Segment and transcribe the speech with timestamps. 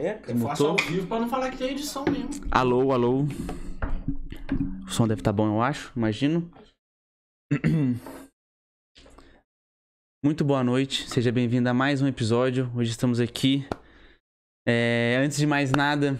[0.00, 0.32] caneca.
[0.32, 2.46] Eu faço ao vivo pra não falar que tem edição mesmo.
[2.50, 3.26] Alô, alô.
[4.86, 6.50] O som deve estar bom, eu acho, imagino.
[10.24, 12.70] Muito boa noite, seja bem-vindo a mais um episódio.
[12.74, 13.66] Hoje estamos aqui.
[14.66, 16.18] É, antes de mais nada,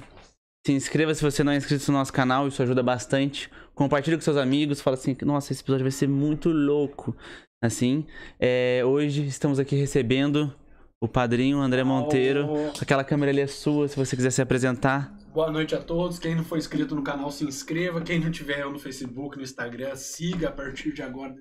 [0.66, 3.50] se inscreva se você não é inscrito no nosso canal, isso ajuda bastante.
[3.74, 7.14] Compartilhe com seus amigos, fala assim, nossa, esse episódio vai ser muito louco.
[7.62, 8.06] Assim,
[8.38, 10.54] é, hoje estamos aqui recebendo
[11.00, 12.70] o padrinho André Monteiro.
[12.80, 15.16] Aquela câmera ali é sua, se você quiser se apresentar.
[15.32, 16.18] Boa noite a todos.
[16.18, 18.02] Quem não for inscrito no canal, se inscreva.
[18.02, 21.34] Quem não tiver eu no Facebook, no Instagram, siga a partir de agora.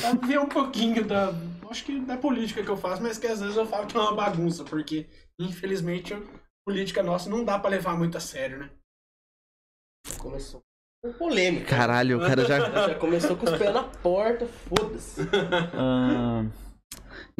[0.00, 1.32] Pra ver um pouquinho da.
[1.68, 4.00] Acho que da política que eu faço, mas que às vezes eu falo que é
[4.00, 6.20] uma bagunça, porque infelizmente a
[6.64, 8.70] política nossa não dá pra levar muito a sério, né?
[10.18, 10.62] Começou
[11.02, 11.66] com polêmica.
[11.66, 12.70] Caralho, o cara já.
[12.70, 15.20] Já começou com os pés na porta, foda-se.
[15.74, 16.44] Ah,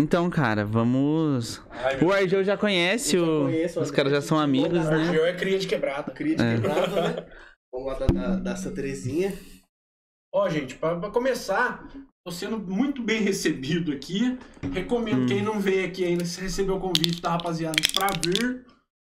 [0.01, 1.61] Então, cara, vamos.
[1.71, 3.43] Ai, O Argel já conhece, Eu já o...
[3.45, 5.17] conheço, os caras já são gente amigos, né?
[5.17, 6.11] Eu é cria de quebrada.
[6.13, 6.55] Crítica É.
[6.55, 7.27] quebrada, né?
[7.73, 9.33] Vamos lá da, da, da Santa Terezinha.
[10.35, 11.87] Ó, gente, pra, pra começar,
[12.25, 14.39] tô sendo muito bem recebido aqui.
[14.73, 15.27] Recomendo Hum.
[15.27, 18.65] quem não veio aqui ainda, se recebeu o convite da rapaziada pra vir.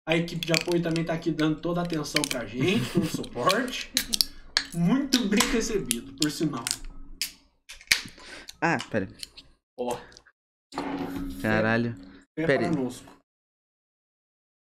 [0.09, 3.07] A equipe de apoio também tá aqui dando toda a atenção pra gente, todo o
[3.07, 3.93] suporte.
[4.75, 6.65] Muito bem recebido, por sinal.
[8.61, 9.07] Ah, pera.
[9.79, 9.97] Ó,
[11.41, 11.95] Caralho.
[12.37, 12.71] é Pera aí.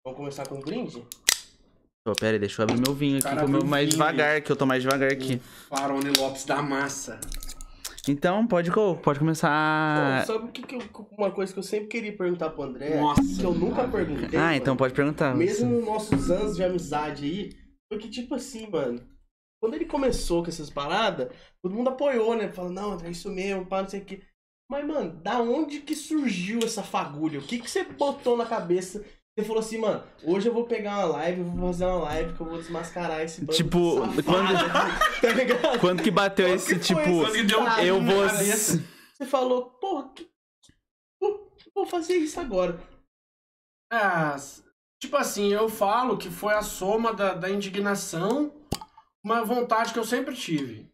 [0.04, 1.04] Vamos começar com um brinde?
[2.04, 4.56] Pô, pera aí, deixa eu abrir meu vinho aqui, Cara, mais vinho devagar, que eu
[4.56, 5.38] tô mais devagar aqui.
[5.68, 7.20] Farone Lopes da Massa.
[8.08, 8.70] Então, pode,
[9.02, 10.24] pode começar.
[10.26, 12.98] Pô, sabe o que, que eu- uma coisa que eu sempre queria perguntar pro André?
[12.98, 13.88] Nossa, que eu nunca cara.
[13.88, 14.38] perguntei.
[14.38, 15.34] Ah, mano, então pode perguntar.
[15.36, 17.50] Mesmo nos nossos anos de amizade aí,
[17.90, 19.06] porque tipo assim, mano.
[19.62, 21.28] Quando ele começou com essas paradas,
[21.62, 22.50] todo mundo apoiou, né?
[22.50, 24.22] Falando, não, André, é isso mesmo, pá, não sei o quê.
[24.70, 27.40] Mas, mano, da onde que surgiu essa fagulha?
[27.40, 29.04] O que que você botou na cabeça?
[29.36, 32.34] Você falou assim, mano, hoje eu vou pegar uma live, eu vou fazer uma live
[32.34, 35.80] que eu vou desmascarar esse bando Tipo, safado quando- aqui", tá ligado?
[35.80, 37.00] Quando que bateu Quando esse que tipo.
[37.00, 38.26] esse Eu vou.
[38.26, 38.84] cabeça?
[39.16, 40.28] Você falou, porra, que...
[41.20, 42.78] vou- vou fazer isso agora.
[43.92, 44.36] Ah,
[45.02, 48.52] tipo assim, eu falo que foi a soma da, da indignação,
[49.24, 50.88] uma vontade que eu sempre tive.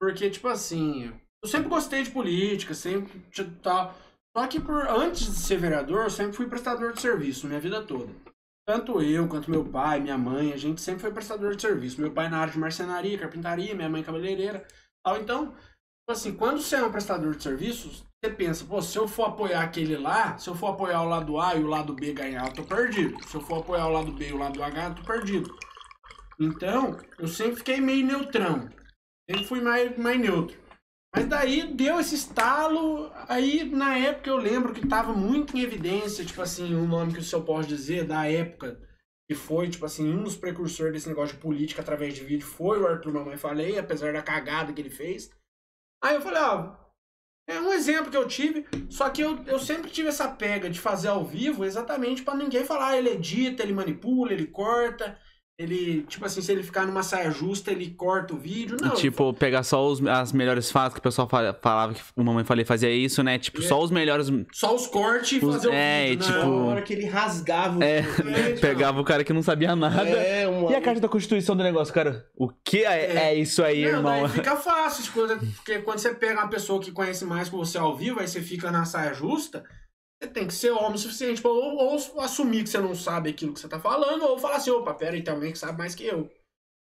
[0.00, 1.12] Porque, tipo assim,
[1.42, 3.20] eu sempre gostei de política, sempre
[3.62, 3.94] tal.
[4.36, 7.82] Só que por, antes de ser vereador, eu sempre fui prestador de serviço, minha vida
[7.82, 8.12] toda.
[8.66, 12.00] Tanto eu, quanto meu pai, minha mãe, a gente sempre foi prestador de serviço.
[12.00, 14.64] Meu pai na área de marcenaria, carpintaria, minha mãe cabeleireira.
[15.04, 15.18] Tal.
[15.18, 19.08] Então, tipo assim, quando você é um prestador de serviços, você pensa, pô, se eu
[19.08, 22.12] for apoiar aquele lá, se eu for apoiar o lado A e o lado B
[22.12, 23.20] ganhar, eu tô perdido.
[23.26, 25.52] Se eu for apoiar o lado B e o lado H, eu tô perdido.
[26.38, 28.68] Então, eu sempre fiquei meio neutrão.
[29.28, 30.61] Sempre fui mais, mais neutro.
[31.14, 36.24] Mas daí deu esse estalo, aí na época eu lembro que tava muito em evidência,
[36.24, 38.80] tipo assim, o nome que o senhor pode dizer da época,
[39.28, 42.80] que foi, tipo assim, um dos precursores desse negócio de política através de vídeo foi
[42.80, 45.30] o Arthur Mamãe Falei, apesar da cagada que ele fez.
[46.02, 46.76] Aí eu falei, ó,
[47.46, 50.80] é um exemplo que eu tive, só que eu, eu sempre tive essa pega de
[50.80, 55.18] fazer ao vivo exatamente pra ninguém falar, ah, ele edita, ele manipula, ele corta,
[55.62, 58.76] ele, tipo assim, se ele ficar numa saia justa, ele corta o vídeo.
[58.80, 62.22] Não, Tipo, pegar só os, as melhores fatos que o pessoal fa- falava que o
[62.24, 63.38] Mamãe Falei fazia isso, né?
[63.38, 63.64] Tipo, É.
[63.66, 64.28] só os melhores.
[64.52, 66.24] só os cortes e Os- fazer o é, vídeo.
[66.24, 68.52] e tipo- Na hora que ele rasgava o É, vídeo, né?
[68.60, 70.02] Pegava o cara que não sabia nada.
[70.08, 70.70] É, uma...
[70.70, 72.26] E a carta da Constituição do negócio, cara?
[72.36, 74.22] O que é, é isso aí, Não, irmão?
[74.22, 75.20] daí fica fácil, tipo,
[75.56, 78.40] porque quando você pega uma pessoa que conhece mais que você ao vivo, aí você
[78.40, 79.62] fica na saia justa,
[80.22, 83.30] você tem que ser homem o suficiente pra ou, ou assumir que você não sabe
[83.30, 85.78] aquilo que você tá falando, ou falar assim, opa, pera aí, tem alguém que sabe
[85.78, 86.30] mais que eu.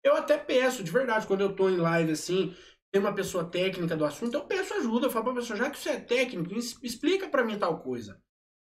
[0.03, 2.55] Eu até peço, de verdade, quando eu tô em live assim,
[2.93, 5.79] tem uma pessoa técnica do assunto, eu peço ajuda, eu falo pra pessoa, já que
[5.79, 8.21] você é técnico, explica pra mim tal coisa.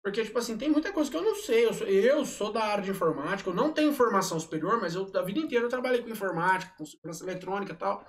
[0.04, 1.66] Porque, tipo assim, tem muita coisa que eu não sei.
[1.66, 5.12] Eu sou, eu sou da área de informática, eu não tenho formação superior, mas eu,
[5.16, 8.08] a vida inteira eu trabalhei com informática, com segurança eletrônica e tal.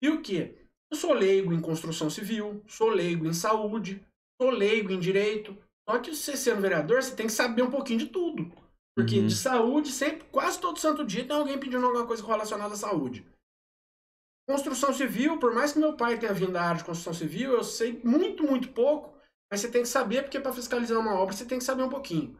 [0.00, 0.68] E o quê?
[0.88, 4.06] Eu sou leigo em construção civil, sou leigo em saúde,
[4.40, 5.58] sou leigo em direito.
[5.88, 8.50] Só que você sendo vereador, você tem que saber um pouquinho de tudo.
[8.94, 9.26] Porque Uhum.
[9.26, 13.26] de saúde, sempre, quase todo santo dia, tem alguém pedindo alguma coisa relacionada à saúde.
[14.48, 17.64] Construção civil, por mais que meu pai tenha vindo da área de construção civil, eu
[17.64, 19.16] sei muito, muito pouco,
[19.50, 21.88] mas você tem que saber, porque para fiscalizar uma obra você tem que saber um
[21.88, 22.38] pouquinho.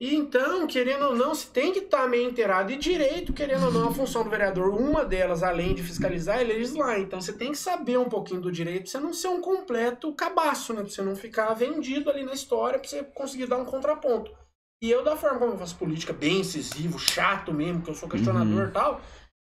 [0.00, 2.70] E então, querendo ou não, você tem que estar meio inteirado.
[2.70, 6.44] E direito, querendo ou não, a função do vereador, uma delas, além de fiscalizar, é
[6.44, 7.00] legislar.
[7.00, 10.12] Então você tem que saber um pouquinho do direito pra você não ser um completo
[10.14, 10.82] cabaço, né?
[10.82, 14.30] Pra você não ficar vendido ali na história, pra você conseguir dar um contraponto.
[14.80, 18.08] E eu, da forma como eu faço política, bem incisivo, chato mesmo, que eu sou
[18.08, 19.00] questionador e tal,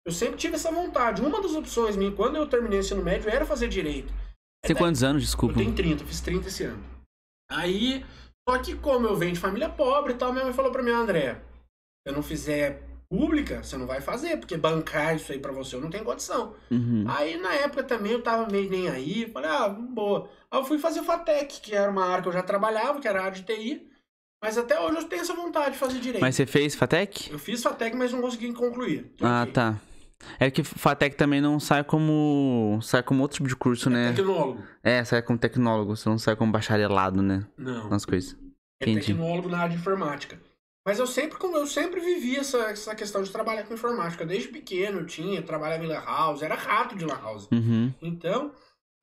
[0.07, 1.21] eu sempre tive essa vontade.
[1.21, 4.13] Uma das opções minhas, quando eu terminei o ensino médio, era fazer direito.
[4.63, 5.55] Tem quantos anos, Eu desculpa?
[5.55, 6.81] tenho 30, eu fiz 30 esse ano.
[7.51, 8.05] Aí,
[8.47, 10.91] Só que como eu venho de família pobre e tal, minha mãe falou pra mim,
[10.91, 15.51] André, se eu não fizer pública, você não vai fazer, porque bancar isso aí pra
[15.51, 16.55] você eu não tenho condição.
[16.69, 17.05] Uhum.
[17.07, 20.29] Aí na época também eu tava meio nem aí, falei, ah, boa.
[20.51, 23.21] Aí eu fui fazer FATEC, que era uma área que eu já trabalhava, que era
[23.21, 23.89] a área de TI.
[24.43, 26.21] Mas até hoje eu tenho essa vontade de fazer direito.
[26.21, 27.31] Mas você fez Fatec?
[27.31, 29.11] Eu fiz FATEC, mas não consegui concluir.
[29.21, 29.53] Ah, Troquei.
[29.53, 29.81] tá.
[30.39, 32.79] É que Fatec também não sai como.
[32.81, 34.13] sai como outro tipo de curso, né?
[34.13, 34.63] Tecnólogo.
[34.83, 37.45] É, sai como tecnólogo, você não sai como bacharelado, né?
[37.57, 37.89] Não.
[37.89, 38.37] Nas coisas.
[38.81, 39.07] É Entendi.
[39.13, 40.39] tecnólogo na área de informática.
[40.87, 44.23] Mas eu sempre, como eu sempre vivi essa, essa questão de trabalhar com informática.
[44.25, 47.47] Desde pequeno eu tinha, trabalhava em lan house, era rato de lan house.
[47.51, 47.91] Uhum.
[48.01, 48.51] Então,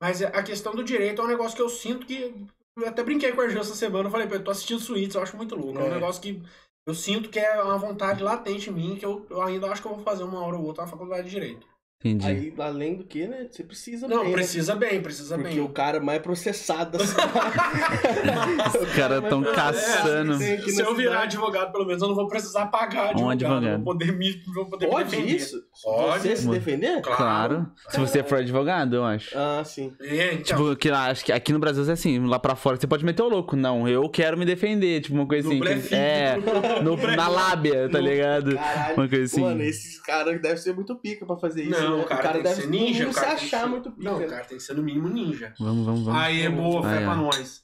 [0.01, 2.33] mas a questão do direito é um negócio que eu sinto que.
[2.77, 5.15] Eu até brinquei com a Argel essa semana, eu falei, pô, eu tô assistindo Suítes,
[5.15, 5.77] eu acho muito louco.
[5.79, 5.83] É.
[5.83, 5.89] um É.
[5.91, 6.41] negócio que
[6.85, 9.87] eu sinto que é uma vontade latente em mim, que eu, eu ainda acho que
[9.87, 11.67] eu vou fazer uma hora ou outra na faculdade de direito.
[12.05, 12.27] Entendi.
[12.27, 13.47] Aí, além do que, né?
[13.49, 14.33] Você precisa Não, bem, né?
[14.33, 15.63] precisa bem, precisa Porque bem.
[15.63, 17.03] o cara mais processado da
[18.81, 20.33] Os caras tão É, caçando.
[20.33, 21.37] aqui Se eu virar cidade.
[21.37, 23.21] advogado, pelo menos, eu não vou precisar pagar advogado.
[23.25, 23.83] Um advogado.
[23.83, 25.35] Vou poder me, vou poder me Pode defender.
[25.35, 25.63] isso?
[25.83, 26.21] Pode.
[26.23, 27.01] Você se defender?
[27.01, 27.67] Claro.
[27.89, 29.37] Se você for advogado, eu acho.
[29.37, 29.93] Ah, sim.
[30.01, 32.77] É, então, Tipo, que lá, acho que aqui no Brasil é assim, lá pra fora
[32.77, 33.55] você pode meter o louco.
[33.55, 35.59] Não, eu quero me defender, tipo, uma coisa No assim.
[35.61, 36.01] blefinho.
[36.01, 36.37] é,
[36.83, 38.55] no- na lábia, tá No- ligado?
[38.55, 38.95] Caralho.
[38.97, 39.41] Uma coisa assim.
[39.41, 41.81] Mano, esses caras devem ser muito pica pra fazer isso.
[41.81, 42.03] não, né?
[42.03, 43.03] o cara, tem que ser ninja.
[43.03, 44.11] não o se cara tem que achar ser- muito pica.
[44.11, 45.53] Não, o cara tem que ser no mínimo ninja.
[45.59, 46.21] Vamos, vamos, vamos.
[46.21, 47.63] Aí é boa, fé Aí, pra nós.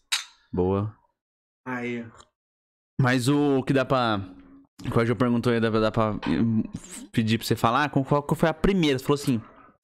[0.51, 0.95] Boa.
[1.65, 2.05] Aí.
[3.00, 4.21] Mas o que dá pra.
[4.91, 6.63] Qual eu perguntou aí, dá, dá pra hum,
[7.12, 7.89] pedir pra você falar?
[7.89, 8.98] Qual que foi a primeira?
[8.98, 9.41] Você falou assim.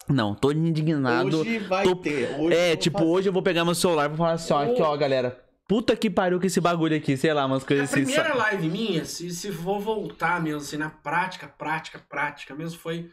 [0.07, 1.39] Não, tô indignado.
[1.41, 2.39] Hoje vai tô- ter.
[2.39, 3.09] Hoje é, tipo, fazer.
[3.09, 5.41] hoje eu vou pegar meu celular e vou falar assim, ó, aqui, ó, galera.
[5.67, 8.03] Puta que pariu com esse bagulho aqui, sei lá, umas A coisas assim.
[8.03, 12.77] primeira sa- live minha, se, se vou voltar mesmo, assim, na prática, prática, prática mesmo,
[12.79, 13.09] foi.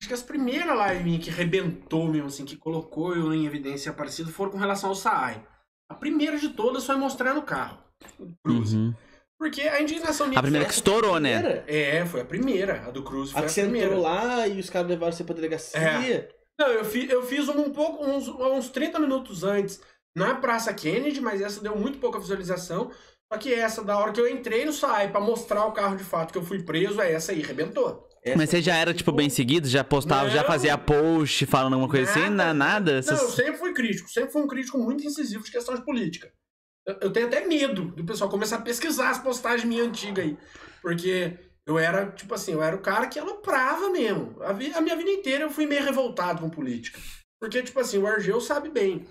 [0.00, 4.30] Acho que as primeiras lives que rebentou mesmo, assim, que colocou eu em evidência aparecido
[4.30, 5.44] foram com relação ao Saai.
[5.90, 7.78] A primeira de todas foi mostrando o carro.
[8.18, 8.76] O Cruze.
[8.76, 8.94] Uhum.
[9.38, 10.38] Porque a indignação minha.
[10.38, 11.64] A primeira que estourou, né?
[11.66, 12.86] É, foi a primeira.
[12.86, 13.86] A do Cruze foi A a, que você primeira.
[13.86, 15.80] entrou lá e os caras levaram você pra delegacia.
[15.80, 16.28] É.
[16.60, 19.80] Não, eu, fi, eu fiz um pouco, uns, uns 30 minutos antes
[20.16, 22.90] na Praça Kennedy, mas essa deu muito pouca visualização.
[23.32, 26.02] Só que essa, da hora que eu entrei no SAI pra mostrar o carro de
[26.02, 28.08] fato que eu fui preso, é essa aí, rebentou.
[28.36, 29.68] Mas você já era, tipo, bem seguido?
[29.68, 30.46] Já postava, já Não.
[30.46, 32.28] fazia post falando alguma coisa assim?
[32.30, 32.92] Na, nada?
[32.92, 35.84] Não, Essas- eu sempre fui crítico, sempre fui um crítico muito incisivo de questão de
[35.84, 36.30] política.
[36.86, 40.36] Eu, eu tenho até medo do pessoal começar a pesquisar as postagens minhas antigas aí.
[40.80, 44.36] Porque eu era, tipo assim, eu era o cara que aloprava mesmo.
[44.42, 46.98] A, vi- a minha vida inteira eu fui meio revoltado com política.
[47.40, 49.06] Porque, tipo assim, o Argel sabe bem.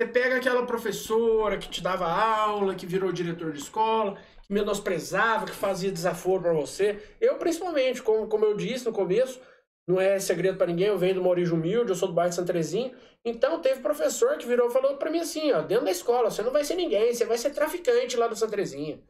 [0.00, 4.16] Você pega aquela professora que te dava aula, que virou diretor de escola,
[4.50, 7.00] menosprezava, que fazia desaforo pra você.
[7.20, 9.40] Eu, principalmente, como, como eu disse no começo,
[9.88, 12.30] não é segredo pra ninguém, eu venho de uma origem humilde, eu sou do bairro
[12.30, 12.92] de Santa Terezinha.
[13.24, 16.42] Então, teve professor que virou e falou pra mim assim, ó, dentro da escola, você
[16.42, 19.00] não vai ser ninguém, você vai ser traficante lá do Santa Terezinha.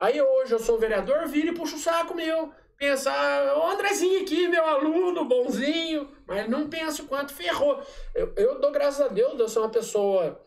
[0.00, 2.52] Aí hoje eu sou vereador, vira e puxa o saco meu.
[2.78, 6.10] Pensa, ah, o Andrezinho aqui, meu aluno, bonzinho.
[6.26, 7.82] Mas não pensa o quanto ferrou.
[8.14, 10.38] Eu, eu dou graças a Deus, eu sou uma pessoa,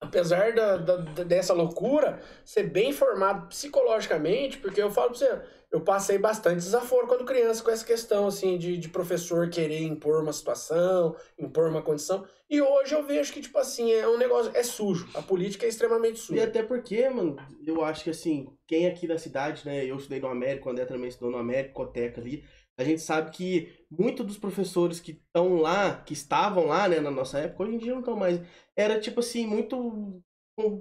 [0.00, 5.40] apesar da, da- dessa loucura, ser bem formado psicologicamente, porque eu falo pra você,
[5.70, 10.22] eu passei bastante desaforo quando criança com essa questão, assim, de, de professor querer impor
[10.22, 12.24] uma situação, impor uma condição.
[12.48, 15.06] E hoje eu vejo que, tipo assim, é um negócio, é sujo.
[15.14, 16.44] A política é extremamente E suja.
[16.44, 17.36] até porque, mano,
[17.66, 19.84] eu acho que assim, quem aqui da cidade, né?
[19.84, 22.42] Eu estudei no América, o André também estudou no América, Coteca ali.
[22.78, 27.10] A gente sabe que muitos dos professores que estão lá, que estavam lá, né, na
[27.10, 28.40] nossa época, hoje em dia não estão mais.
[28.76, 30.22] Era tipo assim, muito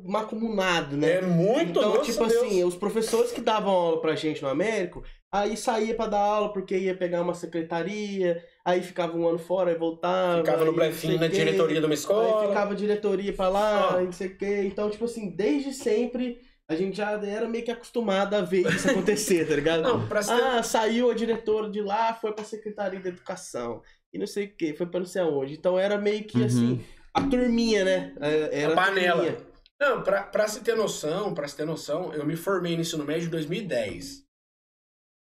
[0.05, 1.13] macumunado, né?
[1.17, 2.33] É muito, Então, tipo Deus.
[2.43, 6.51] assim, os professores que davam aula pra gente no Américo, aí saía pra dar aula
[6.53, 10.37] porque ia pegar uma secretaria, aí ficava um ano fora e voltava.
[10.39, 12.47] Ficava no blefinho na diretoria de uma Aí escola.
[12.47, 14.01] ficava diretoria pra lá, Ó.
[14.01, 14.63] e não sei o quê.
[14.65, 16.39] Então, tipo assim, desde sempre
[16.69, 19.81] a gente já era meio que acostumado a ver isso acontecer, tá ligado?
[19.87, 20.33] Não, pra ser...
[20.33, 23.81] Ah, saiu a diretora de lá, foi pra Secretaria da Educação.
[24.13, 25.53] E não sei o que, foi pra não sei aonde.
[25.53, 26.45] Então era meio que Uhum.
[26.45, 28.15] assim, a turminha, né?
[28.21, 29.23] É, Era A panela.
[29.23, 29.47] turminha.
[29.79, 33.05] Não, pra, pra se ter noção, pra se ter noção, eu me formei no ensino
[33.05, 34.25] médio em 2010.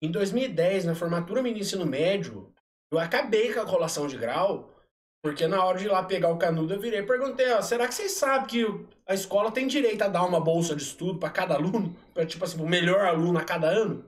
[0.03, 2.53] Em 2010, na formatura do ensino médio,
[2.93, 4.75] eu acabei com a colação de grau,
[5.23, 7.87] porque na hora de ir lá pegar o canudo, eu virei e perguntei, ó, será
[7.87, 11.29] que vocês sabem que a escola tem direito a dar uma bolsa de estudo pra
[11.31, 11.95] cada aluno?
[12.15, 14.05] Pra, tipo assim, o melhor aluno a cada ano?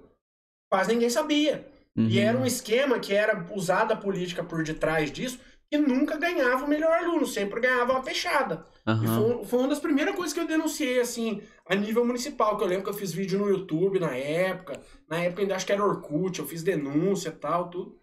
[0.70, 1.66] Quase ninguém sabia.
[1.96, 2.24] E Uhum.
[2.24, 5.38] era um esquema que era usada a política por detrás disso,
[5.70, 8.66] que nunca ganhava o melhor aluno, sempre ganhava uma fechada.
[8.86, 9.06] E Aham.
[9.06, 12.68] foi, foi uma das primeiras coisas que eu denunciei, assim, a nível municipal, que eu
[12.68, 15.84] lembro que eu fiz vídeo no YouTube na época, na época ainda acho que era
[15.84, 17.98] Orkut, eu fiz denúncia e tal, tudo.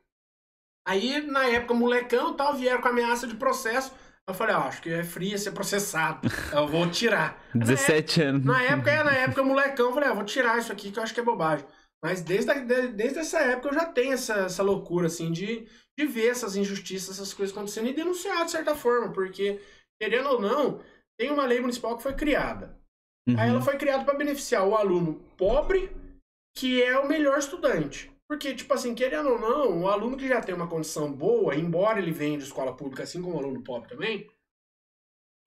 [0.89, 3.91] Aí, na época, molecão e tal, vieram com ameaça de processo,
[4.27, 6.27] Eu falei, ó, acho que é fria ser processado.
[6.53, 7.41] Eu vou tirar.
[7.53, 8.46] 17 anos.
[8.46, 11.03] Na época, é, na época, molecão, eu falei, ah, vou tirar isso aqui que eu
[11.03, 11.65] acho que é bobagem.
[12.03, 15.67] Mas desde, a- de- desde essa época eu já tenho essa, essa loucura, assim, de,
[15.98, 19.60] de ver essas injustiças, essas coisas acontecendo e denunciar de certa forma, porque,
[20.00, 20.79] querendo ou não,
[21.19, 22.77] tem uma lei municipal que foi criada.
[23.38, 23.62] Aí ela Uhum.
[23.65, 25.91] foi criada para beneficiar o aluno pobre,
[26.55, 28.09] que é o melhor estudante.
[28.30, 31.98] Porque, tipo assim, querendo ou não, o aluno que já tem uma condição boa, embora
[32.00, 34.30] ele venha de escola pública, assim como o aluno pobre também,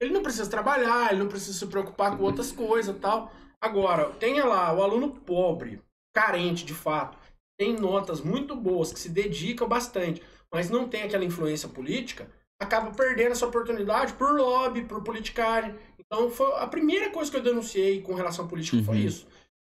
[0.00, 3.32] ele não precisa trabalhar, ele não precisa se preocupar com outras coisas e tal.
[3.60, 5.80] Agora, tenha lá o aluno pobre,
[6.12, 7.16] carente de fato,
[7.56, 10.20] tem notas muito boas, que se dedica bastante,
[10.52, 12.28] mas não tem aquela influência política,
[12.60, 15.72] acaba perdendo essa oportunidade por lobby, por politicagem.
[16.00, 19.04] Então, foi a primeira coisa que eu denunciei com relação à política foi Uhum.
[19.04, 19.28] isso.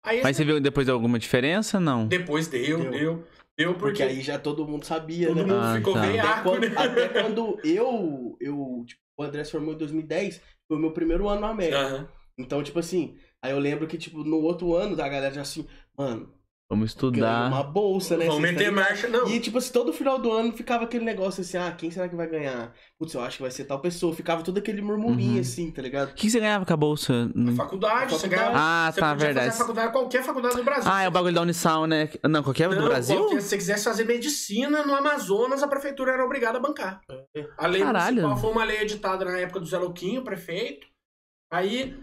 [0.05, 1.81] Aí, Mas você viu depois alguma diferença?
[1.81, 2.07] Não.
[2.07, 2.91] depois deu, Deu.
[2.91, 3.25] deu.
[3.57, 5.43] Deu, Porque porque, aí já todo mundo sabia, todo né?
[5.45, 6.01] mundo Ah, ficou tá.
[6.03, 6.75] Até veiaco, quando, né?
[6.77, 11.29] até quando eu, eu, tipo, o André se formou em 2010, foi o meu primeiro
[11.29, 11.79] ano na América.
[11.79, 12.09] Aham.
[12.37, 15.65] Então, tipo assim, aí eu lembro que, tipo, no outro ano, a galera já assim,
[15.97, 16.34] mano,
[16.71, 17.49] Vamos estudar.
[17.49, 18.25] uma bolsa, né?
[18.27, 19.29] Vamos Vocês meter tá marcha, não.
[19.29, 22.17] E, tipo assim, todo final do ano ficava aquele negócio assim, ah, quem será que
[22.17, 22.73] vai ganhar?
[22.99, 24.15] Putz, eu acho que vai ser tal pessoa.
[24.15, 25.41] Ficava todo aquele murmurinho, Uhum.
[25.41, 26.13] assim, tá ligado?
[26.13, 27.31] O que você ganhava com a bolsa?
[27.35, 28.31] No- Faculdade, você Faculdade.
[28.53, 28.59] ganhava.
[28.59, 29.47] Ah, você tá, podia verdade.
[29.51, 30.91] Fazer a faculdade, qualquer faculdade do Brasil.
[30.91, 32.09] Ah, é o bagulho da Unisal, né?
[32.25, 33.17] Não, qualquer do Não, Brasil?
[33.19, 37.01] qualquer- se você quisesse fazer medicina no Amazonas, a prefeitura era obrigada a bancar.
[37.59, 38.17] A lei Caralho.
[38.23, 40.87] municipal foi uma lei editada na época do Zé Louquinho, prefeito.
[41.53, 41.95] Aí,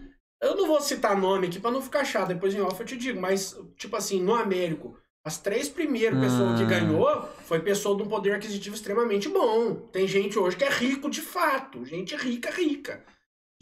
[0.42, 2.96] eu não vou citar nome aqui pra não ficar chato, depois em off eu te
[2.96, 6.66] digo, mas, tipo assim, no Américo, as três primeiras pessoas que Ah.
[6.66, 9.74] ganhou foi pessoa de um poder aquisitivo extremamente bom.
[9.92, 13.04] Tem gente hoje que é rico de fato, gente rica, rica.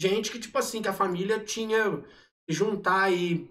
[0.01, 2.03] Gente que, tipo assim, que a família tinha
[2.47, 3.47] que juntar aí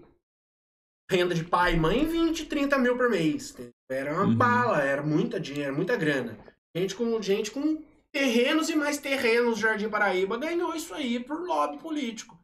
[1.09, 3.55] renda de pai e mãe 20, 30 mil por mês.
[3.89, 4.35] Era uma Uhum.
[4.35, 6.37] bala, era muita dinheiro, muita grana.
[6.75, 7.81] Gente com, gente com
[8.13, 12.37] terrenos e mais terrenos no Jardim Paraíba ganhou isso aí por lobby político.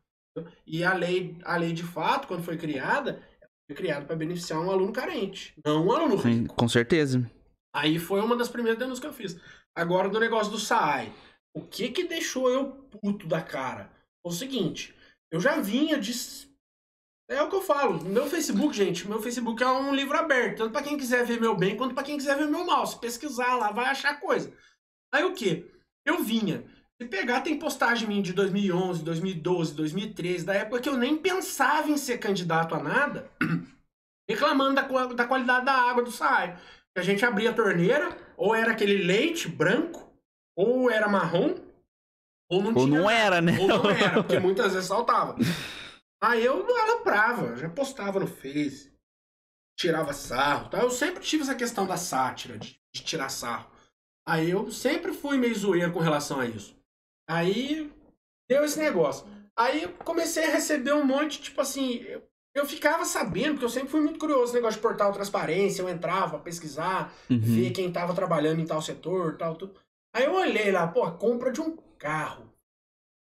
[0.65, 3.21] E a lei, a lei de fato, quando foi criada,
[3.69, 6.55] foi criada para beneficiar um aluno carente, não um aluno rico.
[6.55, 7.29] Com certeza.
[7.75, 9.39] Aí foi uma das primeiras denúncias que eu fiz.
[9.75, 11.13] Agora, do negócio do SAAI.
[11.55, 13.91] O que que deixou eu puto da cara?
[14.21, 14.95] Foi o seguinte,
[15.31, 16.11] eu já vinha de...
[17.29, 20.71] É o que eu falo, meu Facebook, gente, meu Facebook é um livro aberto, tanto
[20.71, 22.85] pra quem quiser ver meu bem, quanto pra quem quiser ver meu mal.
[22.87, 24.53] Se pesquisar lá, vai achar coisa.
[25.13, 25.69] Aí o que?
[26.05, 26.63] Eu vinha.
[26.99, 31.89] Se pegar, tem postagem minha de 2011, 2012, 2013, da época que eu nem pensava
[31.89, 33.31] em ser candidato a nada,
[34.27, 36.11] reclamando da, da qualidade da água do.
[36.11, 40.11] Que a gente abria a torneira, ou era aquele leite branco,
[40.57, 41.55] ou era marrom,
[42.49, 43.57] ou não Ou tinha não era, né?
[43.59, 45.35] Ou não era, porque muitas vezes saltava.
[46.21, 48.91] Aí eu aloprava, já postava no Face,
[49.77, 50.69] tirava sarro.
[50.69, 50.79] Tá?
[50.79, 53.69] Eu sempre tive essa questão da sátira, de, de tirar sarro.
[54.27, 56.76] Aí eu sempre fui meio zoeiro com relação a isso.
[57.29, 57.91] Aí
[58.49, 59.27] deu esse negócio.
[59.57, 62.21] Aí eu comecei a receber um monte, tipo assim, eu,
[62.55, 66.39] eu ficava sabendo, porque eu sempre fui muito curioso, negócio de portal transparência, eu entrava,
[66.39, 67.39] pesquisar, Uhum.
[67.39, 69.75] ver quem tava trabalhando em tal setor, tal, tudo.
[70.15, 72.47] Aí eu olhei lá, pô, compra de um carro.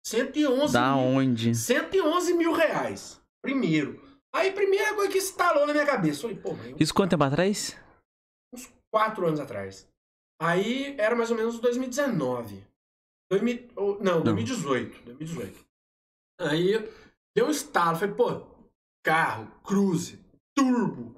[0.06, 1.54] 111 Da mil, onde?
[1.54, 3.20] 111 mil reais.
[3.42, 4.02] Primeiro.
[4.34, 6.22] Aí, primeira coisa que instalou na minha cabeça.
[6.22, 7.76] Falei, pô, mas Isso quanto tempo atrás?
[8.54, 9.87] uns quatro anos atrás.
[10.40, 12.64] Aí era mais ou menos 2019.
[13.30, 15.02] 2000, ou- não, 2018.
[15.04, 15.64] 2018.
[16.40, 16.72] Aí
[17.36, 17.96] deu um estalo.
[17.98, 18.46] Falei, pô,
[19.04, 20.18] carro, cruze,
[20.56, 21.14] turbo.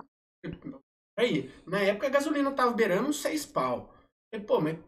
[1.18, 3.94] Aí, na época a gasolina tava beirando uns seis pau.
[4.32, 4.78] Falei, pô, mas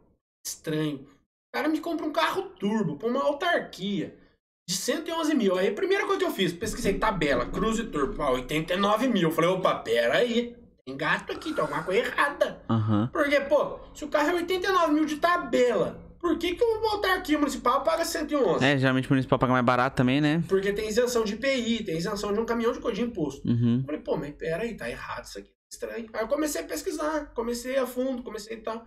[0.46, 1.00] estranho.
[1.00, 4.18] O cara me compra um carro turbo pra uma autarquia
[4.66, 5.58] de 111 mil.
[5.58, 9.30] Aí a primeira coisa que eu fiz, pesquisei tabela, cruze turbo, ah, 89 mil.
[9.30, 10.56] Falei, opa, pera aí.
[10.86, 12.64] Tem gasto aqui, tem alguma coisa errada.
[12.68, 13.08] Aham.
[13.12, 17.36] Porque, pô, se o carro é 89 mil de tabela, por que, que uma autarquia
[17.36, 18.64] municipal paga 111?
[18.64, 20.40] É, geralmente o municipal paga mais barato também, né?
[20.48, 23.46] Porque tem isenção de IPI, tem isenção de um caminhão de coisa de imposto.
[23.46, 23.78] Uhum.
[23.80, 26.08] Eu falei, pô, mas peraí, tá errado isso aqui, estranho.
[26.12, 28.86] Aí eu comecei a pesquisar, comecei a fundo, comecei e tal.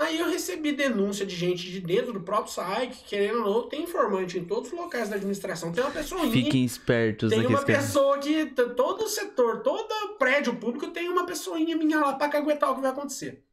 [0.00, 3.68] Aí eu recebi denúncia de gente de dentro do próprio site, que querendo ou não,
[3.68, 5.72] tem informante em todos os locais da administração.
[5.72, 8.46] Tem uma pessoa Fiquem espertos tem uma pessoa que.
[8.46, 12.92] Todo setor, todo prédio público tem uma pessoinha minha lá pra caguetar o que vai
[12.92, 13.44] acontecer.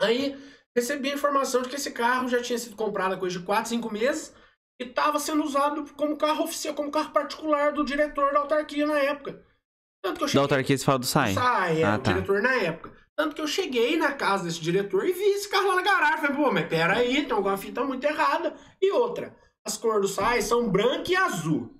[0.00, 0.34] Aí
[0.76, 3.68] recebi a informação de que esse carro já tinha sido comprado há coisa de 4,
[3.70, 4.34] 5 meses
[4.80, 8.98] e estava sendo usado como carro oficial, como carro particular do diretor da autarquia na
[8.98, 9.44] época.
[10.02, 10.42] Tanto que eu Da cheguei.
[10.42, 11.34] autarquia você fala do SAI.
[11.34, 12.12] Sai, é, Ah, o tá.
[12.12, 12.96] diretor na época.
[13.16, 16.18] Tanto que eu cheguei na casa desse diretor e vi esse carro lá na garagem.
[16.20, 18.54] Falei, pô, mas peraí, tem alguma fita muito errada.
[18.80, 19.34] E outra,
[19.66, 21.74] as cores do SAI são branca e azul.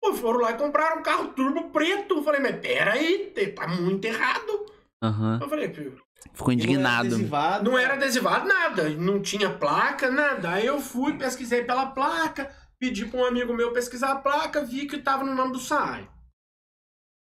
[0.00, 2.14] Pô, foram lá e compraram um carro turbo preto.
[2.16, 4.64] Eu falei, mas peraí, te- tá muito errado.
[5.02, 5.38] Aham.
[5.42, 5.82] Eu falei, "Pô,
[6.32, 7.64] Ficou E não era indignado.
[7.64, 10.52] Não era adesivado nada, não tinha placa, nada.
[10.52, 14.86] Aí eu fui, pesquisei pela placa, pedi pra um amigo meu pesquisar a placa, vi
[14.86, 16.08] que tava no nome do SAI.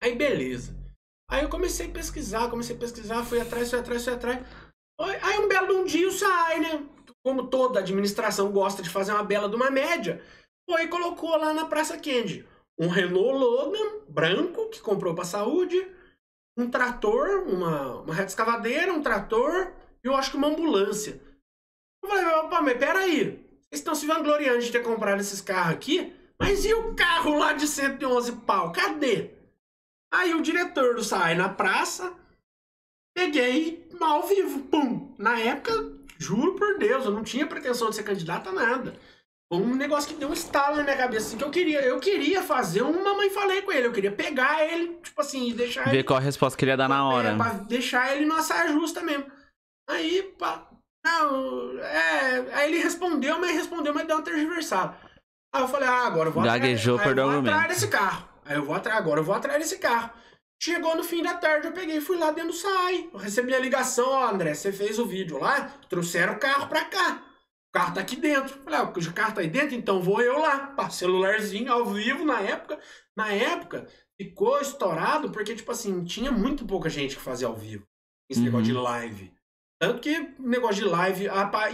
[0.03, 0.77] Aí beleza.
[1.31, 4.45] Aí eu comecei a pesquisar, comecei a pesquisar, fui atrás, fui atrás, fui atrás.
[5.01, 6.87] Aí um belo de um dia o SAI, né?
[7.25, 10.23] Como toda administração gosta de fazer uma bela de uma média,
[10.69, 12.47] foi e colocou lá na Praça Kendi
[12.81, 15.77] um Renault Logan branco que comprou pra saúde,
[16.61, 21.21] um trator, uma, uma reta escavadeira, um trator e eu acho que uma ambulância.
[22.03, 23.25] Eu falei, opa, mas peraí,
[23.71, 27.53] vocês estão se vangloriando de ter comprado esses carros aqui, mas e o carro lá
[27.53, 28.73] de 111 pau?
[28.73, 29.31] Cadê?
[30.13, 32.13] Aí o diretor do SAI na praça,
[33.15, 35.15] peguei ao vivo, pum.
[35.19, 35.73] Na época,
[36.19, 38.99] juro por Deus, eu não tinha pretensão de ser candidato a nada.
[39.53, 42.41] Um negócio que deu um estalo na minha cabeça, assim, que eu queria, eu queria
[42.41, 45.97] fazer um mamãe falei com ele, eu queria pegar ele, tipo assim, e deixar ele
[45.97, 47.37] Ver qual a resposta que ele ia dar na é, hora.
[47.37, 49.27] pra deixar ele numa saia justa mesmo.
[49.89, 50.69] Aí, pá.
[51.05, 52.55] Não, é.
[52.55, 54.97] Aí ele respondeu, mas respondeu, mas deu uma tergiversada.
[55.53, 58.29] Aí eu falei, ah, agora eu vou Gaguejou, atrás, aí eu vou atrás desse carro.
[58.45, 60.11] Aí eu vou atrás, agora eu vou atrás desse carro.
[60.63, 63.09] Chegou no fim da tarde, eu peguei e fui lá dentro do SAI.
[63.13, 66.85] Eu recebi a ligação, ó, André, você fez o vídeo lá, trouxeram o carro pra
[66.85, 67.23] cá.
[67.71, 68.59] O carro tá aqui dentro.
[68.65, 70.59] Falei, ah, o carro tá aí dentro, então vou eu lá.
[70.77, 72.79] Pá, celularzinho ao vivo na época.
[73.17, 73.87] Na época,
[74.21, 77.85] ficou estourado porque, tipo assim, tinha muito pouca gente que fazia ao vivo.
[78.29, 78.47] Esse Uhum.
[78.47, 79.33] negócio de live.
[79.81, 81.27] Tanto que o negócio de live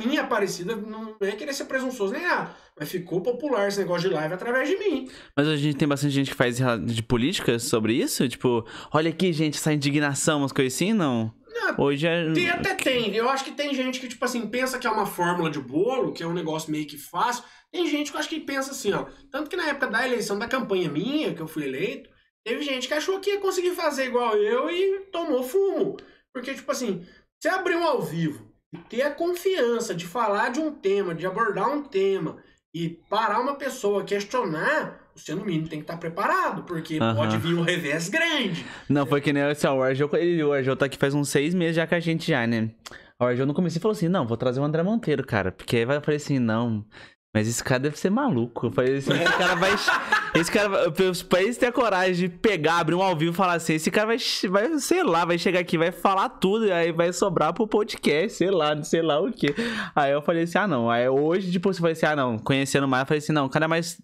[0.04, 2.54] em Aparecida não é querer ser presunçoso nem nada.
[2.78, 5.10] Mas ficou popular esse negócio de live através de mim.
[5.36, 8.28] Mas hoje a gente tem bastante gente que faz de política sobre isso?
[8.28, 11.34] Tipo, olha aqui, gente, essa indignação, umas coisas assim, não?
[11.56, 12.32] Não, Hoje é.
[12.32, 13.14] Tem, até tem.
[13.14, 16.12] Eu acho que tem gente que, tipo assim, pensa que é uma fórmula de bolo,
[16.12, 17.44] que é um negócio meio que fácil.
[17.72, 19.06] Tem gente que eu acho que pensa assim, ó.
[19.30, 22.10] Tanto que na época da eleição da campanha minha, que eu fui eleito,
[22.44, 25.96] teve gente que achou que ia conseguir fazer igual eu e tomou fumo.
[26.32, 27.06] Porque, tipo assim,
[27.40, 31.26] você abrir um ao vivo e ter a confiança de falar de um tema, de
[31.26, 32.36] abordar um tema
[32.74, 37.54] e parar uma pessoa questionar, você no mínimo tem que estar preparado, porque pode vir
[37.54, 38.64] um revés grande.
[38.88, 41.28] Não, foi que nem assim, ó, o Arjô, ele, o Arjô tá aqui faz uns
[41.28, 42.70] seis meses já com a gente já, né?
[43.18, 45.50] O Arjô no começo falou assim, não, vou trazer o André Monteiro, cara.
[45.50, 46.84] Porque aí vai falei assim, não.
[47.36, 48.66] Mas esse cara deve ser maluco.
[48.66, 49.70] Eu falei assim, esse cara vai.
[50.34, 50.90] Esse cara vai.
[51.28, 53.90] Pra eles ter a coragem de pegar, abrir um ao vivo e falar assim, esse
[53.90, 54.18] cara vai,
[54.50, 58.36] vai, sei lá, vai chegar aqui, vai falar tudo, e aí vai sobrar pro podcast,
[58.36, 59.54] sei lá, sei lá o quê.
[59.94, 60.90] Aí eu falei assim, ah, não.
[60.90, 63.50] Aí hoje, tipo, você falou assim, ah, não, conhecendo mais, eu falei assim, não, o
[63.50, 63.98] cara é mais.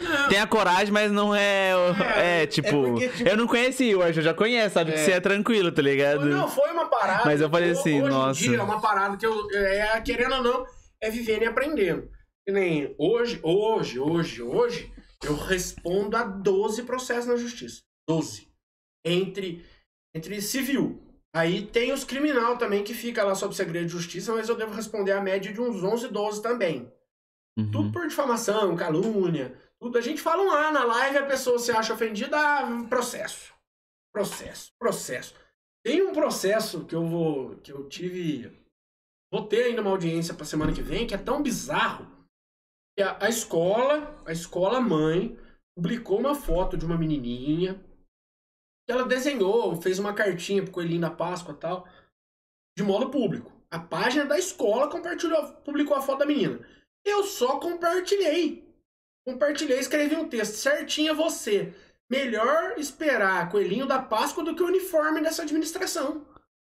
[0.00, 0.28] Não.
[0.28, 1.72] Tem a coragem, mas não é.
[2.16, 4.92] É, tipo, porque, tipo- Eu não conheci o Arjô, já conhece, sabe?
[4.92, 5.04] Que É.
[5.04, 6.24] você é tranquilo, tá ligado?
[6.26, 7.24] Não, foi uma parada.
[7.26, 8.40] Mas eu falei assim, hoje nossa.
[8.40, 10.66] Em dia, é uma parada que eu, é, querendo ou não,
[11.00, 12.08] é vivendo e aprendendo.
[12.46, 14.92] Que nem hoje, hoje, hoje, hoje,
[15.24, 17.82] eu respondo a 12 processos na justiça.
[18.08, 18.48] 12.
[19.04, 19.64] Entre,
[20.14, 21.00] entre civil.
[21.34, 24.74] Aí tem os criminal também, que fica lá sob segredo de justiça, mas eu devo
[24.74, 26.90] responder a média de uns 11, 12 também.
[27.58, 27.70] Uhum.
[27.70, 29.98] Tudo por difamação, calúnia, tudo.
[29.98, 33.52] A gente fala um lá na live, a pessoa se acha ofendida, ah, processo.
[34.14, 35.34] Processo, processo.
[35.84, 37.56] Tem um processo que eu vou.
[37.56, 38.62] que eu tive.
[39.32, 42.06] Vou ter ainda uma audiência pra semana que vem, que é tão bizarro.
[42.96, 45.36] Que a, a escola, a escola mãe,
[45.74, 47.82] publicou uma foto de uma menininha.
[48.86, 51.88] Que ela desenhou, fez uma cartinha pro Coelhinho da Páscoa e tal.
[52.76, 53.50] De modo público.
[53.70, 56.60] A página da escola compartilhou, publicou a foto da menina.
[57.04, 58.71] Eu só compartilhei.
[59.24, 60.54] Compartilhei, escrevi um texto.
[60.54, 61.72] Certinho é você.
[62.10, 66.26] Melhor esperar coelhinho da Páscoa do que o uniforme dessa administração.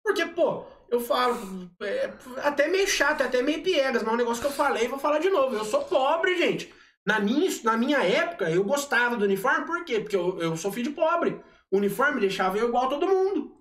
[0.03, 4.41] Porque, pô, eu falo, é, até meio chato, até meio piegas, mas é um negócio
[4.41, 5.57] que eu falei, vou falar de novo.
[5.57, 6.73] Eu sou pobre, gente.
[7.05, 10.01] Na minha, na minha época, eu gostava do uniforme, por quê?
[10.01, 11.41] Porque eu, eu sou filho de pobre.
[11.71, 13.56] O uniforme deixava eu igual a todo mundo.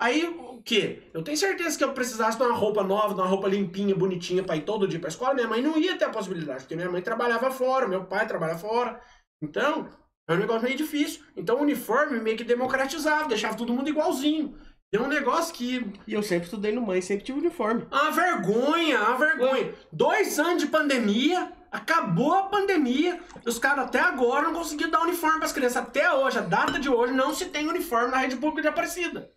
[0.00, 1.02] Aí, o quê?
[1.12, 4.42] Eu tenho certeza que eu precisasse de uma roupa nova, de uma roupa limpinha, bonitinha
[4.42, 6.90] pra ir todo dia pra escola, minha mãe não ia ter a possibilidade, porque minha
[6.90, 8.98] mãe trabalhava fora, meu pai trabalha fora.
[9.42, 9.90] Então,
[10.26, 11.22] é um negócio meio difícil.
[11.36, 14.56] Então, o uniforme meio que democratizava, deixava todo mundo igualzinho.
[14.90, 15.92] Deu um negócio que.
[16.06, 17.86] E eu sempre estudei no mãe, sempre tive uniforme.
[17.90, 19.74] A vergonha, a vergonha.
[19.92, 25.02] Dois anos de pandemia, acabou a pandemia, e os caras até agora não conseguiram dar
[25.02, 25.76] uniforme pras crianças.
[25.76, 29.28] Até hoje, a data de hoje, não se tem uniforme na rede pública de Aparecida.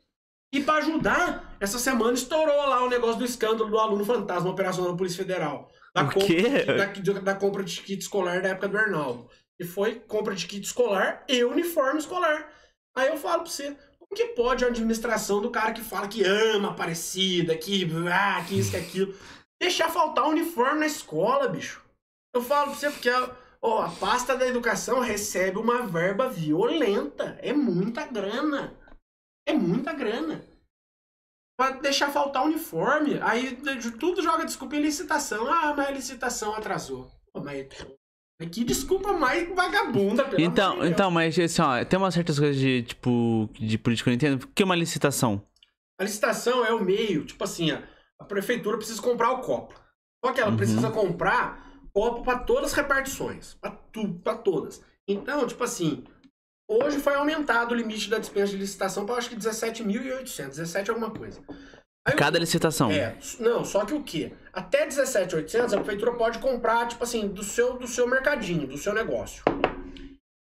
[0.54, 4.92] E pra ajudar, essa semana estourou lá o negócio do escândalo do aluno fantasma operacional
[4.92, 5.68] da Polícia Federal.
[5.96, 9.28] Da compra de- Da, da compra de kit escolar da época do Arnaldo.
[9.60, 12.48] E foi compra de kit escolar e uniforme escolar.
[12.96, 16.24] Aí eu falo pra você, como que pode a administração do cara que fala que
[16.24, 19.16] ama Aparecida, que, ah, que isso, que aquilo,
[19.60, 21.82] deixar faltar uniforme na escola, bicho?
[22.36, 23.30] Eu falo pra você porque a,
[23.62, 27.38] ó, a pasta da educação recebe uma verba violenta.
[27.42, 28.76] É muita grana.
[29.46, 30.44] É muita grana.
[31.58, 33.20] pra deixar faltar uniforme.
[33.22, 33.56] Aí
[34.00, 35.52] tudo joga desculpa em licitação.
[35.52, 37.12] Ah, mas a licitação atrasou.
[37.32, 37.68] Pô, mas
[38.52, 42.84] que desculpa mais vagabunda, pelo Então, então, mas assim, ó, tem umas certas coisas de,
[42.84, 44.44] tipo, de política eu entendo.
[44.44, 45.46] O que é uma licitação?
[46.00, 47.80] A licitação é o meio, tipo assim, ó,
[48.20, 49.80] a prefeitura precisa comprar o copo.
[50.26, 50.58] Só que ela Uhum.
[50.58, 54.84] precisa comprar copo para todas as repartições, para tudo, para todas.
[55.08, 56.04] Então, tipo assim,
[56.82, 61.12] hoje foi aumentado o limite da dispensa de licitação para acho que 17.800, 17 alguma
[61.12, 61.42] coisa.
[62.06, 62.92] Aí Cada licitação.
[62.92, 64.34] é, não, só que o quê?
[64.52, 68.94] Até 17,800 a prefeitura pode comprar, tipo assim, do seu, do seu mercadinho, do seu
[68.94, 69.44] negócio.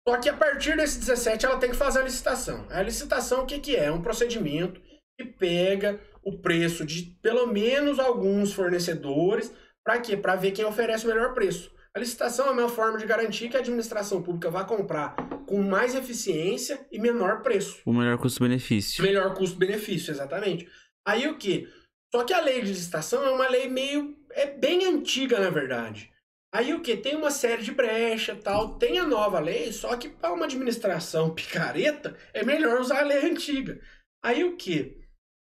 [0.07, 2.65] Só que a partir desse 17 ela tem que fazer a licitação.
[2.69, 3.85] A licitação o que, que é?
[3.85, 4.81] É um procedimento
[5.17, 10.17] que pega o preço de pelo menos alguns fornecedores para quê?
[10.17, 11.71] Para ver quem oferece o melhor preço.
[11.95, 15.93] A licitação é uma forma de garantir que a administração pública vai comprar com mais
[15.93, 17.81] eficiência e menor preço.
[17.85, 19.03] O melhor custo-benefício.
[19.03, 20.67] Melhor custo-benefício, exatamente.
[21.07, 21.71] Aí o que?
[22.11, 24.17] Só que a lei de licitação é uma lei meio.
[24.31, 26.11] é bem antiga, na verdade.
[26.51, 26.97] Aí o que?
[26.97, 28.79] Tem uma série de brecha tal.
[28.79, 33.23] Tem a nova lei, só que para uma administração picareta, é melhor usar a lei
[33.29, 33.79] antiga.
[34.23, 34.99] Aí o que?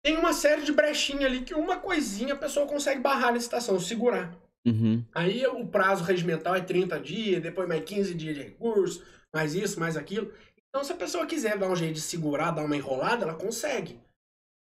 [0.03, 3.79] Tem uma série de brechinha ali que uma coisinha a pessoa consegue barrar a licitação,
[3.79, 4.37] segurar.
[4.67, 5.03] Uhum.
[5.13, 9.03] Aí o prazo regimental é 30 dias, depois mais 15 dias de recurso,
[9.33, 10.31] mais isso, mais aquilo.
[10.69, 13.99] Então, se a pessoa quiser dar um jeito de segurar, dar uma enrolada, ela consegue.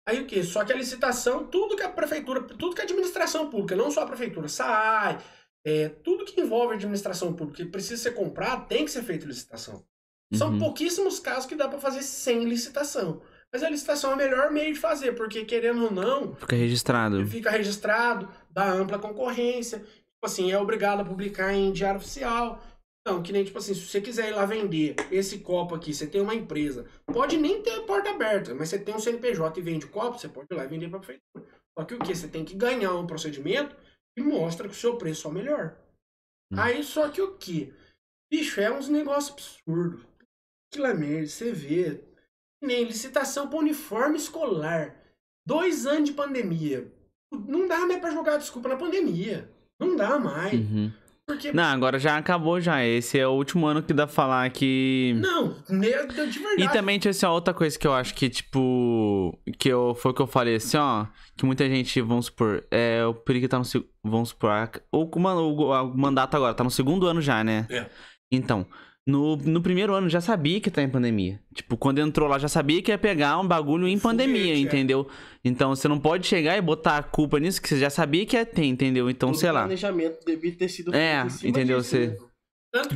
[0.07, 0.41] Aí o quê?
[0.43, 4.01] Só que a licitação, tudo que a prefeitura, tudo que a administração pública, não só
[4.03, 5.19] a prefeitura, sai,
[5.65, 9.27] é, tudo que envolve a administração pública e precisa ser comprado, tem que ser feito
[9.27, 9.83] licitação.
[10.33, 10.59] São Uhum.
[10.59, 13.21] pouquíssimos casos que dá pra fazer sem licitação.
[13.51, 17.25] Mas a licitação é o melhor meio de fazer, porque querendo ou não, Fica registrado.
[17.25, 22.61] fica registrado, dá ampla concorrência, tipo assim, é obrigado a publicar em diário oficial.
[23.01, 26.05] Então, que nem, tipo assim, se você quiser ir lá vender esse copo aqui, você
[26.05, 29.87] tem uma empresa, pode nem ter porta aberta, mas você tem um CNPJ e vende
[29.87, 31.45] copo, você pode ir lá e vender pra prefeitura.
[31.77, 32.13] Só que o que?
[32.13, 33.75] Você tem que ganhar um procedimento
[34.15, 35.77] que mostra que o seu preço é o melhor.
[36.51, 36.59] Hum.
[36.59, 37.73] Aí, só que o que?
[38.31, 40.05] Bicho, é uns negócios absurdos.
[40.71, 42.03] Aquilo é merda, você vê.
[42.61, 44.95] Que Nem licitação para uniforme escolar.
[45.47, 46.91] Dois anos de pandemia.
[47.31, 49.49] Não dá mais pra jogar desculpa na pandemia.
[49.79, 50.53] Não dá mais.
[50.53, 50.91] Uhum.
[51.25, 51.51] Porque.
[51.51, 52.83] Não, agora já acabou já.
[52.83, 55.13] Esse é o último ano que dá pra falar que.
[55.21, 56.63] Não, ne- de verdade.
[56.63, 59.37] E também tinha assim, ó, outra coisa que eu acho que, tipo.
[59.59, 61.05] Que eu, foi o que eu falei assim, ó.
[61.37, 62.65] Que muita gente, vamos supor.
[62.71, 63.63] É, o Perigo tá no.
[64.03, 64.49] Vamos supor.
[64.49, 67.67] a- O, o, o, o mandato agora tá no segundo ano já, né?
[67.69, 67.85] É.
[68.31, 68.65] Então.
[69.07, 71.39] No, no primeiro ano já sabia que tá em pandemia.
[71.53, 74.57] Tipo, quando entrou lá já sabia que ia pegar um bagulho em pandemia, é.
[74.59, 75.07] entendeu?
[75.43, 78.35] Então você não pode chegar e botar a culpa nisso que você já sabia que
[78.35, 79.09] ia ter, entendeu?
[79.09, 79.61] Então, Todo sei lá.
[79.61, 81.79] planejamento devia ter sido É, entendeu?
[81.79, 82.15] disso, Você- né?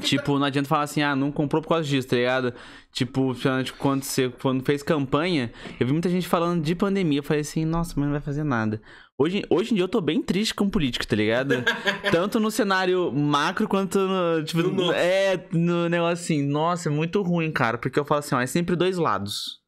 [0.02, 2.54] Tipo, não adianta falar assim, ah, não comprou por causa disso, tá ligado?
[2.92, 3.36] Tipo,
[3.80, 7.20] quando você quando fez campanha, eu vi muita gente falando de pandemia.
[7.20, 8.80] Eu falei assim, nossa, mas não vai fazer nada.
[9.18, 11.64] Hoje, hoje em dia eu tô bem triste com política, tá ligado?
[12.12, 14.44] Tanto no cenário macro quanto no.
[14.44, 17.78] Tipo, No é, no negócio assim, nossa, é muito ruim, cara.
[17.78, 19.63] Porque eu falo assim, ó, é sempre dois lados.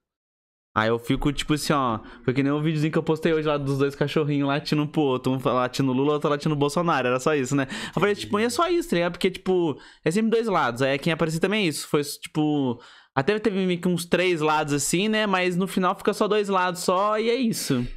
[0.75, 1.99] Aí eu fico, tipo assim, ó.
[2.25, 5.01] Foi que nem o videozinho que eu postei hoje lá dos dois cachorrinhos latindo pro
[5.03, 5.31] outro.
[5.31, 7.07] Um latindo Lula, outro latindo Bolsonaro.
[7.07, 7.65] Era só isso, né?
[7.95, 9.13] Eu falei, tipo, e é só isso, tá ligado?
[9.13, 10.81] Porque, tipo, é sempre dois lados.
[10.81, 11.88] Aí quem aparecer também é isso.
[11.88, 12.81] Foi, tipo.
[13.15, 15.25] Até teve uns três lados assim, né?
[15.25, 17.88] Mas no final fica só dois lados só e é isso.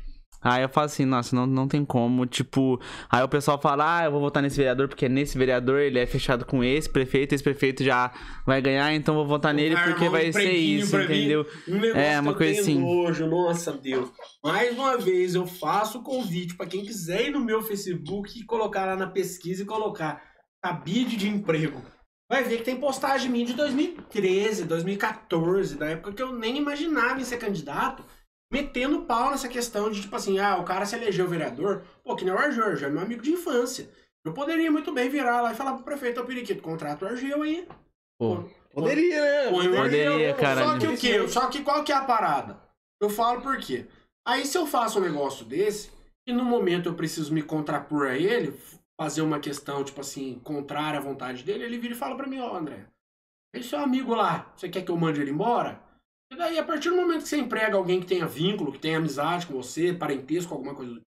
[0.41, 2.81] Aí eu falo assim, nossa, não, não tem como, tipo...
[3.11, 6.07] Aí o pessoal fala, ah, eu vou votar nesse vereador porque nesse vereador ele é
[6.07, 8.13] fechado com esse prefeito, esse prefeito já
[8.47, 11.05] vai ganhar, então vou votar nele porque um vai ser isso, mim.
[11.05, 11.47] entendeu?
[11.67, 12.79] Um negócio É, uma coisa assim.
[12.79, 14.11] nojo, nossa Deus.
[14.43, 18.45] Mais uma vez eu faço o convite pra quem quiser ir no meu Facebook e
[18.45, 20.23] colocar lá na pesquisa e colocar
[20.63, 21.83] cabide de emprego.
[22.31, 27.21] Vai ver que tem postagem minha de 2013, 2014, da época que eu nem imaginava
[27.21, 28.05] em ser candidato,
[28.53, 32.25] metendo pau nessa questão de tipo assim, ah, o cara se elegeu vereador, pô, que
[32.25, 33.89] nem o Argel, Argel é meu amigo de infância.
[34.25, 37.43] Eu poderia muito bem virar lá e falar pro prefeito, ô Periquito, contrata o Argel
[37.43, 37.69] aí.
[38.19, 39.51] Pô, Poderia, né?
[39.51, 40.37] Põe o Poderia, Argel.
[40.37, 40.65] cara.
[40.65, 41.29] Só que o quê?
[41.29, 42.61] Só que qual que é a parada?
[43.01, 43.87] Eu falo por quê?
[44.27, 45.91] Aí se eu faço um negócio desse,
[46.27, 48.59] e no momento eu preciso me contrapor a ele,
[49.01, 52.41] fazer uma questão, tipo assim, contrária à vontade dele, ele vira e fala pra mim,
[52.41, 52.85] ó, André,
[53.55, 55.81] esse seu amigo lá, você quer que eu mande ele embora?
[56.31, 58.99] E daí, a partir do momento que você emprega alguém que tenha vínculo, que tenha
[58.99, 61.09] amizade com você, parentesco, alguma coisa do tipo,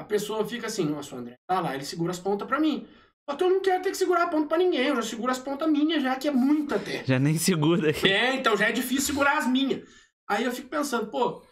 [0.00, 2.86] a pessoa fica assim, nossa, André tá lá, ele segura as pontas pra mim.
[3.28, 5.32] Só que eu não quero ter que segurar a ponta pra ninguém, eu já seguro
[5.32, 7.04] as pontas minhas já, que é muito até.
[7.04, 7.90] já nem segura.
[8.06, 9.86] É, então já é difícil segurar as minhas.
[10.28, 11.42] Aí eu fico pensando, pô,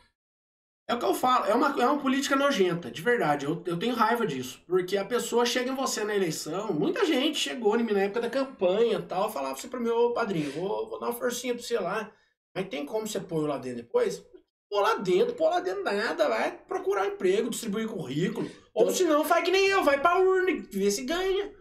[0.89, 3.45] é o que eu falo, é uma, é uma política nojenta, de verdade.
[3.45, 4.63] Eu, eu tenho raiva disso.
[4.67, 8.21] Porque a pessoa chega em você na eleição, muita gente chegou em mim na época
[8.21, 11.63] da campanha e tal, falava assim pro meu padrinho, vou, vou dar uma forcinha pra
[11.63, 12.13] você lá.
[12.57, 14.25] Mas tem como você pôr lá dentro depois?
[14.69, 18.51] pô lá dentro, pô lá dentro nada, vai procurar emprego, distribuir currículo.
[18.75, 21.53] Ou se não, faz que nem eu, vai pra urna, vê se ganha.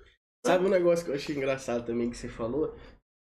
[0.45, 2.75] Sabe um negócio que eu achei engraçado também que você falou?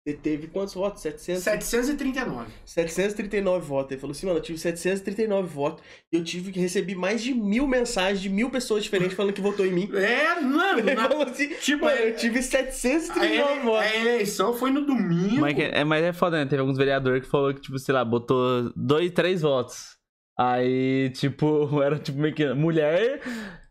[0.06, 1.02] Você teve quantos votos?
[1.02, 1.44] 700?
[1.44, 2.52] 739.
[2.66, 3.92] 739 votos.
[3.94, 7.34] Ele falou assim, mano, eu tive 739 votos e eu tive que receber mais de
[7.34, 9.90] mil mensagens de mil pessoas diferentes falando que votou em mim.
[9.96, 13.80] É, mano, Ele na- falou assim, tipo, mano, é- eu tive a, 739 ele- votos.
[13.92, 15.40] a eleição foi no domingo.
[15.40, 16.46] Mas é, é- mas é foda, né?
[16.50, 19.94] Teve alguns vereadores que falou que, tipo, sei lá, botou dois, três votos.
[20.38, 21.46] Aí, tipo,
[21.82, 23.22] era tipo meio que mulher.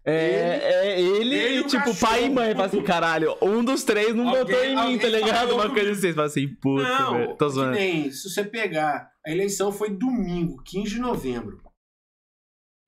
[0.05, 1.97] É, é ele, ele tipo, cachorro.
[2.01, 2.53] pai e mãe.
[2.53, 5.55] Fala assim, caralho, um dos três não Alguém- botou em mim, tá ligado?
[5.55, 6.01] Uma coisa assim.
[6.01, 7.37] Você fala assim, puta, Não, velho.
[7.37, 7.71] Tô que zoando.
[7.73, 11.63] nem, se você pegar, a eleição foi domingo, 15 de novembro.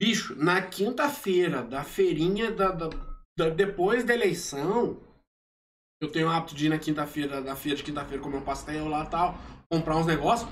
[0.00, 2.90] Bicho, na quinta-feira da feirinha da, da-
[3.38, 5.00] da- depois da eleição,
[6.02, 8.88] eu tenho o hábito de ir na quinta-feira, da feira de quinta-feira, comer um pastel
[8.88, 9.38] lá e tal,
[9.70, 10.50] comprar uns negócios.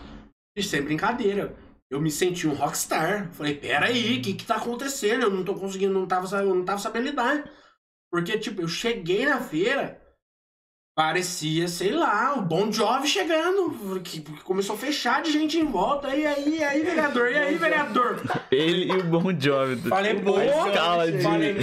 [0.57, 1.55] Bicho, sem brincadeira.
[1.92, 3.31] Eu me senti um rockstar.
[3.33, 5.24] Falei, peraí, o que que tá acontecendo?
[5.24, 7.44] Eu não tô conseguindo, não tava, eu não tava sabendo lidar.
[8.11, 10.00] Porque, tipo, eu cheguei na feira,
[10.96, 14.00] parecia, sei lá, o Bon Jovi chegando.
[14.00, 16.16] Que que começou a fechar de gente em volta.
[16.16, 17.31] E aí, e aí, vereador?
[17.31, 18.22] E aí, vereador?
[18.50, 19.90] Ele e o Bon Jovi.
[19.90, 21.22] Falei, pô, a escala de.
[21.22, 21.57] falei,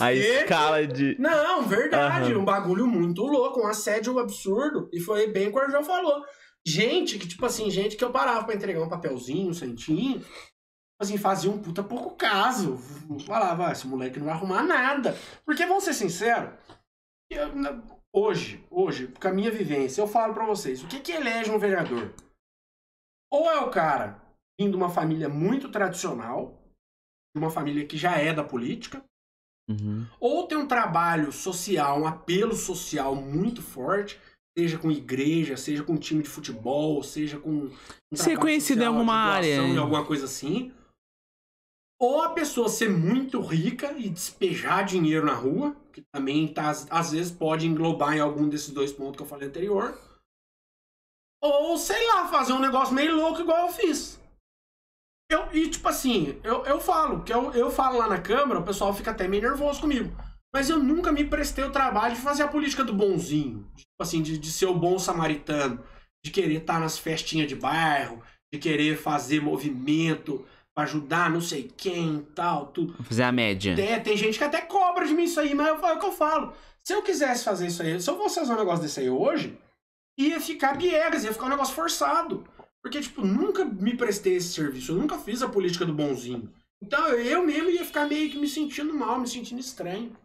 [0.00, 1.16] A escala de.
[1.20, 2.32] Não, verdade.
[2.32, 2.40] Aham.
[2.40, 4.90] Um bagulho muito louco, um assédio absurdo.
[4.92, 6.24] E foi bem o que o Arjão falou.
[6.66, 10.20] Gente que, tipo assim, gente que eu parava pra entregar um papelzinho, um centinho.
[11.00, 12.76] Assim, fazia um puta pouco caso.
[13.26, 15.14] Falava, ah, esse moleque não vai arrumar nada.
[15.44, 16.50] Porque, vamos ser sinceros,
[17.30, 17.48] eu,
[18.14, 21.58] hoje, hoje, com a minha vivência, eu falo pra vocês, o que que elege um
[21.58, 22.12] vereador?
[23.30, 24.20] Ou é o cara
[24.58, 26.58] vindo de uma família muito tradicional,
[27.34, 29.04] de uma família que já é da política,
[29.68, 30.06] Uhum.
[30.20, 34.18] ou tem um trabalho social, um apelo social muito forte,
[34.56, 37.70] seja com igreja, seja com time de futebol, seja com
[38.14, 39.56] Ser conhecido em alguma área.
[39.56, 40.72] em alguma coisa assim.
[42.00, 47.12] Ou a pessoa ser muito rica e despejar dinheiro na rua, que também tá, às
[47.12, 49.98] vezes pode englobar em algum desses dois pontos que eu falei anterior.
[51.42, 54.18] Ou, sei lá, fazer um negócio meio louco igual eu fiz.
[55.30, 58.64] Eu, e tipo assim, eu, eu falo, que eu, eu falo lá na Câmara, o
[58.64, 60.14] pessoal fica até meio nervoso comigo.
[60.56, 63.70] Mas eu nunca me prestei o trabalho de fazer a política do bonzinho.
[63.76, 65.84] Tipo assim, de, de ser o bom samaritano.
[66.24, 68.22] De querer estar nas festinhas de bairro.
[68.50, 72.94] De querer fazer movimento pra ajudar não sei quem tal, tudo.
[73.04, 73.74] Fazer a média.
[73.78, 76.06] É, tem gente que até cobra de mim isso aí, mas eu- é o que
[76.06, 76.54] eu falo.
[76.82, 79.58] Se eu quisesse fazer isso aí, se eu fosse fazer um negócio desse aí hoje,
[80.18, 82.44] ia ficar piegas, ia ficar um negócio forçado.
[82.82, 86.50] Porque, tipo, nunca me prestei esse serviço, eu nunca fiz a política do bonzinho.
[86.82, 90.16] Então eu mesmo ia ficar meio que me sentindo mal, me sentindo estranho.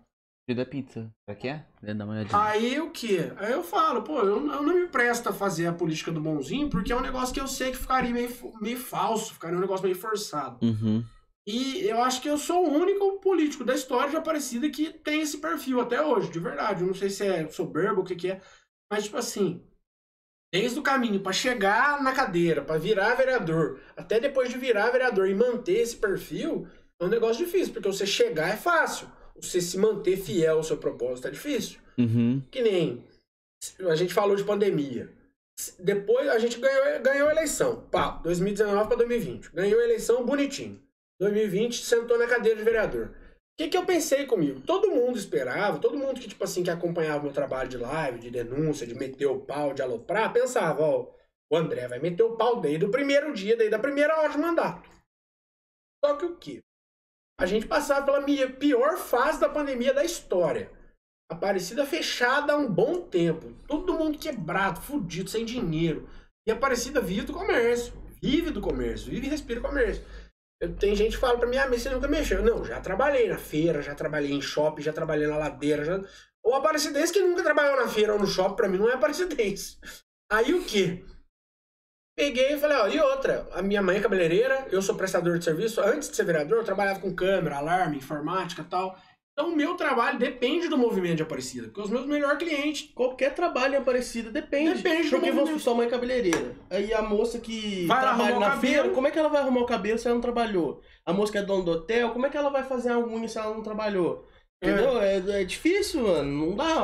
[0.55, 1.09] Da pizza.
[1.39, 1.65] Que é?
[1.81, 2.41] Dá uma olhadinha.
[2.41, 3.31] Aí o quê?
[3.37, 6.69] Aí eu falo, pô, eu, eu não me presto a fazer a política do bonzinho,
[6.69, 8.29] porque é um negócio que eu sei que ficaria meio,
[8.61, 10.57] meio falso, ficaria um negócio meio forçado.
[10.61, 11.03] Uhum.
[11.47, 15.21] E eu acho que eu sou o único político da história de Aparecida que tem
[15.21, 16.81] esse perfil até hoje, de verdade.
[16.81, 18.41] Eu não sei se é soberbo ou o que, que é.
[18.91, 19.65] Mas, tipo assim,
[20.53, 25.27] desde o caminho pra chegar na cadeira, pra virar vereador, até depois de virar vereador
[25.27, 26.67] e manter esse perfil,
[26.99, 29.09] é um negócio difícil, porque você chegar é fácil.
[29.41, 31.79] Você se manter fiel ao seu propósito é difícil.
[31.97, 32.41] Uhum.
[32.51, 33.03] Que nem
[33.89, 35.09] a gente falou de pandemia.
[35.79, 37.81] Depois a gente ganhou, ganhou a eleição.
[37.91, 39.51] Pá, 2019 para 2020.
[39.51, 40.81] Ganhou a eleição bonitinho.
[41.19, 43.07] 2020 sentou na cadeira de vereador.
[43.07, 44.61] O que, que eu pensei comigo?
[44.61, 48.31] Todo mundo esperava, todo mundo que, tipo assim, que acompanhava meu trabalho de live, de
[48.31, 51.13] denúncia, de meter o pau, de aloprar, pensava, ó,
[51.51, 54.37] o André vai meter o pau desde o primeiro dia, desde a primeira hora de
[54.39, 54.89] mandato.
[56.03, 56.63] Só que o quê?
[57.41, 60.69] A gente passava pela pior fase da pandemia da história.
[61.27, 63.51] Aparecida fechada há um bom tempo.
[63.67, 66.07] Todo mundo quebrado, fudido, sem dinheiro.
[66.47, 67.93] E Aparecida vive do comércio.
[68.21, 69.09] Vive do comércio.
[69.09, 70.03] Vive e respira comércio.
[70.61, 72.43] Eu, tem gente que fala pra mim, ah, mas você nunca mexeu.
[72.43, 75.83] Não, já trabalhei na feira, já trabalhei em shopping, já trabalhei na ladeira.
[75.83, 75.99] Já...
[76.45, 79.79] O aparecidense que nunca trabalhou na feira ou no shopping, pra mim, não é aparecidense.
[80.31, 81.03] Aí o quê?
[82.21, 85.43] Peguei e falei, ó, e outra, a minha mãe é cabeleireira, eu sou prestador de
[85.43, 85.81] serviço.
[85.81, 88.95] Antes de ser vereador, eu trabalhava com câmera, alarme, informática e tal.
[89.33, 93.33] Então, o meu trabalho depende do movimento de Aparecida, porque os meus melhores clientes Qualquer
[93.33, 94.83] trabalho em Aparecida depende.
[94.83, 95.47] Depende do Porque movimento.
[95.47, 96.55] supor, sua mãe é cabeleireira.
[96.69, 98.73] Aí a moça que Vai lá trabalha arrumar o na cabelo.
[98.73, 100.79] feira, como é que ela vai arrumar o cabelo se ela não trabalhou?
[101.03, 103.27] A moça que é dona do hotel, como é que ela vai fazer a unha
[103.27, 104.27] se ela não trabalhou?
[104.63, 105.01] Entendeu?
[105.01, 106.47] É, é difícil, mano.
[106.47, 106.83] Não dá.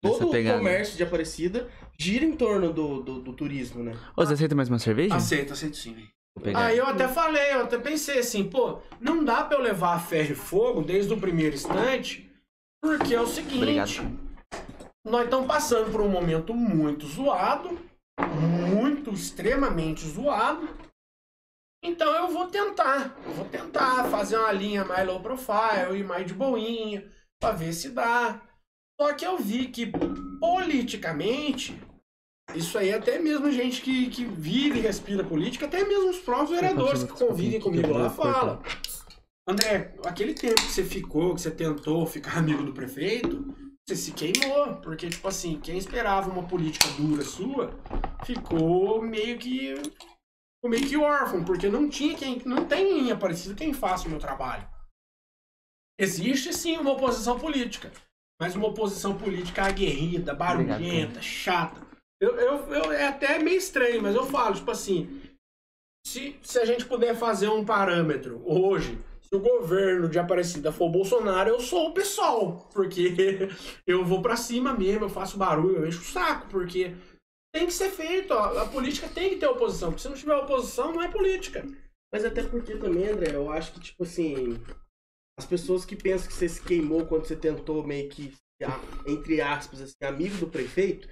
[0.00, 3.94] Todo o comércio de Aparecida gira em torno do, do, do turismo, né?
[4.16, 5.14] Ô, você aceita mais uma cerveja?
[5.14, 5.94] aceita, aceita sim.
[6.38, 6.56] velho.
[6.56, 9.98] Aí eu até falei, eu até pensei assim, pô, não dá pra eu levar a
[9.98, 12.30] ferro e fogo desde o primeiro instante,
[12.82, 14.18] porque é o seguinte, Obrigado.
[15.04, 17.78] nós estamos passando por um momento muito zoado,
[18.70, 20.68] muito, extremamente zoado,
[21.86, 26.26] Então eu vou tentar, eu vou tentar fazer uma linha mais low profile e mais
[26.26, 28.42] de boinha, pra ver se dá.
[29.00, 29.90] Só que eu vi que
[30.40, 31.78] politicamente,
[32.54, 36.50] isso aí até mesmo gente que, que vive e respira política, até mesmo os próprios
[36.50, 38.62] vereadores que convivem comigo lá falam.
[39.48, 43.54] André, aquele tempo que você ficou, que você tentou ficar amigo do prefeito,
[43.86, 44.76] você se queimou.
[44.76, 47.70] Porque, tipo assim, quem esperava uma política dura sua,
[48.24, 49.74] ficou meio que.
[50.66, 52.42] Ficou meio que órfão, porque não tinha quem.
[52.44, 54.66] Não tem aparecido quem faça o meu trabalho.
[55.98, 57.92] Existe sim uma oposição política.
[58.40, 61.80] Mas uma oposição política aguerrida, barulhenta, chata.
[62.20, 65.22] Eu, eu, eu, é até meio estranho, mas eu falo, tipo assim.
[66.06, 70.86] Se, se a gente puder fazer um parâmetro hoje se o governo de Aparecida for
[70.86, 72.68] o Bolsonaro, eu sou o pessoal.
[72.72, 73.48] Porque
[73.86, 76.94] eu vou para cima mesmo, eu faço barulho, eu encho o saco, porque
[77.56, 78.32] tem que ser feito.
[78.32, 78.58] Ó.
[78.58, 81.64] A política tem que ter oposição, porque se não tiver oposição, não é política.
[82.12, 84.60] Mas até porque também, André, eu acho que, tipo assim,
[85.38, 88.32] as pessoas que pensam que você se queimou quando você tentou meio que,
[89.06, 91.08] entre aspas, assim, amigo do prefeito,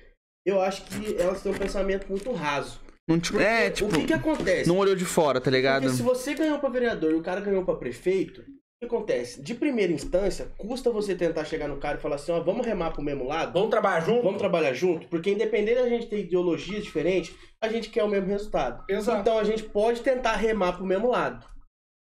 [0.47, 2.80] eu acho que elas têm um pensamento muito raso.
[3.09, 4.68] Não, tipo, é, tipo, o que que acontece?
[4.68, 5.82] Não olhou de fora, tá ligado?
[5.82, 8.45] Porque se você ganhou pra vereador e o cara ganhou pra prefeito,
[8.87, 9.43] que acontece?
[9.43, 12.93] De primeira instância, custa você tentar chegar no cara e falar assim, ó, vamos remar
[12.93, 13.53] pro mesmo lado?
[13.53, 14.22] Vamos trabalhar junto?
[14.22, 15.09] Vamos trabalhar junto?
[15.09, 18.85] Porque independente da gente ter ideologias diferentes, a gente quer o mesmo resultado.
[18.89, 19.20] Exato.
[19.20, 21.47] Então a gente pode tentar remar pro mesmo lado.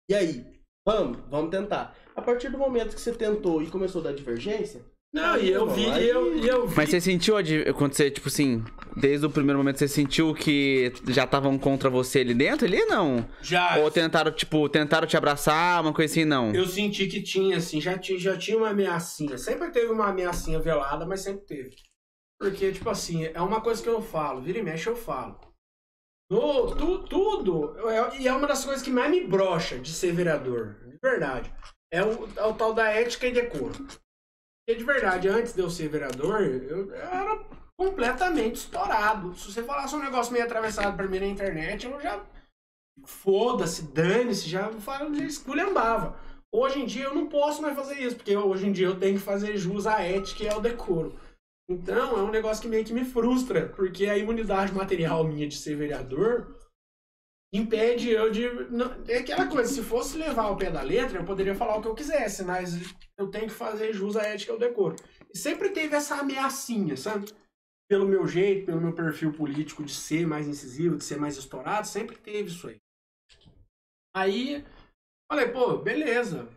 [0.10, 0.46] E aí?
[0.88, 1.96] Vamos, vamos tentar.
[2.16, 4.82] A partir do momento que você tentou e começou a dar divergência,
[5.14, 6.76] não, e eu vi, e eu, e eu vi.
[6.76, 7.36] Mas você sentiu
[7.76, 8.64] quando você, tipo assim,
[8.96, 13.28] desde o primeiro momento você sentiu que já estavam contra você ali dentro ali, não?
[13.42, 13.78] Já.
[13.78, 16.54] Ou tentaram, tipo, tentaram te abraçar, uma coisa assim, não?
[16.54, 19.38] Eu senti que tinha, assim, já tinha, já tinha uma ameaçinha.
[19.38, 21.76] Sempre teve uma ameaçinha velada, mas sempre teve.
[22.40, 25.40] Porque, tipo assim, é uma coisa que eu falo, vira e mexe eu falo.
[26.30, 30.12] No, tu, tudo, é, e é uma das coisas que mais me brocha de ser
[30.12, 31.52] vereador, de verdade.
[31.92, 33.88] É o, é o tal da ética e decoro.
[34.68, 37.40] De verdade, antes de eu ser vereador, eu, era
[37.78, 39.34] completamente estourado.
[39.36, 42.22] Se você falasse um negócio meio atravessado pra mim na internet, eu já.
[43.06, 46.20] Foda-se, dane-se, já, já esculhambava.
[46.52, 49.18] Hoje em dia eu não posso mais fazer isso, porque hoje em dia eu tenho
[49.18, 51.18] que fazer jus à ética e ao decoro.
[51.70, 55.58] Então é um negócio que meio que me frustra, porque a imunidade material minha de
[55.58, 56.58] ser vereador
[57.58, 58.48] impede eu de.
[58.70, 61.82] Não, é aquela coisa, se fosse levar ao pé da letra, eu poderia falar o
[61.82, 64.96] que eu quisesse, mas eu tenho que fazer jus à ética e ao decoro.
[65.34, 67.32] E sempre teve essa ameaçinha, sabe?
[67.90, 71.88] Pelo meu jeito, pelo meu perfil político de ser mais incisivo, de ser mais estourado,
[71.88, 72.78] sempre teve isso aí.
[74.16, 74.66] Aí,
[75.32, 76.50] falei, pô, beleza,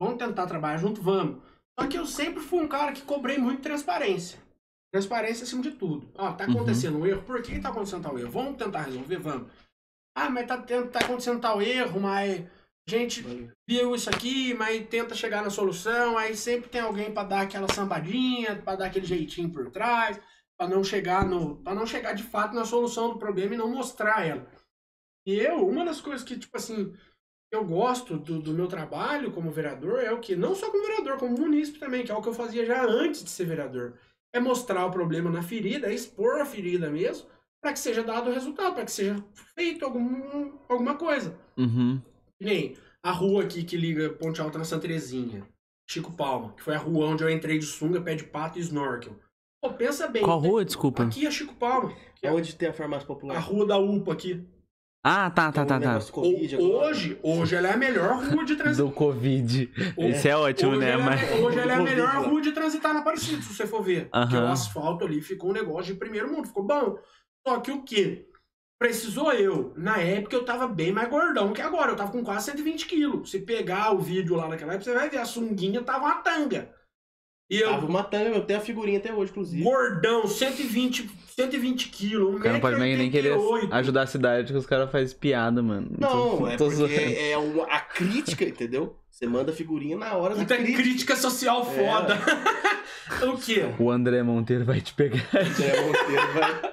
[0.00, 1.42] vamos tentar trabalhar junto, vamos.
[1.78, 4.38] Só que eu sempre fui um cara que cobrei muito transparência.
[4.92, 6.10] Transparência acima de tudo.
[6.14, 6.52] Ó, tá uhum.
[6.52, 7.02] acontecendo uhum.
[7.02, 8.30] um erro, por que tá acontecendo tal erro?
[8.30, 9.18] Vamos tentar resolver?
[9.18, 9.50] Vamos.
[10.14, 12.44] Ah, mas tá, tá acontecendo tal erro, mas
[12.86, 13.22] a gente
[13.66, 17.72] viu isso aqui, mas tenta chegar na solução, aí sempre tem alguém para dar aquela
[17.72, 20.20] sambadinha, para dar aquele jeitinho por trás,
[20.58, 23.70] para não chegar no, para não chegar de fato na solução do problema e não
[23.70, 24.46] mostrar ela.
[25.26, 26.92] E eu, uma das coisas que tipo assim,
[27.50, 31.18] eu gosto do, do meu trabalho como vereador é o que não só como vereador,
[31.18, 33.98] como munícipe também, que é o que eu fazia já antes de ser vereador,
[34.34, 37.28] é mostrar o problema na ferida, é expor a ferida mesmo
[37.62, 41.38] para que seja dado o resultado, para que seja feito algum, alguma coisa.
[41.56, 42.00] Uhum.
[42.40, 45.46] nem a rua aqui que liga Ponte Alta na Santa Terezinha,
[45.88, 48.62] Chico Palma, que foi a rua onde eu entrei de sunga, pé de pato e
[48.62, 49.16] snorkel.
[49.60, 50.22] Pô, pensa bem.
[50.22, 51.04] Qual rua, desculpa?
[51.04, 51.94] Aqui é Chico Palma.
[52.16, 53.36] Que é onde tem a farmácia popular.
[53.36, 54.44] A rua da UPA aqui.
[55.04, 55.98] Ah, tá, tá, tá, tá.
[56.12, 58.86] COVID hoje, hoje ela é a melhor rua de transitar.
[58.86, 59.68] Do Covid.
[59.98, 60.90] Isso é ótimo, hoje né?
[60.92, 61.40] Ela, Mas...
[61.40, 64.02] Hoje ela é a melhor rua de transitar na Aparecida, se você for ver.
[64.02, 64.20] Uh -huh.
[64.20, 66.96] Porque o asfalto ali ficou um negócio de primeiro mundo, ficou bom.
[67.46, 68.28] Só que o quê?
[68.78, 69.72] Precisou eu.
[69.76, 71.92] Na época eu tava bem mais gordão que agora.
[71.92, 73.30] Eu tava com quase 120 quilos.
[73.30, 75.18] Se pegar o vídeo lá naquela época, você vai ver.
[75.18, 76.74] A sunguinha tava uma tanga.
[77.52, 79.62] E eu, tava uma tanga, eu tenho a figurinha até hoje, inclusive.
[79.62, 82.36] Gordão, 120, 120 quilos.
[82.36, 83.34] O cara não pode nem, nem querer
[83.70, 85.90] ajudar a cidade que os caras fazem piada, mano.
[85.98, 88.96] Não, tô, é tô porque é uma, a crítica, entendeu?
[89.10, 90.82] Você manda figurinha na hora Puta da crítica.
[90.82, 92.18] crítica social foda.
[93.20, 93.24] É.
[93.28, 93.66] o quê?
[93.78, 95.22] O André Monteiro vai te pegar.
[95.34, 96.72] O André Monteiro vai...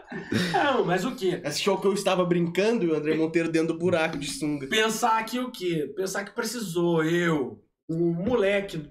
[0.53, 1.41] Não, mas o quê?
[1.43, 4.65] Esse show que eu estava brincando e o André Monteiro dentro do buraco de sunga.
[4.67, 5.91] Pensar que o quê?
[5.93, 8.89] Pensar que precisou eu, um moleque,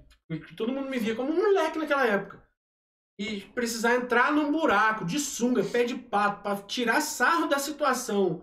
[0.57, 2.43] todo mundo me via como um moleque naquela época.
[3.19, 8.43] E precisar entrar num buraco de sunga, pé de pato, para tirar sarro da situação,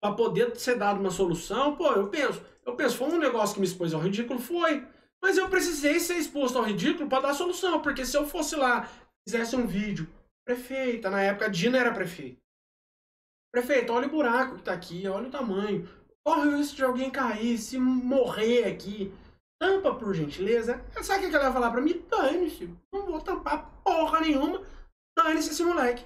[0.00, 3.60] para poder ser dado uma solução, pô, eu penso eu penso, foi um negócio que
[3.60, 4.40] me expôs ao ridículo?
[4.40, 4.84] Foi.
[5.22, 8.90] Mas eu precisei ser exposto ao ridículo para dar solução, porque se eu fosse lá,
[9.26, 10.12] fizesse um vídeo,
[10.44, 12.42] prefeita, na época a Dina era prefeita.
[13.52, 15.88] Prefeito, olha o buraco que tá aqui, olha o tamanho.
[16.24, 19.14] corre o risco de alguém cair, se morrer aqui.
[19.58, 20.84] Tampa, por gentileza.
[21.02, 22.04] Sabe o que ela vai falar pra mim?
[22.10, 22.70] Dane-se.
[22.92, 24.62] Não vou tampar porra nenhuma.
[25.16, 26.04] Dane-se esse moleque.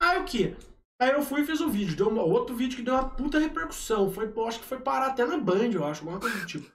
[0.00, 0.56] Aí o que?
[1.00, 1.96] Aí eu fui e fiz um vídeo.
[1.96, 4.10] Deu uma, outro vídeo que deu uma puta repercussão.
[4.12, 6.02] Foi, pô, acho que foi parar até na Band, eu acho.
[6.02, 6.70] Alguma coisa do tipo.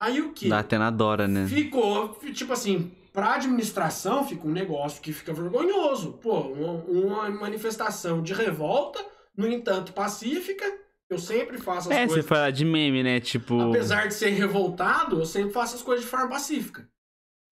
[0.00, 0.48] Aí o que?
[0.48, 1.46] Dá até na Dora, né?
[1.46, 6.14] Ficou, tipo assim, pra administração fica um negócio que fica vergonhoso.
[6.14, 9.04] Pô, uma, uma manifestação de revolta,
[9.36, 10.64] no entanto, pacífica.
[11.10, 12.26] Eu sempre faço as É, você coisas.
[12.26, 13.20] fala de meme, né?
[13.20, 13.60] Tipo.
[13.70, 16.88] Apesar de ser revoltado, eu sempre faço as coisas de forma pacífica.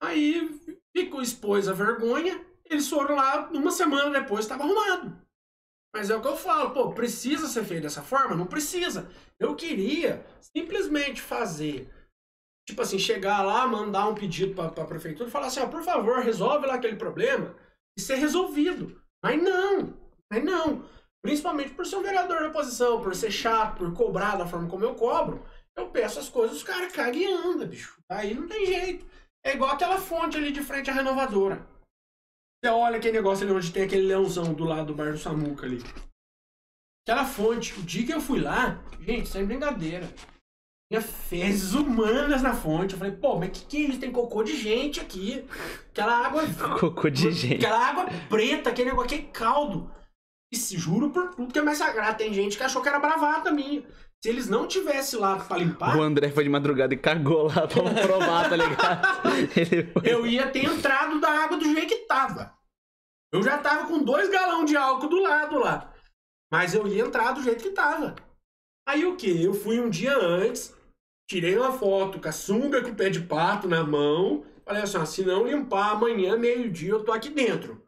[0.01, 0.59] Aí
[0.95, 5.15] ficou, expôs a vergonha, eles foram lá, uma semana depois estava arrumado.
[5.95, 8.35] Mas é o que eu falo, pô, precisa ser feito dessa forma?
[8.35, 9.07] Não precisa.
[9.39, 11.87] Eu queria simplesmente fazer,
[12.67, 15.83] tipo assim, chegar lá, mandar um pedido para a prefeitura e falar assim, ó, por
[15.83, 17.55] favor, resolve lá aquele problema
[17.97, 18.99] e ser resolvido.
[19.23, 19.93] Mas não,
[20.31, 20.83] mas não.
[21.23, 24.83] Principalmente por ser um vereador da oposição, por ser chato, por cobrar da forma como
[24.83, 25.41] eu cobro,
[25.75, 27.97] eu peço as coisas, os caras cagam e andam, bicho.
[28.09, 29.05] Aí não tem jeito.
[29.45, 31.65] É igual aquela fonte ali de frente à renovadora.
[32.63, 35.65] Você olha aquele negócio ali onde tem aquele leãozão do lado do bar do Samuca
[35.65, 35.81] ali.
[37.05, 40.09] Aquela fonte, o dia que eu fui lá, gente, sem brincadeira.
[40.89, 42.93] Tinha fezes humanas na fonte.
[42.93, 43.99] Eu falei, pô, mas que que é isso?
[43.99, 45.45] Tem cocô de gente aqui.
[45.89, 46.43] Aquela água.
[46.79, 47.55] Cocô de gente.
[47.55, 49.91] Aquela água preta, aquele negócio, aquele caldo.
[50.53, 52.15] E se juro por tudo que é mais sagrado.
[52.15, 53.81] Tem gente que achou que era bravata minha.
[54.23, 57.67] Se eles não tivessem lá pra limpar, O André foi de madrugada e cagou lá
[57.67, 59.21] pra provar, tá ligado?
[59.93, 60.09] Foi.
[60.11, 62.53] eu ia ter entrado da água do jeito que tava.
[63.33, 65.91] Eu já tava com dois galões de álcool do lado lá.
[66.51, 68.13] Mas eu ia entrar do jeito que tava.
[68.87, 69.43] Aí o que?
[69.43, 70.71] Eu fui um dia antes,
[71.27, 74.45] tirei uma foto com a sunga com o pé de pato na mão.
[74.63, 77.82] Falei assim, ó, se não limpar amanhã, meio-dia, eu tô aqui dentro.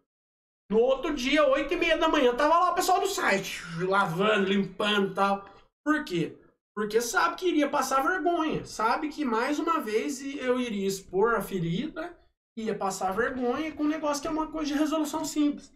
[0.70, 4.50] No outro dia, oito e meia da manhã, tava lá o pessoal do site, lavando,
[4.50, 5.46] limpando e tal.
[5.86, 6.36] Por quê?
[6.76, 8.66] Porque sabe que iria passar vergonha.
[8.66, 12.18] Sabe que mais uma vez eu iria expor a ferida,
[12.58, 15.72] ia passar vergonha com um negócio que é uma coisa de resolução simples.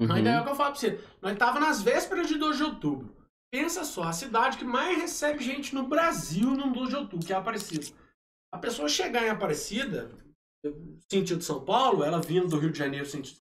[0.00, 0.44] Mas daí é o Uhum.
[0.44, 1.00] que eu falo pra você.
[1.20, 3.14] Nós tava nas vésperas de 2 de outubro.
[3.52, 7.32] Pensa só, a cidade que mais recebe gente no Brasil no 2 de outubro, que
[7.32, 7.86] é Aparecida.
[8.52, 10.10] A pessoa chegar em Aparecida,
[11.10, 13.37] sentido São Paulo, ela vindo do Rio de Janeiro, sentido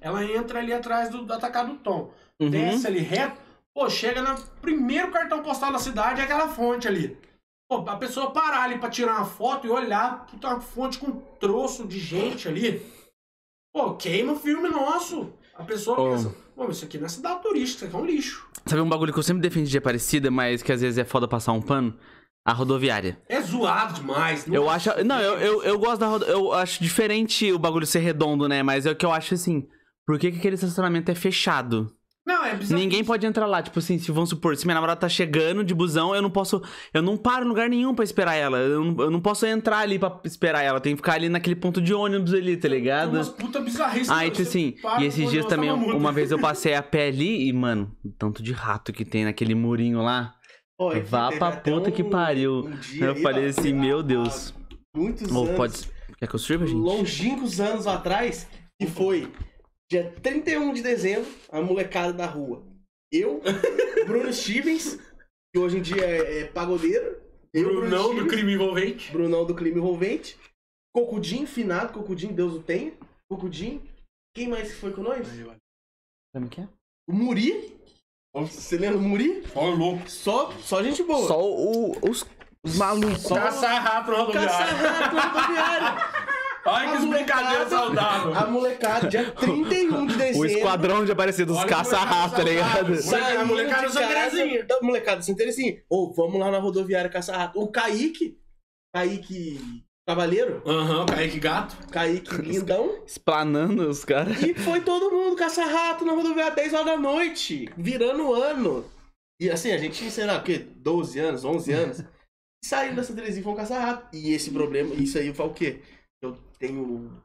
[0.00, 2.12] ela entra ali atrás do, do atacado Tom.
[2.40, 2.50] Uhum.
[2.50, 3.40] Desce ali reto,
[3.74, 7.16] pô, chega no primeiro cartão postal da cidade, é aquela fonte ali.
[7.68, 11.06] Pô, a pessoa parar ali pra tirar uma foto e olhar, puta, uma fonte com
[11.06, 12.84] um troço de gente ali.
[13.74, 15.32] Pô, queima o filme nosso.
[15.54, 16.10] A pessoa Ô.
[16.10, 18.48] pensa, pô, mas isso aqui não é cidade turística, isso aqui é um lixo.
[18.66, 21.26] Sabe um bagulho que eu sempre defendi de Aparecida, mas que às vezes é foda
[21.26, 21.96] passar um pano?
[22.46, 23.18] A rodoviária.
[23.28, 24.46] É zoado demais.
[24.46, 25.04] Eu nossa, acho.
[25.04, 26.24] Não, eu, eu, eu gosto da rodo...
[26.26, 28.62] Eu acho diferente o bagulho ser redondo, né?
[28.62, 29.66] Mas é o que eu acho assim.
[30.06, 31.92] Por que, que aquele estacionamento é fechado?
[32.26, 32.80] Não, é bizarro.
[32.80, 33.62] Ninguém pode entrar lá.
[33.62, 36.60] Tipo assim, se vamos supor, se minha namorada tá chegando de busão, eu não posso.
[36.92, 38.58] Eu não paro em lugar nenhum pra esperar ela.
[38.58, 40.80] Eu não, eu não posso entrar ali pra esperar ela.
[40.80, 43.14] Tenho que ficar ali naquele ponto de ônibus ali, tá Tem ligado?
[43.14, 44.10] umas puta bizarrices.
[44.10, 47.08] Ah, tipo assim, para e esses dias nós também, uma vez eu passei a pé
[47.08, 50.35] ali e, mano, o tanto de rato que tem naquele murinho lá.
[51.06, 52.64] Vá pra puta que pariu.
[52.66, 52.70] um
[53.00, 54.54] Eu aí, falei ó, assim, há- meu Deus.
[54.94, 55.56] Muitos Ou anos.
[55.56, 55.96] pode.
[56.18, 56.78] Quer que eu sirva, gente?
[56.78, 58.46] longínquos anos atrás,
[58.80, 59.30] que foi
[59.90, 62.62] dia 31 de dezembro, a molecada da rua.
[63.12, 63.40] Eu,
[64.06, 64.98] Bruno Stevens,
[65.52, 67.20] que hoje em dia é, é pagodeiro.
[67.52, 69.12] Eu, Bruno Brunão do Stevens, crime envolvente.
[69.12, 70.38] Brunão do crime envolvente.
[70.94, 72.92] Cocudinho, finado, Cocudinho, Deus o tenha.
[73.30, 73.82] Cocudinho.
[74.34, 75.26] Quem mais que foi com nós?
[76.34, 76.68] Como que é?
[77.08, 77.75] O Muri.
[78.44, 79.42] Você lembra do Muri?
[79.54, 80.08] Ó, louco.
[80.10, 81.26] Só, só gente boa.
[81.26, 82.24] Só o- os,
[82.62, 83.22] os malucos.
[83.22, 84.32] Só- Caçar rato.
[84.32, 86.26] Caça-rato na rodoviária.
[86.68, 88.34] Ai, que A brincadeira molecada- saudável.
[88.34, 90.40] A molecada, dia 31 de dezembro.
[90.40, 92.96] O esquadrão de aparecidos, os Olha caça-rato, tá ligado?
[92.96, 94.64] Saindo A molecada casa- Terezinha.
[94.64, 95.76] da molecada Santa Terezinha.
[95.88, 97.60] Ô, vamos lá na rodoviária caçar rato.
[97.60, 98.36] O Kaique,
[98.92, 101.76] Kaique Cavaleiro, Aham, Kaique Gato.
[101.90, 103.02] Kaique Lindão.
[103.04, 104.40] Esplanando os caras.
[104.40, 108.84] E foi todo mundo caçar rato na rodoviária 10 horas da noite, virando o ano.
[109.40, 110.58] E assim, a gente tinha, sei lá, o quê?
[110.58, 112.04] 12 anos, 11 anos.
[112.64, 114.16] Saíram da Santa Terezinha e foram caçar rato.
[114.16, 115.82] E esse problema, isso aí foi o quê?
[116.22, 117.20] Eu tenho.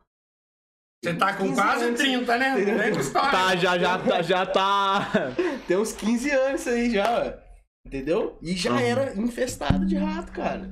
[1.04, 2.00] Você tá com 15 quase anos.
[2.00, 2.50] 30, né?
[2.66, 3.32] Não vem com história.
[3.32, 5.12] Tá, já, já, tá, já tá.
[5.68, 7.44] Tem uns 15 anos isso aí já, ué.
[7.86, 8.38] Entendeu?
[8.42, 8.80] E já Uhum.
[8.80, 10.70] era infestado de rato, cara.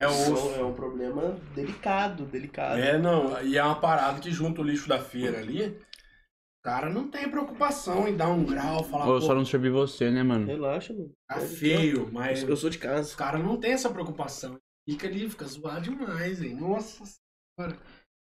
[0.00, 0.54] É osso.
[0.54, 2.78] é um problema delicado, delicado.
[2.78, 3.40] É, não.
[3.42, 7.30] E é uma parada que junto o lixo da feira ali, o cara não tem
[7.30, 10.46] preocupação em dar um grau, falar, Eu só não servi você, né, mano?
[10.46, 11.10] Relaxa, mano.
[11.28, 13.16] tá feio, mas Eu sou de os casa.
[13.16, 14.58] caras não tem essa preocupação.
[14.88, 16.54] Fica ali, fica zoado demais, hein?
[16.56, 17.76] Nossa senhora.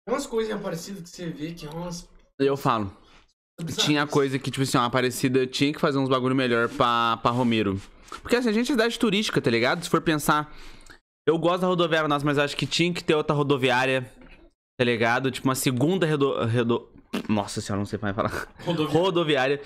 [0.06, 2.08] Tem umas coisinhas parecidas que você vê que é umas
[2.40, 2.96] Eu falo.
[3.78, 7.32] tinha coisa que, tipo assim, uma Aparecida tinha que fazer uns bagulho melhor pra, pra
[7.32, 7.82] Romero.
[8.22, 9.84] Porque assim, a gente é cidade turística, tá ligado?
[9.84, 10.54] Se for pensar.
[11.26, 14.12] Eu gosto da rodoviária nossa, mas acho que tinha que ter outra rodoviária,
[14.78, 15.32] tá ligado?
[15.32, 16.44] Tipo, uma segunda redo...
[16.46, 16.90] redo...
[17.30, 18.48] Nossa senhora, não sei mais falar.
[18.66, 19.00] Rodoviária.
[19.00, 19.62] Rodoviária.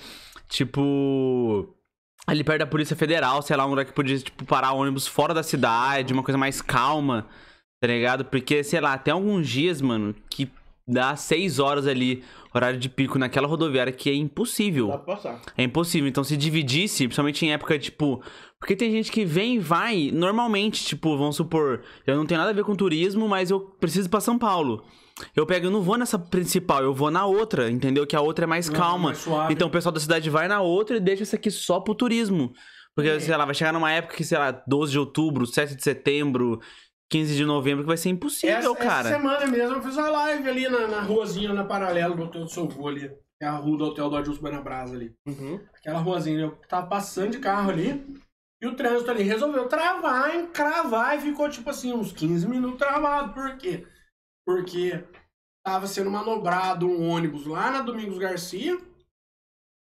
[0.48, 1.74] Tipo.
[2.26, 5.32] Ali perto da Polícia Federal, sei lá, um lugar que podia, tipo, parar ônibus fora
[5.32, 7.26] da cidade, uma coisa mais calma,
[7.80, 8.24] tá ligado?
[8.26, 10.50] Porque, sei lá, tem alguns dias, mano, que
[10.86, 12.22] dá seis horas ali,
[12.54, 14.88] horário de pico naquela rodoviária, que é impossível.
[14.88, 15.40] Dá pra passar.
[15.56, 16.06] É impossível.
[16.06, 18.22] Então, se dividisse, principalmente em época, tipo.
[18.60, 22.50] Porque tem gente que vem e vai normalmente, tipo, vamos supor, eu não tenho nada
[22.50, 24.84] a ver com turismo, mas eu preciso ir pra São Paulo.
[25.34, 28.06] Eu pego, eu não vou nessa principal, eu vou na outra, entendeu?
[28.06, 29.10] Que a outra é mais Não, calma.
[29.10, 29.50] mais.
[29.50, 32.52] Então o pessoal da cidade vai na outra e deixa essa aqui só pro turismo.
[32.94, 33.20] Porque, É.
[33.20, 36.60] sei lá, vai chegar numa época que, sei lá, 12 de outubro, 7 de setembro,
[37.10, 39.08] 15 de novembro, que vai ser impossível, Essa, cara.
[39.08, 42.42] essa semana mesmo eu fiz uma live ali na, na ruazinha, na paralela do Hotel
[42.44, 43.08] do Seu Vô ali.
[43.38, 45.12] Que é a rua do Hotel do Adilson Buenabras ali.
[45.26, 45.60] Uhum.
[45.76, 48.04] Aquela ruazinha, eu tava passando de carro ali.
[48.60, 53.32] E o trânsito ali resolveu travar, encravar e ficou tipo assim, uns 15 minutos travado.
[53.32, 53.86] Por quê?
[54.44, 55.04] Porque
[55.64, 58.78] tava sendo manobrado um ônibus lá na Domingos Garcia.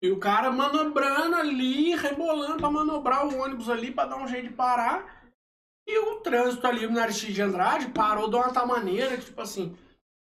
[0.01, 4.49] E o cara manobrando ali, rebolando pra manobrar o ônibus ali pra dar um jeito
[4.49, 5.23] de parar.
[5.87, 9.41] E o trânsito ali no Aristide de Andrade parou de uma tal maneira que, tipo
[9.41, 9.77] assim.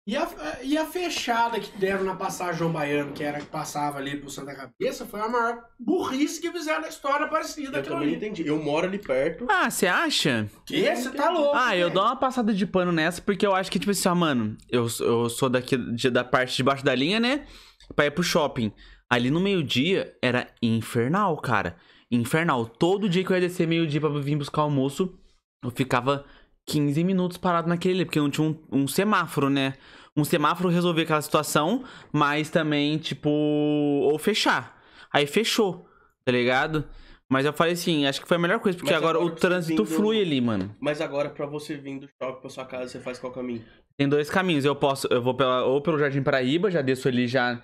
[0.04, 0.28] E a,
[0.64, 4.28] e a fechada que deram na passagem João Baiano, que era que passava ali pro
[4.28, 8.16] Santa Cabeça, foi a maior burrice que fizeram na história parecida Eu também ali.
[8.16, 8.44] entendi.
[8.44, 9.46] Eu moro ali perto.
[9.48, 10.50] Ah, você acha?
[10.66, 10.92] Que?
[10.96, 11.56] Você tá louco?
[11.56, 11.94] Ah, eu velho.
[11.94, 14.88] dou uma passada de pano nessa, porque eu acho que, tipo assim, ó, mano, eu,
[15.00, 17.46] eu sou daqui de- da parte de baixo da linha, né?
[17.94, 18.72] Pra ir pro shopping.
[19.08, 21.76] Ali no meio-dia era infernal, cara.
[22.10, 22.66] Infernal.
[22.66, 25.16] Todo dia que eu ia descer meio-dia pra vir buscar almoço,
[25.64, 26.24] eu ficava
[26.66, 29.74] 15 minutos parado naquele porque não tinha um, um semáforo, né?
[30.16, 34.78] Um semáforo resolvia aquela situação, mas também, tipo, ou fechar.
[35.12, 35.86] Aí fechou,
[36.24, 36.84] tá ligado?
[37.28, 39.84] Mas eu falei assim, acho que foi a melhor coisa, porque agora, agora o trânsito
[39.84, 40.76] vindo- flui ali, mano.
[40.78, 43.64] Mas agora, pra você vir do shopping pra sua casa, você faz qual caminho?
[43.96, 44.64] Tem dois caminhos.
[44.66, 47.62] Eu posso, eu vou pela, ou pelo Jardim Paraíba, já desço ali já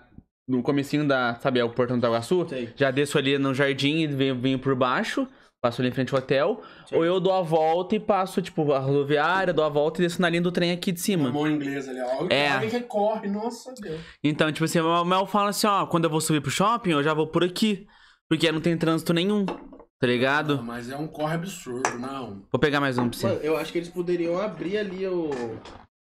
[0.49, 2.46] no comecinho da, sabe, é o Portão do Itaguaçu?
[2.49, 2.70] Sei.
[2.74, 5.28] Já desço ali no jardim e venho, venho por baixo,
[5.61, 6.62] passo ali em frente ao hotel.
[6.86, 6.96] Sei.
[6.96, 10.20] Ou eu dou a volta e passo, tipo, a rodoviária, dou a volta e desço
[10.22, 11.30] na linha do trem aqui de cima.
[11.30, 12.26] mão inglesa ali, ó.
[12.30, 12.52] É.
[12.52, 14.00] Alguém que corre, nossa Deus.
[14.22, 17.02] Então, tipo assim, o Mel fala assim, ó, quando eu vou subir pro shopping, eu
[17.02, 17.86] já vou por aqui.
[18.28, 20.56] Porque não tem trânsito nenhum, tá ligado?
[20.59, 22.42] Não, mas é um corre absurdo, não.
[22.52, 23.26] Vou pegar mais um pra você.
[23.26, 25.30] Mano, eu acho que eles poderiam abrir ali o.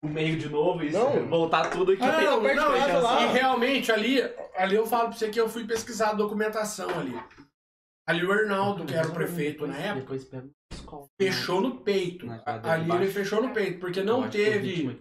[0.03, 1.27] O meio de novo e Não.
[1.27, 2.03] voltar tudo aqui.
[2.03, 3.21] Ah, não, parte não, fechada é, lá.
[3.23, 4.23] e realmente ali,
[4.55, 7.19] ali eu falo pra você que eu fui pesquisar a documentação ali.
[8.07, 11.07] Ali o Arnaldo, que era o prefeito na época, Depois pega um escola.
[11.21, 12.25] fechou no peito.
[12.63, 14.97] Ali ele fechou no peito, porque não teve,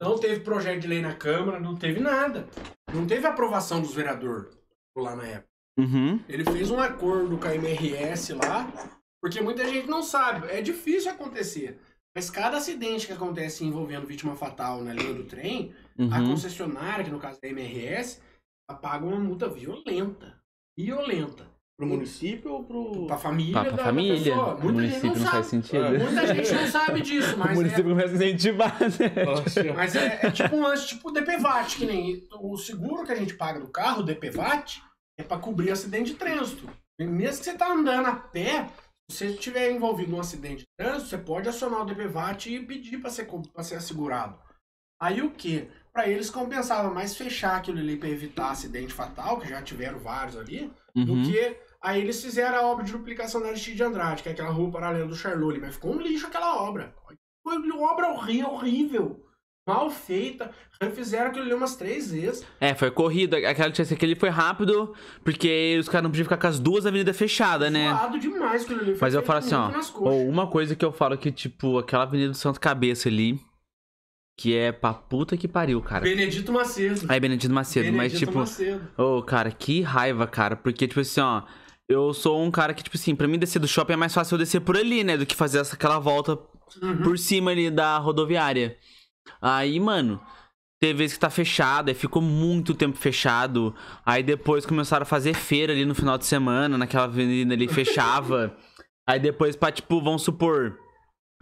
[0.00, 2.46] não teve projeto de lei na Câmara, não teve nada.
[2.92, 4.52] Não teve aprovação dos vereadores
[4.96, 5.48] lá na época.
[5.78, 6.20] Uhum.
[6.28, 8.70] Ele fez um acordo com a MRS lá,
[9.22, 10.48] porque muita gente não sabe.
[10.48, 11.80] É difícil acontecer.
[12.14, 16.28] Mas cada acidente que acontece envolvendo vítima fatal na linha do trem, a Uhum.
[16.28, 18.20] concessionária, que no caso é a MRS,
[18.82, 20.38] paga uma multa violenta.
[20.76, 21.50] Violenta.
[21.76, 23.06] Pro município ou pro.
[23.06, 24.16] Pra família Pá, da, pra da família.
[24.16, 24.54] pessoa.
[24.54, 25.98] O Muita gente município não, não, faz sentido.
[25.98, 29.24] Muita gente não sabe disso, O mas, município é, começa a incentivar, né?
[29.24, 33.16] Nossa, mas é, é tipo um lance tipo DPVAT, que nem o seguro que a
[33.16, 34.82] gente paga do carro, o DPVAT,
[35.18, 36.68] é pra cobrir acidente de trânsito.
[37.00, 38.68] Mesmo que você tá andando a pé,
[39.10, 42.98] se você estiver envolvido num acidente de trânsito, você pode acionar o DPVAT e pedir
[42.98, 44.38] pra ser, pra ser assegurado.
[45.00, 45.68] Aí o que?
[45.92, 50.36] Pra eles compensava mais fechar aquilo ali pra evitar acidente fatal, que já tiveram vários
[50.36, 51.22] ali, do Uhum.
[51.30, 54.50] que aí eles fizeram a obra de duplicação da Aristide de Andrade, que é aquela
[54.50, 56.94] rua paralela do Charlot, mas ficou um lixo aquela obra.
[57.44, 59.20] Foi uma obra horrível, horrível.
[59.68, 60.50] Mal feita.
[60.80, 62.44] Refizeram aquilo ali umas três vezes.
[62.60, 63.36] É, foi corrida.
[63.48, 67.16] Aquela tinha aquele foi rápido, porque os caras não podiam ficar com as duas avenidas
[67.16, 67.90] fechadas, né?
[67.90, 68.96] Zoado demais aquilo ali.
[69.00, 69.70] Mas eu falo assim, ó.
[70.28, 73.40] uma coisa que eu falo que, tipo, aquela avenida do Santo Cabeça ali,
[74.42, 76.02] que é pra puta que pariu, cara.
[76.02, 77.06] Benedito Macedo.
[77.08, 78.38] Aí, Benedito Macedo, mas Benedito tipo.
[78.40, 78.80] Macedo.
[78.98, 80.56] Ô, cara, que raiva, cara.
[80.56, 81.42] Porque, tipo assim, ó.
[81.88, 84.34] Eu sou um cara que, tipo assim, pra mim descer do shopping é mais fácil
[84.34, 85.16] eu descer por ali, né?
[85.16, 86.36] Do que fazer essa, aquela volta
[86.82, 87.02] Uhum.
[87.02, 88.76] por cima ali da rodoviária.
[89.40, 90.20] Aí, mano,
[90.80, 93.72] teve vezes que tá fechado, aí ficou muito tempo fechado.
[94.04, 98.56] Aí depois começaram a fazer feira ali no final de semana, naquela avenida ali, fechava.
[99.06, 100.78] aí depois pra, tipo, vamos supor.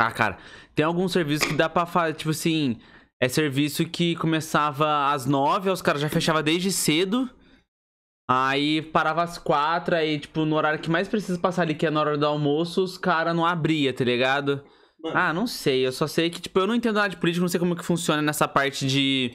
[0.01, 0.39] Ah, cara,
[0.75, 2.79] tem alguns serviços que dá pra fazer, tipo assim.
[3.23, 7.29] É serviço que começava às nove, os caras já fechavam desde cedo.
[8.27, 11.91] Aí parava às quatro, aí, tipo, no horário que mais precisa passar ali, que é
[11.91, 14.65] na hora do almoço, os caras não abria, tá ligado?
[15.03, 15.87] Mano, Ah, não sei.
[15.87, 17.85] Eu só sei que, tipo, eu não entendo nada de política, não sei como que
[17.85, 19.35] funciona nessa parte de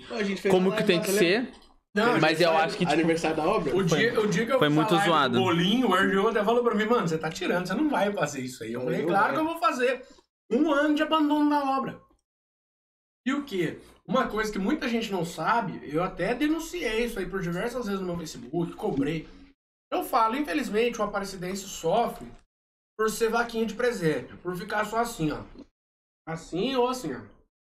[0.49, 1.51] como que tem que ser.
[1.95, 3.73] Não, Mas eu acho que, tipo, Aniversário da obra?
[3.73, 5.39] O dia, o dia que eu foi muito zoado.
[5.39, 8.41] bolinho, o RGO até falou pra mim, mano, você tá tirando, você não vai fazer
[8.41, 8.73] isso aí.
[8.73, 9.33] Eu falei, claro vai.
[9.33, 10.03] que eu vou fazer.
[10.51, 12.01] Um ano de abandono da obra.
[13.25, 13.79] E o quê?
[14.07, 17.99] Uma coisa que muita gente não sabe, eu até denunciei isso aí por diversas vezes
[17.99, 19.27] no meu Facebook, cobrei.
[19.91, 22.31] Eu falo, infelizmente, o Aparecidense sofre
[22.97, 25.43] por ser vaquinha de presépio, por ficar só assim, ó.
[26.27, 27.21] Assim ou assim, ó.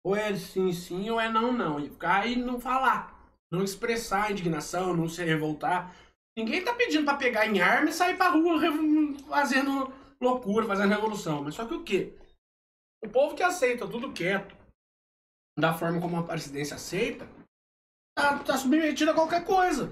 [0.05, 1.80] Ou é sim, sim, ou é não, não.
[1.80, 3.13] E ficar e não falar.
[3.51, 5.93] Não expressar indignação, não se revoltar.
[6.38, 8.59] Ninguém tá pedindo pra pegar em arma e sair pra rua
[9.28, 11.43] fazendo loucura, fazendo revolução.
[11.43, 12.13] Mas só que o quê?
[13.03, 14.55] O povo que aceita tudo quieto,
[15.57, 17.27] da forma como a presidência aceita,
[18.15, 19.91] tá, tá submetido a qualquer coisa.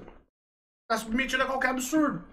[0.89, 2.23] Tá submetido a qualquer absurdo.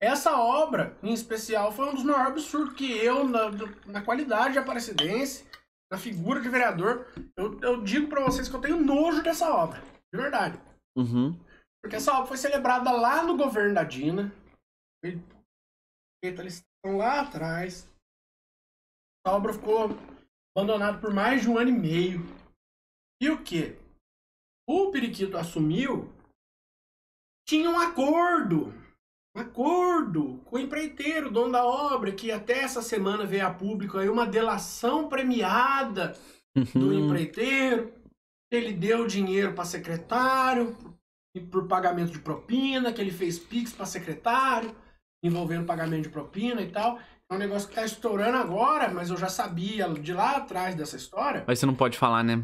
[0.00, 3.50] Essa obra, em especial, foi um dos maiores absurdos que eu, na,
[3.86, 5.48] na qualidade de aparecidense,
[5.90, 7.06] na figura de vereador,
[7.36, 9.82] eu, eu digo pra vocês que eu tenho nojo dessa obra.
[10.12, 10.60] De verdade.
[10.96, 11.38] Uhum.
[11.82, 14.32] Porque essa obra foi celebrada lá no governo da Dina.
[15.02, 17.88] Feita a licitação lá atrás.
[19.26, 19.90] A obra ficou
[20.58, 22.26] abandonada por mais de um ano e meio.
[23.22, 23.76] E o que?
[24.68, 26.12] O Periquito assumiu.
[27.48, 28.74] Tinha um acordo.
[29.36, 33.98] Um acordo com o empreiteiro, dono da obra, que até essa semana veio a público
[33.98, 36.18] aí uma delação premiada
[36.74, 37.04] do Uhum.
[37.06, 37.92] empreiteiro.
[38.50, 40.76] Ele deu dinheiro para secretário
[41.36, 44.74] e por pagamento de propina, que ele fez pix para secretário,
[45.22, 46.98] envolvendo pagamento de propina e tal.
[47.30, 50.96] É um negócio que tá estourando agora, mas eu já sabia de lá atrás dessa
[50.96, 51.44] história.
[51.46, 52.42] Mas você não pode falar, né?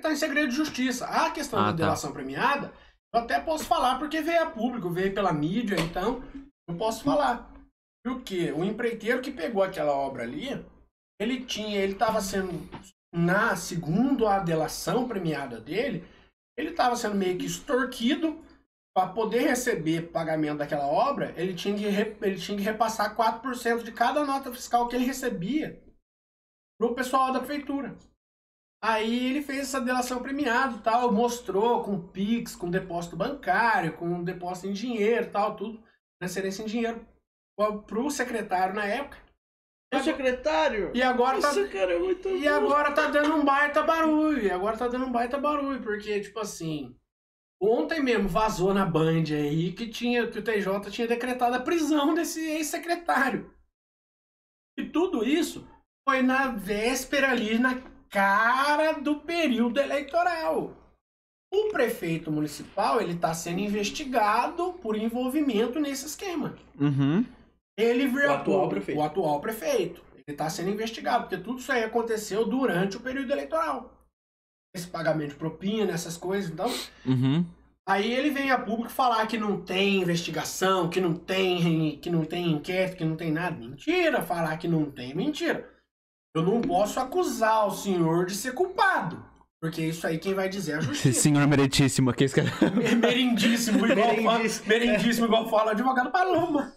[0.00, 1.06] Tá em segredo de justiça.
[1.06, 1.76] A questão Ah, da tá.
[1.76, 2.72] delação premiada,
[3.14, 6.22] eu até posso falar porque veio a público, veio pela mídia, então
[6.68, 7.52] eu posso falar.
[8.06, 10.64] E o empreiteiro que pegou aquela obra ali,
[11.20, 12.68] ele tinha, ele estava sendo
[13.14, 16.04] na segundo a delação premiada dele,
[16.58, 18.42] ele estava sendo meio que extorquido
[18.94, 23.92] para poder receber pagamento daquela obra, ele tinha que, ele tinha que repassar 4% de
[23.92, 25.82] cada nota fiscal que ele recebia
[26.78, 27.96] pro pessoal da prefeitura.
[28.84, 34.22] Aí ele fez essa delação premiada e tal, mostrou com Pix, com depósito bancário, com
[34.24, 35.82] depósito em dinheiro tal, tudo,
[36.20, 37.06] transferência em dinheiro
[37.86, 39.16] pro- secretário na época.
[39.94, 40.90] O secretário?
[40.94, 42.48] E agora tá, Isso, cara, é muito e bom.
[42.48, 44.42] agora tá dando um baita barulho.
[44.42, 46.96] E agora tá dando um baita barulho, porque, tipo assim.
[47.62, 52.12] Ontem mesmo vazou na Band aí que, tinha, que o TJ tinha decretado a prisão
[52.12, 53.54] desse ex-secretário.
[54.76, 55.64] E tudo isso
[56.04, 60.76] foi na véspera ali, na cara do período eleitoral.
[61.54, 66.56] O prefeito municipal, ele tá sendo investigado por envolvimento nesse esquema.
[66.80, 67.24] Uhum.
[67.78, 68.98] Ele virou O atual prefeito.
[68.98, 70.02] O atual prefeito.
[70.14, 74.01] Ele está sendo investigado, porque tudo isso aí aconteceu durante o período eleitoral.
[74.74, 76.70] Esse pagamento de propina, essas coisas, então.
[77.04, 77.44] Uhum.
[77.86, 82.24] Aí ele vem a público falar que não tem investigação, que não tem, que não
[82.24, 83.56] tem inquérito, que não tem nada.
[83.56, 85.68] Mentira, falar que não tem, mentira.
[86.34, 89.22] Eu não posso acusar o senhor de ser culpado.
[89.60, 91.20] Porque isso aí quem vai dizer é a justiça.
[91.20, 92.50] Senhor meritíssimo aqui, esse cara.
[92.82, 94.68] É merindíssimo, igual fala, Merindíssimo.
[94.68, 96.72] merindíssimo, igual fala o advogado Paloma.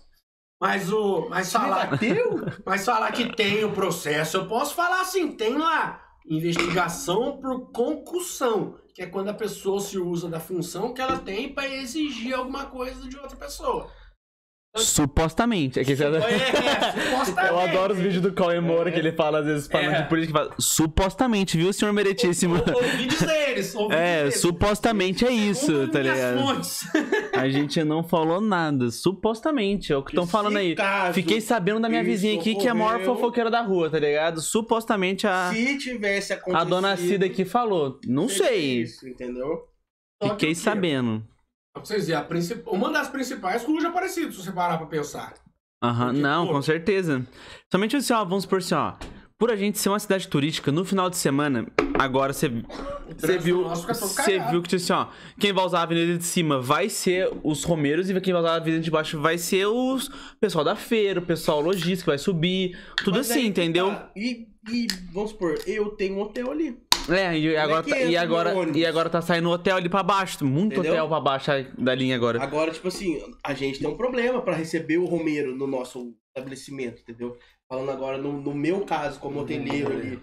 [0.61, 1.27] Mas o.
[1.29, 1.89] Mas falar,
[2.65, 6.04] mas falar que tem o processo, eu posso falar assim, tem lá.
[6.27, 11.53] Investigação por concussão, que é quando a pessoa se usa da função que ela tem
[11.53, 13.91] para exigir alguma coisa de outra pessoa.
[14.77, 15.79] Supostamente.
[15.79, 16.03] É que você...
[16.05, 17.47] É, supostamente.
[17.49, 20.01] Eu adoro os vídeos do Cauê Moura que ele fala, às vezes, falando É.
[20.01, 20.37] de política.
[20.39, 22.55] Fala, supostamente, viu, senhor meritíssimo?
[22.55, 24.41] Ouvi dizeres, ouvi É, dizeres.
[24.41, 26.39] supostamente é isso, tá ligado?
[26.39, 26.81] fontes.
[27.33, 28.91] A gente não falou nada.
[28.91, 30.75] Supostamente, é o que estão falando aí.
[30.75, 33.99] caso Fiquei sabendo da minha vizinha aqui que é a maior fofoqueira da rua, tá
[33.99, 34.41] ligado?
[34.41, 36.61] Supostamente a, Se tivesse acontecido...
[36.61, 37.99] a dona Cida aqui falou.
[38.05, 38.81] Não sei.
[38.81, 39.67] Isso, entendeu?
[40.23, 41.23] Fiquei o sabendo.
[41.75, 42.63] Pra vocês verem, a princip...
[42.67, 45.33] uma das principais ruas é parecido, se você parar pra pensar.
[45.83, 47.27] Aham, Porque, não, pô- com certeza.
[47.69, 48.93] Somente assim, ó, vamos supor assim, ó.
[49.37, 51.67] Por a gente ser uma cidade turística, no final de semana,
[51.99, 52.49] agora você
[53.17, 55.07] você viu, você viu que assim, ó,
[55.37, 58.53] quem vai usar a avenida de cima vai ser os romeiros e quem vai usar
[58.53, 60.09] a avenida de baixo vai ser os
[60.39, 63.89] pessoal da feira, o pessoal logístico vai subir, tudo Mas assim, aí que entendeu?
[63.89, 64.09] tá.
[64.15, 66.77] E, e, vamos supor, eu tenho um hotel ali.
[67.09, 70.43] É, e agora, que tá, e agora, e agora tá saindo hotel ali pra baixo,
[70.43, 70.93] muito Entendeu?
[70.93, 72.41] hotel pra baixo da linha agora.
[72.41, 77.01] Agora, tipo assim, a gente tem um problema pra receber o Romeiro no nosso estabelecimento,
[77.01, 77.37] entendeu?
[77.69, 80.19] Falando agora no, no meu caso, como hoteleiro ali,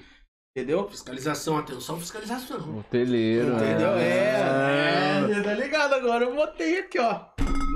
[0.56, 0.88] entendeu?
[0.88, 2.78] Fiscalização, atenção, fiscalização.
[2.78, 3.90] Hoteleiro, Entendeu?
[3.96, 5.38] É, É.
[5.38, 5.94] é, tá ligado?
[5.94, 7.20] Agora eu botei aqui, ó,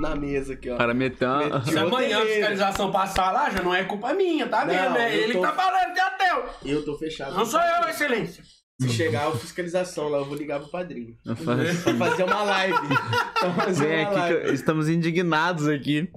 [0.01, 0.75] na mesa aqui, ó.
[0.77, 1.17] Para Meti-
[1.65, 4.97] Se amanhã a fiscalização passar lá, já não é culpa minha, tá Não, vendo?
[4.97, 6.45] É ele tô- que tá falando de hotel.
[6.65, 7.35] Eu tô fechado.
[7.35, 8.43] Não sou eu, excelência.
[8.79, 11.17] Se chegar a fiscalização lá, eu vou ligar pro padrinho.
[11.25, 12.77] Eu falo assim, Pra fazer uma live.
[13.39, 14.47] Pra fazer Vem uma aqui, que live.
[14.49, 16.11] eu- estamos indignados aqui.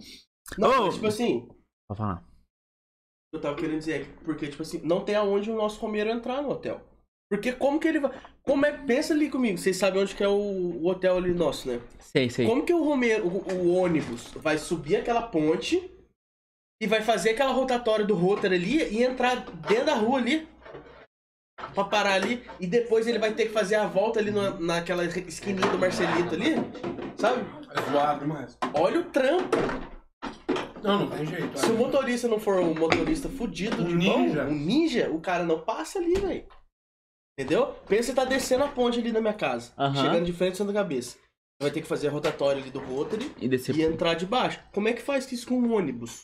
[0.59, 1.49] Não, mas, tipo assim,
[1.89, 2.25] Pode falar.
[3.33, 6.11] eu tava querendo dizer, é que- porque, tipo assim, não tem aonde o nosso Romeiro
[6.11, 6.83] entrar no hotel.
[7.31, 8.11] Porque como que ele vai.
[8.43, 8.73] Como é.
[8.73, 11.81] Pensa ali comigo, vocês sabem onde que é o, o hotel ali nosso, né?
[12.01, 12.45] Sei, sei.
[12.45, 15.81] Como que o Romeiro, o, o ônibus, vai subir aquela ponte
[16.83, 19.37] e vai fazer aquela rotatória do rotor ali e entrar
[19.69, 20.49] dentro da rua ali?
[21.75, 25.05] Pra parar ali e depois ele vai ter que fazer a volta ali na, naquela
[25.05, 26.55] esquininha do Marcelito ali,
[27.17, 27.45] sabe?
[27.77, 28.59] É zoado demais.
[28.75, 29.57] Olha o trampo.
[30.83, 31.59] Não, não tem jeito.
[31.59, 34.45] Se o motorista não for um motorista fudido Um de ninja.
[34.45, 36.45] mão, um ninja, o cara não passa ali, velho.
[37.39, 37.67] Entendeu?
[37.87, 39.95] Pensa que você tá descendo a ponte ali da minha casa, Aham.
[40.03, 41.17] chegando de frente Santa Cabeça.
[41.63, 43.77] Vai ter que fazer a rotatória ali do rotary E descer.
[43.77, 44.59] e entrar de baixo.
[44.73, 46.23] Como é que faz isso com um ônibus?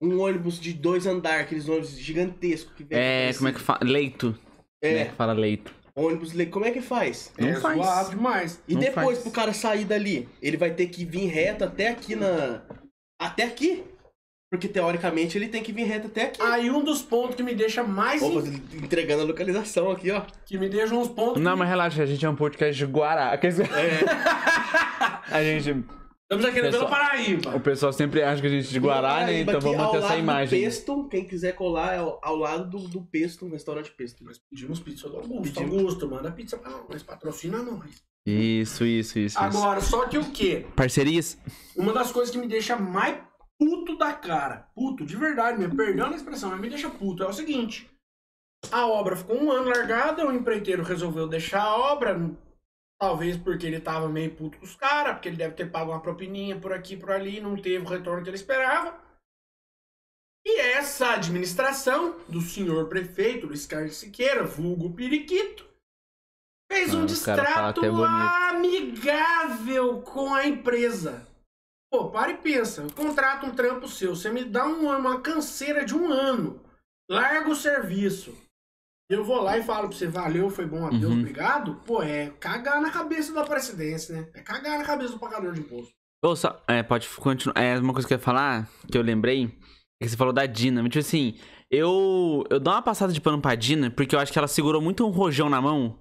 [0.00, 2.98] Um ônibus de dois andares, aqueles ônibus gigantescos que vem.
[2.98, 3.80] É, como é que fala?
[3.82, 4.32] Leito.
[4.80, 5.74] Como é É, que fala leito?
[5.96, 7.32] ônibus, le- como é que faz?
[7.36, 7.76] Não é faz.
[7.76, 8.62] zoado demais.
[8.68, 9.18] E Não depois faz.
[9.18, 12.62] pro cara sair dali, ele vai ter que vir reto até aqui na.
[13.20, 13.82] Até aqui.
[14.50, 16.40] Porque teoricamente ele tem que vir reto até aqui.
[16.40, 18.22] Aí um dos pontos que me deixa mais.
[18.22, 20.22] Opa, in- entregando a localização aqui, ó.
[20.46, 21.42] Que me deixa uns pontos.
[21.42, 23.32] Não, mas relaxa, a gente é um podcast de Guará.
[23.32, 23.58] Aqueles-
[25.30, 25.84] a gente.
[26.30, 27.56] Estamos aqui na Vila Pessoal, Paraíba.
[27.56, 29.40] O pessoal sempre acha que a gente é de Guará, né?
[29.40, 30.60] Então vamos ao manter essa lado do imagem.
[30.62, 34.26] Peston, quem quiser colar é ao, ao lado do, do Peston, restaurante Peston.
[34.26, 35.54] Nós pedimos pizza do Augusto.
[35.54, 35.78] Pedimos.
[35.78, 37.02] Augusto, manda pizza pra nós.
[37.02, 38.02] Patrocina nós.
[38.26, 39.18] Isso, isso, isso.
[39.20, 39.38] isso.
[39.38, 40.66] Agora, só que o quê?
[40.76, 41.38] Parcerias?
[41.74, 43.16] Uma das coisas que me deixa mais
[43.58, 47.26] puto da cara, puto, de verdade mesmo, perdão a expressão, mas me deixa puto, é
[47.26, 47.90] o seguinte.
[48.70, 52.20] A obra ficou um ano largada, o empreiteiro resolveu deixar a obra,
[53.00, 56.00] talvez porque ele tava meio puto com os caras, porque ele deve ter pago uma
[56.02, 59.00] propininha por aqui por ali, não teve o retorno que ele esperava.
[60.46, 65.68] E essa administração do senhor prefeito, Luiz Carlos Siqueira, vulgo Periquito,
[66.70, 68.08] fez um Ah, o cara fala distrato até bonito.
[68.50, 71.26] amigável com a empresa.
[71.90, 72.82] Pô, para e pensa.
[72.82, 76.62] Eu contrato um trampo seu, você me dá um- uma canseira de um ano,
[77.10, 78.36] larga o serviço.
[79.10, 81.20] Eu vou lá e falo pra você, valeu, foi bom a Deus, Uhum.
[81.20, 81.74] obrigado.
[81.86, 84.28] Pô, é cagar na cabeça da presidência, né?
[84.34, 85.92] É cagar na cabeça do pagador de imposto.
[86.22, 87.54] Ou só, é, pode continuar.
[87.58, 89.44] É uma coisa que eu ia falar, que eu lembrei,
[90.00, 90.82] é que você falou da Dina.
[90.84, 91.38] Tipo assim,
[91.70, 94.82] eu, eu dou uma passada de pano pra Dina, porque eu acho que ela segurou
[94.82, 95.98] muito um rojão na mão.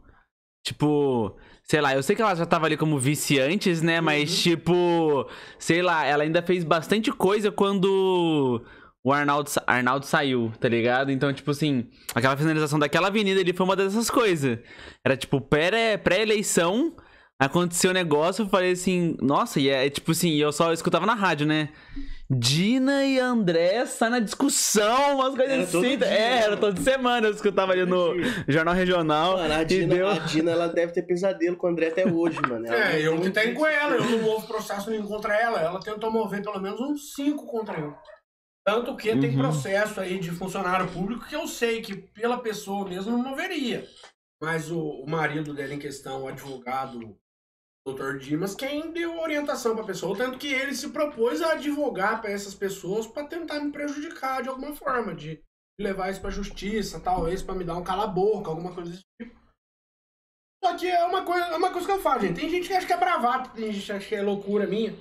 [0.65, 4.01] Tipo, sei lá, eu sei que ela já tava ali como vice antes, né?
[4.01, 8.61] Mas, tipo, sei lá, ela ainda fez bastante coisa quando
[9.07, 11.11] o Arnaldo, Arnaldo saiu, tá ligado?
[11.11, 14.59] Então, tipo assim, aquela finalização daquela avenida ali foi uma dessas coisas.
[15.05, 16.93] Era tipo pré- pré-eleição.
[17.39, 21.13] Aconteceu o negócio, eu falei assim, nossa, e é tipo assim, eu só escutava na
[21.13, 21.69] rádio, né?
[22.29, 25.97] Dina e André saem na discussão, umas coisas Era assim.
[25.97, 28.15] dia, é, era toda semana, eu escutava ali no
[28.47, 29.37] Jornal Regional.
[29.37, 30.07] Mano, a Dina, deu...
[30.09, 32.65] a Dina, ela deve ter pesadelo com o André até hoje, mano.
[32.65, 35.33] Ela É, não eu que um tenho com ela, eu não houve processo nenhum contra
[35.39, 35.61] ela.
[35.61, 37.93] Ela tentou mover pelo menos uns cinco contra eu.
[38.67, 39.37] Tanto que tem Uhum.
[39.37, 43.87] processo aí de funcionário público que eu sei que pela pessoa mesmo não moveria.
[44.43, 47.17] Mas o, o marido dela em questão, o advogado
[47.87, 48.17] Dr.
[48.17, 52.53] Dimas, quem deu orientação pra pessoa, tanto que ele se propôs a advogar pra essas
[52.53, 55.41] pessoas pra tentar me prejudicar de alguma forma, de
[55.79, 59.39] levar isso pra justiça, talvez pra me dar um cala-boca, alguma coisa desse tipo.
[60.61, 62.35] Só que é uma coisa, é uma coisa que eu falo, gente.
[62.41, 64.93] Tem gente que acha que é bravata, tem gente que acha que é loucura minha.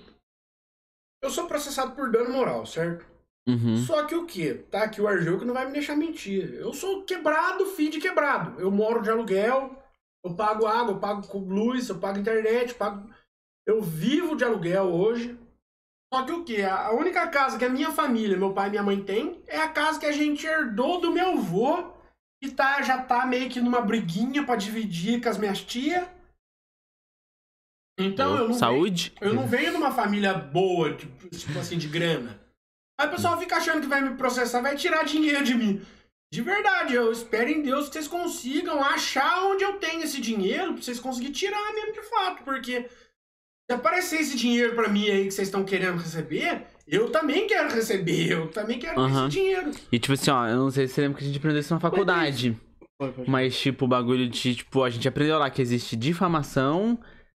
[1.21, 3.16] Eu sou processado por dano moral, certo?
[3.49, 3.77] Uhum.
[3.85, 4.55] Só que o quê?
[4.71, 6.55] Tá aqui o Argel que não vai me deixar mentir.
[6.55, 8.61] Eu sou quebrado, filho de quebrado.
[8.61, 9.81] Eu moro de aluguel,
[10.25, 13.09] eu pago água, eu pago com luz, eu pago internet, eu pago.
[13.67, 15.39] Eu vivo de aluguel hoje.
[16.13, 16.63] Só que o quê?
[16.63, 19.69] A única casa que a minha família, meu pai e minha mãe tem, é a
[19.69, 21.93] casa que a gente herdou do meu avô,
[22.43, 26.07] que tá, já tá meio que numa briguinha pra dividir com as minhas tias.
[27.99, 29.15] Então eu não venho- Saúde?
[29.21, 32.39] eu não venho de uma família boa, tipo, tipo assim, de grana.
[32.99, 35.83] Aí o pessoal fica achando que vai me processar, vai tirar dinheiro de mim.
[36.33, 40.73] De verdade, eu espero em Deus que vocês consigam achar onde eu tenho esse dinheiro,
[40.75, 42.83] pra vocês conseguirem tirar mesmo de fato, porque
[43.71, 47.73] se aparecer esse dinheiro pra mim aí que vocês estão querendo receber, eu também quero
[47.73, 49.29] receber, eu também quero Aham.
[49.29, 49.71] esse dinheiro.
[49.93, 51.75] E tipo assim, ó, eu não sei se você lembra que a gente aprendeu isso
[51.75, 52.57] na faculdade.
[53.27, 56.99] Mas, tipo, o bagulho de, tipo, a gente aprendeu lá que existe difamação.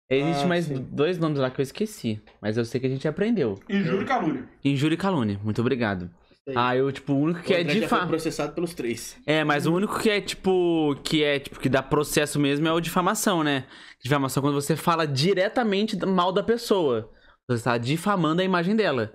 [0.10, 0.88] Existe Ah, mais sim.
[0.92, 2.22] dois nomes lá que eu esqueci.
[2.42, 3.60] Mas eu sei que a gente aprendeu.
[3.70, 4.50] Injúria e calúnia.
[4.64, 5.40] Injúria e calúnia.
[5.44, 6.10] Muito obrigado.
[6.48, 6.54] aí.
[6.56, 8.08] Ah, eu, tipo, o único que O é difamação.
[8.08, 9.18] processado pelos três.
[9.26, 12.72] É, mas o único que é, tipo, que é, tipo, que dá processo mesmo é
[12.72, 13.66] o difamação, né?
[14.02, 17.12] Difamação é quando você fala diretamente mal da pessoa.
[17.50, 19.12] Você está difamando a imagem dela.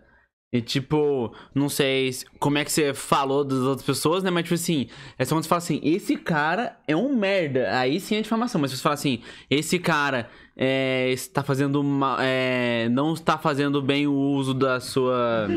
[0.54, 4.30] E tipo, não sei se- como é que você falou das outras pessoas, né?
[4.30, 4.86] Mas tipo assim,
[5.18, 7.78] é só quando você fala assim, esse cara é um merda.
[7.78, 8.60] Aí sim é difamação.
[8.60, 13.80] Mas se você fala assim, esse cara é, está fazendo ma- é, não está fazendo
[13.82, 15.48] bem o uso da sua.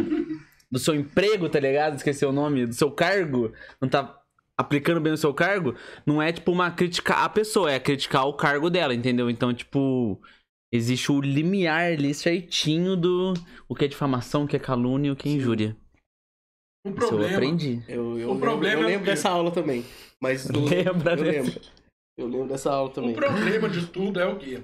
[0.71, 1.95] do seu emprego, tá ligado?
[1.95, 3.51] Esqueci o nome, do seu cargo.
[3.81, 4.19] Não tá
[4.57, 5.75] aplicando bem o seu cargo,
[6.05, 9.29] não é tipo uma crítica à pessoa, é criticar o cargo dela, entendeu?
[9.29, 10.17] Então, tipo,
[10.71, 13.33] existe o limiar ali certinho do
[13.67, 15.75] o que é difamação, o que é calúnia e o que é injúria.
[16.85, 17.81] Um Isso eu aprendi.
[17.87, 19.11] Eu, eu O problema eu é o lembro quê?
[19.11, 19.83] dessa aula também.
[20.21, 21.41] Mas não- Lembra eu dessa?
[21.41, 21.61] lembro.
[22.17, 23.13] Eu lembro dessa aula O também.
[23.13, 24.61] problema de tudo é o quê?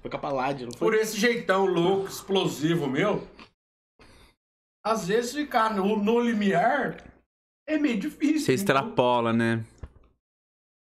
[0.00, 1.00] Foi com a Paládio, não Por foi?
[1.00, 3.26] esse jeitão louco, explosivo meu,
[4.84, 7.02] às vezes ficar no, no limiar
[7.66, 8.40] é meio difícil.
[8.40, 9.64] Você extrapola, né?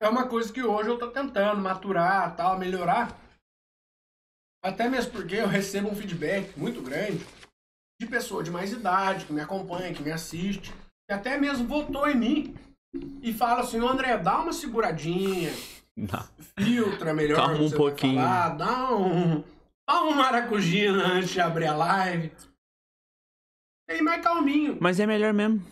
[0.01, 3.17] É uma coisa que hoje eu tô tentando maturar, tal, melhorar.
[4.63, 7.25] Até mesmo porque eu recebo um feedback muito grande
[7.99, 10.73] de pessoa de mais idade, que me acompanha, que me assiste,
[11.07, 12.55] que até mesmo votou em mim
[13.21, 15.51] e fala assim, "Ô, André, dá uma seguradinha,
[15.97, 16.23] Não.
[16.59, 17.37] filtra melhor.
[17.37, 18.15] Calma um pouquinho.
[18.21, 19.41] dá um,
[19.87, 22.31] dá um maracujina antes de abrir a live.
[23.87, 24.77] Tem mais calminho.
[24.81, 25.63] Mas é melhor mesmo.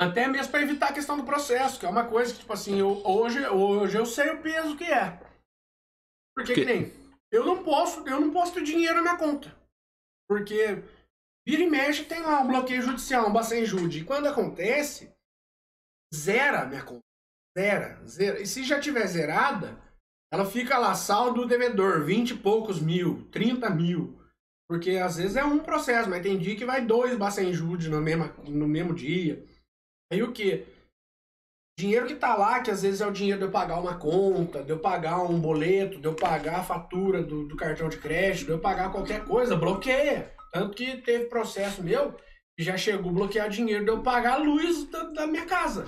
[0.00, 2.78] Até mesmo para evitar a questão do processo, que é uma coisa que, tipo assim,
[2.80, 5.20] eu- hoje, hoje eu sei o peso que é.
[6.34, 6.92] Porque Que- que nem,
[7.30, 9.54] eu não posso, eu não posso ter dinheiro na minha conta.
[10.28, 10.82] Porque
[11.46, 14.00] vira e mexe tem lá um bloqueio judicial, um bacen jude.
[14.00, 15.12] E quando acontece,
[16.12, 17.02] zera a minha conta.
[17.56, 18.40] Zera, zera.
[18.40, 19.78] E se já tiver zerada,
[20.32, 24.18] ela fica lá, saldo do devedor, 20 e poucos mil, 30 mil.
[24.68, 28.00] Porque às vezes é um processo, mas tem dia que vai dois bacen jude no
[28.00, 29.44] mesmo, no mesmo dia.
[30.10, 30.64] Aí o que?
[31.78, 34.62] Dinheiro que tá lá, que às vezes é o dinheiro de eu pagar uma conta,
[34.62, 38.46] de eu pagar um boleto, de eu pagar a fatura do, do cartão de crédito,
[38.46, 40.32] de eu pagar qualquer coisa, bloqueia.
[40.52, 42.14] Tanto que teve processo meu
[42.56, 45.84] que já chegou a bloquear dinheiro de eu pagar a luz da, da minha casa.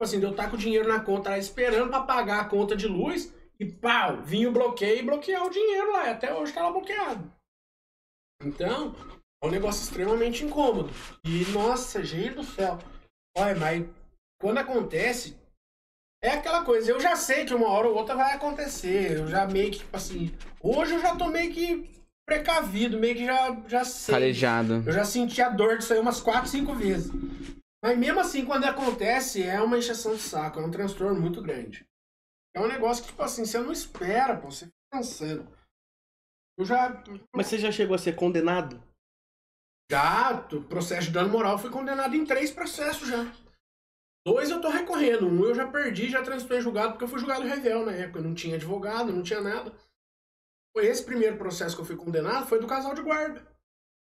[0.00, 2.44] Tipo assim, de eu estar com o dinheiro na conta lá esperando pra pagar a
[2.46, 6.06] conta de luz e pau, vinha o bloqueio e bloquear o dinheiro lá.
[6.06, 7.30] E até hoje tá lá bloqueado.
[8.42, 8.96] Então,
[9.44, 10.90] é um negócio extremamente incômodo.
[11.22, 12.78] E, nossa, gente do céu.
[13.36, 13.86] Olha, mas
[14.40, 15.36] quando acontece,
[16.24, 16.90] é aquela coisa.
[16.90, 19.18] Eu já sei que uma hora ou outra vai acontecer.
[19.18, 20.34] Eu já meio que, tipo assim.
[20.62, 21.90] Hoje eu já tô meio que
[22.26, 24.14] precavido, meio que já, já sei.
[24.14, 24.82] Calejado.
[24.86, 27.12] Eu já senti a dor disso aí umas 4, 5 vezes.
[27.82, 31.86] Mas mesmo assim, quando acontece, é uma encheção de saco, é um transtorno muito grande.
[32.54, 35.48] É um negócio que, tipo assim, você não espera, pô, você fica pensando.
[36.58, 37.02] Eu já.
[37.34, 38.82] Mas você já chegou a ser condenado?
[39.90, 40.36] Já,
[40.68, 43.24] processo de dano moral, fui condenado em três processos já.
[44.26, 47.18] Dois eu tô recorrendo, um eu já perdi, já transitou em julgado, porque eu fui
[47.18, 49.72] julgado revel na época, não tinha advogado, não tinha nada.
[50.76, 53.44] Esse primeiro processo que eu fui condenado, foi do casal de guarda.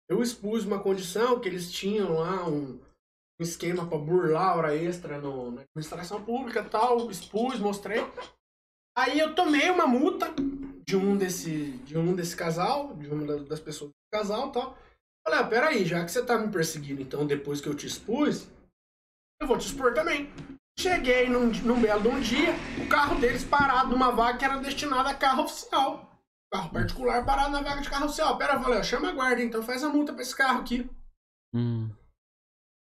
[0.08, 2.80] Eu expus uma condição que eles tinham lá, um,
[3.40, 8.00] um esquema pra burlar hora extra no, na administração pública tal, expus, mostrei.
[8.96, 10.32] Aí eu tomei uma multa
[10.86, 14.76] de um desse, de um desse casal, de uma das- pessoas do casal tal.
[15.26, 18.46] Falei, ah, peraí, já que você tá me perseguindo, então depois que eu te expus,
[19.40, 20.30] eu vou te expor também.
[20.78, 24.58] Cheguei num, num belo de um dia, o carro deles parado numa vaga que era
[24.58, 26.10] destinada a carro oficial.
[26.52, 28.36] Carro particular parado na vaga de carro oficial.
[28.36, 30.90] Pera, eu falei, ó, chama a guarda, então faz a multa pra esse carro aqui.
[31.54, 31.90] Hum.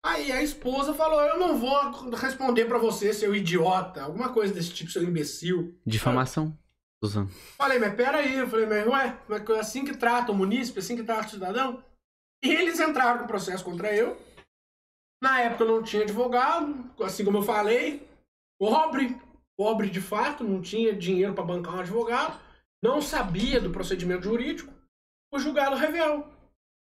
[0.06, 4.04] Aí a esposa falou, eu não vou responder pra você, seu idiota.
[4.04, 5.76] Alguma coisa desse tipo, seu imbecil.
[5.84, 6.56] Difamação.
[7.04, 7.32] Usando.
[7.58, 8.36] Falei, mas peraí.
[8.36, 11.84] Eu falei, mas ué, é assim que trata o munícipe, assim que trata o cidadão?
[12.44, 14.16] E eles entraram com processo contra eu.
[15.24, 18.08] Na época eu não tinha advogado, assim como eu falei,
[18.60, 19.20] pobre,
[19.58, 22.40] pobre de fato, não tinha dinheiro para bancar um advogado,
[22.84, 24.72] não sabia do procedimento jurídico,
[25.34, 26.32] fui julgado revel.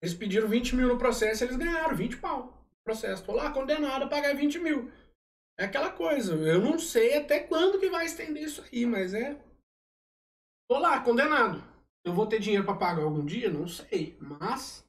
[0.03, 3.25] Eles pediram 20 mil no processo, eles ganharam 20 pau processo.
[3.25, 4.93] Tô lá condenado a pagar 20 mil.
[5.59, 9.41] É aquela coisa, eu não sei até quando que vai estender isso aí, mas é.
[10.69, 11.63] Tô lá, condenado.
[12.05, 13.51] Eu vou ter dinheiro para pagar algum dia?
[13.51, 14.85] Não sei, mas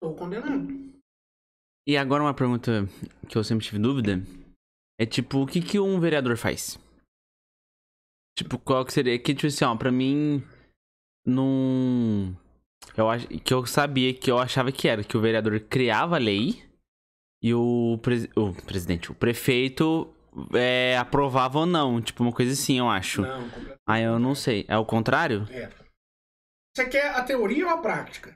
[0.00, 0.94] tô condenado.
[1.86, 2.86] E agora uma pergunta
[3.28, 4.22] que eu sempre tive dúvida.
[4.98, 6.78] É tipo, o que que um vereador faz?
[8.38, 9.18] Tipo, qual que seria?
[9.18, 10.42] Que, tipo assim, ó, pra mim,
[11.26, 12.34] não...
[12.96, 16.18] Eu acho que eu sabia que eu achava que era que o vereador criava a
[16.18, 16.63] lei
[17.44, 20.10] e o, pres- o presidente, o prefeito
[20.54, 22.00] é, aprovava ou não.
[22.00, 23.20] Tipo, uma coisa assim, eu acho.
[23.20, 23.46] Não.
[23.86, 24.64] Ah, eu não sei.
[24.66, 25.46] É o contrário?
[25.50, 25.68] É.
[26.74, 28.34] Você quer a teoria ou a prática?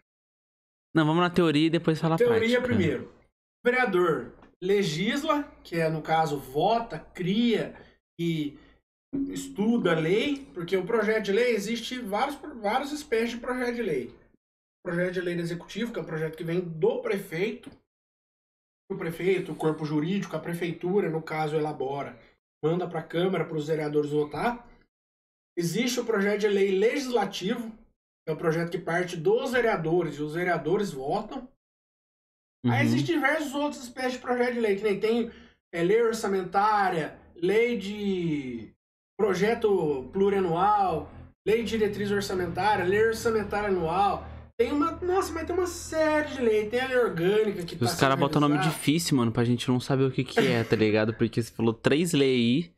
[0.95, 2.63] Não, vamos na teoria e depois falar a teoria prática.
[2.63, 3.05] primeiro.
[3.65, 4.33] O vereador
[4.63, 7.75] legisla, que é no caso vota, cria
[8.21, 8.59] e
[9.31, 13.83] estuda a lei, porque o projeto de lei existe vários várias espécies de projeto de
[13.83, 14.15] lei.
[14.85, 17.71] projeto de lei do executivo, que é um projeto que vem do prefeito.
[18.91, 22.19] O prefeito, o corpo jurídico, a prefeitura, no caso, elabora,
[22.65, 24.67] manda para a Câmara, para os vereadores votar.
[25.57, 30.23] Existe o projeto de lei legislativo, que é um projeto que parte dos vereadores e
[30.23, 31.49] os vereadores votam.
[32.65, 32.73] Uhum.
[32.73, 35.31] Aí existem diversos outros espécies de projeto de lei, que nem tem
[35.73, 38.73] é, lei orçamentária, lei de
[39.19, 41.11] projeto plurianual,
[41.47, 44.28] lei de diretriz orçamentária, lei orçamentária anual.
[44.59, 44.91] Tem uma.
[44.91, 46.69] Nossa, mas tem uma série de leis.
[46.69, 49.69] Tem a lei orgânica que tá Os caras sendo botam nome difícil, mano, pra gente
[49.69, 51.15] não saber o que que é, tá ligado?
[51.15, 52.75] Porque você falou três leis aí.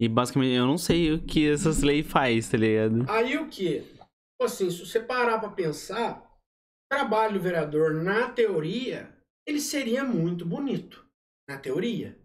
[0.00, 3.08] E basicamente eu não sei o que essas leis faz, tá ligado?
[3.08, 3.82] Aí o que?
[3.82, 9.16] Tipo assim, se você parar pra pensar, o trabalho do vereador, na teoria,
[9.46, 11.06] ele seria muito bonito.
[11.48, 12.18] Na teoria.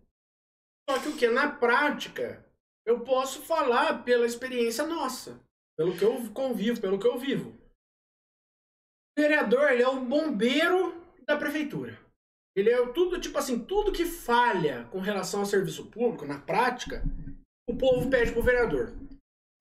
[0.90, 1.28] Só que o que?
[1.28, 2.44] Na prática,
[2.84, 5.40] eu posso falar pela experiência nossa.
[5.78, 7.57] Pelo que eu convivo, pelo que eu vivo.
[9.18, 10.94] O vereador, ele é o bombeiro
[11.26, 11.98] da prefeitura.
[12.56, 17.04] Ele é tudo, tipo assim, tudo que falha com relação ao serviço público, na prática,
[17.68, 18.94] o povo pede pro vereador.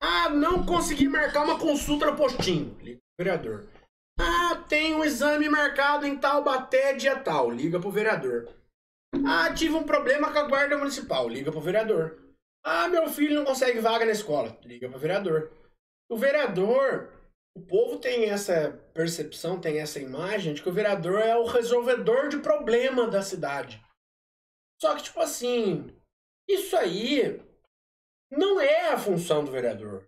[0.03, 2.77] Ah, não consegui marcar uma consulta no postinho.
[2.83, 3.67] Liga pro vereador.
[4.21, 7.51] Ah, tem um exame marcado em Taubaté dia tal.
[7.51, 8.49] Liga pro vereador.
[9.27, 11.29] Ah, tive um problema com a guarda municipal.
[11.29, 12.19] Liga pro vereador.
[12.63, 14.59] Ah, meu filho não consegue vaga na escola.
[14.65, 15.51] Liga pro vereador.
[16.11, 17.11] O vereador,
[17.57, 22.29] o povo tem essa percepção, tem essa imagem de que o vereador é o resolvedor
[22.29, 23.83] de problema da cidade.
[24.79, 25.91] Só que, tipo assim,
[26.47, 27.41] isso aí
[28.31, 30.03] não é a função do vereador.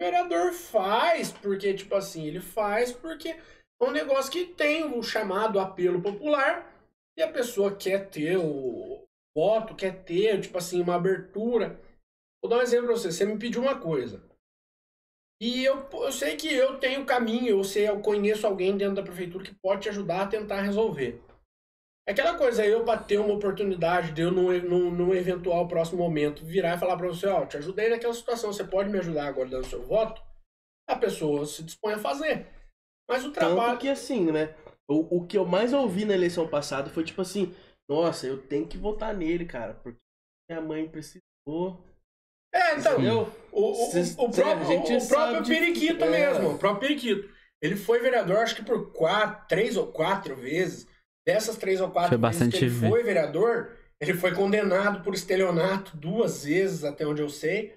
[0.00, 5.02] O vereador faz porque, tipo assim, ele faz porque é um negócio que tem o
[5.02, 6.72] chamado apelo popular
[7.18, 9.04] e a pessoa quer ter o
[9.36, 11.78] voto, quer ter, tipo assim, uma abertura.
[12.42, 13.12] Vou dar um exemplo pra você.
[13.12, 14.22] Você me pediu uma coisa.
[15.40, 19.02] E eu, eu sei que eu tenho caminho, eu sei, eu conheço alguém dentro da
[19.02, 21.20] prefeitura que pode te ajudar a tentar resolver.
[22.06, 25.98] É aquela coisa, eu pra ter uma oportunidade de eu, num, num, num eventual próximo
[25.98, 29.26] momento, virar e falar pra você, ó, te ajudei naquela situação, você pode me ajudar
[29.26, 30.22] agora dando seu voto?
[30.86, 32.46] A pessoa se dispõe a fazer.
[33.08, 33.70] Mas o trabalho...
[33.70, 34.54] Tanto que assim, né?
[34.86, 37.54] O, o que eu mais ouvi na eleição passada foi tipo assim,
[37.88, 39.98] nossa, eu tenho que votar nele, cara, porque
[40.48, 41.82] minha mãe precisou.
[42.54, 43.32] É, então, Entendeu?
[43.50, 46.08] o, o, Cês- o, o próprio, gente o próprio de- Periquito é.
[46.10, 47.28] mesmo, o próprio Periquito.
[47.60, 50.86] Ele foi vereador, acho que por quatro, três ou quatro vezes.
[51.26, 55.14] Dessas três ou quatro Foi vezes bastante que ele foi vereador, ele foi condenado por
[55.14, 57.74] estelionato duas vezes, até onde eu sei.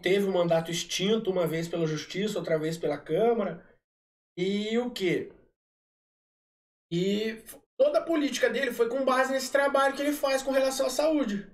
[0.00, 3.64] Teve um mandato extinto, uma vez pela justiça, outra vez pela Câmara.
[4.38, 5.32] E o quê?
[6.92, 7.42] E
[7.78, 10.90] toda a política dele foi com base nesse trabalho que ele faz com relação à
[10.90, 11.50] saúde.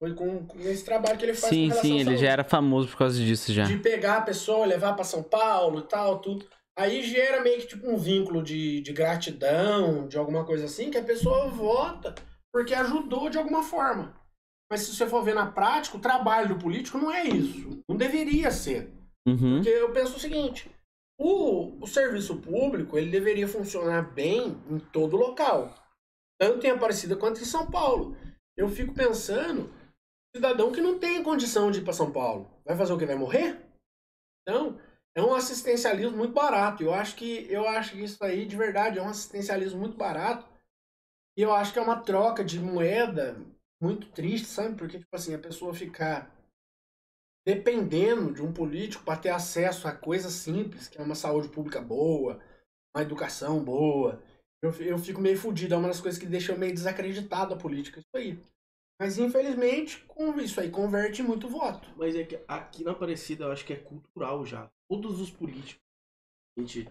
[0.00, 2.88] Foi com, com esse trabalho que ele faz Sim, sim, ele saúde já era famoso
[2.88, 3.64] por causa disso já.
[3.64, 6.46] de pegar a pessoa, levar para São Paulo e tal, tudo.
[6.78, 10.96] Aí gera meio que tipo um vínculo de, de gratidão, de alguma coisa assim, que
[10.96, 12.14] a pessoa vota
[12.52, 14.14] porque ajudou de alguma forma.
[14.70, 17.82] Mas se você for ver na prática, o trabalho do político não é isso.
[17.88, 18.90] Não deveria ser.
[19.28, 19.56] Uhum.
[19.56, 20.70] Porque eu penso o seguinte:
[21.18, 25.74] o, o serviço público ele deveria funcionar bem em todo local,
[26.40, 28.16] tanto em Aparecida quanto em São Paulo.
[28.56, 29.70] Eu fico pensando,
[30.34, 33.06] cidadão que não tem condição de ir para São Paulo, vai fazer o que?
[33.06, 33.60] Vai morrer?
[34.42, 34.78] Então,
[35.14, 36.82] é um assistencialismo muito barato.
[36.82, 40.46] Eu acho que eu acho que isso aí de verdade é um assistencialismo muito barato.
[41.36, 43.36] E eu acho que é uma troca de moeda
[43.80, 44.76] muito triste, sabe?
[44.76, 46.30] Porque tipo assim, a pessoa ficar
[47.46, 51.80] dependendo de um político para ter acesso a coisas simples, que é uma saúde pública
[51.80, 52.40] boa,
[52.94, 54.22] uma educação boa.
[54.62, 57.56] Eu, eu fico meio fudido, é uma das coisas que deixa eu meio desacreditado a
[57.56, 58.38] política, isso aí.
[59.00, 61.88] Mas infelizmente, com isso aí converte muito voto.
[61.96, 64.70] Mas é que aqui na Aparecida eu acho que é cultural já.
[64.90, 65.82] Todos os políticos,
[66.58, 66.86] gente,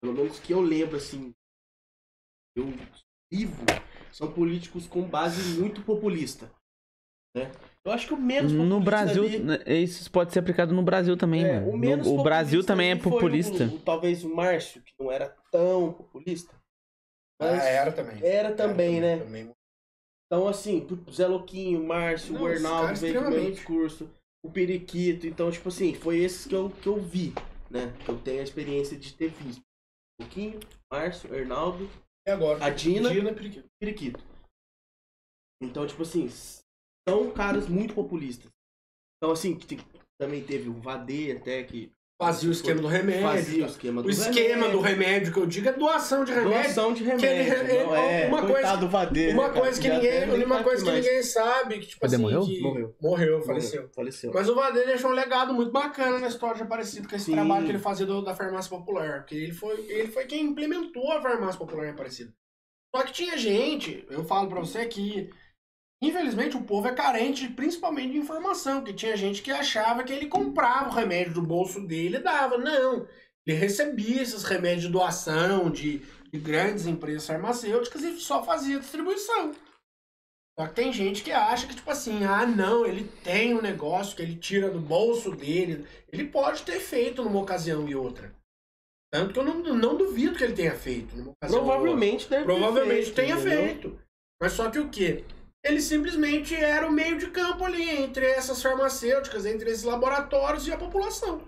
[0.00, 1.34] pelo menos que eu lembro assim,
[2.56, 2.64] eu
[3.30, 3.62] vivo,
[4.10, 6.50] são políticos com base muito populista.
[7.36, 7.52] Né?
[7.84, 10.82] Eu acho que o menos populista No Brasil, ali- né, isso pode ser aplicado no
[10.82, 11.72] Brasil também, É, mano.
[11.72, 13.64] o, menos No- o Brasil também é populista.
[13.64, 16.58] o- o- talvez o Márcio, que não era tão populista.
[17.38, 18.24] Mas Ah, era também.
[18.24, 19.18] era também, né?
[19.18, 19.54] também.
[20.32, 23.56] Então, assim, Zé Louquinho, Márcio, Não, o Arnaldo veio com o mesmo extremamente.
[23.56, 24.10] discurso,
[24.44, 25.26] o Periquito.
[25.26, 27.32] Então, tipo assim, foi esses que eu, que eu vi,
[27.68, 27.92] né?
[28.04, 29.60] Que eu tenho a experiência de ter visto.
[30.20, 30.60] Louquinho,
[30.92, 31.88] Márcio, Arnaldo,
[32.26, 32.64] E agora?
[32.64, 33.66] a Dina Dina Periquito.
[33.80, 34.24] Periquito.
[35.62, 36.28] Então, tipo assim,
[37.08, 38.50] são caras muito populistas.
[39.16, 39.58] Então, assim,
[40.18, 41.90] também teve o Vadê até, que
[42.20, 43.22] Fazia o esquema do remédio.
[43.22, 43.72] Fazia o tá?
[43.72, 44.72] esquema do o esquema remédio.
[44.72, 46.52] do remédio que eu digo é doação de remédio.
[46.52, 47.54] Doação de ele- remédio.
[47.74, 49.60] ele- não é, uma coisa- do Vadeiro, Uma cara?
[49.62, 52.42] coisa que ninguém, uma tá coisa que ninguém sabe, que tipo assim, morreu?
[52.44, 52.94] que- Morreu.
[53.00, 53.88] Morreu, faleceu.
[53.96, 54.30] Faleceu.
[54.34, 57.32] Mas o Vadeiro deixou um legado muito bacana na história de Aparecido, com esse Sim.
[57.32, 59.20] trabalho que ele fazia do- da farmácia popular.
[59.20, 62.32] Porque ele foi, ele foi quem implementou a farmácia popular em Aparecido.
[62.94, 65.30] Só que tinha gente, eu falo pra você que,
[66.00, 68.82] infelizmente, o povo é carente, principalmente de informação.
[68.82, 72.56] Que tinha gente que achava que ele comprava o remédio do bolso dele e dava.
[72.58, 73.06] Não.
[73.46, 75.98] Ele recebia esses remédios de doação de,
[76.32, 79.52] de grandes empresas farmacêuticas e só fazia distribuição.
[80.58, 84.14] Só que tem gente que acha que, tipo assim, ah, não, ele tem um negócio
[84.14, 85.86] que ele tira do bolso dele.
[86.12, 88.34] Ele pode ter feito numa ocasião e outra.
[89.12, 91.60] Tanto que eu não, não duvido que ele tenha feito numa ocasião.
[91.60, 91.78] ou outra.
[91.80, 93.62] Provavelmente deve ter Provavelmente feito, tenha entendeu?
[93.64, 94.00] feito.
[94.40, 95.24] Mas só que o quê?
[95.64, 100.72] Ele simplesmente era o meio de campo ali entre essas farmacêuticas, entre esses laboratórios e
[100.72, 101.42] a população.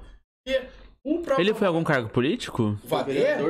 [0.47, 0.60] E
[1.05, 2.78] o próprio Ele foi algum cargo político?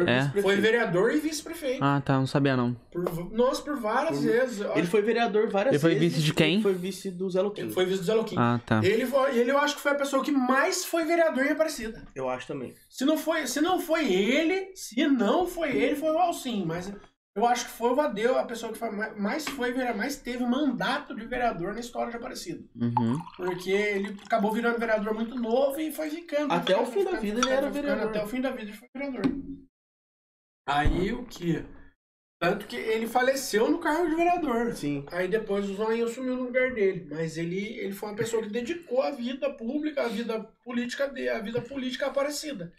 [0.06, 0.40] É.
[0.40, 1.82] foi vereador e vice-prefeito.
[1.82, 2.74] Ah, tá, não sabia não.
[2.90, 4.60] Por, nossa, por várias Por- vezes.
[4.74, 6.14] Ele foi vereador várias Ele foi vezes.
[6.14, 6.54] vice de quem?
[6.54, 7.66] Ele foi vice do Zé Luquinho.
[7.66, 8.40] Ele foi vice do Zé Luquinho.
[8.40, 8.80] Ah, tá.
[8.84, 12.02] Ele, foi, ele eu acho que foi a pessoa que mais foi vereador em Aparecida.
[12.14, 12.72] Eu acho também.
[12.88, 16.64] Se não foi, se não foi ele, se não foi ele, foi o Alcim.
[16.64, 16.90] Mas
[17.34, 21.14] eu acho que foi o Vadeu, a pessoa que foi mais, foi mais teve mandato
[21.14, 22.62] de vereador na história de Aparecida.
[22.76, 23.18] Uhum.
[23.36, 26.52] Porque ele acabou virando vereador muito novo e foi ficando.
[26.52, 28.08] Até ficando, o fim da ficando, vida ele ficando, era ficando, vereador.
[28.08, 29.22] Até o fim da vida ele foi vereador.
[30.68, 31.64] Aí o que?
[32.38, 34.72] Tanto que ele faleceu no cargo de vereador.
[34.74, 35.06] Sim.
[35.12, 37.06] Aí depois o Zoinho assumiu no lugar dele.
[37.08, 41.30] Mas ele, ele foi uma pessoa que dedicou a vida pública, a vida política dele,
[41.30, 42.72] a vida política aparecida.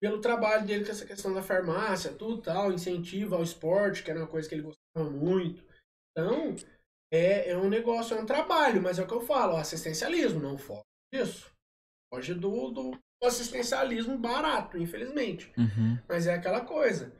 [0.00, 4.20] Pelo trabalho dele com essa questão da farmácia, tudo tal, incentivo ao esporte, que era
[4.20, 5.64] uma coisa que ele gostava muito.
[6.12, 6.54] Então,
[7.12, 10.56] é, é um negócio, é um trabalho, mas é o que eu falo, assistencialismo, não
[10.56, 11.50] foge disso.
[12.12, 15.52] Foge do, do assistencialismo barato, infelizmente.
[15.58, 15.98] Uhum.
[16.08, 17.12] Mas é aquela coisa.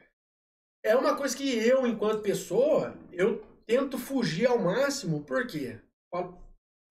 [0.85, 5.81] É uma coisa que eu, enquanto pessoa, eu tento fugir ao máximo, por quê?
[6.11, 6.41] Falo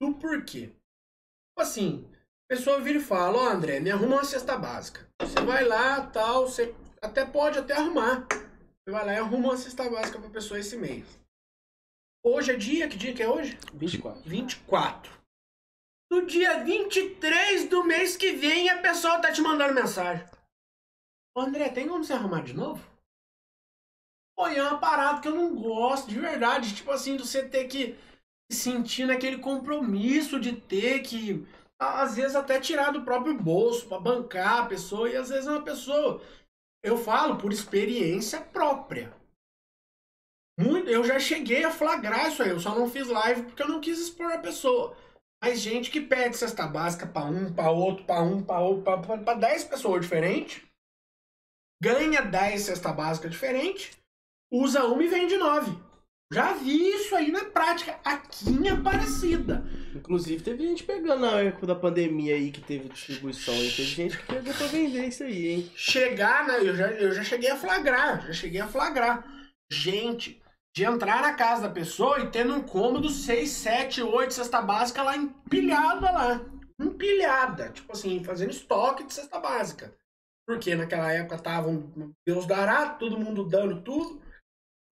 [0.01, 0.67] do porquê.
[0.67, 2.07] Tipo Assim,
[2.49, 5.05] a pessoa vira e fala, ó André, me arruma uma cesta básica.
[5.21, 8.25] Você vai lá, tal, você até pode até arrumar.
[8.29, 11.05] Você vai lá e arruma uma cesta básica pra pessoa esse mês.
[12.23, 13.59] Hoje é dia, que dia que é hoje?
[13.73, 14.21] 24.
[14.23, 15.11] 24.
[16.09, 20.25] No dia 23 do mês que vem, a pessoa tá te mandando mensagem.
[21.35, 22.81] Ô André, tem como você arrumar de novo?
[24.37, 26.73] Pô, é uma parada que eu não gosto, de verdade.
[26.73, 27.97] Tipo assim, de você ter que
[28.49, 31.45] se sentir naquele compromisso de ter que,
[31.79, 35.09] às vezes, até tirar do próprio bolso pra bancar a pessoa.
[35.09, 36.21] E às vezes é uma pessoa.
[36.83, 39.13] Eu falo por experiência própria.
[40.59, 42.49] Muito, eu já cheguei a flagrar isso aí.
[42.49, 44.97] Eu só não fiz live porque eu não quis expor a pessoa.
[45.43, 49.35] Mas gente que pede cesta básica pra um, pra outro, pra um, pra outro, pra
[49.35, 50.63] 10 pessoas diferentes,
[51.81, 53.91] ganha 10 cesta básica diferente,
[54.51, 55.77] usa uma e vende 9.
[56.33, 59.63] Já vi isso aí na prática, aqui em Aparecida.
[59.97, 63.53] Inclusive, teve gente pegando na época da pandemia aí que teve distribuição.
[63.55, 65.71] E teve gente que pegou pra vender isso aí, hein?
[65.75, 69.25] Chegar, na, eu, já, eu já cheguei a flagrar, já cheguei a flagrar.
[69.71, 70.41] Gente,
[70.75, 75.01] de entrar na casa da pessoa e ter num cômodo 6, 7, 8 cesta básica
[75.01, 76.45] lá empilhada lá.
[76.79, 77.71] Empilhada.
[77.71, 79.91] Tipo assim, fazendo estoque de cesta básica.
[80.47, 84.21] Porque naquela época tava um Deus dará, todo mundo dando tudo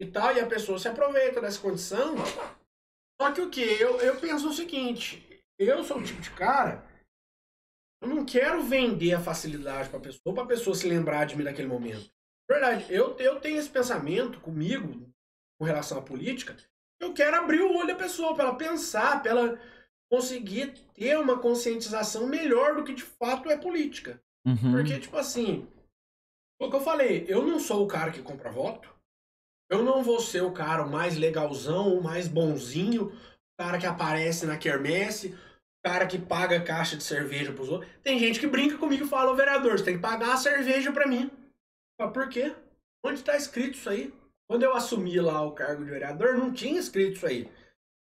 [0.02, 2.16] e tal, e a pessoa se aproveita dessa condição.
[3.22, 3.62] Só que o que?
[3.62, 6.86] Eu, eu penso o seguinte, eu sou o tipo de cara,
[8.02, 11.68] eu não quero vender a facilidade pra pessoa, pra pessoa se lembrar de mim naquele
[11.68, 12.10] momento.
[12.50, 15.10] Verdade, eu, eu tenho esse pensamento comigo,
[15.60, 16.56] com relação à política,
[17.00, 19.60] eu quero abrir o olho da pessoa, pra ela pensar, pra ela
[20.12, 24.22] conseguir ter uma conscientização melhor do que de fato é política.
[24.46, 24.72] Uhum.
[24.72, 25.68] Porque, tipo assim,
[26.62, 28.95] o que eu falei, eu não sou o cara que compra voto.
[29.70, 33.86] Eu não vou ser o cara o mais legalzão, o mais bonzinho, o cara que
[33.86, 37.90] aparece na quermesse, o cara que paga caixa de cerveja pros outros.
[38.04, 40.92] Tem gente que brinca comigo e fala, ô vereador, você tem que pagar a cerveja
[40.92, 41.32] pra mim.
[42.00, 42.54] Fala, por quê?
[43.04, 44.14] Onde tá escrito isso aí?
[44.48, 47.50] Quando eu assumi lá o cargo de vereador, não tinha escrito isso aí.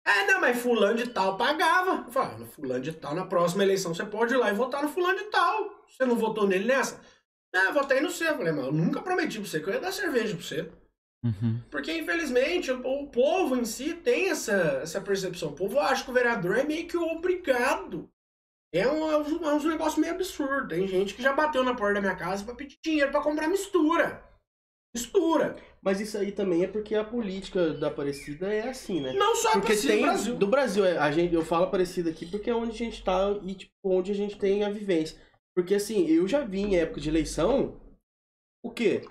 [0.06, 2.04] É, não, mas fulano de tal pagava.
[2.06, 4.54] Eu falo, "Ah, no fulano de tal, na próxima eleição você pode ir lá e
[4.54, 5.84] votar no fulano de tal.
[5.88, 7.00] Você não votou nele nessa?
[7.54, 8.28] Ah, eu votei no seu.
[8.28, 10.70] Eu falei, mas eu nunca prometi pra você que eu ia dar cerveja pra você.
[11.22, 11.60] Uhum.
[11.70, 15.50] Porque, infelizmente, o, o povo em si tem essa, essa percepção.
[15.50, 18.08] O povo acha que o vereador é meio que obrigado.
[18.72, 20.68] É um, é um, é um negócio meio absurdo.
[20.68, 23.48] Tem gente que já bateu na porta da minha casa pra pedir dinheiro pra comprar
[23.48, 24.24] mistura.
[24.94, 25.56] Mistura.
[25.82, 29.12] Mas isso aí também é porque a política da Aparecida é assim, né?
[29.12, 30.36] Não só Porque tem Brasil.
[30.36, 33.30] do Brasil, é, a gente, eu falo Aparecida aqui porque é onde a gente tá
[33.42, 35.16] e tipo, onde a gente tem a vivência.
[35.54, 37.80] Porque assim, eu já vi em época de eleição,
[38.64, 39.02] o quê?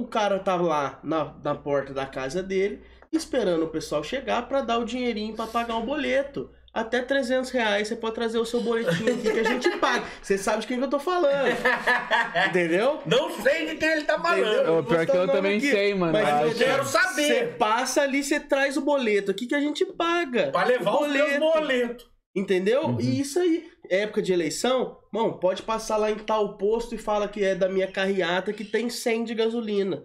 [0.00, 2.82] O cara tava lá na, na porta da casa dele,
[3.12, 6.50] esperando o pessoal chegar pra dar o dinheirinho pra pagar o boleto.
[6.74, 10.04] Até 300 reais você pode trazer o seu boletinho aqui que a gente paga.
[10.20, 11.48] Você sabe de quem que eu tô falando.
[12.50, 13.00] Entendeu?
[13.06, 14.78] Não sei de quem ele tá falando.
[14.78, 15.70] Ô, pior que eu também aqui.
[15.70, 16.12] sei, mano.
[16.12, 17.22] Mas Eu eu quero saber.
[17.26, 20.50] Você passa ali, você traz o boleto aqui que a gente paga.
[20.50, 22.06] Pra levar O os meus boletos.
[22.34, 22.82] Entendeu?
[22.88, 23.00] Uhum.
[23.00, 27.28] E isso aí, época de eleição, mano, pode passar lá em tal posto e fala
[27.28, 30.04] que é da minha carreata que tem 100 de gasolina,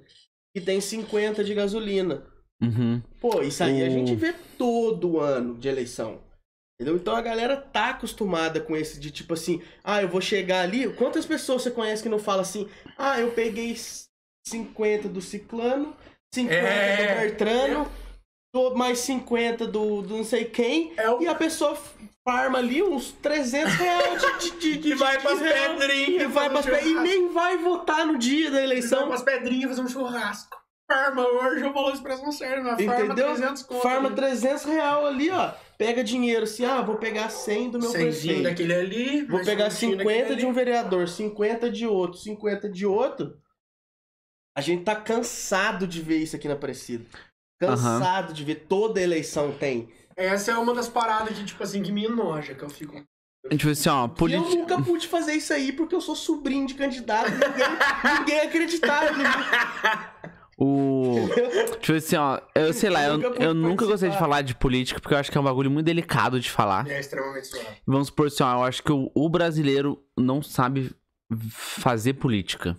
[0.55, 2.25] que tem 50 de gasolina.
[2.61, 3.01] Uhum.
[3.19, 6.21] Pô, isso aí a gente vê todo ano de eleição.
[6.79, 6.95] Entendeu?
[6.95, 10.91] Então a galera tá acostumada com esse de tipo assim, ah, eu vou chegar ali.
[10.93, 12.67] Quantas pessoas você conhece que não fala assim,
[12.97, 13.75] ah, eu peguei
[14.47, 15.95] 50 do Ciclano,
[16.33, 17.15] 50 É.
[17.15, 17.91] do Bertrano,
[18.53, 21.77] dou mais 50 do, do não sei quem, É o e a pessoa
[22.23, 26.21] farma ali uns 300 reais de, de, de, que vai de pras real, pedrinhas.
[26.23, 29.07] e vai pras pe- e nem vai votar no dia da Vai eleição.
[29.07, 30.55] pras pedrinhas fazer um churrasco.
[30.91, 33.27] Farma hoje, eu falou a expressão certa, mas farma Entendeu?
[33.35, 33.81] 300 conto.
[33.81, 34.15] Farma né?
[34.15, 35.51] 300 real ali, ó.
[35.77, 38.43] Pega dinheiro assim, ah, vou pegar 100 do meu prefeito.
[38.43, 39.21] daquele ali.
[39.25, 40.55] Vou pegar cinquentinho 50 daquele de um ali.
[40.55, 43.33] vereador, 50 de outro, 50 de outro.
[44.55, 47.05] A gente tá cansado de ver isso aqui na Aparecida.
[47.59, 49.89] Cansado de ver toda eleição tem.
[50.15, 52.93] Essa é uma das paradas que, tipo assim, que me enoja, que eu fico.
[53.49, 54.55] Tipo assim, ó, E eu política.
[54.55, 57.31] nunca pude fazer isso aí porque eu sou sobrinho de candidato.
[57.31, 57.49] Ninguém,
[58.19, 59.11] ninguém acreditava.
[59.13, 59.23] em mim.
[60.57, 61.15] O.
[61.79, 64.53] Tipo assim, ó, eu sei lá, eu, nunca pude eu nunca gostei de falar de
[64.53, 66.87] política porque eu acho que é um bagulho muito delicado de falar.
[66.87, 67.65] É extremamente suave.
[67.87, 70.95] Vamos supor assim, ó, eu acho que o, o brasileiro não sabe
[71.49, 72.77] fazer política.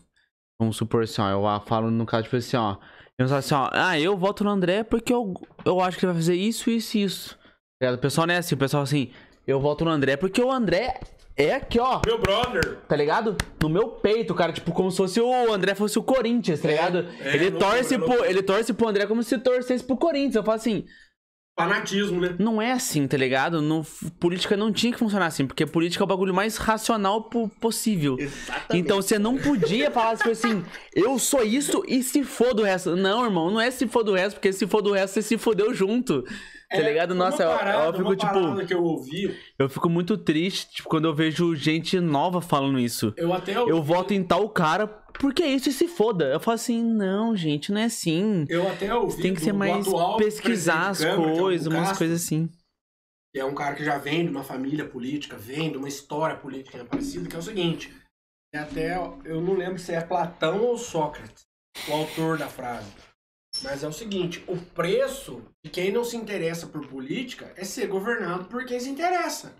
[0.61, 2.77] Vamos supor assim, ó, eu falo no caso, tipo assim, ó.
[3.19, 5.35] Eu falo assim, ó, ah, eu voto no André porque eu,
[5.65, 7.37] eu acho que ele vai fazer isso, isso e isso.
[7.37, 7.99] Tá ligado?
[7.99, 9.11] O pessoal não é assim, o pessoal assim,
[9.47, 10.99] eu voto no André porque o André
[11.37, 12.01] é aqui, ó.
[12.05, 12.79] Meu brother.
[12.89, 13.37] Tá ligado?
[13.61, 17.07] No meu peito, cara, tipo, como se fosse o André fosse o Corinthians, tá ligado?
[17.21, 18.31] é, ele, loucura, torce pro, loucura.
[18.31, 20.37] ele torce pro André como se torcesse pro Corinthians.
[20.37, 20.85] Eu falo assim,
[21.55, 22.35] Fanatismo, né?
[22.39, 23.61] não é assim, tá ligado?
[23.61, 23.85] No,
[24.19, 28.17] política não tinha que funcionar assim, porque política é o bagulho mais racional po- possível.
[28.19, 28.67] Exatamente.
[28.79, 30.65] Então você não podia falar tipo assim,
[30.95, 32.97] eu sou isso e se for do resto.
[32.97, 35.37] Não, irmão, não é se for do resto, porque se for do resto, você se
[35.37, 36.25] fodeu junto.
[36.73, 37.15] Tá É, ligado?
[37.15, 38.67] Nossa, eu- parada, eu, fico uma tipo.
[38.67, 43.13] que eu ouvi, Eu fico muito triste, tipo, quando eu vejo gente nova falando isso.
[43.17, 46.25] eu até ouvi, Eu voto em tal cara porque é isso e se foda.
[46.33, 48.47] Eu falo assim, não, gente, não é assim.
[48.49, 49.87] eu até ouvi Tem que ser mais
[50.17, 52.49] pesquisar as é coisas, umas Castro, coisas assim.
[53.37, 56.83] é um cara que já vem de uma família política, vem de uma história política
[56.87, 57.95] parecida, que é o seguinte,
[58.55, 61.43] é até, eu não lembro se é Platão ou Sócrates,
[61.89, 62.91] o autor da frase,
[63.63, 67.87] mas é o seguinte, o preço de quem não se interessa por política é ser
[67.87, 69.55] governado por quem se interessa.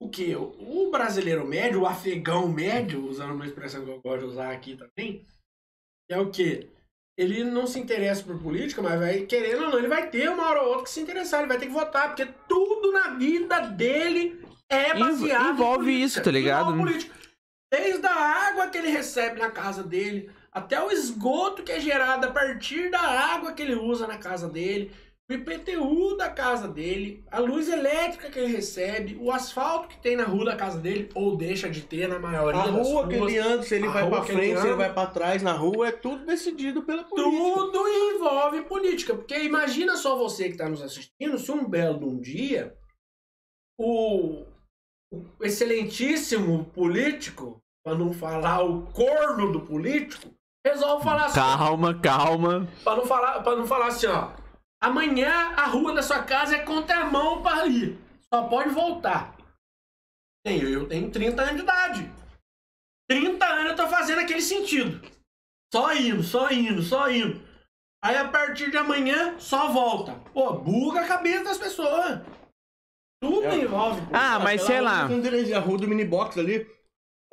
[0.00, 0.36] O que?
[0.36, 4.76] O brasileiro médio, o afegão médio, usando uma expressão que eu gosto de usar aqui
[4.76, 5.24] também,
[6.10, 6.70] é o que?
[7.18, 10.46] Ele não se interessa por política, mas vai, querendo ou não, ele vai ter uma
[10.48, 13.60] hora ou outra que se interessar, ele vai ter que votar, porque tudo na vida
[13.60, 16.76] dele é baseado em envolve isso, tá ligado?
[16.76, 17.14] política.
[17.72, 22.26] Desde a água que ele recebe na casa dele, até o esgoto que é gerado
[22.26, 24.90] a partir da água que ele usa na casa dele,
[25.28, 30.16] o IPTU da casa dele, a luz elétrica que ele recebe, o asfalto que tem
[30.16, 33.16] na rua da casa dele, ou deixa de ter na maioria A das rua que
[33.16, 33.32] ruas.
[33.32, 35.42] ele anda, se ele A vai pra que ele frente, se ele vai pra trás
[35.42, 37.36] na rua, é tudo decidido pela política.
[37.36, 39.14] Tudo envolve política.
[39.14, 42.74] Porque imagina só você que está nos assistindo, se um belo de um dia
[43.78, 44.46] o,
[45.12, 50.34] o excelentíssimo político, para não falar o corno do político,
[50.68, 52.68] resolve falar assim, Calma, calma.
[52.84, 54.30] para não falar, para não falar assim, ó,
[54.80, 57.98] amanhã a rua da sua casa é contramão para ir.
[58.32, 59.36] Só pode voltar.
[60.44, 62.12] Tenho, eu tenho 30 anos de idade.
[63.08, 65.00] 30 anos eu tô fazendo aquele sentido.
[65.72, 67.40] Só indo, só indo, só indo.
[68.02, 70.14] Aí a partir de amanhã, só volta.
[70.32, 72.20] Pô, buga a cabeça das pessoas.
[73.22, 73.56] Tudo É.
[73.56, 74.00] envolve.
[74.02, 74.10] pô.
[74.12, 75.08] Ah, mas Aquela sei lá.
[75.50, 76.66] eu A rua do minibox ali.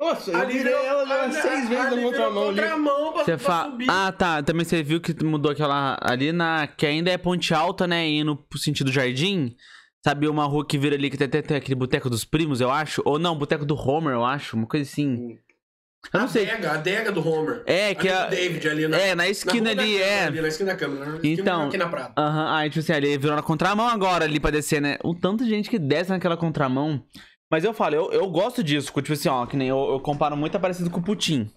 [0.00, 2.60] Nossa, eu Ali virei ela já ali- seis vezes ali na contramão ali.
[2.60, 3.70] contramão pra, Você pra fala.
[3.70, 3.86] subir.
[3.90, 4.42] Ah, tá.
[4.42, 5.96] Também você viu que mudou aquela.
[6.02, 6.66] Ali na.
[6.66, 8.06] Que ainda é Ponte Alta, né?
[8.08, 9.54] Indo pro sentido jardim.
[10.04, 12.70] Sabe uma rua que vira ali que tem até tem aquele boteco dos primos, eu
[12.70, 13.00] acho?
[13.06, 14.56] Ou não, boteco do Homer, eu acho.
[14.56, 15.38] Uma coisa assim.
[16.12, 16.50] Eu não a sei.
[16.50, 17.62] Adega, a adega do Homer.
[17.64, 18.24] É, que ali a.
[18.26, 20.24] do David ali na, É, na esquina na ali, é.
[20.24, 21.06] Ali, na esquina da câmera.
[21.06, 22.20] Na esquina Então, aqui na Prata.
[22.20, 24.98] Aham, aí tipo assim, ali virou na contramão agora ali pra descer, né?
[25.02, 27.02] O tanto de gente que desce naquela contramão.
[27.54, 30.36] Mas eu falo, eu, eu gosto disso, tipo assim, ó, que nem eu, eu comparo
[30.36, 31.48] muito parecido com o Putin.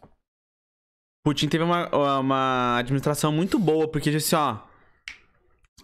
[1.25, 4.59] Putin teve uma, uma administração muito boa, porque, tipo assim, ó.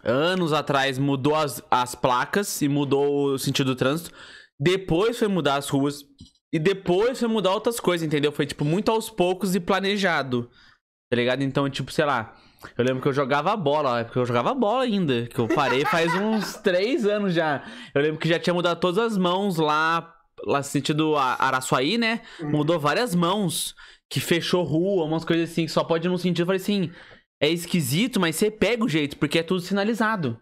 [0.04, 4.16] Anos atrás mudou as, as placas e mudou o sentido do trânsito.
[4.60, 6.06] Depois foi mudar as ruas.
[6.54, 8.32] E depois foi mudar outras coisas, entendeu?
[8.32, 10.48] Foi, tipo, muito aos poucos e planejado.
[11.10, 11.42] Tá ligado?
[11.42, 12.40] Então, tipo, sei lá.
[12.78, 15.28] Eu lembro que eu jogava bola, é porque eu jogava bola ainda.
[15.28, 17.64] Que eu parei faz uns três anos já.
[17.94, 20.14] Eu lembro que já tinha mudado todas as mãos lá,
[20.46, 22.22] lá no sentido Araçuaí, né?
[22.42, 23.76] Mudou várias mãos.
[24.10, 26.42] Que fechou rua, umas coisas assim, que só pode ir num sentido.
[26.44, 26.92] Eu falei assim,
[27.42, 30.40] é esquisito, mas você pega o jeito, porque é tudo sinalizado.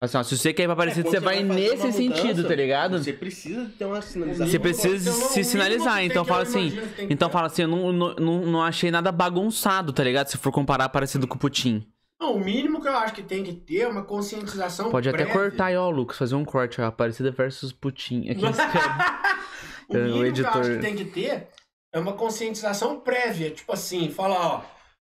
[0.00, 2.48] Assim, ó, se você quer ir pra Aparecida, É, você vai nesse uma sentido, mudança,
[2.48, 2.98] tá ligado?
[2.98, 4.46] Você precisa ter uma sinalização.
[4.46, 6.04] Você precisa Então, se mínimo sinalizar.
[6.04, 6.72] Então fala assim.
[7.10, 8.14] Então fala assim, eu não, não,
[8.46, 10.28] não, achei nada bagunçado, tá ligado?
[10.28, 11.84] Se for comparar parecido com o Putin.
[12.20, 15.18] Não, o mínimo que eu acho que tem que ter é uma conscientização Pode até
[15.18, 15.32] prévia.
[15.32, 18.28] cortar aí, ó, Lucas, fazer um corte, ó, Aparecida versus Putin.
[18.30, 18.88] Aqui escreve.
[19.88, 20.56] o É, o mínimo que eu editor.
[20.60, 21.48] acho que tem que ter
[21.92, 23.50] é uma conscientização prévia.
[23.50, 24.62] Tipo assim, falar, ó,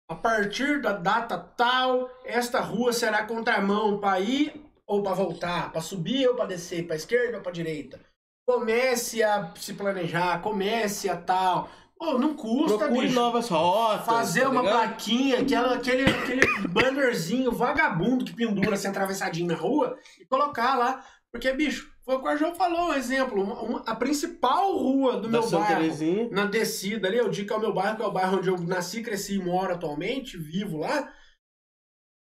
[0.09, 5.82] a partir da data tal, esta rua será contramão para ir ou para voltar, para
[5.82, 7.99] subir ou para descer, para esquerda ou para direita.
[8.48, 11.70] Comece a se planejar, comece a tal.
[11.98, 13.16] Pô, não custa, Procure bicho.
[13.16, 14.06] novas rotas.
[14.06, 14.76] Fazer tá uma ligado?
[14.78, 21.03] plaquinha, aquela, aquele, aquele bannerzinho vagabundo que pendura assim atravessadinho na rua e colocar lá.
[21.32, 23.41] Porque, bicho, foi o que o João falou, um exemplo.
[23.41, 26.30] uma- uma- a principal rua do Da meu Santa bairro, Terezinha.
[26.32, 28.49] na descida ali, eu digo que é o meu bairro, que é o bairro onde
[28.49, 31.12] eu nasci, cresci e moro atualmente, vivo lá.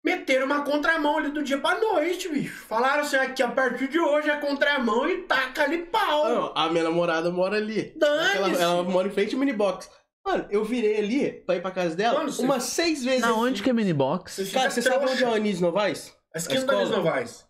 [0.04, 2.64] Meteram uma contramão ali do dia pra noite, bicho.
[2.66, 6.28] Falaram assim, aqui a partir de hoje é contramão e taca ali pau.
[6.28, 7.94] Não, a minha namorada mora ali.
[7.96, 8.36] Dane-se.
[8.36, 9.88] Ela, ela mora em frente ao minibox.
[10.26, 13.20] Mano, eu virei ali pra ir pra casa dela Mano, você- umas seis vezes.
[13.20, 14.34] Na onde que é minibox?
[14.36, 16.12] Você Cara, você sabe onde é o Anísio Novaes?
[16.34, 17.04] A esquina a da Luiz escola?
[17.04, 17.44] Novaes.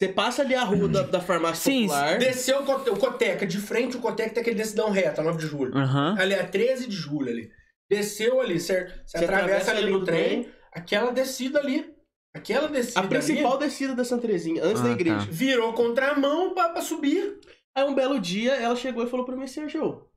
[0.00, 2.18] Você passa ali a rua da, da farmácia Sim, popular.
[2.18, 5.46] Desceu o Cote- o Coteca, de frente o Coteca tem aquele decidão reto, 9 de
[5.46, 5.76] julho.
[5.76, 6.16] Aham.
[6.18, 7.48] Ali é 13 de julho ali.
[7.88, 8.92] Desceu ali, certo?
[9.06, 11.94] Você, Você atravessa ali do no trem, aquela descida ali.
[12.34, 14.94] Aquela descida A principal ali descida da Santa Terezinha, antes Ah, da tá.
[14.94, 15.26] igreja.
[15.30, 17.38] virou contramão pra, pra subir.
[17.76, 20.08] Aí um belo dia ela chegou e falou pra mim, Sérgio,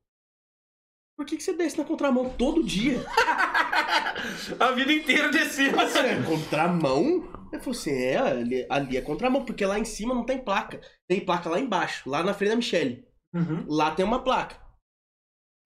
[1.17, 2.99] por que, que você desce na contramão todo dia?
[4.59, 5.75] A vida inteira descendo.
[5.77, 7.29] Mas é contramão?
[7.51, 10.81] Eu falei assim, é, ali, ali é contramão, porque lá em cima não tem placa.
[11.07, 13.05] Tem placa lá embaixo, lá na frente da Michelle.
[13.33, 13.65] Uhum.
[13.67, 14.57] Lá tem uma placa.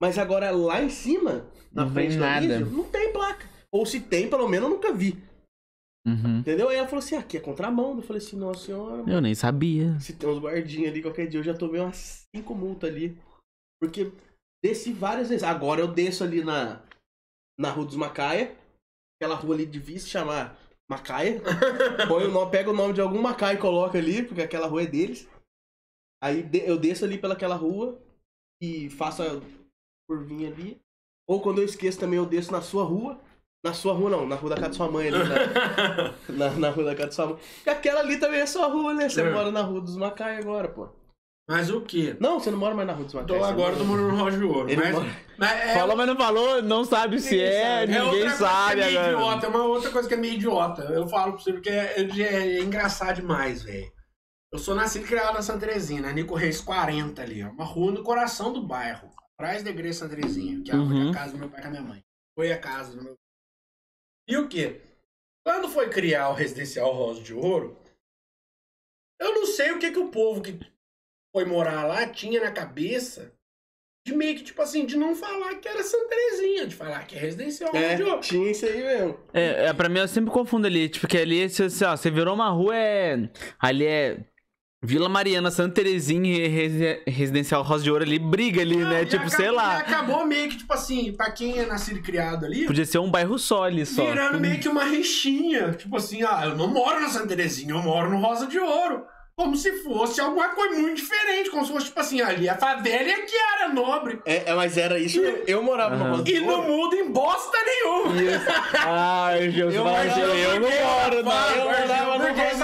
[0.02, 2.60] Mas agora lá em cima, na Não frente do nada.
[2.60, 3.18] Não tem placa.
[3.73, 5.13] Ou se tem, pelo menos eu nunca vi.
[6.07, 6.39] Uhum.
[6.39, 6.69] Entendeu?
[6.69, 7.95] Aí ela falou assim, aqui é contramão.
[7.97, 9.99] Eu falei assim, nossa senhora, Eu nem sabia.
[9.99, 13.17] se tem uns guardinhas ali, qualquer dia eu já tomei umas cinco multas ali.
[13.81, 14.11] Porque
[14.63, 15.43] desci várias vezes.
[15.43, 16.81] Agora eu desço ali na,
[17.59, 18.57] na Rua dos Macaia.
[19.21, 20.57] Aquela rua ali se chamar
[20.89, 21.41] Macaia.
[22.07, 24.83] Põe o nome, pega o nome de algum Macaia e coloca ali, porque aquela rua
[24.83, 25.27] é deles.
[26.23, 28.01] Aí eu desço ali pelaquela rua
[28.61, 29.41] e faço a
[30.09, 30.81] curvinha ali.
[31.27, 33.21] Ou quando eu esqueço também, eu desço na sua rua.
[33.64, 35.18] Na sua rua não, na rua da casa da sua mãe ali.
[35.18, 36.14] Na,
[36.49, 37.38] na, na rua da casa da sua mãe.
[37.56, 39.10] Porque aquela ali também é sua rua, né?
[39.10, 39.30] Você É.
[39.30, 40.88] mora na rua dos Macaia agora, pô.
[41.49, 42.15] Mas o quê?
[42.19, 43.40] Não, você não mora mais na rua dos Macaia.
[43.40, 44.69] Tô você agora tô morando no Rojo de Ouro.
[44.69, 47.84] Ele Mas, mora- mas é, Falou, mas não falou, não sabe se Ninguém é, sabe.
[47.84, 49.15] é ninguém outra coisa sabe que é meio agora.
[49.18, 49.45] idiota.
[49.45, 50.81] É uma outra coisa que é meio idiota.
[50.84, 53.91] Eu falo pra você porque é, é- é engraçado demais, velho.
[54.53, 57.49] Eu sou nascido e criado na Santa Terezinha, na Nico Reis 40 ali, ó.
[57.49, 59.10] Uma rua no coração do bairro.
[59.38, 61.10] Atrás da igreja Santa Terezinha, que é onde Uhum.
[61.11, 61.99] a casa do meu pai com a minha mãe.
[62.38, 63.15] Foi a casa do meu
[64.30, 64.80] E o quê?
[65.43, 67.76] Quando foi criar o residencial Rosa de Ouro,
[69.19, 70.60] eu não sei o que, que o povo que
[71.35, 73.34] foi morar lá tinha na cabeça
[74.06, 77.15] de meio que, tipo assim, de não falar que era Santa Terezinha, de falar que
[77.15, 78.22] é residencial Rosa de É, Ouro.
[78.22, 79.19] tinha isso aí mesmo.
[79.34, 82.11] É, é, pra mim eu sempre confundo ali, tipo, que ali, se, se, ó, você
[82.11, 83.30] virou uma rua, é.
[83.60, 84.26] Ali é.
[84.81, 89.01] Vila Mariana, Santa Terezinha e Resi- Residencial Rosa de Ouro ali, briga ali, Não, né?
[89.01, 89.77] e Tipo, acabou- sei e lá.
[89.77, 93.11] acabou meio que, tipo assim, pra quem é nascido e criado ali, Podia ser um
[93.11, 94.06] bairro só ali só.
[94.06, 95.73] virando meio que uma rixinha.
[95.73, 99.03] Tipo assim, ah, eu não moro na Santa Terezinha, eu moro no Rosa de Ouro.
[99.40, 103.03] Como se fosse alguma coisa muito diferente, como se fosse, tipo assim, ali a favela
[103.07, 104.22] e aqui era nobre.
[104.26, 105.44] É, é, mas era isso mesmo.
[105.48, 108.22] Eu morava Rosa de E não muda em bosta nenhuma.
[108.22, 108.45] Isso.
[108.86, 111.56] Ai, Deus, Eu morava- eu não moro, não.
[111.56, 112.18] Eu morava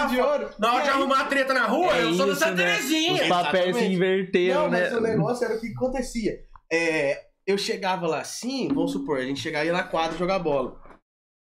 [0.04, 0.50] no de Ouro.
[0.60, 2.56] Na hora de E aí- arrumar treta na rua, É eu sou da isso, Santa
[2.56, 2.66] né?
[2.74, 3.24] Terezinha.
[3.24, 4.98] Os papéis se inverteram, Não, mas né?
[4.98, 6.40] o negócio era o que acontecia.
[6.70, 10.76] É, eu chegava lá assim, vamos supor, a gente chegava na quadra jogar bola.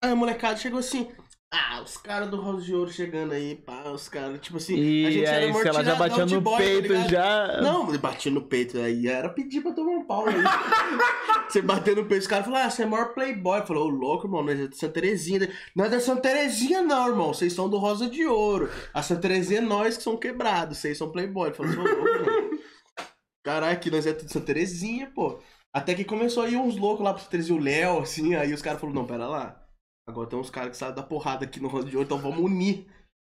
[0.03, 1.07] Aí a molecada chegou assim.
[1.51, 4.79] Ah, os caras do Rosa de Ouro chegando aí, pá, os caras, tipo assim, a
[4.79, 7.09] E gente era aí, se ela já batia no boy, tá peito, ligado?
[7.11, 7.61] já.
[7.63, 10.35] Não, eu bati no peito, aí era pedir pra tomar um pau aí.
[11.49, 13.65] você bater no peito, os caras falaram, ah, você é maior playboy.
[13.67, 15.51] Falou, ô louco, irmão, nós é de Santa Terezinha.
[15.75, 17.33] Não é da Santa Terezinha, não, irmão.
[17.33, 18.69] Vocês são do Rosa de Ouro.
[18.93, 21.55] A Santa Terezinha é nós que são quebrados, vocês são playboy.
[21.55, 22.59] Falou, ô louco, irmão.
[23.43, 25.39] Caralho, aqui nós é tudo Santa Terezinha, pô.
[25.73, 28.53] Até que começou a ir uns loucos lá pra Santa Terezinha, o Léo, assim, aí
[28.53, 29.68] os caras falaram, não, pera lá.
[30.09, 32.39] Agora tem uns caras que sabem dar porrada aqui no Rosa de Ouro, então vamos
[32.39, 32.87] unir.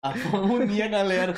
[0.03, 1.34] Ah, vamos unir a galera.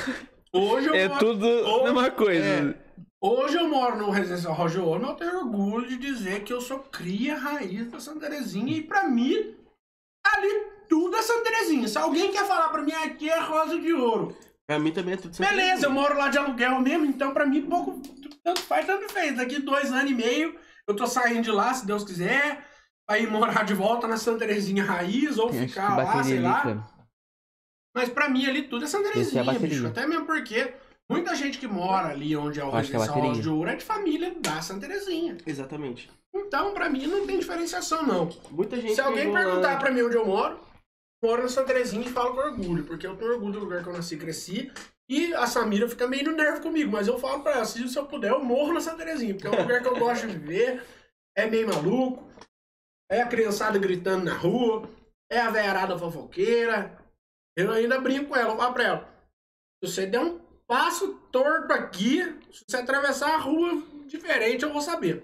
[0.51, 2.43] Hoje eu É moro- tudo a mesma coisa.
[2.43, 2.87] É.
[3.21, 6.59] Hoje eu moro no residencial Roger Ouro, mas eu tenho orgulho de dizer que eu
[6.59, 9.55] sou cria raiz da Santa Terezinha e pra mim,
[10.25, 10.49] ali
[10.89, 11.87] tudo é Santa Terezinha.
[11.87, 14.35] Se alguém quer falar pra mim, aqui é Rosa de Ouro.
[14.67, 17.45] Pra mim também é tudo Santa Beleza, eu moro lá de aluguel mesmo, então pra
[17.45, 18.01] mim pouco,
[18.43, 19.35] tanto faz, tanto fez.
[19.37, 20.55] Daqui dois anos e meio,
[20.87, 22.66] eu tô saindo de lá, se Deus quiser,
[23.07, 26.61] pra ir morar de volta na Santa Terezinha raiz, ou ficar lá, sei ali, lá.
[26.61, 26.85] cara.
[27.95, 29.67] Mas pra mim ali tudo é Santa é Terezinha, bateria.
[29.69, 29.87] bicho.
[29.87, 30.73] Até mesmo porque
[31.09, 33.19] muita gente que mora ali onde é o é residencial.
[33.19, 35.37] Rosa de Ouro é de família da Santa Terezinha.
[35.47, 36.09] Exatamente.
[36.35, 38.29] Então, pra mim, não tem diferenciação, não.
[38.51, 40.59] Muita gente Se alguém pegou lá- perguntar pra mim onde eu moro,
[41.23, 43.89] moro na Santa Terezinha e falo com orgulho, porque eu tenho orgulho do lugar que
[43.89, 44.71] eu nasci e cresci.
[45.09, 47.97] E a Samira fica meio no nervo comigo, mas eu falo pra ela, se se
[47.97, 50.37] eu puder, eu morro na Santa Terezinha, porque é um lugar que eu gosto de
[50.37, 50.83] viver,
[51.35, 52.27] é meio maluco,
[53.09, 54.89] é a criançada gritando na rua,
[55.31, 56.97] é a veiarada fofoqueira.
[57.57, 59.09] Eu ainda brinco com ela, eu falo pra ela,
[59.83, 62.21] se você der um passo torto aqui,
[62.51, 65.23] se você atravessar a rua diferente, eu vou saber.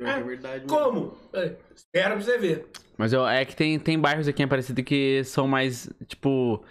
[0.00, 0.64] É verdade.
[0.64, 0.78] mesmo.
[0.78, 1.18] Como?
[1.32, 2.66] É, Espera pra você ver.
[2.96, 6.64] Mas eu, é que tem, tem bairros aqui em Aparecida que são mais, tipo...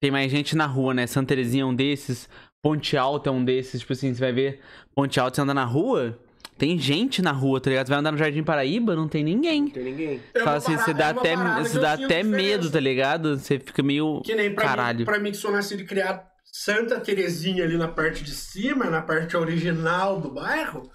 [0.00, 1.08] Tem mais gente na rua, né?
[1.08, 2.28] Santa Terezinha é um desses.
[2.62, 3.80] Ponte Alta é um desses.
[3.80, 4.60] Tipo assim, você vai ver
[4.94, 6.18] Ponte Alta, você anda na rua...
[6.58, 7.86] Tem gente na rua, tá ligado?
[7.86, 9.62] Você vai andar no Jardim Paraíba, não tem ninguém.
[9.62, 10.20] Não tem ninguém.
[10.34, 13.38] É Fala assim, você dá é até, você dá até medo, tá ligado?
[13.38, 14.20] Você fica meio...
[14.22, 14.98] Que nem pra Caralho.
[15.00, 18.86] mim, pra mim que sou nascido e criado Santa Terezinha ali na parte de cima,
[18.90, 20.90] na parte original do bairro.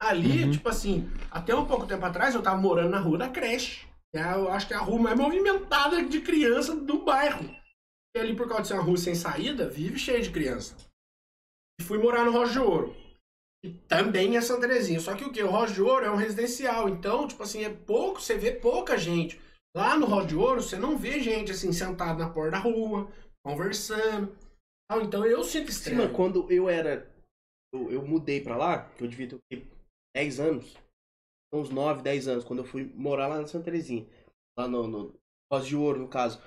[0.00, 0.50] Ali, Uhum.
[0.52, 3.86] tipo assim, até um pouco tempo atrás eu tava morando na rua da creche.
[4.12, 7.44] que é, eu acho que é a rua mais movimentada de criança do bairro.
[8.16, 10.74] E ali, por causa de ser uma rua sem saída, vive cheio de criança.
[11.80, 12.94] E fui morar no Rocha de Ouro.
[13.64, 15.00] E também é Santa Terezinha.
[15.00, 15.42] Só que o que?
[15.42, 16.88] O Rocha de Ouro é um residencial.
[16.88, 19.40] Então, tipo assim, é pouco, você vê pouca gente.
[19.76, 23.10] Lá no Rocha de Ouro, você não vê gente assim, sentada na porta da rua,
[23.44, 24.36] conversando.
[24.90, 25.02] tal.
[25.02, 25.98] Então eu sinto Sim, estranho.
[25.98, 27.08] mano, quando eu era.
[27.72, 29.64] Eu, eu mudei pra lá, que eu devia ter o quê?
[30.16, 30.76] 10 anos.
[31.52, 34.06] Uns 9, 10 anos, quando eu fui morar lá na Santa Terezinha.
[34.58, 35.14] Lá no, no
[35.52, 36.40] Rosa de Ouro, no caso.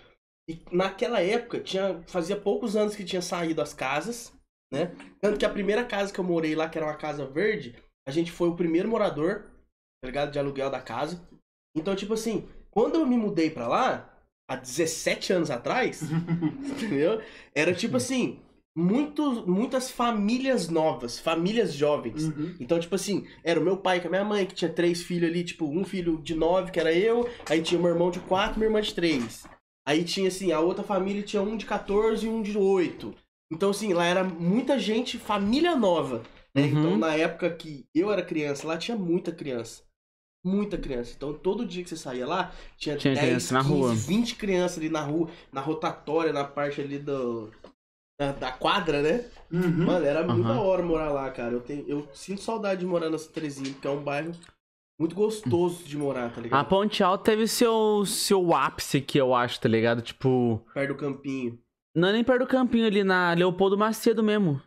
[0.49, 4.33] E naquela época, tinha, fazia poucos anos que tinha saído as casas,
[4.73, 4.91] né?
[5.21, 7.75] Tanto que a primeira casa que eu morei lá, que era uma casa verde,
[8.07, 9.51] a gente foi o primeiro morador,
[10.01, 10.31] tá ligado?
[10.31, 11.21] De aluguel da casa.
[11.77, 14.17] Então, tipo assim, quando eu me mudei pra lá,
[14.49, 16.01] há 17 anos atrás,
[16.71, 17.21] entendeu?
[17.55, 18.39] Era tipo assim,
[18.75, 22.23] muitos, muitas famílias novas, famílias jovens.
[22.23, 22.55] Uhum.
[22.59, 25.29] Então, tipo assim, era o meu pai com a minha mãe, que tinha três filhos
[25.29, 28.57] ali, tipo, um filho de nove, que era eu, aí tinha meu irmão de quatro,
[28.57, 29.45] minha irmã de três.
[29.87, 33.13] Aí tinha, assim, a outra família tinha um de 14 e um de oito.
[33.53, 36.23] Então, assim, lá era muita gente, família nova.
[36.55, 36.63] Né?
[36.63, 36.67] Uhum.
[36.67, 39.83] Então, na época que eu era criança, lá tinha muita criança.
[40.43, 41.13] Muita criança.
[41.15, 43.93] Então, todo dia que você saía lá, tinha, Tinha 10, criança na 15, rua.
[43.93, 47.51] 20 crianças ali na rua, na rotatória, na parte ali do,
[48.19, 49.25] da, da quadra, né?
[49.51, 49.85] Uhum.
[49.85, 51.53] Mano, era muito da hora morar lá, cara.
[51.53, 54.33] Eu, tenho, eu sinto saudade de morar nessa Terezinha, porque é um bairro
[54.99, 56.67] muito gostoso de morar, tá A ligado?
[56.67, 60.01] Ponte Alta teve seu, seu ápice aqui, eu acho, tá ligado?
[60.01, 60.61] Tipo...
[60.73, 61.57] Perto do campinho.
[61.95, 64.61] Não é nem perto do campinho ali, na Leopoldo Macedo mesmo.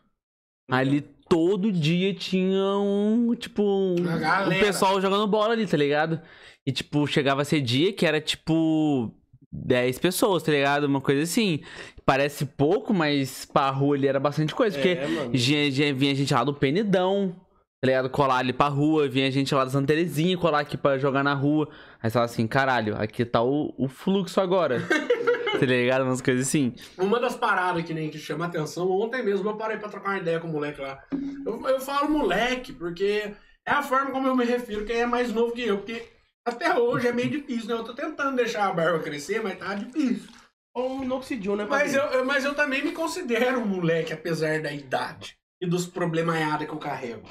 [0.71, 6.21] Ali todo dia tinha um, tipo, um, um pessoal jogando bola ali, tá ligado?
[6.67, 9.13] E, tipo, chegava a ser dia que era, tipo,
[9.53, 10.85] 10 pessoas, tá ligado?
[10.85, 11.61] Uma coisa assim.
[12.05, 14.77] Parece pouco, mas pra rua ali era bastante coisa.
[14.77, 17.35] Porque É, vinha, vinha- vinha gente lá do Penidão,
[17.81, 18.09] tá ligado?
[18.11, 21.35] Colar ali pra rua, vinha gente lá da Santa Terezinha colar aqui pra jogar na
[21.35, 21.69] rua.
[22.01, 24.81] Aí você fala assim, caralho, aqui tá o, o fluxo agora.
[25.61, 26.03] tá ligado?
[26.05, 26.75] Umas coisas assim.
[26.99, 30.19] Uma das paradas que nem que chama atenção, ontem mesmo eu parei pra trocar uma
[30.19, 31.03] ideia com o moleque lá.
[31.45, 33.33] Eu, eu falo moleque, porque
[33.67, 36.07] é a forma como eu me refiro quem é mais novo que eu, porque
[36.47, 37.75] até hoje é meio difícil, né?
[37.75, 40.29] Eu tô tentando deixar a barba crescer, mas tá difícil.
[40.75, 41.65] Ou um minoxidil, né?
[41.69, 45.87] Mas eu, eu- mas eu também me considero um moleque, apesar da idade e dos
[45.87, 47.27] problemaiados que eu carrego.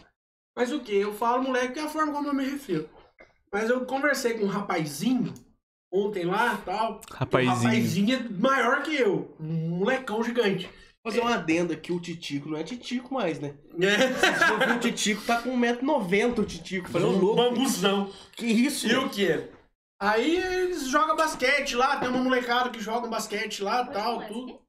[0.58, 0.96] Mas o que?
[0.96, 2.90] Eu falo moleque que é a forma como eu me refiro.
[3.54, 5.34] Mas eu conversei com um rapazinho
[5.91, 7.02] ontem lá tal.
[7.10, 7.52] Um Rapazinho.
[7.53, 9.36] rapazinho é maior que eu.
[9.40, 10.70] Um molecão gigante.
[11.06, 13.56] Fazer uma adenda que o Titico não é Titico mais, né?
[13.80, 14.74] É.
[14.76, 16.90] O Titico, tá com 1,90m o Titico.
[16.90, 18.12] Falei, Um louco, bambuzão.
[18.36, 18.88] que isso?
[18.88, 19.49] E o que?
[20.02, 24.60] Aí eles jogam basquete lá, tem uma molecada que joga um basquete lá tal, tudo.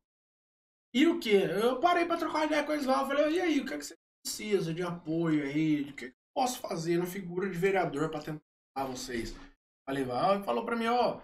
[0.94, 1.30] E o que?
[1.34, 3.00] Eu parei pra trocar ideia com eles lá.
[3.00, 3.94] Eu falei, e aí, o que, é que você
[4.24, 5.82] precisa de apoio aí?
[5.82, 8.40] O que, que eu posso fazer na figura de vereador pra tentar
[8.76, 9.34] ajudar vocês?
[9.86, 11.20] Falei, vai, falou pra mim, ó.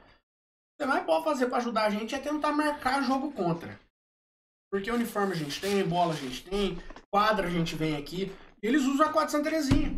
[0.79, 3.79] Você mais pode fazer pra ajudar a gente é tentar marcar jogo contra.
[4.71, 6.79] Porque uniforme a gente tem, bola a gente tem,
[7.11, 8.33] quadra a gente vem aqui.
[8.63, 9.91] Eles usam a quadra Santa Terezinha.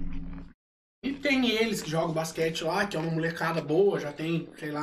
[1.05, 4.71] E tem eles que jogam basquete lá, que é uma molecada boa, já tem, sei
[4.71, 4.83] lá,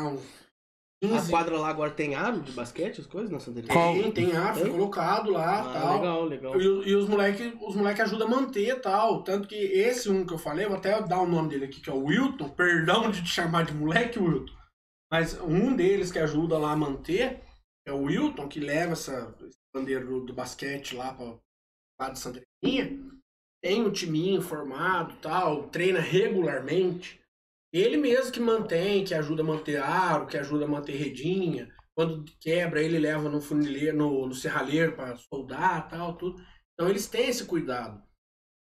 [1.04, 1.30] uns A 15.
[1.32, 3.62] quadra lá agora tem aro de basquete, as coisas na Santa?
[3.64, 4.72] Tem, tem ar, foi Tem?
[4.72, 5.94] colocado lá Ah, tal.
[5.96, 6.62] legal, legal.
[6.62, 9.24] E, e os moleques os moleque ajudam a manter tal.
[9.24, 11.90] Tanto que esse um que eu falei, vou até dar o nome dele aqui, que
[11.90, 12.50] é o Wilton.
[12.50, 14.54] Perdão de te chamar de moleque, Wilton.
[15.12, 17.42] Mas um deles que ajuda lá a manter
[17.86, 21.36] é o Wilton, que leva essa esse bandeira do, do basquete lá pra
[22.00, 22.42] lá de Santa.
[23.64, 27.21] Tem um timinho formado tal, treina regularmente.
[27.72, 31.74] Ele mesmo que mantém, que ajuda a manter aro, que ajuda a manter redinha.
[31.96, 36.42] Quando quebra, ele leva no funileiro, no, no serralheiro para soldar tal, tudo.
[36.74, 38.02] Então eles têm esse cuidado.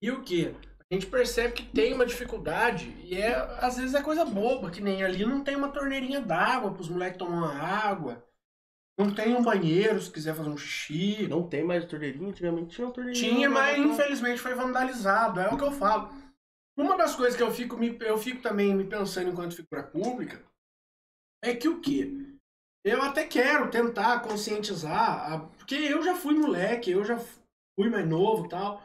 [0.01, 0.53] E o que?
[0.89, 4.81] A gente percebe que tem uma dificuldade e é às vezes é coisa boba, que
[4.81, 8.23] nem ali não tem uma torneirinha d'água para os moleques tomar água.
[8.97, 11.27] Não tem um banheiro se quiser fazer um xixi.
[11.27, 12.29] Não tem mais torneirinha?
[12.29, 13.29] Antigamente tinha uma torneirinha.
[13.29, 15.39] Tinha, mas infelizmente foi vandalizado.
[15.39, 16.09] É o que eu falo.
[16.77, 20.41] Uma das coisas que eu fico, me, eu fico também me pensando enquanto figura pública
[21.41, 22.11] é que o quê?
[22.83, 28.07] Eu até quero tentar conscientizar, a- porque eu já fui moleque, eu já fui mais
[28.07, 28.81] novo tal.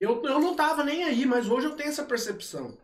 [0.00, 2.78] Eu, eu não tava nem aí, mas hoje eu tenho essa percepção.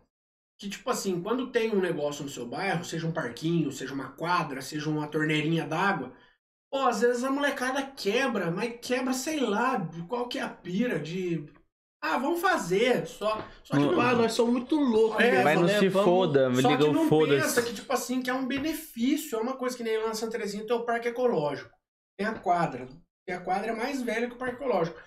[0.59, 4.11] Que, tipo assim, quando tem um negócio no seu bairro, seja um parquinho, seja uma
[4.13, 6.13] quadra, seja uma torneirinha d'água,
[6.71, 10.99] pô, às vezes a molecada quebra, mas quebra, sei lá, qual que é a pira
[10.99, 11.45] de.
[12.01, 13.05] Ah, vamos fazer.
[13.07, 15.79] Só, só que Não- Ah, nós somos muito loucos É, mesmo, Vai no né?
[15.79, 17.63] se Vamos- foda, só liga que o não pensa foda-se.
[17.63, 19.37] que, tipo assim, que é um benefício.
[19.37, 21.69] É uma coisa que nem lá na Santa Terezinha tem o parque ecológico.
[22.17, 22.87] Tem a quadra.
[23.27, 24.97] E a quadra é mais velha que o parque ecológico.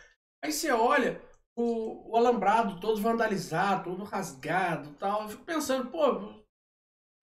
[0.44, 1.20] Aí você olha
[1.56, 5.22] o, o alambrado todo vandalizado, todo rasgado e tal.
[5.22, 6.42] Eu fico pensando, pô,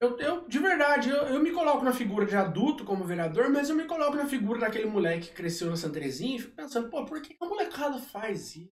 [0.01, 3.69] eu, eu de verdade, eu, eu me coloco na figura de adulto como vereador, mas
[3.69, 6.89] eu me coloco na figura daquele moleque que cresceu na Santa Terezinha e fico pensando,
[6.89, 8.69] pô, por que a molecada faz isso?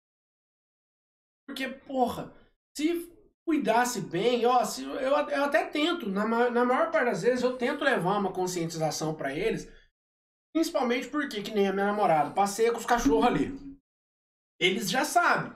[1.47, 2.33] Porque, porra,
[2.77, 3.11] se
[3.47, 7.57] cuidasse bem, ó, se, eu, eu até tento, na, na maior parte das vezes, eu
[7.57, 9.71] tento levar uma conscientização pra eles,
[10.53, 13.79] principalmente porque, que nem a minha namorada, passeia com os cachorros ali.
[14.61, 15.53] Eles já sabem.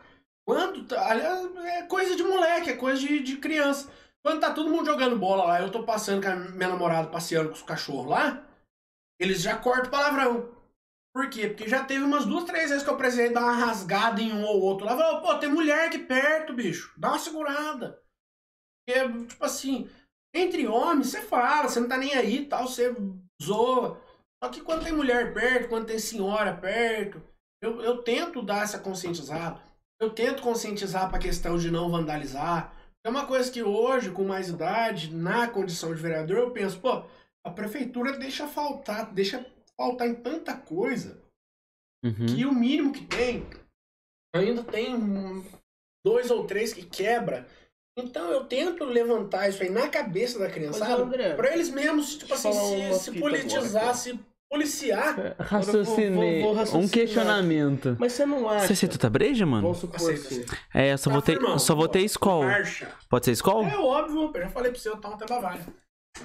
[0.47, 3.91] Quando tá, aliás, é coisa de moleque, é coisa de, de criança.
[4.23, 7.49] Quando tá todo mundo jogando bola lá, eu tô passando com a minha namorada passeando
[7.49, 8.47] com os cachorros lá,
[9.19, 10.60] eles já cortam palavrão.
[11.15, 11.49] Por quê?
[11.49, 14.45] Porque já teve umas duas, três vezes que eu precisei dar uma rasgada em um
[14.45, 15.20] ou outro lá.
[15.20, 16.95] Pô, tem mulher aqui perto, bicho.
[16.97, 18.01] Dá uma segurada.
[18.87, 19.91] Porque, tipo assim,
[20.35, 22.95] entre homens, você fala, você não tá nem aí tal, você
[23.43, 24.01] zoa.
[24.43, 27.20] Só que quando tem mulher perto, quando tem senhora perto,
[27.62, 29.61] eu, eu tento dar essa conscientizada.
[30.01, 32.74] Eu tento conscientizar pra questão de não vandalizar.
[33.05, 37.05] É uma coisa que hoje, com mais idade, na condição de vereador, eu penso, pô,
[37.45, 39.45] a prefeitura deixa faltar, deixa
[39.81, 41.19] faltar em tanta coisa
[42.05, 42.27] Uhum.
[42.27, 43.47] que o mínimo que tem
[44.36, 45.43] ainda tem um-
[46.05, 47.47] dois ou três que quebra.
[47.98, 52.32] Então eu tento levantar isso aí na cabeça da criançada André, pra eles mesmos, tipo
[52.35, 54.19] assim, se, se politizar, agora, se
[54.51, 55.36] policiar.
[55.39, 56.12] Raciocinei.
[56.43, 56.90] vou- vou Um raciocinar.
[56.90, 57.97] questionamento.
[57.98, 58.66] Mas você não acha...
[58.66, 59.70] Você aceita outra breja, mano?
[59.70, 60.57] Aceito.
[60.74, 62.05] É, eu só Tá vou ter, firmão, só vou ter pô.
[62.07, 62.44] Skol.
[63.09, 63.65] Pode ser Skol?
[63.65, 65.66] É óbvio, eu já falei pra você, eu tomo até Bavária.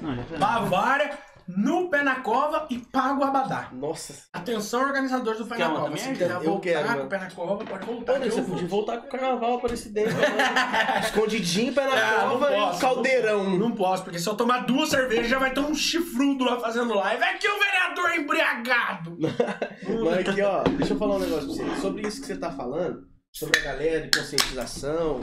[0.01, 1.17] Não, já- Bavária,
[1.47, 3.69] no pé na cova e pago o abadá.
[3.71, 4.13] Nossa.
[4.33, 5.95] Atenção, organizadores do pé Quer na cova.
[5.97, 7.03] Se quiser Eu voltar quero, com mano.
[7.03, 8.13] o pé na cova, pode voltar.
[8.13, 10.13] Olha, eu você podia voltar com o carnaval aparecidense.
[10.15, 10.99] né?
[11.05, 13.57] Escondidinho, pé na Ah, não cova posso, e caldeirão.
[13.57, 16.93] Não posso, porque se eu tomar duas cervejas já vai ter um chifrudo lá fazendo
[16.95, 17.23] live.
[17.23, 19.17] Aqui o vereador embriagado.
[20.03, 21.81] Mas aqui, ó, deixa eu falar um negócio pra você.
[21.81, 25.21] Sobre isso que você tá falando, sobre a galera de conscientização,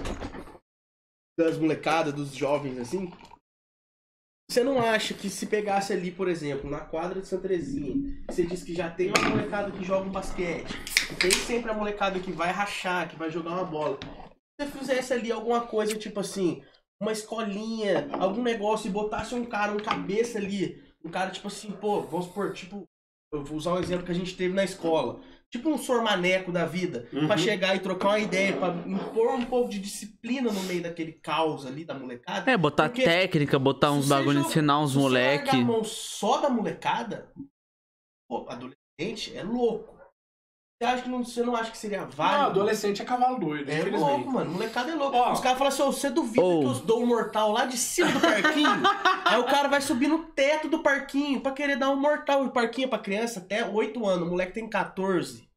[1.37, 3.11] das molecadas, dos jovens, assim.
[4.53, 8.45] Você não acha que se pegasse ali, por exemplo, na quadra de Santa Terezinha, você
[8.45, 10.75] diz que já tem uma molecada que joga um basquete,
[11.19, 13.99] tem sempre a molecada que vai rachar, que vai jogar uma bola.
[14.61, 16.63] Se você fizesse ali alguma coisa, tipo assim,
[17.01, 21.71] uma escolinha, algum negócio, e botasse um cara, um cabeça ali, um cara, tipo assim,
[21.71, 22.87] pô, vamos supor, tipo,
[23.33, 25.23] eu vou usar um exemplo que a gente teve na escola.
[25.53, 27.27] Tipo um sormaneco da vida, Uhum.
[27.27, 31.13] pra chegar e trocar uma ideia, pra impor um pouco de disciplina no meio daquele
[31.13, 32.51] caos ali da molecada.
[32.51, 35.45] É, botar Porque técnica, botar uns Se bagulho, joga- ensinar uns se você moleque.
[35.49, 37.31] largar a mão só da molecada,
[38.27, 39.93] pô, adolescente é louco.
[40.83, 42.51] Você acha que não, você não acha que seria Não, válido?
[42.51, 44.51] adolescente é cavalo doido, É louco, mano.
[44.51, 45.17] Molecada é louco.
[45.17, 45.33] Ó.
[45.33, 47.77] Os caras falam assim, ô, você duvida Ou- que eu dou um mortal lá de
[47.79, 48.83] cima do parquinho?
[49.25, 52.43] Aí o cara vai subir no teto do parquinho pra querer dar um mortal.
[52.45, 54.27] O parquinho é pra criança até 8 anos.
[54.27, 55.49] O moleque tem 14.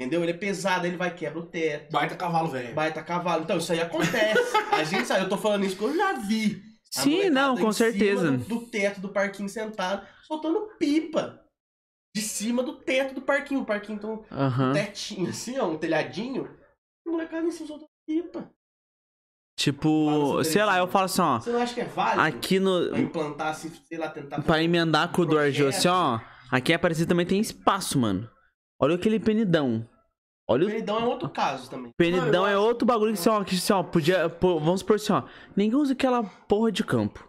[0.00, 0.22] Entendeu?
[0.22, 1.90] Ele é pesado, ele vai quebra o teto.
[1.90, 2.72] Baita cavalo velho.
[2.72, 3.42] Baita cavalo.
[3.42, 4.38] Então, isso aí acontece.
[4.70, 6.62] A gente sabe, eu tô falando isso porque eu já vi.
[6.96, 8.30] A Sim, não, com certeza.
[8.30, 11.41] Do, do teto do parquinho sentado, soltando pipa.
[12.14, 13.60] De cima do teto do parquinho.
[13.62, 14.72] O parquinho, então, Aham.
[14.72, 16.48] tetinho assim, ó, um telhadinho.
[17.06, 18.50] O molecada em cima soltando pipa.
[19.58, 21.38] Tipo, Fala sei lá, eu falo assim, ó.
[21.40, 22.20] Você não acha que é válido?
[22.22, 22.98] Aqui Pra no.
[22.98, 24.42] implantar, assim, sei lá, tentar...
[24.42, 26.20] Pra emendar com o do Argel, assim, ó.
[26.50, 28.28] Aqui em Aparecida também tem espaço, mano.
[28.80, 29.88] Olha aquele penidão.
[30.48, 31.92] Olha O Penidão é outro caso também.
[31.96, 34.28] penidão, é outro bagulho que, assim, ó, que, assim, ó, podia.
[34.28, 35.22] pô, vamos supor assim, ó.
[35.56, 37.26] Ninguém usa aquela porra de campo.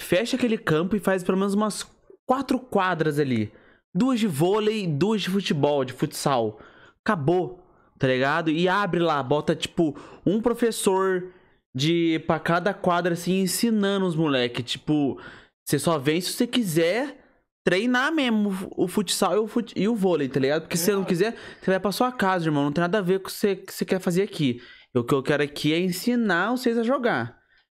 [0.00, 1.88] Fecha aquele campo e faz pelo menos umas
[2.26, 3.52] quatro quadras ali.
[3.94, 6.58] Duas de vôlei, duas de futebol, de futsal.
[7.04, 7.62] Acabou,
[7.98, 8.50] tá ligado?
[8.50, 11.32] E abre lá, bota tipo um professor
[11.74, 15.18] de pra cada quadra assim ensinando os moleque, tipo,
[15.64, 17.18] você só vem se você quiser
[17.64, 19.72] treinar mesmo o futsal e o, fut...
[19.76, 20.62] e o vôlei, tá ligado?
[20.62, 23.02] Porque se você não quiser, você vai pra sua casa, irmão, não tem nada a
[23.02, 24.60] ver com o que você, que você quer fazer aqui.
[24.94, 27.38] O que eu quero aqui é ensinar vocês a jogar.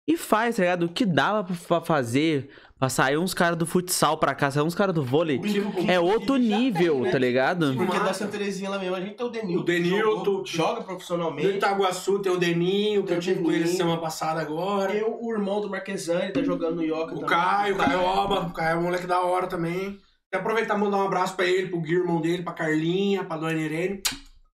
[0.09, 0.86] E faz, tá ligado?
[0.86, 2.51] O que dava pra fazer,
[2.82, 5.40] pra sair uns caras do futsal pra cá, sair uns caras do vôlei,
[5.86, 7.12] é outro já tem, nível, né?
[7.12, 7.74] tá ligado?
[7.76, 9.60] Porque da Santa Terezinha lá mesmo, a gente tem o Denilton.
[9.60, 10.24] O Denilton.
[10.24, 11.48] jogou- Joga No profissionalmente.
[11.59, 14.90] Itaguaçu tem o Deninho, que eu tive com ele semana passada agora.
[14.90, 17.28] Tem o, irmão do Marquesani, tá jogando no Ioca O também.
[17.28, 20.00] Caio, o Caioba, o Caio é um moleque da hora também.
[20.28, 23.36] Quero aproveitar e mandar um abraço pra ele, pro Gui, irmão dele, pra Carlinha, pra
[23.36, 24.02] Dona Irene.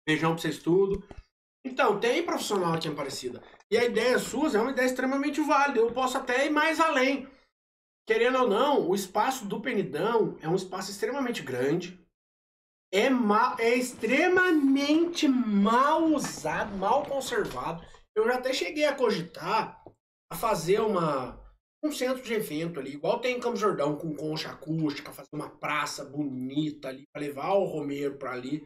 [0.04, 1.00] Beijão pra vocês tudo.
[1.64, 3.40] Então, tem profissional aqui em Aparecida.
[3.70, 5.78] E a ideia sua é uma ideia extremamente válida.
[5.78, 7.28] Eu posso até ir mais além.
[8.06, 12.00] Querendo ou não, o espaço do Penidão é um espaço extremamente grande.
[12.92, 17.84] É, ma- é extremamente mal usado, mal conservado.
[18.14, 19.82] Eu já até cheguei a cogitar
[20.30, 21.38] a fazer uma,
[21.84, 25.50] um centro de evento ali, igual tem em Campos Jordão, com concha acústica, fazer uma
[25.50, 28.64] praça bonita ali, pra levar o Romero pra ali,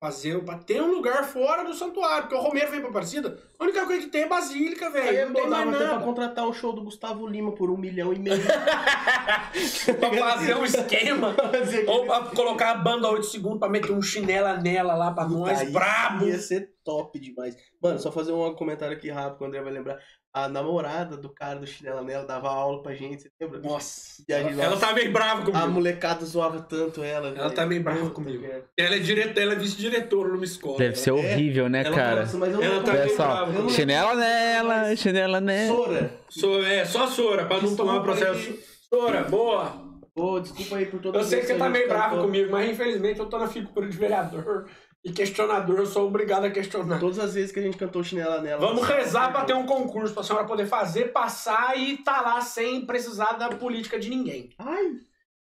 [0.00, 3.84] fazer, ter um lugar fora do santuário, porque o Romero vem pra Aparecida, a única
[3.84, 6.04] coisa que tem é Basílica, velho, não tem mais até pra nada.
[6.04, 8.40] contratar o show do Gustavo Lima por um milhão e meio.
[10.00, 14.00] pra fazer um esquema, Fazer ou pra colocar a banda 8 segundos pra meter um
[14.00, 16.26] chinela nela lá pra nós, Aí brabo.
[16.26, 17.54] Ia ser top demais.
[17.82, 19.98] Mano, só fazer um comentário aqui rápido que o André vai lembrar.
[20.32, 23.58] A namorada do cara do chinela nela dava aula pra gente, você lembra?
[23.58, 25.68] Nossa, E a ela, gente- ela tá meio brava A comigo.
[25.70, 27.28] molecada zoava tanto ela.
[27.30, 27.50] Ela velho.
[27.54, 28.42] tá meio brava Puta, comigo.
[28.46, 28.64] cara.
[28.76, 30.78] Ela é diretora, ela é vice-diretora numa escola.
[30.78, 32.04] Deve ser horrível, né, Ela cara?
[32.08, 33.52] falava assim, mas eu Ela não tá só, brava.
[33.52, 35.76] Não chinela nela, chinela nela.
[35.76, 36.12] Sora.
[36.28, 38.50] Sou, é, só Sora, pra não Desculpa tomar processo.
[38.50, 38.60] aí.
[38.88, 39.90] Sora, boa.
[40.14, 42.24] Pô, desculpa aí por toda Eu sei que você tá a meio bravo cantou.
[42.24, 44.68] comigo, mas infelizmente eu tô na figura de vereador
[45.04, 47.00] e questionador, eu sou obrigado a questionar.
[47.00, 48.60] Todas as vezes que a gente cantou chinela nela.
[48.66, 52.84] Vamos rezar pra ter um concurso pra senhora poder fazer, passar e tá lá sem
[52.84, 54.50] precisar da política de ninguém.
[54.58, 54.98] Ai,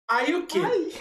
[0.08, 0.58] Aí o quê?
[0.62, 0.92] ai.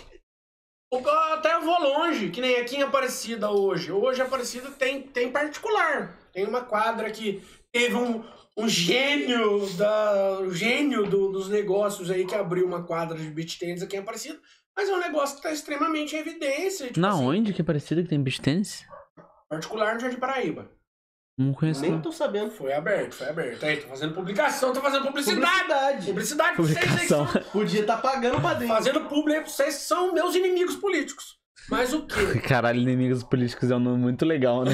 [0.93, 3.91] O- Até eu vou longe, que nem aqui em Aparecida hoje.
[3.91, 6.17] Hoje Aparecida tem, tem particular.
[6.31, 8.23] Tem uma quadra que teve um,
[8.55, 13.57] um gênio, da, um gênio do- dos negócios aí que abriu uma quadra de beach
[13.59, 14.39] tennis aqui em Aparecida.
[14.77, 16.87] Mas é um negócio que tá extremamente em evidência.
[16.87, 18.85] Tipo Na assim, onde que é parecido que tem beach tênis?
[19.49, 20.69] Particular no Jardim Paraíba.
[21.37, 21.81] Não conheço.
[21.81, 22.01] Nem não.
[22.01, 22.49] tô sabendo.
[22.51, 23.63] Foi aberto, foi aberto.
[23.65, 26.05] Aí, tô fazendo publicação, tô fazendo publicidade.
[26.05, 26.05] Publicidade.
[26.05, 27.27] Publicidade pra vocês aí que Publicação.
[27.27, 28.67] são- Podia estar pagando pra dentro.
[28.73, 31.37] Fazendo pra vocês são meus inimigos políticos.
[31.69, 32.39] Mas o quê?
[32.47, 34.71] Caralho, inimigos políticos é um nome muito legal, né?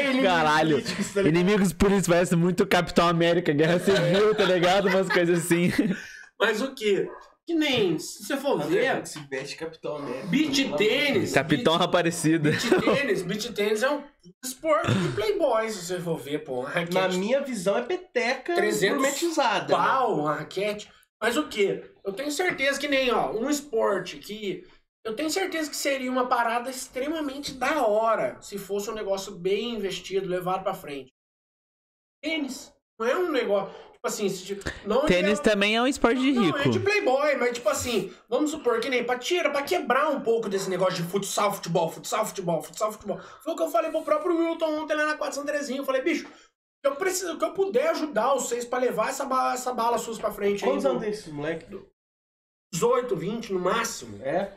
[0.00, 0.70] Inimigos Caralho.
[0.76, 1.22] políticos, tá?
[1.22, 4.88] Inimigos políticos parece muito Capitão América, Guerra Civil, tá ligado?
[4.88, 5.70] Umas coisas assim.
[6.40, 7.08] Mas o quê?
[7.46, 10.26] Que nem, se você for André, ver, se veste Capitão América.
[10.26, 11.32] beach tênis.
[11.32, 12.50] Capitão beach- Aparecida.
[12.50, 14.02] Beach tênis, beach tênis é um
[14.44, 16.64] esporte de playboy, se você for ver, pô.
[16.92, 19.76] Na minha visão é peteca 300 gourmetizada.
[19.78, 19.84] né?
[19.84, 20.90] pau, uma raquete.
[21.22, 21.84] Mas o quê?
[22.04, 24.64] Eu tenho certeza que nem, ó, um esporte que.
[25.04, 29.76] Eu tenho certeza que seria uma parada extremamente da hora se fosse um negócio bem
[29.76, 31.12] investido, levado pra frente.
[32.22, 32.72] Tênis.
[32.98, 33.72] Não é um negócio.
[34.06, 36.70] Tipo assim, se, tipo, não é- Tênis também é um esporte de Não, é rico.
[36.70, 40.48] de playboy, mas tipo assim, vamos supor que nem pra tirar, pra quebrar um pouco
[40.48, 43.18] desse negócio de futsal, futebol, futsal, futebol, futsal, futebol.
[43.42, 45.80] Foi o que eu falei pro próprio Wilton ontem lá na 4 Santa Terezinha.
[45.80, 46.28] Eu falei, bicho,
[46.84, 50.30] eu preciso, que eu puder ajudar vocês pra levar essa bala, essa bala suas pra
[50.30, 50.70] frente aí.
[50.70, 51.66] Quantos no- anos tem esse moleque?
[52.72, 54.20] 18, 20 no máximo.
[54.22, 54.52] É?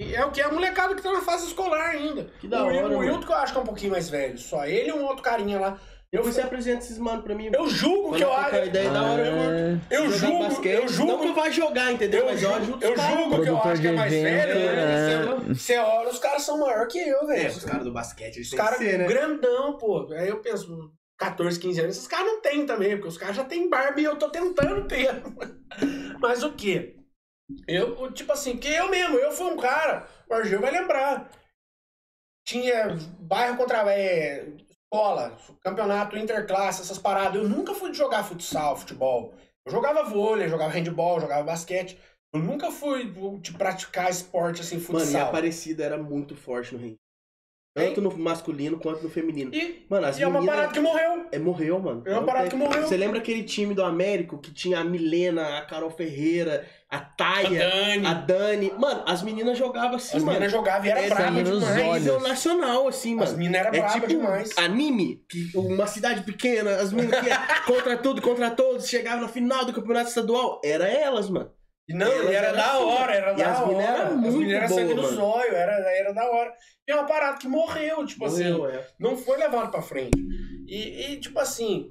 [0.00, 0.40] E é o que?
[0.40, 2.24] É a molecada que tá na fase escolar ainda.
[2.40, 2.98] Que da o, hora, o.
[2.98, 4.36] Wilton que eu acho que é um pouquinho mais velho.
[4.38, 5.80] Só ele e um outro carinha lá.
[6.12, 7.50] Eu, você apresenta esses mano pra mim.
[7.52, 8.54] eu julgo que eu acho.
[8.66, 9.86] ideia da hora, eu curto.
[9.94, 10.82] Eu julgo, basquete.
[10.82, 12.20] eu julgo Não que vá jogar, entendeu?
[12.20, 14.58] Eu Mas eu julgo, ajudo eu julgo que eu acho que é mais evento, velho,
[14.70, 14.76] é.
[14.76, 15.24] né?
[15.48, 17.46] Você- Você olha, os caras são maior que eu, velho.
[17.46, 19.06] É, os caras do basquete, eles Os caras né?
[19.06, 20.06] grandão, pô.
[20.12, 23.44] Aí eu penso, 14, 15 anos, esses caras não tem também, porque os caras já
[23.44, 25.10] têm barba e eu tô tentando ter.
[26.20, 26.96] Mas o quê?
[27.68, 31.28] Eu, tipo assim, que eu mesmo, eu fui um cara, o Argel vai lembrar.
[32.46, 34.46] Tinha bairro contra é,
[34.94, 37.42] escola, campeonato interclasse, essas paradas.
[37.42, 39.34] Eu nunca fui de jogar futsal, futebol.
[39.66, 41.98] Eu jogava vôlei, jogava handball, jogava basquete.
[42.32, 45.28] Eu nunca fui de praticar esporte assim, Mano, e a futsal.
[45.28, 46.98] Aparecida era muito forte no ringue.
[47.76, 49.52] Tanto no masculino quanto no feminino.
[49.52, 51.26] E, Mano, as e é uma parada que morreu.
[51.32, 52.02] É, morreu, mano.
[52.06, 52.82] É uma parada que morreu.
[52.82, 56.64] Você lembra aquele time do Américo que tinha a Milena, a Carol Ferreira,
[56.94, 58.06] a A Taia, Dani.
[58.06, 58.72] a Dani?
[58.78, 60.32] Mano, as meninas jogavam assim, As mano.
[60.32, 61.64] meninas jogavam e era É, brava demais.
[61.86, 62.02] olhos.
[62.04, 63.38] nível nacional, assim, As mano.
[63.38, 64.50] minas eram É bravas tipo demais.
[64.58, 65.22] anime,
[65.54, 69.72] uma cidade pequena, as meninas que é contra tudo, contra todos, chegavam na final do
[69.72, 70.60] campeonato estadual.
[70.64, 71.50] Era elas, mano.
[71.86, 73.68] Não, era eram da assim, hora, era da as hora.
[73.68, 76.52] minas eram as muito minas eram sangue no zóio, era, era da hora.
[76.88, 78.50] E é uma parada que morreu, tipo assim.
[78.52, 78.86] Morreu, é.
[78.98, 80.16] não foi levado pra frente.
[80.66, 81.90] E, e, tipo assim,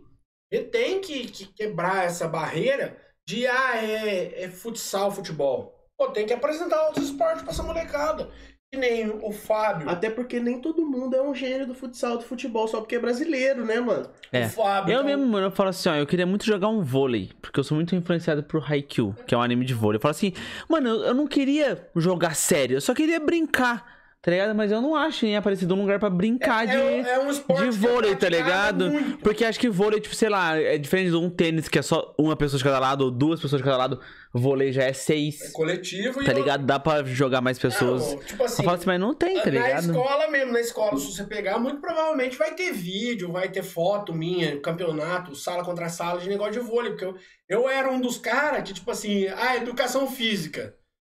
[0.51, 5.73] ele tem que, que quebrar essa barreira de, ah, é, é futsal, futebol.
[5.97, 8.29] Pô, tem que apresentar outros esportes pra essa molecada.
[8.71, 9.87] Que nem o Fábio.
[9.87, 12.99] Até porque nem todo mundo é um gênio do futsal, do futebol, só porque é
[12.99, 14.09] brasileiro, né, mano?
[14.31, 14.47] É.
[14.47, 14.91] O Fábio.
[14.91, 17.59] Eu então, mesmo, mano, eu falo assim, ó, eu queria muito jogar um vôlei, porque
[17.59, 19.97] eu sou muito influenciado por Haikyuu, que é um anime de vôlei.
[19.97, 20.33] Eu falo assim,
[20.67, 23.85] mano, eu, eu não queria jogar sério, eu só queria brincar,
[24.23, 24.55] tá ligado?
[24.55, 27.61] Mas eu não acho nem aparecido um lugar pra brincar de, é, é um esporte
[27.61, 28.89] de é vôlei, tá ligado?
[28.89, 29.17] muito.
[29.17, 32.15] Porque acho que vôlei, tipo, sei lá, é diferente de um tênis que é só
[32.17, 33.99] uma pessoa de cada lado ou duas pessoas de cada lado.
[34.33, 36.65] Vôlei já é É seis, coletivo e tá ligado?
[36.65, 38.15] Dá pra jogar mais pessoas.
[38.25, 39.85] Tipo assim, eu falo assim, mas não tem, tá Na ligado?
[39.91, 44.13] escola mesmo, na escola, se você pegar, muito provavelmente vai ter vídeo, vai ter foto
[44.13, 47.15] minha, campeonato, sala contra sala de negócio de vôlei, porque eu,
[47.49, 50.73] eu era um dos caras que, tipo assim, ah, educação física.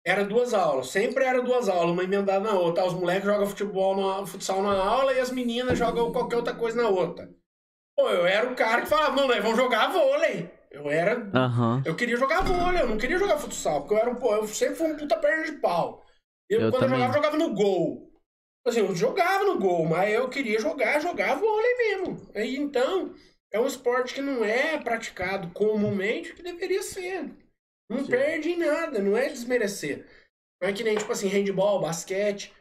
[0.06, 2.84] Era duas aulas, sempre era duas aulas, uma emendada na outra.
[2.84, 6.80] Os moleques jogam futebol, na, futsal na aula e as meninas jogam qualquer outra coisa
[6.82, 7.30] na outra.
[7.96, 10.50] Pô, eu era o cara que falava, não, nós vamos jogar vôlei.
[10.70, 11.82] Eu era Aham.
[11.86, 14.46] eu queria jogar vôlei, eu não queria jogar futsal, porque eu era um, pô, eu
[14.48, 16.04] sempre fui um puta perna de pau.
[16.50, 16.98] Eu, Eu quando também.
[16.98, 18.10] eu jogava, eu jogava no gol.
[18.66, 22.30] Assim, eu jogava no gol, mas eu queria jogar, jogar vôlei mesmo.
[22.34, 23.14] Aí, então,
[23.52, 27.30] é um esporte que não é praticado comumente, que deveria ser.
[27.90, 28.10] Não Sim.
[28.10, 30.06] perde em nada, não é desmerecer.
[30.60, 32.52] Não é que nem, tipo assim, handball, basquete.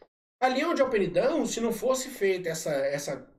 [0.42, 3.34] Ali onde é o Penidão, se não fosse feita essa, essa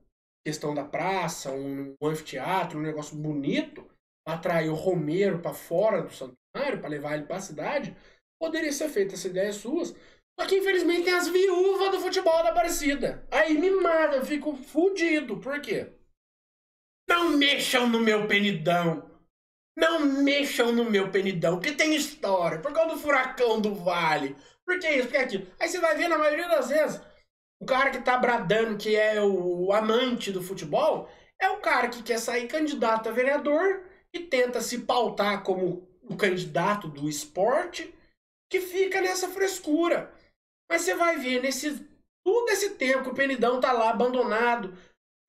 [0.45, 3.87] questão da praça, um, um anfiteatro, um negócio bonito,
[4.25, 7.95] pra atrair o Romero pra fora do santuário, pra levar ele pra cidade,
[8.39, 9.95] poderia ser feita essa ideia suas.
[10.39, 13.25] Só que infelizmente tem as viúvas do futebol da Aparecida.
[13.31, 15.39] Aí me mata, eu fico fudido.
[15.39, 15.93] Por quê?
[17.07, 19.14] Não mexam no meu penidão.
[19.75, 22.59] Não mexam no meu penidão, que tem história.
[22.59, 24.35] Por causa do furacão do vale.
[24.65, 25.07] Por que isso?
[25.07, 25.47] Por que aquilo?
[25.59, 27.01] Aí você vai ver, na maioria das vezes,
[27.59, 32.03] o cara que tá bradando que é o amante do futebol é o cara que
[32.03, 33.83] quer sair candidato a vereador
[34.13, 37.93] e tenta se pautar como o candidato do esporte
[38.49, 40.13] que fica nessa frescura.
[40.69, 41.85] Mas você vai ver, nesse
[42.25, 44.75] todo esse tempo que o Penidão tá lá abandonado,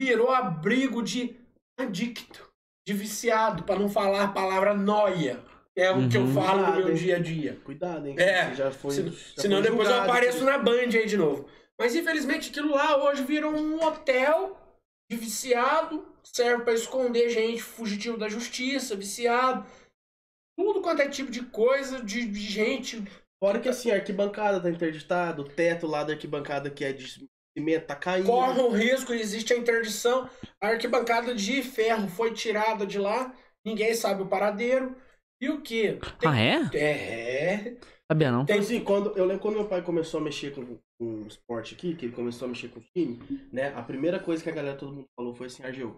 [0.00, 1.38] virou abrigo de
[1.78, 2.45] adicto,
[2.86, 5.40] de viciado, para não falar a palavra noia.
[5.74, 6.32] É o que eu Uhum.
[6.32, 6.94] falo no meu Cuidado, hein?
[6.96, 7.60] dia a dia.
[7.64, 8.14] Cuidado, hein?
[8.18, 8.90] É, Você já foi.
[8.92, 11.48] Se- já senão foi depois eu julgado apareço por na Band aí de novo.
[11.78, 14.56] Mas infelizmente aquilo lá hoje virou um hotel
[15.10, 19.66] de viciado, serve para esconder gente fugitivo da justiça, viciado.
[20.58, 23.02] Tudo quanto é tipo de coisa, de, de gente.
[23.38, 27.28] Fora que assim, a arquibancada tá interditada, o teto lá da arquibancada que é de
[27.56, 28.26] cimento tá caindo.
[28.26, 30.28] Corre um risco, existe a interdição.
[30.60, 33.34] A arquibancada de ferro foi tirada de lá,
[33.64, 34.94] ninguém sabe o paradeiro.
[35.40, 35.98] E o que?
[36.24, 36.60] Ah, é?
[36.74, 37.76] É.
[38.10, 38.42] Sabia não.
[38.42, 40.64] Então, assim, quando, eu lembro quando meu pai começou a mexer com,
[40.98, 43.18] com o esporte aqui, que ele começou a mexer com o time,
[43.52, 43.74] né?
[43.76, 45.94] A primeira coisa que a galera, todo mundo falou foi assim, Argel,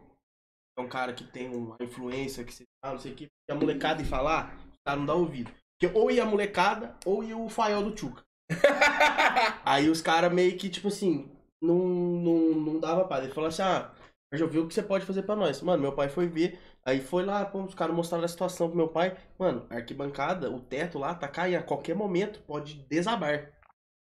[0.76, 3.52] é um cara que tem uma influência, que você fala, não sei o que, e
[3.52, 5.52] a molecada em falar, o cara não dá ouvido.
[5.78, 8.24] Porque ou ia a molecada, ou ia o Fael do Tchuca.
[9.64, 11.30] Aí os caras meio que, tipo assim,
[11.60, 13.24] não, não, não dava paz.
[13.24, 13.90] Ele falou assim, ah,
[14.32, 15.60] Argel, viu o que você pode fazer pra nós?
[15.62, 18.76] Mano, meu pai foi ver, aí foi lá, pô, os caras mostraram a situação pro
[18.76, 19.16] meu pai.
[19.38, 23.52] Mano, a arquibancada, o teto lá tá caindo, a qualquer momento pode desabar.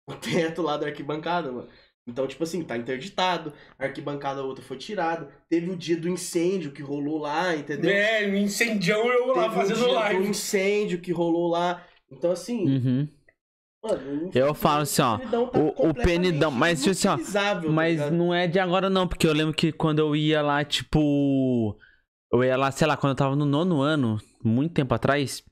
[0.10, 1.70] O teto lá da arquibancada, mano.
[2.08, 5.30] Então, tipo assim, tá interditado, a arquibancada outra foi tirada.
[5.48, 7.92] Teve o dia do incêndio que rolou lá, entendeu?
[7.92, 10.28] É, um incendião eu lá Teve fazendo o dia do live.
[10.28, 11.86] incêndio que rolou lá.
[12.12, 13.08] Então, assim, Uhum.
[13.84, 18.34] Mano, Eu falo assim, ó, tá o- o penidão, mas, assim, ó, tá Mas não
[18.34, 21.78] é de agora não, porque eu lembro que quando eu ia lá, tipo.
[22.32, 25.44] Eu ia lá, sei lá, quando eu tava no nono ano, muito tempo atrás.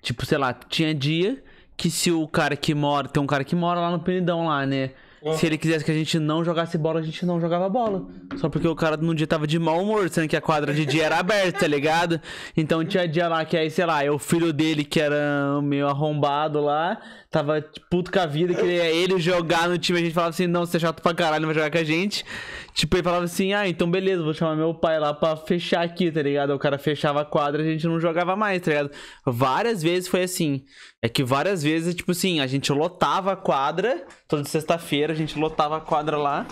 [0.00, 1.42] Tipo, sei lá, tinha dia
[1.76, 3.08] que se o cara que mora.
[3.08, 4.92] Tem um cara que mora lá no Penidão lá, né?
[5.34, 8.06] Se ele quisesse que a gente não jogasse bola, a gente não jogava bola.
[8.36, 10.86] Só porque o cara no dia tava de mau humor, sendo que a quadra de
[10.86, 12.20] dia era aberta, tá ligado?
[12.56, 15.88] Então tinha dia lá que aí, sei lá, é o filho dele que era meio
[15.88, 17.00] arrombado lá,
[17.36, 20.64] tava puto com a vida, queria ele jogar no time, a gente falava assim, não,
[20.64, 22.24] você é chato pra caralho, não vai jogar com a gente.
[22.72, 26.10] Tipo, ele falava assim, ah, então beleza, vou chamar meu pai lá pra fechar aqui,
[26.10, 26.54] tá ligado?
[26.54, 28.90] O cara fechava a quadra e a gente não jogava mais, tá ligado?
[29.26, 30.64] Várias vezes foi assim.
[31.02, 35.38] É que várias vezes, tipo assim, a gente lotava a quadra toda sexta-feira, a gente
[35.38, 36.46] lotava a quadra lá.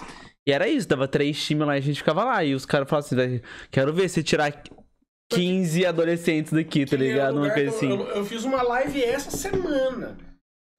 [0.47, 2.45] E era isso, dava três times lá e a gente ficava lá.
[2.45, 4.53] E os caras falavam assim, "Vai, quero ver se tirar
[5.33, 7.39] 15 adolescentes daqui, tá é ligado?
[7.39, 7.91] Uma coisa que eu- assim.
[7.91, 10.17] Eu, eu fiz uma live essa semana.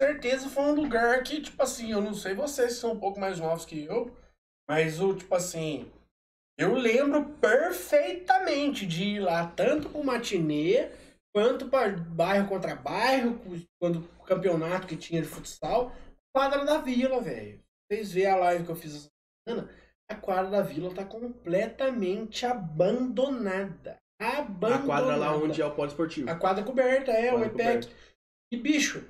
[0.02, 3.20] Certeza foi um lugar que, tipo assim, eu não sei vocês que são um pouco
[3.20, 4.16] mais novos que eu,
[4.70, 5.92] mas o, tipo assim,
[6.58, 10.90] eu lembro perfeitamente de ir lá tanto pro matinê,
[11.34, 13.40] quanto para bairro contra bairro,
[13.80, 15.94] quando o campeonato que tinha de futsal,
[16.34, 17.62] quadra da vila, velho.
[17.88, 19.10] Vocês vê a live que eu fiz essa
[19.48, 19.70] semana,
[20.10, 23.98] a quadra da vila tá completamente abandonada.
[24.20, 24.84] Abandonada.
[24.84, 26.30] A quadra lá onde é o polo esportivo.
[26.30, 27.88] A quadra coberta, é, o Quadra EPEC.
[27.88, 27.90] coberta.
[28.52, 29.04] E bicho.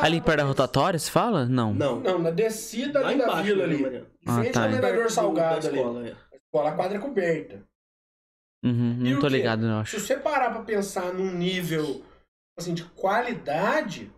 [0.00, 1.46] Ali perto da rotatória, se fala?
[1.46, 1.72] Não.
[1.72, 2.00] Não.
[2.00, 3.74] Não, na descida ali da embaixo, vila né, ali.
[3.76, 4.90] Em frente Ah, ao tá.
[4.92, 5.76] Do- Salgado ali.
[5.78, 6.12] escola, é.
[6.12, 7.62] A escola, a quadra é coberta.
[8.64, 10.00] Uhum, não tô ligado, Se acho.
[10.00, 12.04] você parar pra pensar num nível
[12.58, 14.12] assim, de qualidade,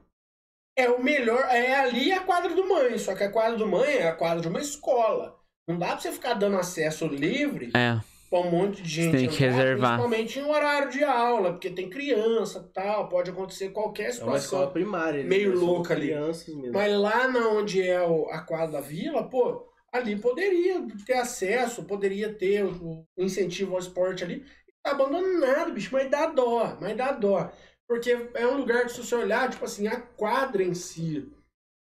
[0.76, 1.44] é o melhor.
[1.48, 2.98] É ali a quadra do mãe.
[2.98, 5.38] Só que a quadra do mãe é a quadra de uma escola.
[5.68, 7.98] Não dá pra você ficar dando acesso livre É.
[8.40, 9.12] um monte de gente.
[9.16, 9.90] tem que entrar, reservar.
[9.98, 14.38] Principalmente em horário de aula, porque tem criança tal, pode acontecer qualquer É uma situação.
[14.44, 15.22] escola primária.
[15.22, 15.28] né?
[15.28, 16.14] meio louca ali.
[16.14, 16.72] Mesmo.
[16.72, 21.84] Mas lá na onde é o- a quadra da vila, pô, ali poderia ter acesso,
[21.84, 24.44] poderia ter o, o incentivo ao esporte ali.
[24.82, 27.50] Tá abandonado, bicho, mas dá dó, mas dá dó.
[27.88, 31.30] Porque é um lugar que, se você olhar, tipo assim, a quadra em si,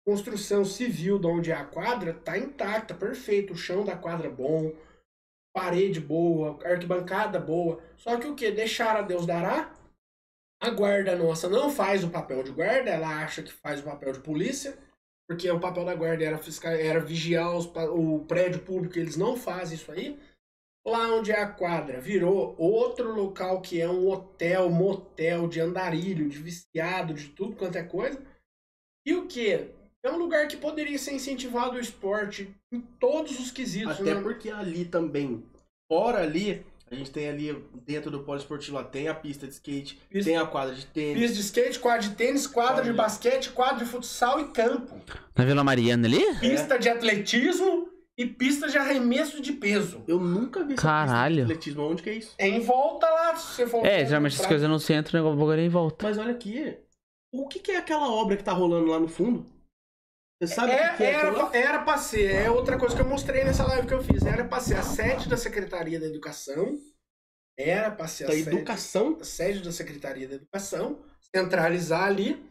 [0.05, 3.53] construção civil de onde é a quadra, tá intacta, perfeito.
[3.53, 4.71] O chão da quadra é bom,
[5.55, 7.81] parede boa, arquibancada boa.
[7.95, 8.51] Só que o que?
[8.51, 9.73] Deixar a Deus dará?
[10.61, 14.11] A guarda nossa não faz o papel de guarda, ela acha que faz o papel
[14.11, 14.77] de polícia,
[15.27, 19.37] porque o papel da guarda era, fiscal, era vigiar os o prédio público, eles não
[19.37, 20.19] fazem isso aí.
[20.85, 26.29] Lá onde é a quadra, virou outro local que é um hotel, motel de andarilho,
[26.29, 28.21] de viciado, de tudo quanto é coisa.
[29.05, 29.73] E o que?
[30.05, 33.99] É um lugar que poderia ser incentivado o esporte em todos os quesitos.
[33.99, 34.21] Até né?
[34.21, 35.43] porque ali também,
[35.91, 39.53] fora ali, a gente tem ali dentro do polo esportivo lá, tem a pista de
[39.53, 41.19] skate, Pista- tem a quadra de tênis.
[41.21, 42.97] Pista de skate, quadra de tênis, quadra de Olha.
[42.97, 44.95] basquete, quadra de futsal e campo.
[45.35, 46.23] Na Vila Mariana ali?
[46.39, 50.03] Pista de atletismo e pista de arremesso de peso.
[50.07, 51.35] Eu nunca vi essa Caralho.
[51.35, 51.83] pista de atletismo.
[51.83, 52.35] Onde que é isso?
[52.37, 53.83] É em volta lá, se você for.
[53.83, 56.05] É, geralmente essas pra- coisas no centro, o negócio agora em volta.
[56.05, 56.77] Mas olha aqui,
[57.33, 59.54] o que, que é aquela obra que tá rolando lá no fundo?
[60.41, 63.07] Você sabe É, que, que é era, era pra ser, é outra coisa que eu
[63.07, 64.23] mostrei nessa live que eu fiz.
[64.25, 66.77] Era pra ser a sede da Secretaria da Educação.
[67.57, 69.17] Era pra ser a Da sede, educação.
[69.19, 70.99] a sede da Secretaria da Educação.
[71.33, 72.45] Centralizar ali,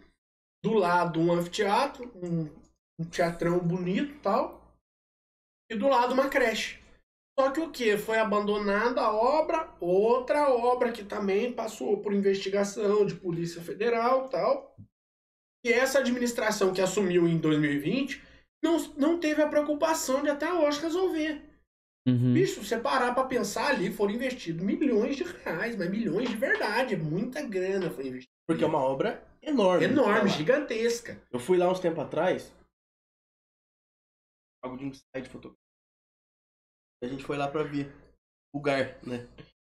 [0.65, 2.49] do lado um anfiteatro, um,
[2.99, 4.63] um teatrão bonito e tal.
[5.71, 6.83] E do lado uma creche.
[7.39, 7.99] Só que o que?
[7.99, 14.31] Foi abandonada a obra, outra obra que também passou por investigação de Polícia Federal e
[14.31, 14.77] tal.
[15.65, 18.23] E essa administração que assumiu em 2020
[18.63, 21.43] não, não teve a preocupação de até hoje resolver.
[22.07, 22.35] Uhum.
[22.35, 26.37] Bicho, se você parar pra pensar ali, foram investidos milhões de reais, mas milhões de
[26.37, 28.33] verdade, muita grana foi investida.
[28.47, 29.87] Porque é uma obra enorme.
[29.87, 31.23] Enorme, gigantesca.
[31.31, 32.53] Eu fui lá uns tempos atrás.
[34.63, 35.63] Algo de um site fotográfico.
[37.03, 37.91] A gente foi lá pra ver
[38.53, 39.27] o lugar, né?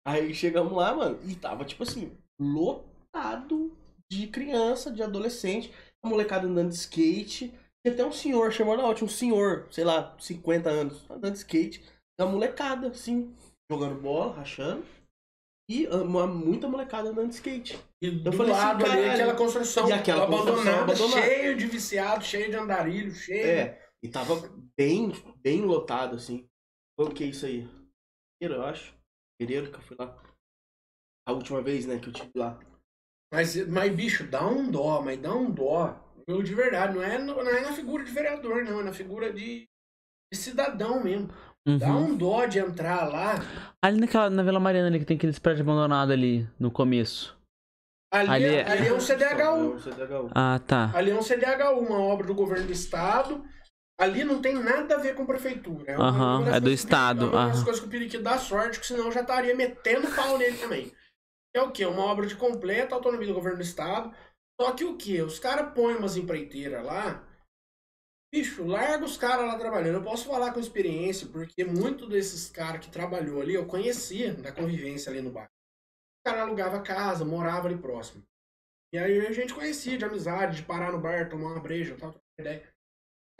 [0.06, 3.77] Aí chegamos lá, mano, e tava, tipo assim, lotado
[4.10, 5.72] de criança, de adolescente,
[6.02, 7.52] a molecada andando de skate.
[7.86, 11.38] E até um senhor, chamou na ótima, um senhor, sei lá, 50 anos, andando de
[11.38, 11.82] skate.
[12.18, 13.34] Da molecada, assim,
[13.70, 14.84] jogando bola, rachando.
[15.70, 17.78] E uma, muita molecada andando de skate.
[18.00, 19.12] E do falei assim, lado ali, caralho.
[19.12, 21.22] aquela construção E aquela abandonada, abandonada.
[21.22, 23.46] cheio de viciado, cheio de andarilho, cheio.
[23.46, 24.34] É, e tava
[24.76, 25.12] bem,
[25.42, 26.48] bem lotado, assim.
[26.98, 27.68] Foi o que isso aí?
[28.40, 28.94] Fevereiro, eu acho.
[29.38, 30.16] Fevereiro que eu fui lá.
[31.28, 32.58] A última vez, né, que eu tive lá.
[33.32, 35.98] Mas, mas, bicho, dá um dó, mas dá um dó.
[36.26, 38.92] Eu, de verdade, não é, no- não é na figura de vereador, não, é na
[38.92, 39.66] figura de,
[40.32, 41.28] de cidadão mesmo.
[41.78, 42.06] Dá Uhum.
[42.12, 43.34] um dó de entrar lá.
[43.82, 47.36] Ali naquela, na Vila Mariana ali, que tem aqueles prédios abandonados ali, no começo.
[48.10, 49.76] Ali, Ali é, é- ali é um CDHU.
[50.34, 50.90] Ah, tá.
[50.94, 53.44] Ali é um CDHU, uma obra do governo do estado.
[54.00, 55.92] Ali não tem nada a ver com prefeitura.
[55.92, 57.90] É, uma- Aham, uma das é do que estado, É uma das coisas que o
[57.90, 60.90] Periquito dá sorte, que senão eu já estaria metendo pau nele também.
[61.54, 61.84] É o quê?
[61.86, 64.14] Uma obra de completa autonomia do governo do estado.
[64.60, 65.22] Só que o quê?
[65.22, 67.26] Os caras põem umas empreiteiras lá.
[68.32, 69.96] Bicho, larga os caras lá trabalhando.
[69.96, 74.52] Eu posso falar com experiência, porque muito desses caras que trabalhou ali, eu conhecia da
[74.52, 75.50] convivência ali no bairro.
[76.20, 78.22] O cara alugava casa, morava ali próximo.
[78.92, 82.12] E aí a gente conhecia de amizade, de parar no bar, tomar uma breja, tal,
[82.12, 82.68] trocar ideia.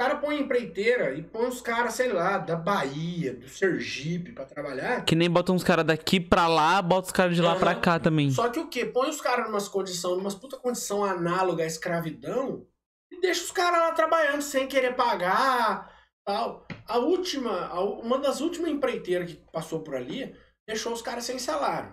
[0.00, 4.44] O cara põe empreiteira e põe os caras, sei lá, da Bahia, do Sergipe pra
[4.44, 5.04] trabalhar.
[5.04, 7.58] Que nem bota uns caras daqui pra lá, bota os caras de lá Aham.
[7.58, 8.30] pra cá também.
[8.30, 8.84] Só que o quê?
[8.86, 12.64] Põe os caras numas condições, numas puta condição análoga à escravidão
[13.10, 15.92] e deixa os caras lá trabalhando sem querer pagar,
[16.24, 16.64] tal.
[16.86, 20.32] A última, a- uma das últimas empreiteiras que passou por ali,
[20.64, 21.92] deixou os caras sem salário.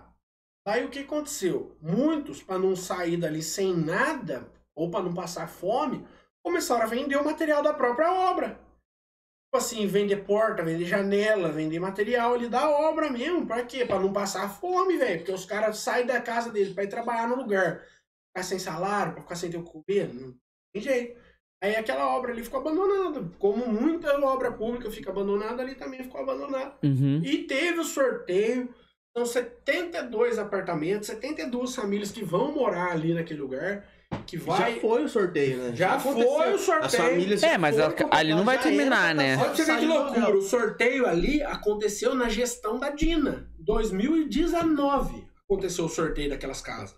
[0.64, 1.76] Daí o que aconteceu?
[1.82, 6.06] Muitos, para não sair dali sem nada, ou para não passar fome,
[6.46, 8.50] começaram a vender o material da própria obra.
[8.50, 13.44] Tipo assim, vender porta, vender janela, vender material ali da obra mesmo.
[13.44, 13.84] Pra quê?
[13.84, 15.18] Pra não passar fome, velho.
[15.18, 17.82] Porque os caras saem da casa deles pra ir trabalhar no lugar.
[18.28, 20.14] Ficar sem salário, pra ficar sem ter o comer.
[20.14, 20.36] Não
[20.72, 21.20] tem jeito.
[21.60, 23.28] Aí aquela obra ali ficou abandonada.
[23.40, 26.76] Como muita obra pública fica abandonada, ali também ficou abandonada.
[26.84, 27.22] Uhum.
[27.24, 28.72] E teve o sorteio.
[29.16, 33.95] São 72 apartamentos, 72 famílias que vão morar ali naquele lugar.
[34.26, 34.74] Que vai.
[34.74, 35.76] Já foi o sorteio, né?
[35.76, 36.30] Já aconteceu.
[36.32, 36.84] foi o sorteio.
[36.86, 39.36] As famílias É, já mas foram a- contratadas, ali não vai já terminar, né?
[39.36, 40.20] Olha ver que saindo do loucura.
[40.22, 40.38] aluguel.
[40.38, 43.48] O sorteio ali aconteceu na gestão da Dina.
[43.58, 46.96] 2019 aconteceu o sorteio daquelas casas.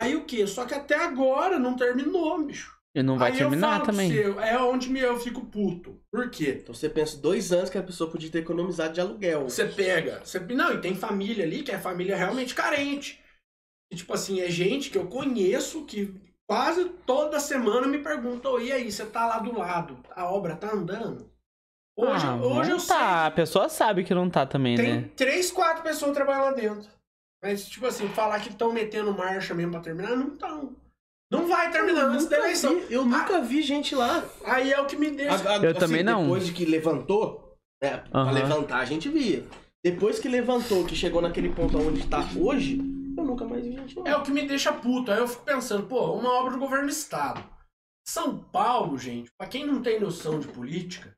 [0.00, 0.46] Aí o quê?
[0.46, 2.72] Só que até agora não terminou, bicho.
[2.94, 4.10] E não vai Aí eu terminar também.
[4.10, 5.98] você, é onde eu fico puto.
[6.12, 6.58] Por quê?
[6.62, 9.44] Então você pensa dois anos que a pessoa podia ter economizado de aluguel.
[9.48, 10.20] Você pega.
[10.24, 13.18] Você, não, e tem família ali que é família realmente carente.
[13.90, 16.14] E, tipo assim, é gente que eu conheço que
[16.48, 19.98] quase toda semana me perguntam: e aí, você tá lá do lado?
[20.14, 21.30] A obra tá andando?
[21.96, 22.96] Hoje, Ah, hoje não eu sei.
[22.96, 23.26] tá.
[23.26, 25.10] A pessoa sabe que não tá também, Tem né?
[25.14, 26.88] três, quatro pessoas trabalhando lá dentro.
[27.42, 30.74] Mas, tipo assim, falar que estão metendo marcha mesmo pra terminar, não estão.
[31.30, 32.78] Não vai terminar antes da eleição.
[32.78, 34.22] vi- eu nunca vi gente lá.
[34.44, 35.48] Aí é o que me deixa.
[35.48, 36.22] A- a- Eu também não.
[36.22, 38.32] Depois de que levantou, né, pra Aham.
[38.32, 39.44] levantar a gente via.
[39.84, 42.84] Depois que levantou, que chegou naquele ponto onde tá hoje, eu
[43.32, 43.98] nunca mais vi gente.
[44.04, 45.10] É o que me deixa puto.
[45.10, 47.42] Aí eu fico pensando, pô, uma obra do governo do estado.
[48.06, 51.16] São Paulo, gente, pra quem não tem noção de política,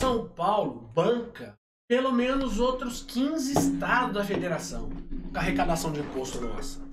[0.00, 1.58] São Paulo banca
[1.88, 4.90] pelo menos outros 15 estados da federação
[5.32, 6.86] com arrecadação de imposto nossa.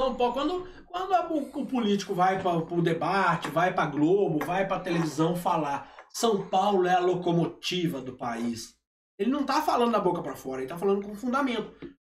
[0.00, 4.80] São Paulo, quando, quando o, político vai para o debate, vai para Globo, vai para
[4.80, 8.74] televisão falar, São Paulo é a locomotiva do país.
[9.18, 11.70] Ele não tá falando da boca para fora, ele tá falando com fundamento.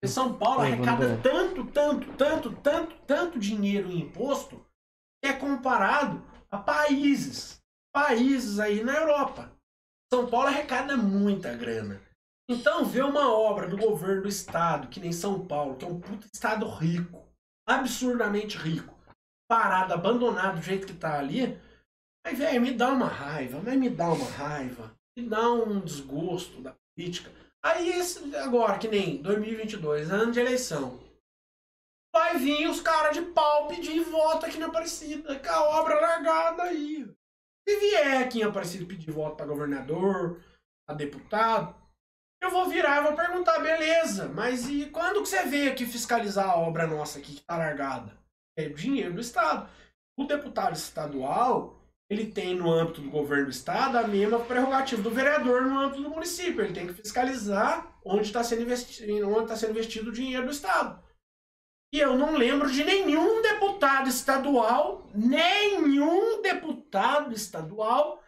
[0.08, 4.66] São Paulo arrecada tanto, tanto, tanto, tanto, tanto dinheiro em imposto
[5.24, 6.22] que é comparado
[6.52, 7.62] a países,
[7.94, 9.52] países aí na Europa.
[10.12, 12.02] São Paulo arrecada muita grana.
[12.50, 16.00] Então, ver uma obra do governo do estado, que nem São Paulo, que é um
[16.00, 17.26] puto estado rico,
[17.68, 18.94] absurdamente rico,
[19.50, 21.58] parado, abandonado do jeito que tá ali,
[22.26, 26.62] aí, velho, me dá uma raiva, mas me dá uma raiva, me dá um desgosto
[26.62, 27.32] da política.
[27.64, 31.00] Aí, esse, agora, que nem 2022, ano de eleição,
[32.14, 36.64] vai vir os caras de pau pedir voto aqui na Aparecida, com a obra largada
[36.64, 37.10] aí.
[37.68, 40.44] Se vier aqui em Aparecida pedir voto para governador,
[40.88, 41.74] a deputado,
[42.42, 46.50] eu vou virar e vou perguntar, beleza, mas e quando que você veio aqui fiscalizar
[46.50, 48.18] a obra nossa aqui que tá largada?
[48.58, 49.70] É dinheiro do Estado.
[50.20, 51.73] O deputado estadual,
[52.14, 56.02] ele tem no âmbito do governo do Estado a mesma prerrogativa do vereador no âmbito
[56.02, 56.62] do município.
[56.62, 60.52] Ele tem que fiscalizar onde está sendo, investi onde tá sendo investido o dinheiro do
[60.52, 61.04] Estado.
[61.94, 68.24] E eu não lembro de nenhum deputado estadual, nenhum deputado estadual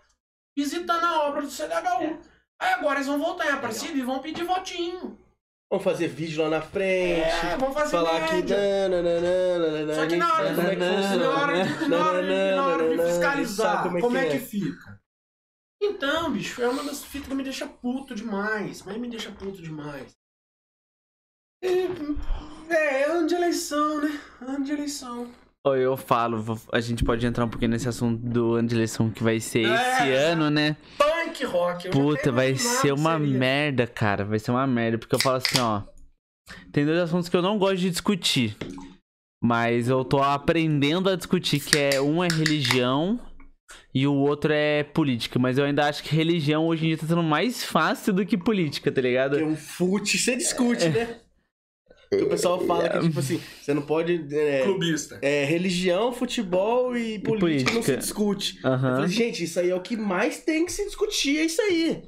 [0.56, 2.20] visitando a obra do CDHU.
[2.60, 5.20] Aí agora eles vão voltar em Aparecida e vão pedir votinho.
[5.76, 7.20] Vamos fazer vídeo lá na frente.
[7.20, 8.36] É, vão fazer falar que.
[8.36, 8.88] média.
[8.88, 11.18] nananana, Só que na hora, a gente sabe como é que funciona.
[11.18, 14.40] na hora de, na hora de, na hora de Nananana, fiscalizar, sabe como é que
[14.40, 15.02] fica?
[15.82, 18.84] Então, bicho, é uma das fitas que me deixa puto demais.
[18.84, 20.16] Mas me deixa puto demais.
[21.62, 24.18] É, é ano de eleição, né?
[24.40, 25.30] Ano de eleição.
[25.74, 29.24] Eu falo, a gente pode entrar um pouquinho nesse assunto do ano de eleição que
[29.24, 30.78] vai ser É, esse ano, né?
[30.98, 31.86] Punk rock.
[31.88, 33.38] eu Puta, vai ser uma seria.
[33.38, 34.24] merda, cara.
[34.24, 34.98] Vai ser uma merda.
[34.98, 35.82] Porque eu falo assim, ó.
[36.72, 38.56] Tem dois assuntos que eu não gosto de discutir.
[39.44, 43.20] Mas eu tô aprendendo a discutir, que é um é religião
[43.94, 45.40] e o outro é política.
[45.40, 48.38] Mas eu ainda acho que religião hoje em dia tá sendo mais fácil do que
[48.38, 49.38] política, tá ligado?
[49.38, 51.20] Porque o fute você discute, né?
[52.18, 54.26] Que o pessoal fala que, tipo assim, você não pode.
[54.32, 55.20] É, Clubista.
[55.22, 57.98] é, religião, futebol e política, não se política.
[57.98, 58.60] discute.
[58.64, 58.96] Eu Aham.
[58.96, 62.04] falei, gente, isso aí é o que mais tem que se discutir, é isso aí.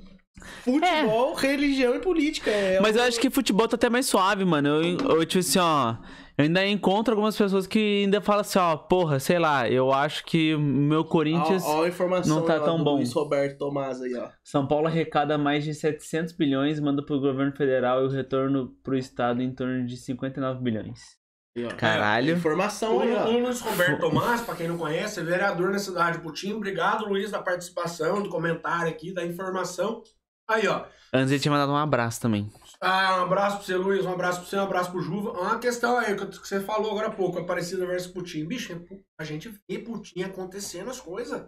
[0.64, 2.50] Futebol, religião e política.
[2.52, 4.70] É Mas eu acho que futebol tá até mais suave, mano.
[4.70, 5.96] Eu, eu, tipo assim, ó.
[6.38, 10.24] Eu ainda encontro algumas pessoas que ainda falam assim, ó, porra, sei lá, eu acho
[10.24, 11.64] que o meu Corinthians.
[11.66, 12.98] Ó, ó a informação não tá tão do bom.
[12.98, 14.30] Luiz Roberto Tomás aí, ó.
[14.44, 18.96] São Paulo arrecada mais de 700 bilhões, manda pro governo federal e o retorno pro
[18.96, 21.18] estado em torno de 59 bilhões.
[21.76, 22.36] Caralho.
[22.36, 23.30] Informação O, aí, ó.
[23.30, 26.54] o Luiz Roberto Tomás, pra quem não conhece, é vereador na cidade de Putim.
[26.54, 30.04] Obrigado, Luiz, da participação, do comentário aqui, da informação.
[30.48, 30.86] Aí, ó.
[31.12, 32.48] Antes ele tinha mandado um abraço também.
[32.80, 34.06] Ah, um abraço pra você, Luiz.
[34.06, 35.32] Um abraço pra você, um abraço pro Juva.
[35.32, 38.46] Uma questão aí que você falou agora há pouco, Aparecida versus Putin.
[38.46, 38.86] Bicho,
[39.20, 41.48] a gente vê Putin acontecendo as coisas.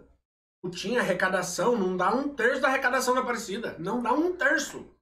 [0.62, 3.78] Putin, arrecadação não dá um terço da arrecadação da Aparecida.
[3.78, 4.92] Não dá um terço.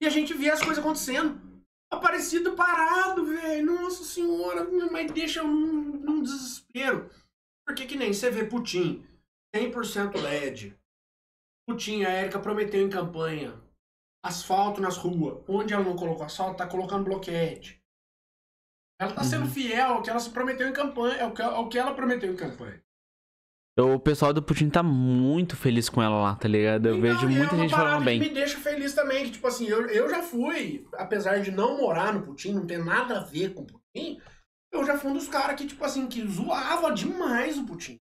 [0.00, 1.40] E a gente via as coisas acontecendo.
[1.92, 3.66] Aparecido parado, velho.
[3.66, 7.10] Nossa senhora, mas deixa num, desespero.
[7.66, 9.04] Porque que nem você vê Putin,
[9.54, 10.78] 100% LED.
[11.68, 13.61] Putin, a Érica prometeu em campanha
[14.24, 15.42] asfalto nas ruas.
[15.48, 17.80] Onde ela não colocou asfalto, tá colocando bloquete.
[19.00, 19.50] Ela tá sendo Uhum.
[19.50, 22.36] fiel ao que ela se prometeu em campanha, ao que, ao que ela prometeu em
[22.36, 22.80] campanha.
[23.78, 26.86] O pessoal do Putin tá muito feliz com ela lá, tá ligado?
[26.88, 28.20] Eu Então, vejo é muita uma gente falando bem.
[28.20, 31.78] Que me deixa feliz também, que tipo assim, eu, eu já fui, apesar de não
[31.78, 34.20] morar no Putin, não ter nada a ver com o Putin,
[34.70, 37.98] eu já fui um dos caras que, tipo assim, que zoava demais o Putin.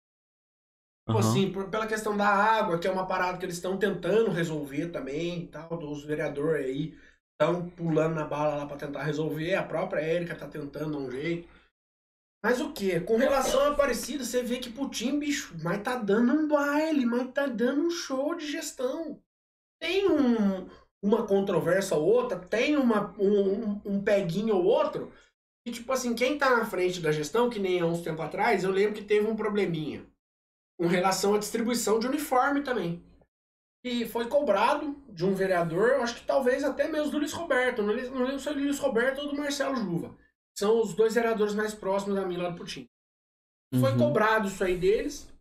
[1.06, 1.30] Tipo Aham.
[1.30, 4.88] assim, por- pela questão da água, que é uma parada que eles estão tentando resolver
[4.88, 6.98] também tal, os vereadores aí
[7.32, 11.10] estão pulando na bala lá pra tentar resolver, a própria Érica tá tentando dar um
[11.10, 11.48] jeito.
[12.42, 13.00] Mas o que?
[13.00, 17.32] Com relação à Aparecida, você vê que Putin, bicho, mas tá dando um baile, mas
[17.32, 19.20] tá dando um show de gestão.
[19.80, 20.68] Tem um,
[21.02, 25.12] uma controvérsia ou outra, tem uma, um, um peguinho ou outro,
[25.66, 28.64] e tipo assim, quem tá na frente da gestão, que nem há uns tempo atrás,
[28.64, 30.06] eu lembro que teve um probleminha
[30.78, 33.04] com relação à distribuição de uniforme também.
[33.84, 37.82] E foi cobrado de um vereador, eu acho que talvez até mesmo do Luiz Roberto,
[37.82, 40.16] não lembro se é do Luiz Roberto ou do Marcelo Juva.
[40.58, 42.88] São os dois vereadores mais próximos da mim lá do Putin.
[43.78, 43.98] Foi Uhum.
[43.98, 45.32] cobrado isso aí deles.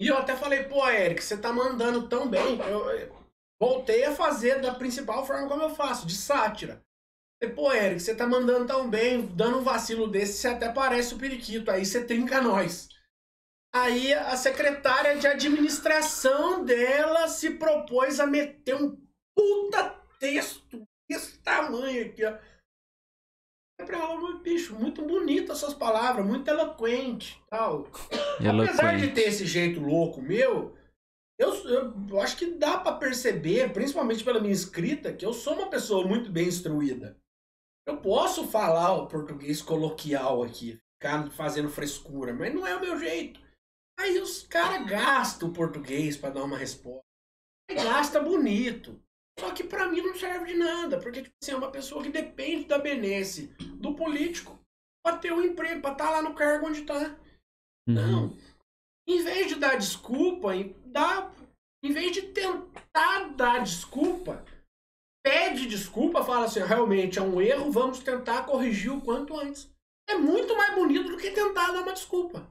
[0.00, 2.58] E eu até falei, pô, Eric, você tá mandando tão bem.
[2.58, 3.14] Eu, eu
[3.60, 6.82] voltei a fazer da principal forma como eu faço, de sátira.
[7.40, 11.14] Falei, pô, Eric, você tá mandando tão bem, dando um vacilo desse, você até parece
[11.14, 12.88] o periquito, aí você trinca nós.
[13.72, 18.96] Aí a secretária de administração dela se propôs a meter um
[19.34, 22.36] puta texto desse tamanho aqui, ó.
[23.80, 27.88] É pra ela, bicho, muito bonita essas palavras, muito eloquente tal.
[28.38, 30.76] Apesar de ter esse jeito louco meu,
[31.38, 35.54] eu, eu, eu acho que dá pra perceber, principalmente pela minha escrita, que eu sou
[35.54, 37.16] uma pessoa muito bem instruída.
[37.86, 42.98] Eu posso falar o português coloquial aqui, ficar fazendo frescura, mas não é o meu
[42.98, 43.40] jeito.
[44.00, 47.04] Aí os caras gastam o português pra dar uma resposta.
[47.68, 48.98] Aí gasta bonito.
[49.38, 52.08] Só que pra mim não serve de nada, porque tipo assim, é uma pessoa que
[52.08, 53.48] depende da benesse
[53.78, 54.58] do político
[55.04, 57.14] pra ter um emprego, pra estar lá no cargo onde tá.
[57.86, 57.94] Uhum.
[57.94, 58.36] Não.
[59.06, 60.50] Em vez de dar desculpa,
[60.86, 61.30] dá,
[61.84, 64.42] em vez de tentar dar desculpa,
[65.22, 69.70] pede desculpa, fala assim, realmente é um erro, vamos tentar corrigir o quanto antes.
[70.08, 72.48] É muito mais bonito do que tentar dar uma desculpa.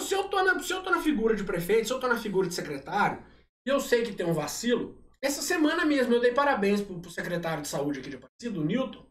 [0.00, 2.18] Se, eu tô na, se eu tô na figura de prefeito, se eu tô na
[2.18, 3.24] figura de secretário,
[3.66, 7.10] e eu sei que tem um vacilo, essa semana mesmo eu dei parabéns pro, pro
[7.10, 9.06] secretário de saúde aqui de Aparecida, o Newton,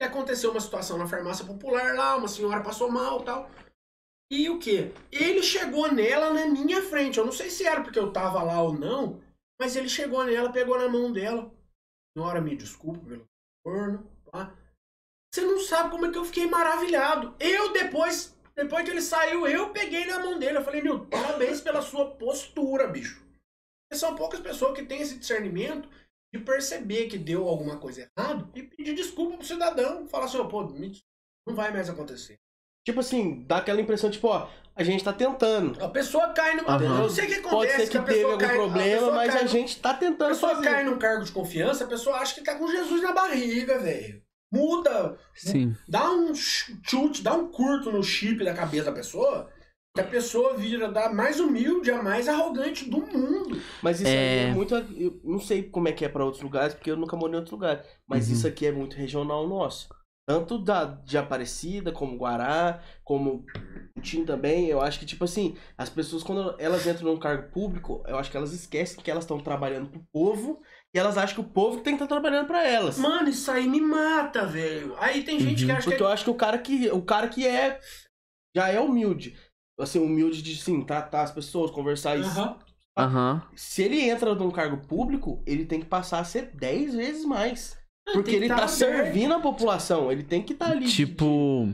[0.00, 3.50] que aconteceu uma situação na farmácia popular lá, uma senhora passou mal tal.
[4.30, 4.92] E o que?
[5.10, 7.18] Ele chegou nela na minha frente.
[7.18, 9.20] Eu não sei se era porque eu tava lá ou não,
[9.60, 11.50] mas ele chegou nela, pegou na mão dela.
[12.16, 13.24] Senhora, me desculpa pelo
[13.66, 14.06] forno.
[14.30, 14.54] Tá?
[15.32, 17.34] Você não sabe como é que eu fiquei maravilhado.
[17.40, 20.58] Eu depois, depois que ele saiu, eu peguei na mão dele.
[20.58, 23.24] Eu falei, Nilton, parabéns pela sua postura, bicho.
[23.88, 25.88] Porque são poucas pessoas que têm esse discernimento
[26.34, 30.06] de perceber que deu alguma coisa errada e pedir desculpa pro cidadão.
[30.08, 30.62] Falar assim, ó, pô,
[31.46, 32.36] não vai mais acontecer.
[32.84, 35.82] Tipo assim, dá aquela impressão, tipo, ó, a gente tá tentando.
[35.82, 36.62] A pessoa cai no.
[36.66, 37.50] Eu não sei o que acontece.
[37.50, 39.80] Pode ser que a teve algum cai- a problema, pessoa mas cai a no- gente
[39.80, 40.68] tá A tentando pessoa fazer.
[40.70, 44.22] cai num cargo de confiança, a pessoa acha que tá com Jesus na barriga, velho.
[44.52, 45.76] Muda, Sim.
[45.88, 49.50] dá um chute, dá um curto no chip da cabeça da pessoa,
[49.94, 53.60] que a pessoa vira da mais humilde a mais arrogante do mundo.
[53.82, 54.42] Mas isso aí É.
[54.44, 54.74] é muito.
[54.74, 57.38] Eu não sei como é que é pra outros lugares, porque eu nunca morei em
[57.40, 57.84] outro lugar.
[58.06, 58.32] Mas Uhum.
[58.34, 59.88] isso aqui é muito regional nosso.
[60.26, 63.44] Tanto da, de Aparecida, como Guará, como
[64.02, 64.66] Tim também.
[64.66, 68.30] Eu acho que, tipo assim, as pessoas, quando elas entram num cargo público, eu acho
[68.30, 70.60] que elas esquecem que elas estão trabalhando pro povo
[70.94, 72.98] e elas acham que o povo tem que estar trabalhando pra elas.
[72.98, 74.94] Mano, isso aí me mata, velho.
[74.98, 75.66] Aí tem gente Uhum.
[75.66, 77.78] que acha Porque que eu acho que o cara que, o cara que é.
[78.56, 79.36] Já é humilde.
[79.78, 82.20] Assim, humilde de, sim, tratar as pessoas, conversar é.
[82.20, 82.40] isso.
[82.40, 82.58] Aham.
[82.98, 83.42] Aham.
[83.54, 87.78] Se ele entra num cargo público, ele tem que passar a ser 10 vezes mais.
[88.12, 88.70] Porque Tem ele tá aberto.
[88.70, 90.86] servindo a população, ele tem que estar ali.
[90.88, 91.68] Tipo,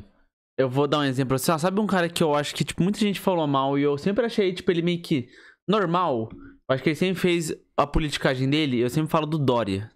[0.59, 2.82] eu vou dar um exemplo assim, ó, sabe um cara que eu acho que, tipo,
[2.82, 5.28] muita gente falou mal e eu sempre achei, tipo, ele meio que
[5.66, 6.28] normal.
[6.69, 9.91] Eu acho que ele sempre fez a politicagem dele, eu sempre falo do Dória.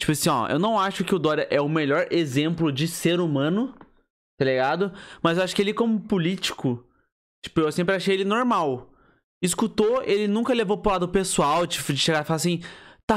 [0.00, 3.20] Tipo assim, ó, eu não acho que o Dória é o melhor exemplo de ser
[3.20, 3.74] humano,
[4.38, 4.92] tá ligado?
[5.22, 6.82] Mas eu acho que ele, como político,
[7.44, 8.90] tipo, eu sempre achei ele normal.
[9.42, 12.62] Escutou, ele nunca levou pro lado pessoal, tipo, de chegar e falar assim,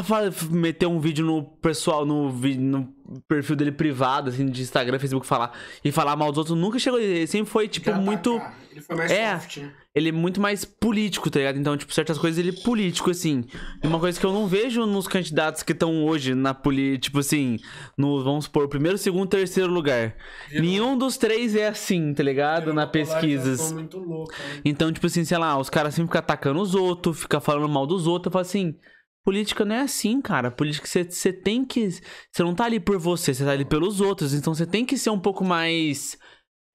[0.01, 2.93] tá meter um vídeo no pessoal, no, no
[3.27, 5.51] perfil dele privado, assim, de Instagram, Facebook, falar
[5.83, 6.99] e falar mal dos outros, nunca chegou.
[6.99, 8.37] Ele sempre foi, tipo, Já tá muito.
[8.39, 8.53] cá.
[8.71, 9.33] Ele foi mais É.
[9.37, 9.71] soft, né?
[9.93, 11.59] Ele é muito mais político, tá ligado?
[11.59, 13.43] Então, tipo, certas coisas ele é político, assim.
[13.83, 17.19] E uma coisa que eu não vejo nos candidatos que estão hoje na política, tipo
[17.19, 17.59] assim,
[17.95, 20.15] no, vamos supor, primeiro, segundo, terceiro lugar.
[20.49, 22.61] Virou- Nenhum dos três é assim, tá ligado?
[22.61, 23.71] Virou Na pesquisas.
[23.71, 24.61] muito louca, né?
[24.65, 27.85] Então, tipo assim, sei lá, os caras sempre ficam atacando os outros, ficam falando mal
[27.85, 28.25] dos outros.
[28.27, 28.75] Eu falo assim,
[29.23, 30.51] política não é assim, cara.
[30.51, 31.89] Política você tem que.
[31.89, 34.33] Você não tá ali por você, você tá ali pelos outros.
[34.33, 36.17] Então você tem que ser um pouco mais.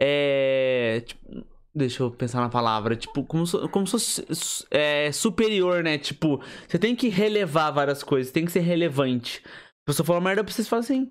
[0.00, 1.02] É.
[1.06, 2.96] tipo, deixa eu pensar na palavra.
[2.96, 5.98] Tipo, como se, como se fosse é, superior, né?
[5.98, 9.42] Tipo, você tem que relevar várias coisas, tem que ser relevante.
[9.46, 11.10] A pessoa fala merda pra você você fala assim,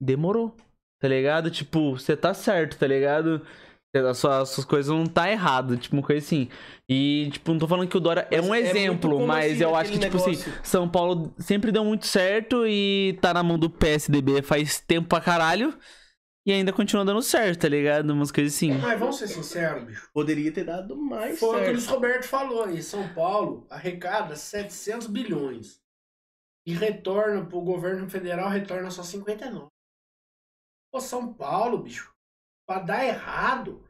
[0.00, 0.56] demorou.
[1.00, 1.50] Tá ligado?
[1.50, 3.44] Tipo, você tá certo, tá ligado?
[3.94, 6.48] As suas, as suas coisas não tá errado, tipo, uma coisa assim.
[6.88, 9.62] E, tipo, não tô falando que o Dora é Mas um é exemplo, mas assim,
[9.62, 10.52] eu acho que, tipo assim, negócio.
[10.62, 15.20] São Paulo sempre deu muito certo e tá na mão do PSDB faz tempo pra
[15.20, 15.78] caralho.
[16.46, 18.10] E ainda continua dando certo, tá ligado?
[18.10, 18.72] Umas coisas assim.
[18.72, 20.10] Mas vamos ser sinceros, bicho.
[20.12, 21.72] Poderia ter dado mais Foi o que o certo.
[21.72, 22.82] Luiz Roberto falou aí.
[22.82, 25.80] São Paulo arrecada 700 bilhões.
[26.66, 29.68] E retorna pro governo federal, retorna só 59.
[30.92, 32.12] Pô, São Paulo, bicho.
[32.66, 33.83] Pra dar errado,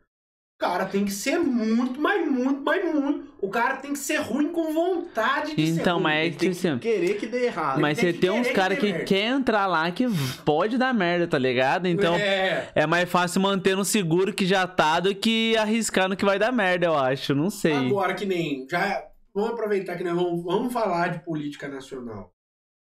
[0.65, 3.35] cara tem que ser muito, mas muito, mas muito.
[3.41, 6.03] O cara tem que ser ruim com vontade de ser Então, ruim.
[6.05, 7.81] mas é tem assim, que querer que dê errado.
[7.81, 10.07] mas tem você que tem uns caras que que quer entrar lá que
[10.45, 11.87] pode dar merda, tá ligado?
[11.87, 12.71] Então, É.
[12.75, 16.39] é mais fácil manter no seguro que já tá do que arriscar no que vai
[16.39, 17.35] dar merda, eu acho.
[17.35, 17.75] Não sei.
[17.75, 18.67] Agora que nem.
[18.71, 22.33] Já, vamos aproveitar que nós vamos, vamos falar de política nacional.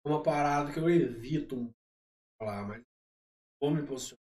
[0.06, 1.70] Uma parada que eu evito
[2.40, 2.82] falar, mas
[3.60, 4.20] vou me posicionar.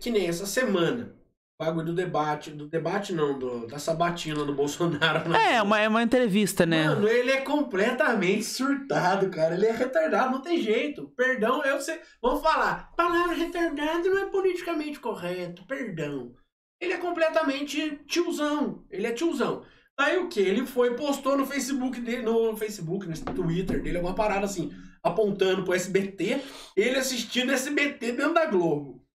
[0.00, 1.18] Que nem essa semana.
[1.60, 2.52] Bagulho do debate.
[2.52, 5.28] Do debate não, do, da sabatina do Bolsonaro.
[5.28, 6.88] na É, uma, é uma entrevista, né?
[6.88, 9.54] Mano, ele é completamente surtado, cara.
[9.54, 11.12] Ele é retardado, não tem jeito.
[11.14, 12.00] Perdão, eu sei.
[12.22, 12.90] Vamos falar.
[12.96, 15.66] Palavra retardado não é politicamente correto.
[15.66, 16.32] Perdão.
[16.80, 18.86] Ele é completamente tiozão.
[18.90, 19.62] Ele é tiozão.
[19.98, 20.40] Aí o que?
[20.40, 24.72] Ele foi e postou no Facebook dele, no Facebook, no Twitter dele, alguma parada assim,
[25.02, 26.40] apontando pro SBT,
[26.74, 29.06] ele assistindo SBT dentro da Globo.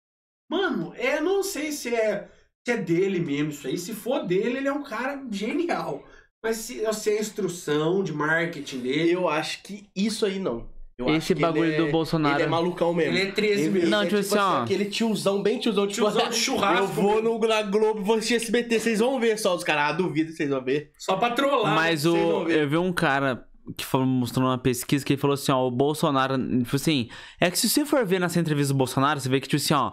[0.47, 2.29] Mano, é, não sei se é,
[2.65, 3.77] se é dele mesmo isso aí.
[3.77, 6.03] Se for dele, ele é um cara genial.
[6.43, 9.11] Mas se eu sei a instrução de marketing dele.
[9.11, 10.65] Eu acho que isso aí não.
[10.97, 12.35] Eu Esse que bagulho é- do Bolsonaro.
[12.35, 13.17] Ele é malucão mesmo.
[13.17, 13.89] Ele é 13 mesmo.
[13.89, 14.63] Não, é tipo assim, ó.
[14.63, 15.85] Aquele tiozão, bem tiozão.
[15.85, 19.37] Tipo, Tiozão de churrasco Eu vou no, na Globo, vou assistir SBT, vocês vão ver
[19.37, 19.55] só.
[19.55, 20.91] Os caras, ah, duvido que vocês vão ver.
[20.97, 21.75] Só pra trollar.
[21.75, 25.51] Mas o, eu vi um cara que falou, mostrou uma pesquisa que ele falou assim,
[25.51, 27.09] ó, o Bolsonaro, tipo assim,
[27.41, 29.73] é que se você for ver nessa entrevista do Bolsonaro, você vê que, tipo assim,
[29.73, 29.91] ó,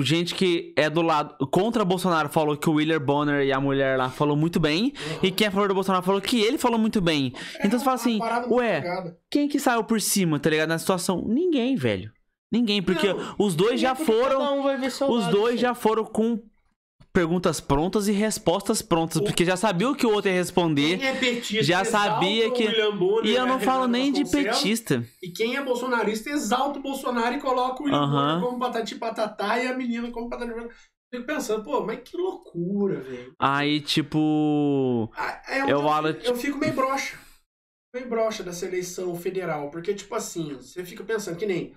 [0.00, 3.60] gente que é do lado, contra o Bolsonaro falou que o William Bonner e a
[3.60, 4.92] mulher lá falou muito bem,
[5.22, 7.32] e quem é a favor do Bolsonaro falou que ele falou muito bem.
[7.64, 8.18] Então você fala assim,
[8.50, 11.24] ué, quem que saiu por cima, tá ligado, na situação?
[11.26, 12.12] Ninguém, velho.
[12.52, 14.58] Ninguém, porque Não, os dois já Porque foram...
[14.60, 15.60] Um Os lado, dois filho.
[15.60, 16.42] já foram com
[17.12, 20.98] perguntas prontas e respostas prontas, porque já sabia o que o outro ia responder.
[20.98, 24.24] Quem é petista Já sabia o que- Bonner E eu e não falo nem de
[24.24, 25.04] petista.
[25.22, 28.06] E quem é bolsonarista exalta o Bolsonaro e coloca o William.
[28.08, 30.74] Bonner como patati patatá e a menina como patati patatá.
[31.12, 33.34] Fico pensando, pô, mas que loucura, velho.
[33.36, 35.10] Aí, tipo.
[35.16, 37.18] Ah, é um Eu falo, Eu fico meio broxa.
[37.92, 39.70] Meio broxa dessa eleição federal.
[39.70, 41.74] Porque, tipo assim, você fica pensando que nem.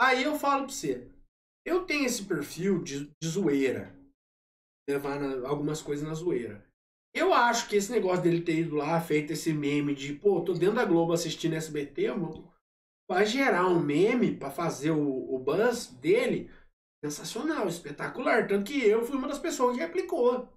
[0.00, 1.08] Aí eu falo pra você.
[1.64, 3.94] Eu tenho esse perfil de, de zoeira.
[4.88, 6.64] Levar na- algumas coisas na zoeira.
[7.14, 10.54] Eu acho que esse negócio dele ter ido lá, feito esse meme de, pô, tô
[10.54, 12.50] dentro da Globo assistindo SBT, mano,
[13.08, 16.50] vai gerar um meme pra fazer o, o buzz dele
[17.04, 18.46] sensacional, espetacular.
[18.48, 20.48] Tanto que eu fui uma das pessoas que replicou.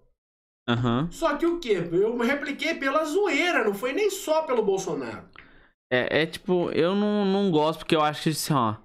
[0.67, 1.09] Aham.
[1.11, 1.73] Só que o quê?
[1.91, 5.29] Eu repliquei pela zoeira, não foi nem só pelo Bolsonaro.
[5.91, 8.77] É, é tipo, eu não, não gosto, porque eu acho que assim, ó.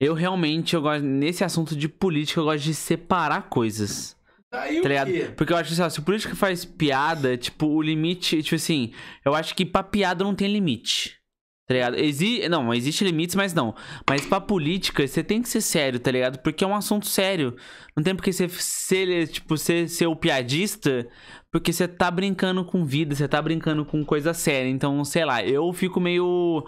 [0.00, 1.02] Eu realmente, eu gosto.
[1.02, 4.16] Nesse assunto de política, eu gosto de separar coisas.
[4.54, 5.10] Daí Tá ligado?
[5.10, 5.32] quê?
[5.36, 8.40] Porque eu acho que assim, se o político faz piada, tipo, o limite.
[8.42, 8.92] Tipo assim,
[9.24, 11.18] eu acho que pra piada não tem limite.
[11.66, 11.96] Tá ligado?
[11.96, 13.74] Exi não, existe limites, mas não.
[14.08, 16.38] Mas pra política, você tem que ser sério, tá ligado?
[16.38, 17.56] Porque é um assunto sério.
[17.96, 21.08] Não tem porque você ser, tipo, ser, ser o piadista,
[21.50, 24.68] porque você tá brincando com vida, você tá brincando com coisa séria.
[24.68, 26.64] Então, sei lá, eu fico meio.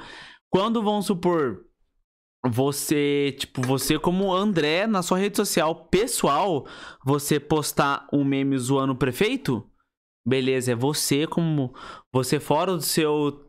[0.50, 1.65] Quando vão supor.
[2.44, 6.66] Você, tipo, você como André, na sua rede social pessoal,
[7.04, 9.64] você postar um meme zoando o prefeito,
[10.26, 11.74] beleza, é você como
[12.12, 13.42] você fora do seu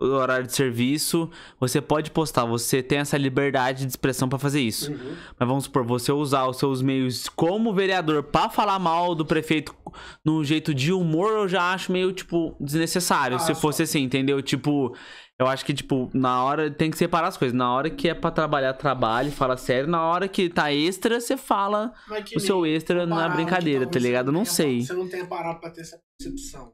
[0.00, 1.30] horário de serviço,
[1.60, 4.90] você pode postar, você tem essa liberdade de expressão pra fazer isso.
[4.90, 5.14] Uhum.
[5.38, 9.72] Mas vamos supor, você usar os seus meios como vereador pra falar mal do prefeito
[10.24, 13.36] no jeito de humor, eu já acho meio, tipo, desnecessário.
[13.36, 14.42] Ah, se só- fosse assim, entendeu?
[14.42, 14.92] Tipo,
[15.42, 17.56] eu acho que, tipo, na hora tem que separar as coisas.
[17.56, 19.88] Na hora que é pra trabalhar, trabalhe, fala sério.
[19.88, 21.92] Na hora que tá extra, você fala
[22.36, 24.30] o seu extra na parado, brincadeira, que tá ligado?
[24.30, 24.82] Não sei.
[24.82, 26.72] Você não tenha parado pra ter essa percepção.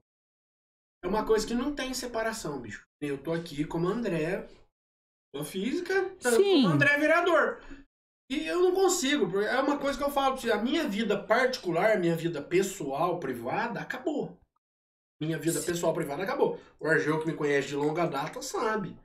[1.02, 2.84] É uma coisa que não tem separação, bicho.
[3.00, 4.46] Eu tô aqui como André,
[5.34, 6.62] sou física, Sim.
[6.62, 7.60] como André vereador.
[8.30, 10.86] E eu não consigo, porque é uma coisa que eu falo pra você, a minha
[10.86, 14.36] vida particular, minha vida pessoal, privada, acabou.
[15.20, 16.60] Minha vida pessoal privada acabou.
[16.78, 18.96] O Argel que me conhece de longa data sabe.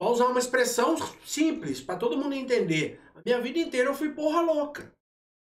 [0.00, 3.00] Vou usar uma expressão simples, pra todo mundo entender.
[3.16, 4.92] A minha vida inteira eu fui porra louca.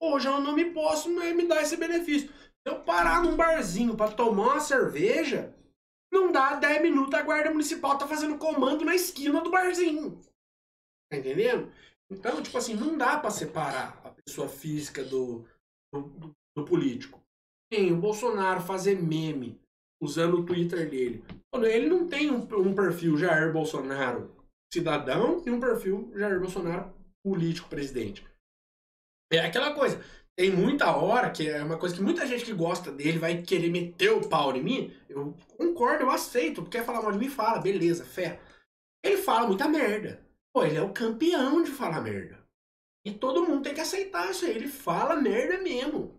[0.03, 2.29] Hoje eu não me posso me dar esse benefício.
[2.29, 5.55] Se eu parar num barzinho pra tomar uma cerveja,
[6.13, 10.21] não dá 10 minutos, a guarda municipal tá fazendo comando na esquina do barzinho.
[11.11, 11.73] Tá entendendo?
[12.11, 15.47] Então, tipo assim, não dá pra separar a pessoa física do,
[15.93, 17.23] do- do político.
[17.71, 19.61] Tem o Bolsonaro fazer meme
[20.03, 21.25] usando o Twitter dele.
[21.55, 24.35] Ele não tem um, um perfil Jair Bolsonaro
[24.73, 26.93] cidadão e um perfil Jair Bolsonaro
[27.25, 28.27] político presidente.
[29.33, 30.03] É aquela coisa.
[30.37, 33.71] Tem muita hora, que é uma coisa que muita gente que gosta dele vai querer
[33.71, 34.93] meter o pau em mim.
[35.09, 36.65] Eu concordo, eu aceito.
[36.65, 37.29] Quer falar mal de mim?
[37.29, 38.41] Fala, beleza, fé.
[39.03, 40.21] Ele fala muita merda.
[40.53, 42.43] Pô, ele é o campeão de falar merda.
[43.07, 44.57] E todo mundo tem que aceitar isso aí.
[44.57, 46.19] Ele fala merda mesmo.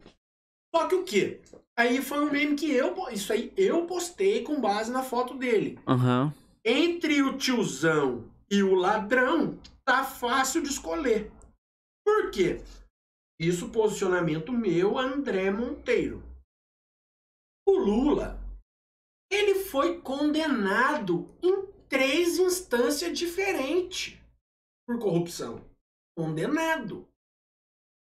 [0.75, 1.39] Só que o quê?
[1.79, 2.93] Aí foi um meme que eu.
[3.09, 5.79] Isso aí eu postei com base na foto dele.
[5.87, 6.33] Aham.
[6.65, 11.31] Entre o tiozão e o ladrão, tá fácil de escolher.
[12.05, 12.61] Por quê?
[13.39, 16.21] Isso posicionamento meu, André Monteiro.
[17.65, 18.37] O Lula,
[19.31, 24.19] ele foi condenado em três instâncias diferentes
[24.85, 25.63] por corrupção.
[26.17, 27.07] Condenado.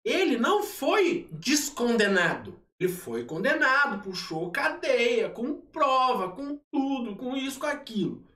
[0.08, 2.58] Ele não foi descondenado.
[2.80, 8.26] Ele foi condenado, puxou cadeia, com prova, com tudo, com isso, com aquilo.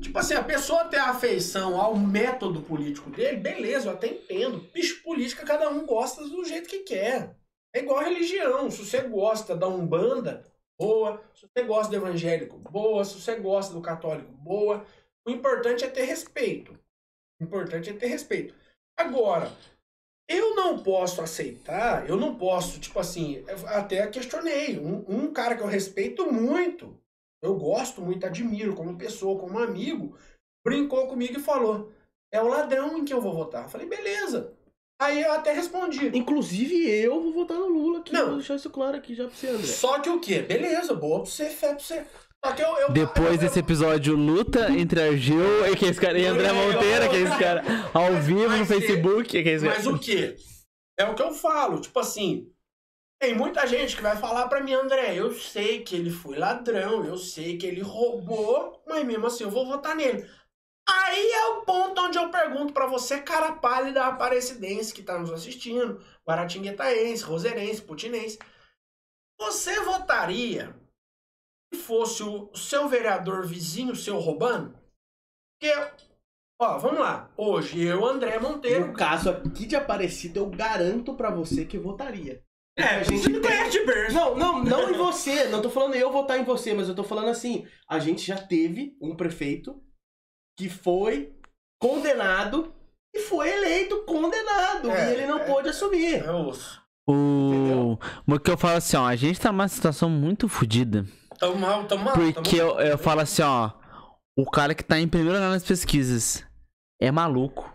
[0.00, 4.60] Tipo assim, a pessoa ter afeição ao método político dele, beleza, eu até entendo.
[4.72, 7.34] Bicho, política cada um gosta do jeito que quer.
[7.74, 8.70] É igual a religião.
[8.70, 10.46] Se você gosta da Umbanda,
[10.78, 11.20] boa.
[11.34, 13.04] Se você gosta do evangélico, boa.
[13.04, 14.86] Se você gosta do católico, boa.
[15.26, 16.78] O importante é ter respeito.
[17.40, 18.54] O importante é ter respeito.
[18.96, 19.50] Agora,
[20.28, 24.78] eu não posso aceitar, eu não posso, tipo assim, até questionei.
[24.78, 26.98] Um, um cara que eu respeito muito,
[27.42, 30.16] eu gosto muito, admiro como pessoa, como amigo,
[30.64, 31.92] brincou comigo e falou:
[32.32, 33.64] é o ladrão em que eu vou votar.
[33.64, 34.52] Eu falei, beleza.
[35.00, 36.06] Aí eu até respondi.
[36.16, 38.12] Inclusive eu vou votar no Lula aqui.
[38.12, 38.26] Não.
[38.26, 39.66] Vou deixar isso claro aqui já pra você, André.
[39.66, 40.40] Só que o quê?
[40.40, 42.06] Beleza, boa pra você, fé pra você.
[42.52, 42.76] Que eu.
[42.78, 46.52] eu Depois eu- desse episódio, luta entre Argel e que é esse cara, e André
[46.52, 47.62] Monteiro, que é esse cara,
[47.94, 50.36] ao vivo no Mas- Facebook, que é esse Mas o quê?
[50.98, 52.50] É o que eu falo, tipo assim.
[53.20, 57.04] Tem muita gente que vai falar pra mim, André, eu sei que ele foi ladrão,
[57.04, 60.28] eu sei que ele roubou, mas mesmo assim eu vou votar nele.
[60.86, 65.32] Aí é o ponto onde eu pergunto pra você, cara pálida aparecidense que tá nos
[65.32, 68.38] assistindo, guaratinguetaense, roserense, putinense.
[69.40, 70.74] Você votaria
[71.74, 74.78] fosse o seu vereador vizinho seu roubando?
[75.60, 75.74] Porque,
[76.60, 77.30] ó, vamos lá.
[77.36, 82.42] Hoje eu, André Monteiro, No caso aqui de Aparecida, eu garanto pra você que votaria.
[82.76, 84.16] É, a gente tem- conhece de berço.
[84.16, 85.44] Não, não, não em você.
[85.48, 87.66] Não tô falando eu votar em você, mas eu tô falando assim.
[87.88, 89.80] A gente já teve um prefeito
[90.58, 91.32] que foi
[91.80, 92.74] condenado
[93.14, 94.90] e foi eleito condenado.
[94.90, 95.44] É, e ele não é.
[95.44, 96.16] pôde assumir.
[96.16, 96.82] É osso.
[97.08, 97.98] O...
[98.26, 101.04] Mas que eu falo assim, ó, a gente tá numa situação muito fodida.
[101.44, 102.14] Tamo mal, tamo mal.
[102.14, 103.70] Porque eu, eu falo assim, ó,
[104.34, 106.42] o cara que tá em primeiro lugar nas pesquisas
[106.98, 107.70] é maluco.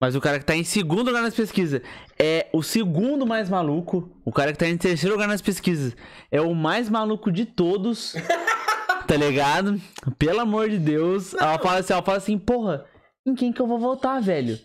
[0.00, 1.80] Mas o cara que tá em segundo lugar nas pesquisas
[2.16, 4.16] é o segundo mais maluco.
[4.24, 5.96] O cara que tá em terceiro lugar nas pesquisas
[6.30, 8.14] é o mais maluco de todos.
[9.08, 9.80] tá ligado?
[10.16, 11.34] Pelo amor de Deus.
[11.34, 12.84] Ela fala assim, ela fala assim, porra,
[13.26, 14.60] em quem que eu vou votar, velho?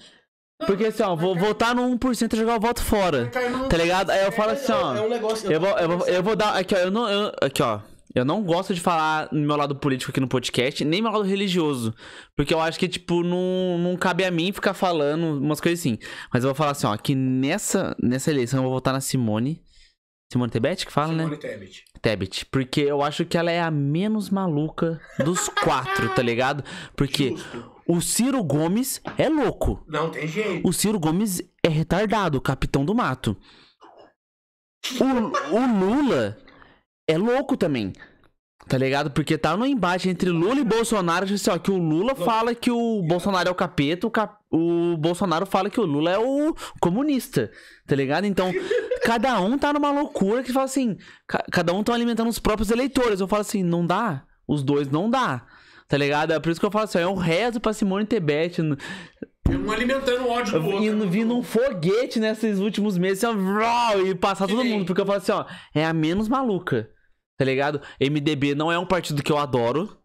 [0.68, 3.31] Porque assim, ó, vou votar no 1% e jogar o voto fora.
[3.68, 4.11] Tá ligado?
[4.11, 4.93] Aí eu falo assim, ó.
[4.95, 5.56] É.
[5.56, 6.56] Eu vou, eu, vou, eu vou dar.
[6.56, 6.77] Aqui, ó.
[6.77, 7.80] Eu não, eu- aqui, ó.
[8.14, 11.24] Eu não gosto de falar no meu lado político aqui no podcast, nem meu lado
[11.24, 11.94] religioso.
[12.36, 15.98] Porque eu acho que, tipo, não, não cabe a mim ficar falando umas coisas assim.
[16.34, 19.64] Mas eu vou falar assim, ó, que nessa, nessa eleição eu vou votar na Simone.
[20.32, 21.24] Simone Tebet que fala, né?
[21.24, 21.84] Simone Tebet.
[22.02, 22.46] Tebet.
[22.48, 26.64] Porque eu acho que ela é a menos maluca dos quatro, tá ligado?
[26.96, 27.72] Porque Justo.
[27.88, 29.84] o Ciro Gomes é louco.
[29.88, 30.68] Não tem jeito.
[30.68, 33.38] O Ciro Gomes é retardado, capitão do mato.
[35.00, 36.38] O, o Lula
[37.07, 37.94] é louco também.
[38.68, 39.10] Tá ligado?
[39.10, 42.53] Porque tá no embate entre Lula e Bolsonaro, tipo assim, ó, que o Lula fala
[42.53, 44.36] que o Bolsonaro é o capeta, o, cap...
[44.52, 47.52] o Bolsonaro fala que o Lula é o comunista,
[47.88, 48.26] tá ligado?
[48.26, 48.52] Então,
[49.03, 50.95] cada um tá numa loucura que fala assim,
[51.28, 53.19] ca- cada um tá alimentando os próprios eleitores.
[53.19, 55.44] Eu falo assim, não dá, os dois não dá.
[55.92, 56.32] Tá ligado?
[56.32, 58.78] É por isso que eu falo assim, ó, eu rezo pra Simone Tebet n-
[59.50, 60.84] Um alimentando o ódio do outro.
[60.86, 64.86] indo vindo um foguete nesses últimos meses, assim, ó, e passar Que todo mundo.
[64.86, 65.44] Porque eu falo assim, ó,
[65.76, 66.90] é a menos maluca.
[67.38, 67.82] Tá ligado?
[68.00, 69.98] MDB não é um partido que eu adoro.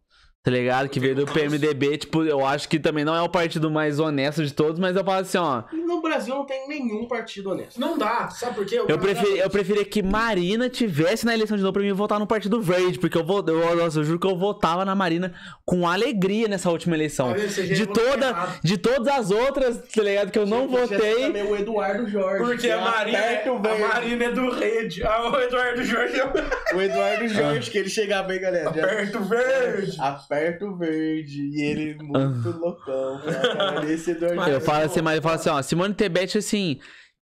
[0.47, 0.89] Tá ligado?
[0.89, 4.45] Que veio do PMDB, tipo, eu acho que também não é o partido mais honesto
[4.45, 5.65] de todos, mas eu falo assim, ó.
[5.73, 7.81] No Brasil não tem nenhum partido honesto.
[7.81, 8.79] Não dá, sabe por quê?
[8.81, 12.21] O Eu, preferi, eu preferia que Marina tivesse na eleição de novo pra mim votar
[12.21, 15.35] no Partido Verde, porque eu, vou, eu, nossa, eu juro que eu votava na Marina
[15.65, 17.35] com alegria nessa última eleição.
[17.37, 20.31] Já De, toda, de todas as outras, tá ligado?
[20.31, 21.23] Que eu não ser votei.
[21.23, 22.45] Também o Eduardo Jorge.
[22.45, 23.83] Porque que a Marina, é, aperta o a verde.
[23.83, 25.03] Marina é do rede.
[25.05, 28.73] Ah, o Eduardo Jorge é o O Eduardo Jorge, que ele chegava bem, galera.
[28.73, 29.97] já- aperto verde.
[30.37, 31.43] Aperta o verde.
[31.43, 33.21] E ele muito loucão.
[33.23, 36.79] Cara, esse Eduardo Mas- Eu falo assim, mas eu falo assim, ó, Simone Tebet, assim,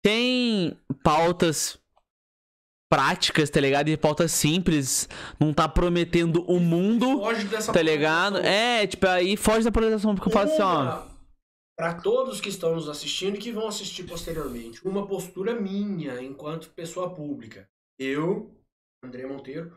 [0.03, 1.79] tem pautas
[2.89, 3.87] práticas, tá ligado?
[3.87, 5.07] E pautas simples,
[5.39, 8.37] não tá prometendo o mundo, Foge dessa tá ligado?
[8.39, 11.11] É, tipo, aí foge da polarização, porque eu falo assim, ó, Uma,
[11.77, 16.69] Pra todos que estão nos assistindo e que vão assistir posteriormente, uma postura minha enquanto
[16.71, 17.67] pessoa pública.
[17.97, 18.51] Eu,
[19.03, 19.75] André Monteiro,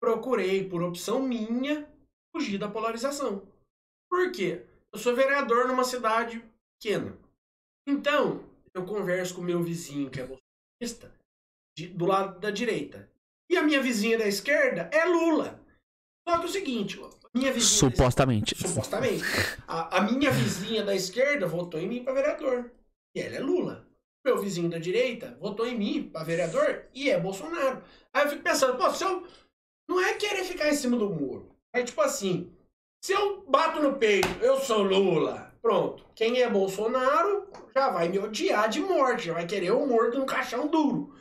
[0.00, 1.88] procurei, por opção minha,
[2.36, 3.42] fugir da polarização.
[4.10, 4.62] Por quê?
[4.92, 6.44] Eu sou vereador numa cidade
[6.78, 7.16] pequena.
[7.88, 8.44] Então,
[8.74, 11.14] eu converso com meu vizinho, que é bolsonarista,
[11.76, 13.10] de- do lado da direita.
[13.50, 15.60] E a minha vizinha da esquerda é Lula.
[16.28, 16.98] Só que é o seguinte,
[17.34, 18.54] minha vizinha da supostamente.
[18.56, 19.24] supostamente.
[19.66, 22.70] A, a minha vizinha da esquerda votou em mim para vereador.
[23.14, 23.86] E ela é Lula.
[24.24, 27.82] Meu vizinho da direita votou em mim para vereador e é Bolsonaro.
[28.12, 29.26] Aí eu fico pensando, pô, se eu.
[29.88, 31.55] Não é querer ficar em cima do muro.
[31.78, 32.52] É tipo assim:
[33.04, 35.54] se eu bato no peito, eu sou Lula.
[35.60, 36.04] Pronto.
[36.14, 40.26] Quem é Bolsonaro já vai me odiar de morte, já vai querer o morto no
[40.26, 41.14] caixão duro.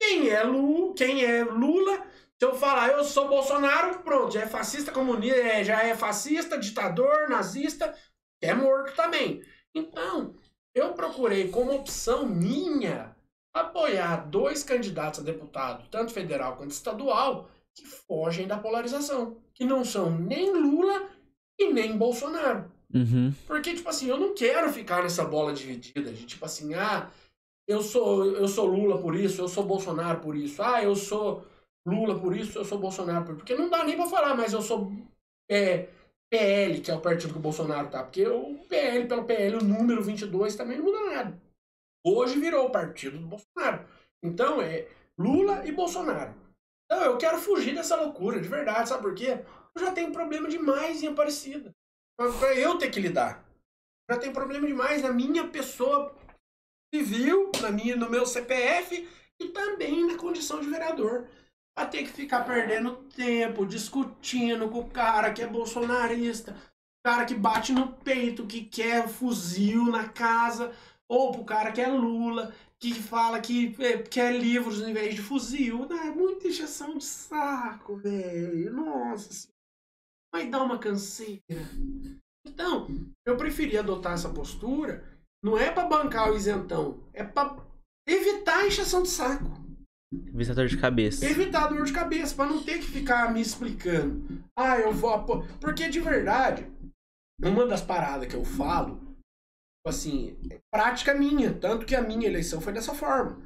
[0.00, 2.06] Quem é Lula, quem é Lula
[2.38, 6.58] se eu falar eu sou Bolsonaro, pronto, já é fascista comunista, é, já é fascista,
[6.58, 7.94] ditador, nazista,
[8.42, 9.42] é morto também.
[9.74, 10.36] Então,
[10.74, 13.16] eu procurei como opção minha
[13.54, 19.84] apoiar dois candidatos a deputado, tanto federal quanto estadual, que fogem da polarização, que não
[19.84, 21.10] são nem Lula
[21.58, 22.70] e nem Bolsonaro.
[22.92, 23.32] Uhum.
[23.46, 27.10] Porque, tipo assim, eu não quero ficar nessa bola dividida de tipo assim, ah,
[27.68, 31.44] eu sou, eu sou Lula por isso, eu sou Bolsonaro por isso, ah, eu sou
[31.86, 33.38] Lula por isso, eu sou Bolsonaro por isso.
[33.38, 34.90] Porque não dá nem pra falar, mas eu sou
[35.50, 35.88] é,
[36.30, 38.02] PL, que é o partido que o Bolsonaro tá.
[38.02, 41.42] Porque o PL, pelo PL, o número 22 também não muda nada.
[42.04, 43.86] Hoje virou o partido do Bolsonaro.
[44.22, 44.88] Então é
[45.18, 46.34] Lula e Bolsonaro.
[46.86, 49.44] Então eu quero fugir dessa loucura, de verdade, sabe por quê?
[49.74, 51.74] Eu já tenho problema demais em Aparecida.
[52.16, 53.44] Pra pra eu ter que lidar.
[54.10, 56.14] Já tenho problema demais na minha pessoa
[56.94, 59.08] civil, na minha, no meu CPF
[59.40, 61.28] e também na condição de vereador.
[61.78, 66.56] A ter que ficar perdendo tempo, discutindo com o cara que é bolsonarista,
[67.04, 70.72] cara que bate no peito, que quer fuzil na casa,
[71.08, 75.22] ou pro cara que é Lula, que fala que é, quer livros em vez de
[75.22, 75.86] fuzil.
[75.90, 78.72] É muita injeção de saco, velho.
[78.72, 79.56] Nossa senhora.
[80.32, 81.42] Vai dar uma canseira.
[82.46, 82.86] Então,
[83.26, 85.04] eu preferi adotar essa postura,
[85.42, 87.56] não é pra bancar o isentão, é pra
[88.08, 89.66] evitar a injeção de saco.
[90.12, 91.26] Visitador de cabeça.
[91.26, 94.42] Evitar dor de cabeça, pra não ter que ficar me explicando.
[94.56, 95.42] Ah, eu vou.
[95.60, 96.70] Porque de verdade,
[97.42, 99.00] uma das paradas que eu falo,
[99.88, 103.40] assim, é prática minha, tanto que a minha eleição foi dessa forma.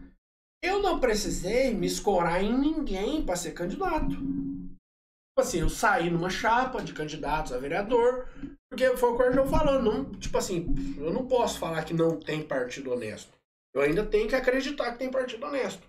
[0.63, 4.11] Eu não precisei me escorar em ninguém pra ser candidato.
[4.11, 8.29] Tipo assim, eu saí numa chapa de candidatos a vereador,
[8.71, 9.85] porque foi o que eu falando.
[9.85, 10.67] Não, tipo assim,
[10.99, 13.33] eu não posso falar que não tem partido honesto.
[13.75, 15.89] Eu ainda tenho que acreditar que tem partido honesto.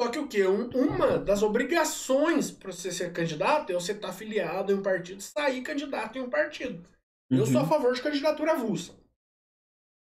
[0.00, 0.46] Só que o quê?
[0.46, 5.20] Um- uma das obrigações para você ser candidato é você estar afiliado em um partido,
[5.20, 6.84] sair candidato em um partido.
[7.30, 7.68] Eu sou a Uhum.
[7.68, 8.92] favor de candidatura avulsa.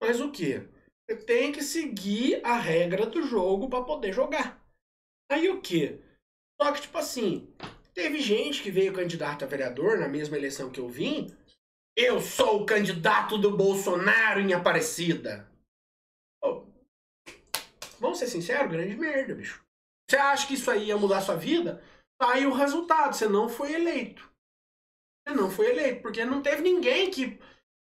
[0.01, 0.67] Mas o quê?
[1.05, 4.63] Você tem que seguir a regra do jogo para poder jogar.
[5.31, 5.99] Aí o quê?
[6.61, 7.53] Só que, tipo assim,
[7.93, 11.35] teve gente que veio candidato a vereador na mesma eleição que eu vim.
[11.95, 15.49] Eu sou o candidato do Bolsonaro em Aparecida.
[16.43, 16.65] Ô,
[17.99, 19.63] vamos ser sinceros, grande merda, bicho.
[20.09, 21.83] Você acha que isso aí ia mudar sua vida?
[22.19, 24.29] Tá aí o resultado, você não foi eleito.
[25.27, 27.39] Você não foi eleito, porque não teve ninguém que,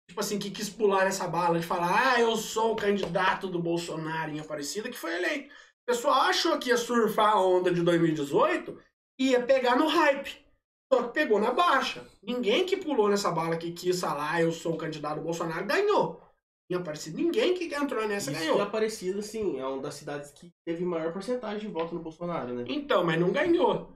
[0.09, 3.61] tipo assim, que quis pular nessa bala de falar, ah, eu sou o candidato do
[3.61, 5.53] Bolsonaro em Aparecida, que foi eleito.
[5.53, 8.79] O pessoal achou que ia surfar a onda de 2018
[9.19, 10.45] e ia pegar no hype.
[10.93, 12.07] Só que pegou na baixa.
[12.23, 16.23] Ninguém que pulou nessa bala que quis falar, eu sou o candidato do Bolsonaro, ganhou.
[16.71, 18.59] Em Aparecida, ninguém que entrou nessa Isso ganhou.
[18.59, 22.55] e Aparecida, assim, é uma das cidades que teve maior porcentagem de voto no Bolsonaro,
[22.55, 22.65] né?
[22.69, 23.93] Então, mas não ganhou.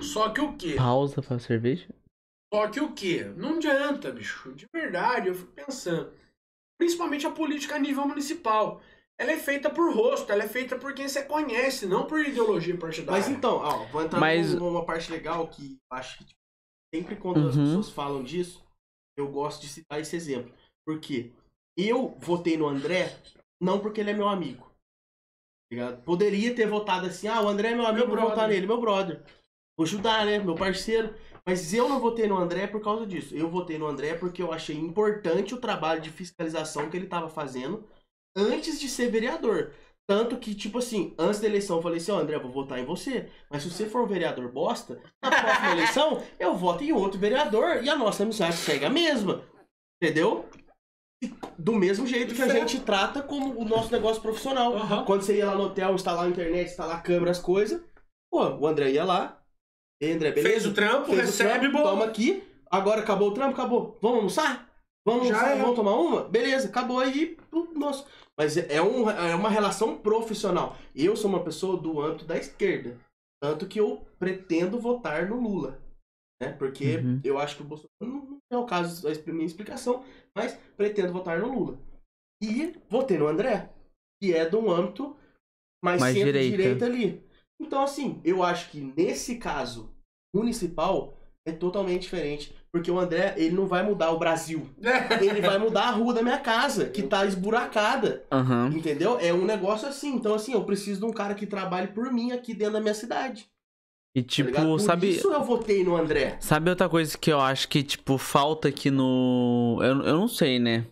[0.00, 0.74] Só que o quê?
[0.76, 1.88] Pausa pra cerveja.
[2.52, 3.24] Só que o quê?
[3.36, 4.52] Não adianta, bicho.
[4.54, 6.12] De verdade, eu fico pensando.
[6.80, 8.80] Principalmente a política a nível municipal.
[9.20, 12.76] Ela é feita por rosto, ela é feita por quem você conhece, não por ideologia
[12.78, 13.20] partidária.
[13.20, 16.38] Mas então, ó, vou entrar Mas- numa parte legal que eu acho que tipo,
[16.94, 17.64] sempre quando as Uhum.
[17.64, 18.64] pessoas falam disso,
[19.18, 20.54] eu gosto de citar esse exemplo.
[20.86, 21.32] Porque
[21.76, 23.12] eu votei no André
[23.60, 24.66] não porque ele é meu amigo.
[25.70, 26.02] tá ligado?
[26.02, 28.80] Poderia ter votado assim, ah, o André é meu amigo, Meu vou votar nele, meu
[28.80, 29.22] brother.
[29.76, 30.38] Vou ajudar, né?
[30.38, 31.14] Meu parceiro.
[31.48, 33.34] Mas eu não votei no André por causa disso.
[33.34, 37.26] Eu votei no André porque eu achei importante o trabalho de fiscalização que ele estava
[37.26, 37.88] fazendo
[38.36, 39.72] antes de ser vereador.
[40.06, 42.78] Tanto que, tipo assim, antes da eleição eu falei assim, ó, André, eu vou votar
[42.78, 43.30] em você.
[43.48, 47.82] Mas se você for um vereador bosta, na próxima eleição eu voto em outro vereador
[47.82, 49.42] e a nossa amizade segue a mesma.
[50.02, 50.46] Entendeu?
[51.58, 54.76] Do mesmo jeito que a gente trata como o nosso negócio profissional.
[54.76, 55.06] Aham.
[55.06, 57.82] Quando você ia lá no hotel, instalar a internet, instalar a câmera, as coisas,
[58.30, 59.37] pô, o André ia lá.
[60.00, 60.48] E André, beleza?
[60.50, 61.82] Fez o trampo, Fez o recebe, trampo, bom.
[61.84, 62.42] Toma aqui.
[62.70, 63.98] Agora acabou o trampo, acabou.
[64.00, 64.68] Vamos almoçar?
[65.06, 65.56] Vamos Já almoçar?
[65.56, 65.60] é.
[65.60, 66.24] Vamos tomar uma?
[66.28, 67.36] Beleza, acabou aí.
[67.50, 68.04] pô, Nossa.
[68.36, 70.76] Mas é, é um, é uma relação profissional.
[70.94, 72.96] Eu sou uma pessoa do âmbito da esquerda.
[73.42, 75.80] Tanto que eu pretendo votar no Lula.
[76.40, 76.52] Né?
[76.52, 77.20] Porque Uhum.
[77.24, 80.02] eu acho que o Bolsonaro não não é o caso da minha explicação,
[80.34, 81.78] mas pretendo votar no Lula.
[82.42, 83.68] E votei no André,
[84.22, 85.14] que é de um âmbito
[85.84, 87.22] mais, Mais centro-direita ali.
[87.60, 89.92] Então, assim, eu acho que nesse caso
[90.34, 92.54] municipal é totalmente diferente.
[92.70, 94.68] Porque o André, ele não vai mudar o Brasil.
[95.22, 98.24] Ele vai mudar a rua da minha casa, que tá esburacada.
[98.30, 98.70] Aham.
[98.74, 99.18] Entendeu?
[99.18, 100.14] É um negócio assim.
[100.14, 102.92] Então, assim, eu preciso de um cara que trabalhe por mim aqui dentro da minha
[102.92, 103.48] cidade.
[104.14, 105.10] E tá tipo, Por sabe.
[105.10, 106.36] isso eu votei no André.
[106.40, 109.78] Sabe outra coisa que eu acho que, tipo, falta aqui no.
[109.80, 110.86] Eu, eu não sei, né?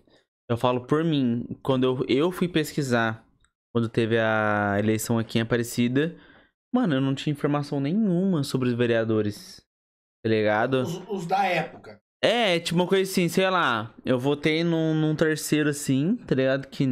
[0.49, 1.45] Eu falo por mim.
[1.63, 3.23] Quando eu, eu fui pesquisar,
[3.75, 6.17] quando teve a eleição aqui em Aparecida,
[6.77, 9.65] mano, eu não tinha informação nenhuma sobre os vereadores.
[10.23, 10.83] Tá ligado?
[10.83, 12.01] Os, os da época.
[12.23, 13.95] É, tipo uma coisa assim, sei lá.
[14.05, 16.69] Eu votei num, num terceiro assim, tá ligado?
[16.69, 16.87] Que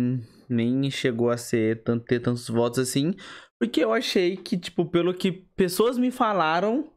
[0.49, 3.15] nem chegou a ser tanto, ter tantos votos assim.
[3.59, 6.91] Porque eu achei que, tipo, pelo que pessoas me falaram,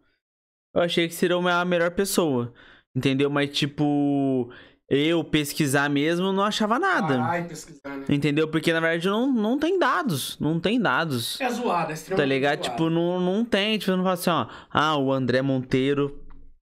[0.73, 2.53] eu achei que seria a melhor pessoa.
[2.95, 3.30] Entendeu?
[3.30, 4.49] Mas, tipo,
[4.89, 7.22] eu pesquisar mesmo não achava nada.
[7.23, 8.05] Ai, pesquisar, né?
[8.09, 8.47] Entendeu?
[8.47, 10.38] Porque na verdade não, não tem dados.
[10.39, 11.39] Não tem dados.
[11.41, 12.57] É zoado, é Tá extremamente ligado?
[12.64, 12.69] zoado.
[12.72, 13.77] Tipo, não, não tem.
[13.77, 14.47] Tipo, não fala assim, ó.
[14.72, 16.23] Ah, o André Monteiro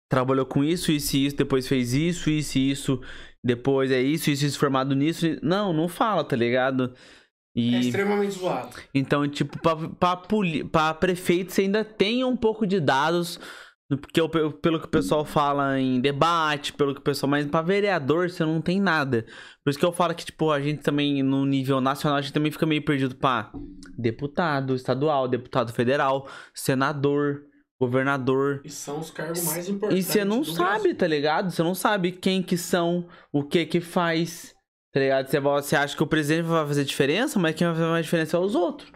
[0.10, 3.02] trabalhou com isso, isso e isso, depois fez isso, isso e isso,
[3.44, 5.26] depois é isso, isso, isso, formado nisso.
[5.42, 6.94] Não, não fala, tá ligado?
[7.56, 8.76] É E extremamente zoado.
[8.94, 10.22] então, tipo, pra, pra,
[10.72, 13.40] pra prefeito você ainda tem um pouco de dados.
[13.98, 17.30] Porque o- pelo que o pessoal fala em debate, pelo que o pessoal.
[17.30, 19.26] Mas pra vereador você não tem nada.
[19.64, 22.34] Por isso que eu falo que, tipo, a gente também, no nível nacional, a gente
[22.34, 23.52] também fica meio perdido pra
[23.98, 27.42] deputado estadual, deputado federal, senador,
[27.80, 28.62] governador.
[28.64, 30.06] E são os cargos mais E importantes.
[30.06, 30.96] você não sabe, Brasil.
[30.98, 31.52] tá ligado?
[31.52, 34.54] Você não sabe quem que são, o que que faz,
[34.94, 35.28] tá ligado?
[35.30, 38.40] Você acha que o presidente vai fazer diferença, mas quem vai fazer mais diferença é
[38.40, 38.92] os outros.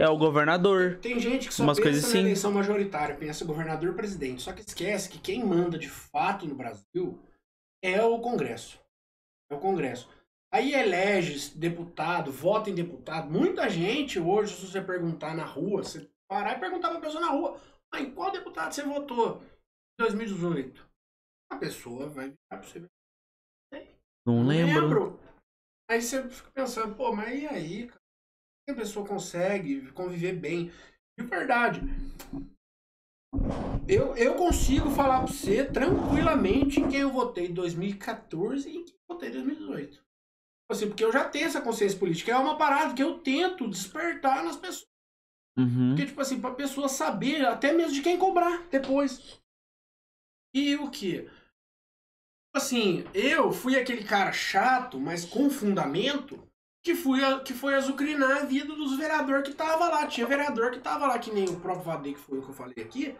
[0.00, 0.98] É o governador.
[1.00, 2.18] Tem gente que só Umas pensa coisas na assim.
[2.20, 4.42] eleição majoritária, pensa governador e presidente.
[4.42, 7.18] Só que esquece que quem manda de fato no Brasil
[7.82, 8.78] é o Congresso.
[9.50, 10.08] É o Congresso.
[10.52, 13.30] Aí elege deputado, vota em deputado.
[13.30, 17.30] Muita gente hoje, se você perguntar na rua, você parar e perguntar pra pessoa na
[17.30, 17.58] rua,
[17.92, 19.42] ah, em qual deputado você votou
[19.98, 20.86] em 2018?
[21.50, 22.84] A pessoa vai virar pra você.
[24.26, 25.18] Não lembro.
[25.90, 27.97] Aí você fica pensando, pô, mas e aí, cara?
[28.68, 30.70] A pessoa consegue conviver bem?
[31.18, 31.80] De verdade.
[33.88, 38.84] Eu, eu consigo falar pra você tranquilamente em quem eu votei em 2014 e em
[38.84, 40.04] quem eu votei em 2018.
[40.70, 42.32] Assim, porque eu já tenho essa consciência política.
[42.32, 44.86] É uma parada que eu tento despertar nas pessoas.
[45.58, 45.94] Uhum.
[45.94, 49.40] Porque, tipo assim, pra pessoa saber até mesmo de quem cobrar depois.
[50.54, 51.26] E o que?
[52.54, 56.47] Assim, eu fui aquele cara chato, mas com fundamento,
[56.82, 60.06] que, fui a- que foi azucrinar a vida dos vereadores que tava lá.
[60.06, 62.54] Tinha vereador que tava lá, que nem o próprio Vadei, que foi o que eu
[62.54, 63.16] falei aqui,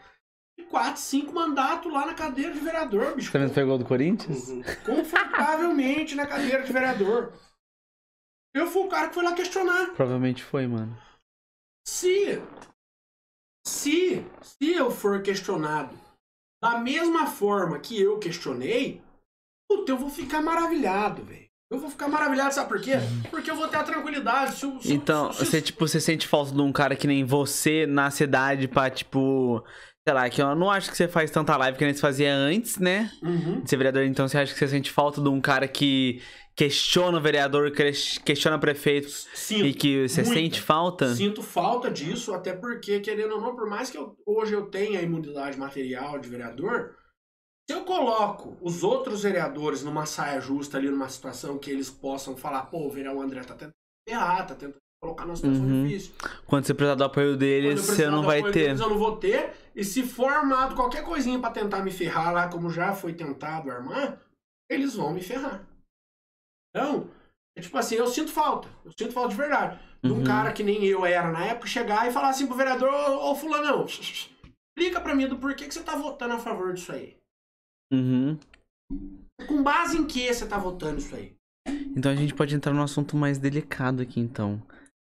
[0.59, 3.31] e quatro, cinco mandatos lá na cadeira de vereador, bicho.
[3.31, 4.49] Você mesmo pegou do Corinthians?
[4.49, 4.62] Uhum.
[4.85, 7.33] Confortavelmente na cadeira de vereador.
[8.55, 9.91] Eu fui o cara que foi lá questionar.
[9.95, 10.97] Provavelmente foi, mano.
[11.87, 12.41] Se,
[13.67, 15.97] se, se eu for questionado
[16.62, 19.03] da mesma forma que eu questionei,
[19.70, 21.48] puta, eu vou ficar maravilhado, velho.
[21.70, 22.92] Eu vou ficar maravilhado, sabe por quê?
[23.30, 24.55] Porque eu vou ter a tranquilidade.
[24.56, 27.24] Se, o- se, Então, se, você, tipo, você sente falta de um cara que nem
[27.24, 29.62] você na cidade pra, tipo.
[30.06, 32.34] Sei lá, que eu não acho que você faz tanta live que nem você fazia
[32.34, 33.10] antes, né?
[33.22, 33.60] Uhum.
[33.60, 36.22] De ser vereador, então você acha que você sente falta de um cara que
[36.56, 37.92] questiona o vereador, que-
[38.24, 39.66] questiona prefeito Sinto.
[39.66, 40.34] e que você muita.
[40.40, 41.14] sente falta?
[41.14, 44.98] Sinto falta disso, até porque, querendo ou não, por mais que eu- hoje eu tenha
[44.98, 46.92] a imunidade material de vereador,
[47.68, 52.36] se eu coloco os outros vereadores numa saia justa ali, numa situação que eles possam
[52.36, 53.72] falar, pô, o vereador André tá tentando
[54.08, 55.84] errar, tá tentando colocar numa situação Uhum.
[55.86, 56.14] difícil.
[56.47, 58.52] Quando você precisar do apoio deles, você não vai ter.
[58.52, 59.52] deles, eu não vou ter.
[59.76, 63.70] E se for armado qualquer coisinha pra tentar me ferrar lá, como já foi tentado
[63.70, 64.18] armar,
[64.70, 65.62] eles vão me ferrar.
[66.74, 67.08] Então,
[67.56, 68.68] é tipo assim, eu sinto falta.
[68.84, 69.78] Eu sinto falta de verdade.
[70.02, 70.24] De um Uhum.
[70.24, 73.34] cara que nem eu era na época chegar e falar assim pro vereador, ô, ô
[73.34, 77.16] fulanão, explica pra mim do porquê que você tá votando a favor disso aí.
[77.92, 78.39] Uhum.
[79.47, 81.33] Com base em que você tá votando isso aí?
[81.97, 84.62] Então a gente pode entrar num assunto mais delicado aqui, então.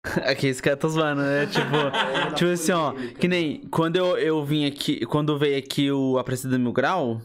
[0.25, 1.45] Aqui esse cara tá zoando, né?
[1.47, 2.93] Tipo, tipo assim, ó.
[3.19, 7.21] Que nem quando eu, eu vim aqui, quando veio aqui o Aparecido Mil Grau,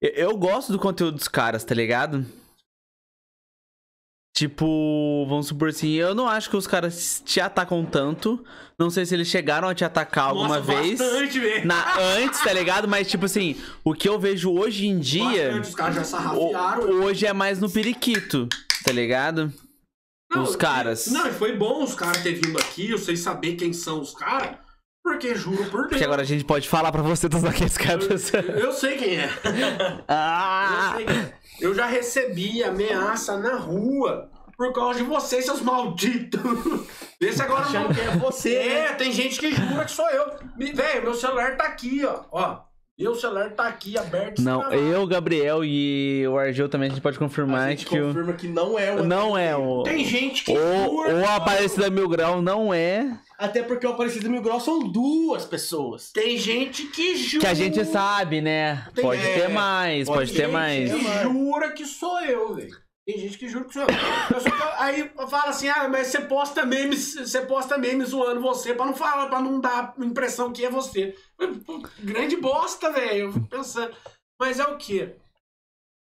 [0.00, 2.24] eu, eu gosto do conteúdo dos caras, tá ligado?
[4.34, 8.44] Tipo, vamos supor assim, eu não acho que os caras te atacam tanto.
[8.76, 10.98] Não sei se eles chegaram a te atacar alguma Nossa, vez.
[10.98, 11.64] Bastante, velho.
[11.64, 12.88] Na, antes, tá ligado?
[12.88, 15.46] Mas, tipo assim, o que eu vejo hoje em dia.
[15.46, 16.82] Bastante, os caras já sarrafiaram.
[17.04, 18.48] hoje é mais no periquito,
[18.84, 19.52] tá ligado?
[20.36, 21.06] os e- caras.
[21.06, 24.56] Não, foi bom os caras terem vindo aqui, eu sei saber quem são os caras,
[25.04, 25.88] porque juro por Deus.
[25.90, 28.32] Porque agora a gente pode falar pra você todos aqueles caras.
[28.32, 29.28] Eu sei quem é.
[30.08, 30.94] ah!
[30.94, 31.34] Eu, sei quem é.
[31.60, 36.40] Eu já recebi ameaça na rua por causa de vocês, seus malditos.
[37.20, 37.92] Esse agora não.
[37.92, 38.78] Que é você, né?
[38.86, 40.24] É, tem gente que jura que sou eu.
[40.56, 42.22] Me- Velho, meu celular tá aqui, ó.
[42.32, 42.60] Ó,
[42.98, 44.40] meu celular tá aqui aberto.
[44.40, 48.06] Não, eu, Gabriel e o Argel também a gente pode A confirmar gente que o.
[48.06, 49.82] confirma que não é o Não é o.
[49.82, 51.14] Tem gente que O, jura.
[51.14, 51.28] o eu.
[51.28, 53.16] Aparecida Mil Grau não é.
[53.38, 56.12] Até porque o Aparecido Mil Grau são duas pessoas.
[56.12, 57.40] Tem gente que jura.
[57.40, 58.86] Que a gente sabe, né?
[58.94, 60.90] Tem- Pode é, ter mais, pode pode ter ter gente mais.
[60.92, 61.22] que mais.
[61.22, 62.84] jura que sou eu, velho.
[63.06, 63.88] Tem gente que jura que sou eu.
[63.88, 68.72] Eu tô- aí fala assim, ah, mas você posta memes, você posta memes zoando você
[68.72, 71.14] pra não falar, pra não dar a impressão que é você.
[72.00, 73.26] Grande bosta, velho.
[73.26, 73.94] Eu fico pensando.
[74.40, 75.16] Mas é o quê?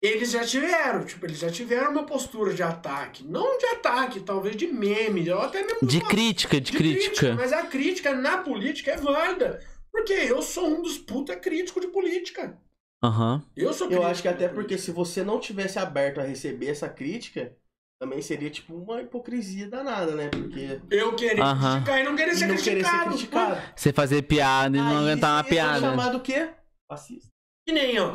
[0.03, 3.25] Eles já tiveram, tipo, eles já tiveram uma postura de ataque.
[3.25, 7.35] Não de ataque, talvez de meme, ou até mesmo De uma- crítica, de, crítica.
[7.35, 9.61] Mas a crítica na política é válida.
[9.91, 12.59] Porque eu sou um dos puta críticos de política.
[13.03, 13.43] Aham.
[13.57, 14.61] Eu sou Eu crítico acho que de até política.
[14.63, 17.57] porque se você não tivesse aberto a receber essa crítica,
[17.99, 20.29] também seria tipo uma hipocrisia danada, né?
[20.29, 21.77] Porque Eu querer Aham.
[21.77, 23.09] criticar e não querer e ser não querer ser criticado.
[23.11, 23.63] criticado.
[23.75, 25.81] Você fazer piada e não aguentar uma ser piada.
[25.81, 26.51] chamado o quê?
[26.87, 27.31] Fascista.
[27.67, 28.15] Que nem, ó.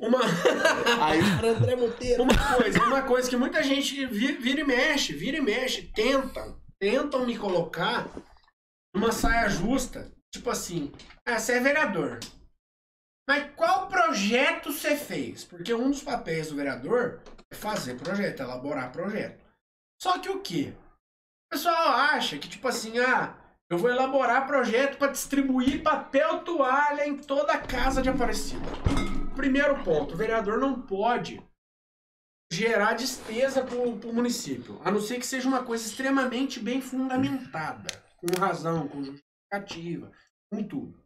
[0.00, 0.18] Uma,
[1.04, 2.22] Aí para André Monteiro.
[2.24, 6.60] uma coisa, uma coisa que muita gente vi- vira e mexe, vira e mexe, tentam,
[6.80, 8.08] tentam me colocar
[8.94, 10.10] numa saia justa.
[10.34, 10.92] Tipo assim,
[11.26, 12.18] ah, você é vereador.
[13.28, 15.44] Mas qual projeto você fez?
[15.44, 19.44] Porque um dos papéis do vereador é fazer projeto, elaborar projeto.
[20.00, 20.72] Só que o quê?
[21.46, 23.36] O pessoal acha que, tipo assim, ah,
[23.70, 28.64] eu vou elaborar projeto para distribuir papel toalha em toda a casa de Aparecida.
[29.36, 31.42] Primeiro ponto, o vereador não pode
[32.50, 37.90] gerar despesa para o município, a não ser que seja uma coisa extremamente bem fundamentada,
[38.16, 40.10] com razão, com justificativa,
[40.50, 41.04] com tudo.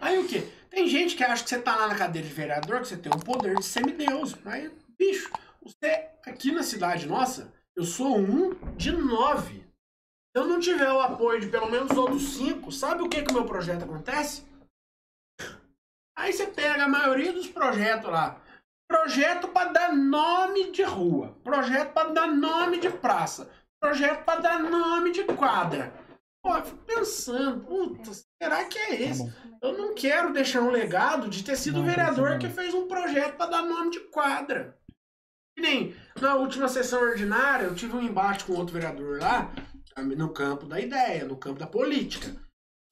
[0.00, 0.46] Aí o quê?
[0.68, 3.12] Tem gente que acha que você tá lá na cadeira de vereador, que você tem
[3.14, 4.34] um poder de semideus.
[4.44, 9.65] Mas, bicho, você aqui na cidade nossa, eu sou um de nove.
[10.36, 13.30] Se eu não tiver o apoio de pelo menos outros cinco, sabe o que que
[13.30, 14.44] o meu projeto acontece?
[16.14, 18.38] Aí você pega a maioria dos projetos lá.
[18.86, 21.34] Projeto para dar nome de rua.
[21.42, 23.50] Projeto para dar nome de praça.
[23.80, 25.90] Projeto para dar nome de quadra.
[26.44, 28.10] Pô, eu fico pensando, puta,
[28.42, 29.34] será que é esse?
[29.62, 32.38] Eu não quero deixar um legado de ter sido o Não, vereador não.
[32.38, 34.76] que fez um projeto para dar nome de quadra.
[35.56, 39.50] Que nem na última sessão ordinária, eu tive um embate com outro vereador lá,
[40.02, 42.34] no campo da ideia, no campo da política,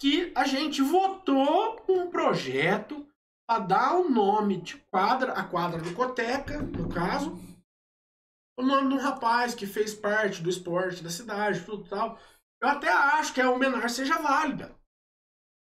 [0.00, 3.06] que a gente votou um projeto
[3.46, 7.38] para dar o nome de quadra, a quadra do Coteca, no caso,
[8.58, 12.18] o nome de um rapaz que fez parte do esporte da cidade, tudo tal.
[12.62, 14.74] Eu até acho que a homenagem seja válida.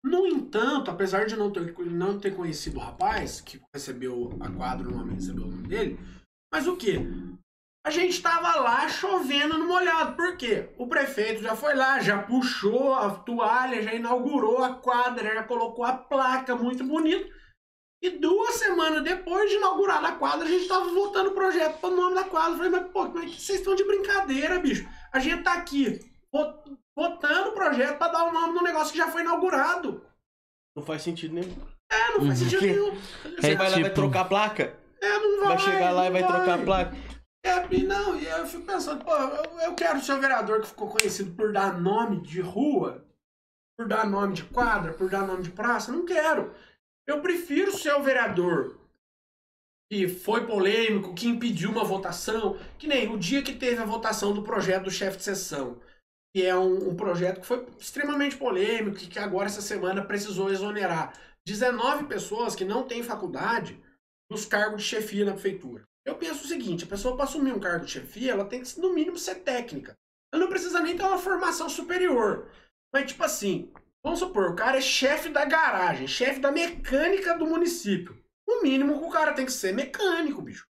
[0.06, 4.88] No entanto, apesar de não ter, não ter conhecido o rapaz, que recebeu a quadra,
[4.88, 5.98] o nome recebeu o nome dele,
[6.54, 6.98] mas o que?
[7.86, 10.16] A gente tava lá chovendo no molhado.
[10.16, 10.70] Por quê?
[10.78, 15.84] O prefeito já foi lá, já puxou a toalha, já inaugurou a quadra, já colocou
[15.84, 17.30] a placa muito bonito.
[18.02, 21.90] E duas semanas depois de inaugurar a quadra, a gente tava votando o projeto para
[21.90, 22.52] o nome da quadra.
[22.52, 24.88] Eu falei, mas pô, mas vocês estão de brincadeira, bicho.
[25.12, 26.00] A gente tá aqui
[26.32, 26.54] vo-
[26.98, 30.06] votando o projeto para dar o nome do negócio que já foi inaugurado.
[30.76, 31.56] Não faz sentido nenhum.
[31.92, 32.50] É, não faz Uhum.
[32.50, 32.96] sentido nenhum.
[33.40, 34.78] Você É vai lá e vai tipo- trocar a placa?
[35.02, 35.48] É, não vai.
[35.50, 36.96] Vai chegar lá e não vai trocar a placa?
[37.46, 40.68] É, e não, e eu fico pensando, pô, eu, eu quero ser o vereador que
[40.68, 43.06] ficou conhecido por dar nome de rua,
[43.78, 45.92] por dar nome de quadra, por dar nome de praça.
[45.92, 46.56] Não quero.
[47.06, 48.80] Eu prefiro ser o vereador
[49.92, 54.34] que foi polêmico, que impediu uma votação, que nem o dia que teve a votação
[54.34, 55.80] do projeto do chefe de sessão,
[56.34, 60.50] que é um, um projeto que foi extremamente polêmico e que agora essa semana precisou
[60.50, 61.14] exonerar
[61.46, 63.80] 19 pessoas que não têm faculdade
[64.32, 65.84] dos cargos de chefia na prefeitura.
[66.06, 68.80] Eu penso o seguinte, a pessoa para assumir um cargo de chefia, ela tem que,
[68.80, 69.96] no mínimo, ser técnica.
[70.32, 72.50] Ela não precisa nem ter uma formação superior.
[72.94, 73.72] Mas, tipo assim,
[74.04, 78.18] vamos supor, o cara é chefe da garagem, chefe da mecânica do município.
[78.48, 80.66] No mínimo, o cara tem que ser mecânico, bicho.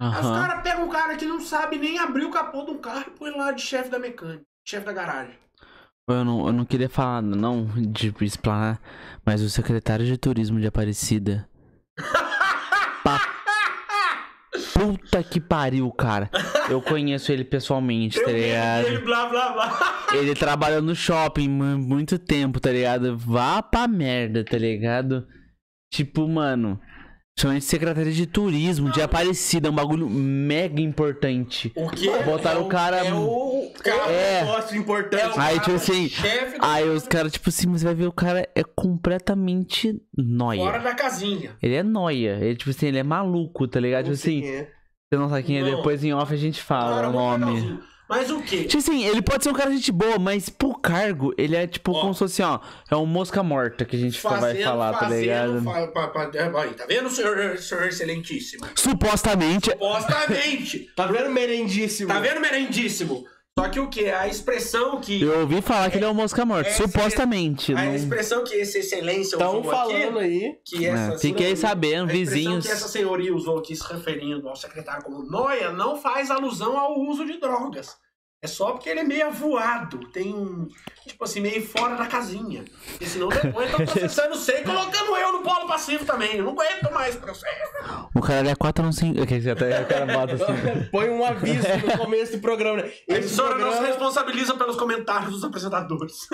[0.00, 2.78] Aí os caras pegam um cara que não sabe nem abrir o capô de um
[2.78, 5.36] carro e põe lá de chefe da mecânica, chefe da garagem.
[6.08, 8.80] Eu não, eu não queria falar, não, de explanar,
[9.26, 11.47] mas o secretário de turismo de Aparecida.
[14.96, 16.30] Puta que pariu, cara.
[16.70, 18.86] Eu conheço ele pessoalmente, tá ligado?
[18.86, 20.06] ele, blá, blá, blá.
[20.14, 23.16] Ele trabalhou no shopping mu- muito tempo, tá ligado?
[23.16, 25.26] Vá pra merda, tá ligado?
[25.92, 26.80] Tipo, mano.
[27.34, 31.70] Principalmente secretaria de turismo de Aparecida, é um bagulho mega importante.
[31.76, 32.10] O quê?
[32.24, 32.96] Botaram É o cara.
[33.06, 34.42] É o, Cara, é é.
[34.42, 35.22] o negócio importante.
[35.22, 36.10] É o Aí, cara tipo assim,
[36.60, 40.60] Aí os caras, tipo assim, mas vai ver o cara é completamente noia.
[40.64, 41.52] fora da casinha.
[41.62, 42.38] Ele é noia.
[42.40, 44.06] Ele, tipo assim, ele é maluco, tá ligado?
[44.08, 44.68] Não Tipo assim, é.
[45.10, 45.76] Você não quem é, Não.
[45.76, 47.44] depois em off a gente fala Cara, o nome.
[47.46, 47.82] legalzinho.
[48.06, 48.64] Mas o quê?
[48.64, 51.66] Tipo assim, ele pode ser um cara de gente boa, mas pro cargo, ele é
[51.66, 52.00] tipo Ó.
[52.00, 52.58] como se fosse, ó,
[52.90, 55.62] é um mosca morta que a gente vai falar, tá ligado?
[55.62, 56.30] fa- pa- pa-
[56.62, 58.66] aí, tá vendo, senhor, senhor excelentíssimo?
[58.74, 59.70] Supostamente.
[59.70, 60.90] Supostamente.
[60.96, 62.08] Tá vendo merendíssimo?
[62.08, 63.24] tá vendo, merendíssimo?
[63.62, 64.06] Só que o quê?
[64.10, 65.20] A expressão que...
[65.22, 66.68] Eu ouvi falar que ele é um mosca morta.
[66.70, 67.72] É, Supostamente.
[67.72, 70.26] A não- expressão que esse excelência Estão usou falando aqui...
[70.26, 70.58] aí.
[70.64, 72.66] Que É, essa fiquei senhoria- sabendo, a expressão vizinhos.
[72.66, 76.98] que essa senhoria usou aqui se referindo ao secretário como noia não faz alusão ao
[77.00, 77.96] uso de drogas.
[78.40, 80.68] É só porque ele é meio avoado, tem um,
[81.04, 82.64] tipo assim, meio fora da casinha.
[82.90, 86.36] Porque senão depois estão processando você e colocando eu no polo passivo também.
[86.36, 87.72] Eu não aguento mais processo.
[88.14, 89.26] O cara é 415.
[89.26, 90.84] Quer dizer, até o cara bota assim.
[90.92, 92.76] Põe um aviso no começo do programa.
[92.76, 92.82] né?
[92.84, 96.28] A Esse emissora não se programa- responsabiliza pelos comentários dos apresentadores.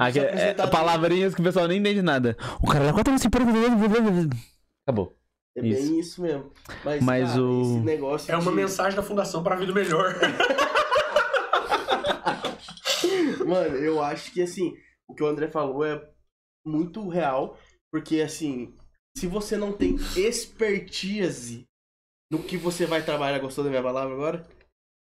[0.00, 0.70] Aqui, é, apresentadores.
[0.70, 2.36] palavrinhas que o pessoal nem entende nada.
[2.60, 4.30] O cara é 415.
[4.84, 5.16] Acabou.
[5.56, 5.94] É bem Isso.
[5.94, 6.50] isso, mesmo.
[6.84, 9.72] Mas, Mas cara, o- esse negócio É uma de- mensagem da Fundação para a Vida
[9.72, 10.14] Melhor.
[13.46, 14.74] Mano, eu acho que assim,
[15.08, 16.10] o que o André falou é
[16.66, 17.58] muito real,
[17.92, 18.76] porque assim,
[19.16, 21.64] se você não tem expertise
[22.30, 24.48] no que você vai trabalhar, gostou da minha palavra agora?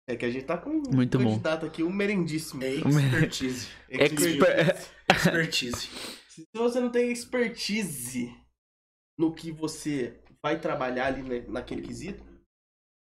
[0.09, 1.25] É que a gente tá com um Muito bom.
[1.31, 2.63] candidato aqui, um merendíssimo.
[2.63, 3.69] É expertise.
[3.89, 4.77] Exper-
[5.11, 5.89] Expertise.
[6.29, 8.35] Se você não tem expertise
[9.19, 12.23] no que você vai trabalhar ali na- naquele quesito,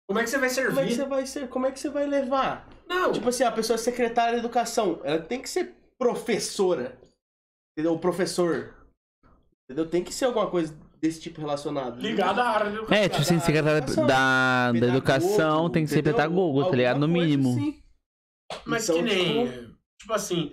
[0.09, 0.95] Como é que você vai como é que servir?
[0.95, 2.67] você vai ser, como é que você vai levar?
[2.89, 6.99] Não, Tipo assim, a pessoa é secretária de educação, ela tem que ser professora.
[7.77, 7.95] Entendeu?
[7.95, 8.75] O professor.
[9.65, 9.89] Entendeu?
[9.89, 12.01] Tem que ser alguma coisa desse tipo relacionado.
[12.01, 16.03] ligado à área do É, tipo assim, secretário da, da, da educação tem que ser
[16.03, 16.99] pedagogo, tá ligado?
[16.99, 17.51] No mínimo.
[17.51, 17.83] assim.
[18.65, 19.77] Mas Então, que nem.
[20.01, 20.53] Tipo, assim,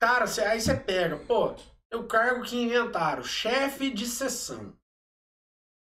[0.00, 1.54] cara, cê- aí você pega, pô,
[1.92, 4.74] é o cargo que inventaram, chefe de sessão.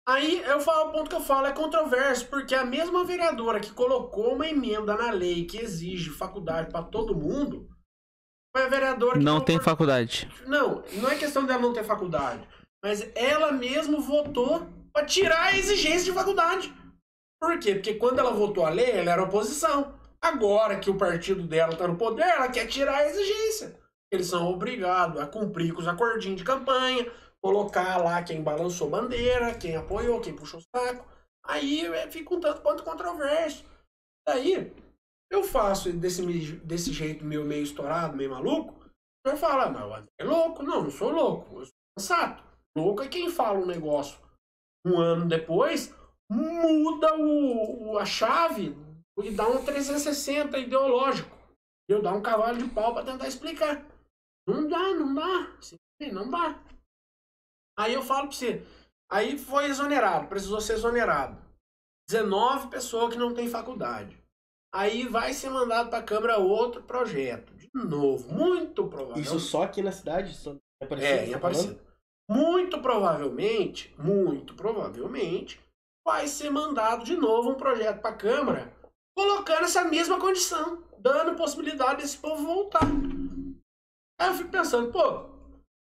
[0.07, 3.71] Aí eu falo, o ponto que eu falo é controverso, porque a mesma vereadora que
[3.71, 7.67] colocou uma emenda na lei que exige faculdade pra todo mundo,
[8.55, 10.29] foi a vereadora que Não tem faculdade.
[10.45, 12.47] Não, não é questão dela não ter faculdade.
[12.83, 16.71] Mas ela mesmo votou pra tirar a exigência de faculdade.
[17.41, 17.73] Por quê?
[17.73, 19.99] Porque quando ela votou a lei, ela era oposição.
[20.21, 23.79] Agora que o partido dela tá no poder, ela quer tirar a exigência.
[24.11, 27.11] Eles são obrigados a cumprir com os acordinhos de campanha,
[27.45, 31.05] colocar lá quem balançou bandeira, quem apoiou, quem puxou o saco.
[31.45, 33.63] Aí é, fica um tanto quanto controverso.
[34.27, 34.73] Daí,
[35.31, 36.25] eu faço desse,
[36.63, 40.63] desse jeito meu meio estourado, meio maluco, o senhor fala, mas é louco.
[40.63, 42.43] Não, não sou louco, eu sou sensato.
[42.75, 44.19] Louco é quem fala um negócio
[44.87, 45.93] um ano depois,
[46.31, 48.75] muda o, o- a chave
[49.23, 51.35] e dá um 360 ideológico.
[51.87, 53.85] Eu dar um cavalo de pau pra tentar explicar.
[54.47, 55.57] Não dá, não dá.
[56.11, 56.59] Não dá.
[57.77, 58.65] Aí eu falo pra você.
[59.11, 61.37] Aí foi exonerado, precisou ser exonerado.
[62.09, 64.17] 19 pessoas que não têm faculdade.
[64.73, 67.53] Aí vai ser mandado pra Câmara outro projeto.
[67.55, 69.21] De novo, muito provável.
[69.21, 70.33] Isso só aqui na cidade?
[70.33, 71.79] Só em Aparecida, É, em tá Aparecida.
[72.29, 75.59] muito provavelmente, muito provavelmente,
[76.05, 78.73] vai ser mandado de novo um projeto para a Câmara
[79.17, 82.83] colocando essa mesma condição, dando possibilidade desse povo voltar.
[84.19, 85.29] Aí eu fico pensando, pô,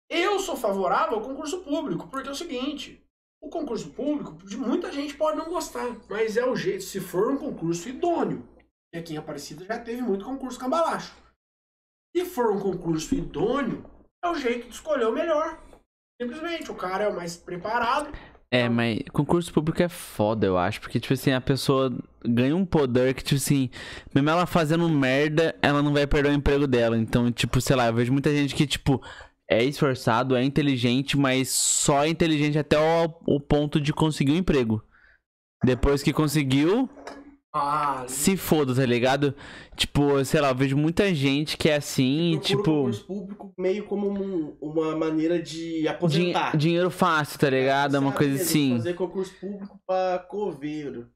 [0.09, 3.03] eu sou favorável ao concurso público, porque é o seguinte,
[3.41, 7.38] o concurso público, muita gente pode não gostar, mas é o jeito, se for um
[7.38, 8.47] concurso idôneo,
[8.93, 11.15] e aqui em Aparecida já teve muito concurso cambalacho.
[12.15, 13.85] Se for um concurso idôneo,
[14.23, 15.59] é o jeito de escolher o melhor.
[16.21, 18.11] Simplesmente, o cara é o mais preparado.
[18.51, 20.81] É, mas concurso público é foda, eu acho.
[20.81, 23.69] Porque, tipo assim, a pessoa ganha um poder que, tipo assim,
[24.13, 26.97] mesmo ela fazendo merda, ela não vai perder o emprego dela.
[26.97, 29.01] Então, tipo, sei lá, eu vejo muita gente que, tipo,
[29.49, 34.37] é esforçado, é inteligente, mas só é inteligente até o, o ponto de conseguir um
[34.37, 34.83] emprego.
[35.63, 36.89] Depois que conseguiu,
[37.51, 39.33] Ah, se foda, tá ligado?
[39.75, 43.85] Tipo, sei lá, eu vejo muita gente que é assim, Procura tipo, concurso público meio
[43.87, 46.55] como um- uma maneira de din- aposentar.
[46.55, 47.95] dinheiro fácil, tá ligado?
[47.95, 48.73] É uma coisa assim.
[48.77, 51.07] Fazer concurso público pra coveiro.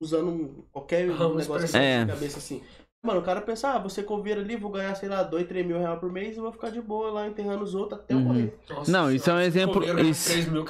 [0.00, 2.04] Usando um- qualquer Vamos negócio assim É.
[2.06, 2.62] na cabeça assim.
[3.04, 5.78] Mano, o cara pensa, ah, você coveiro ali, vou ganhar, sei lá, 2, 3 mil
[5.78, 8.24] reais por mês e vou ficar de boa lá enterrando os outros até eu Uhum.
[8.24, 8.54] morrer.
[8.70, 10.64] Nossa Não, isso é um exemplo- isso- 3 mil.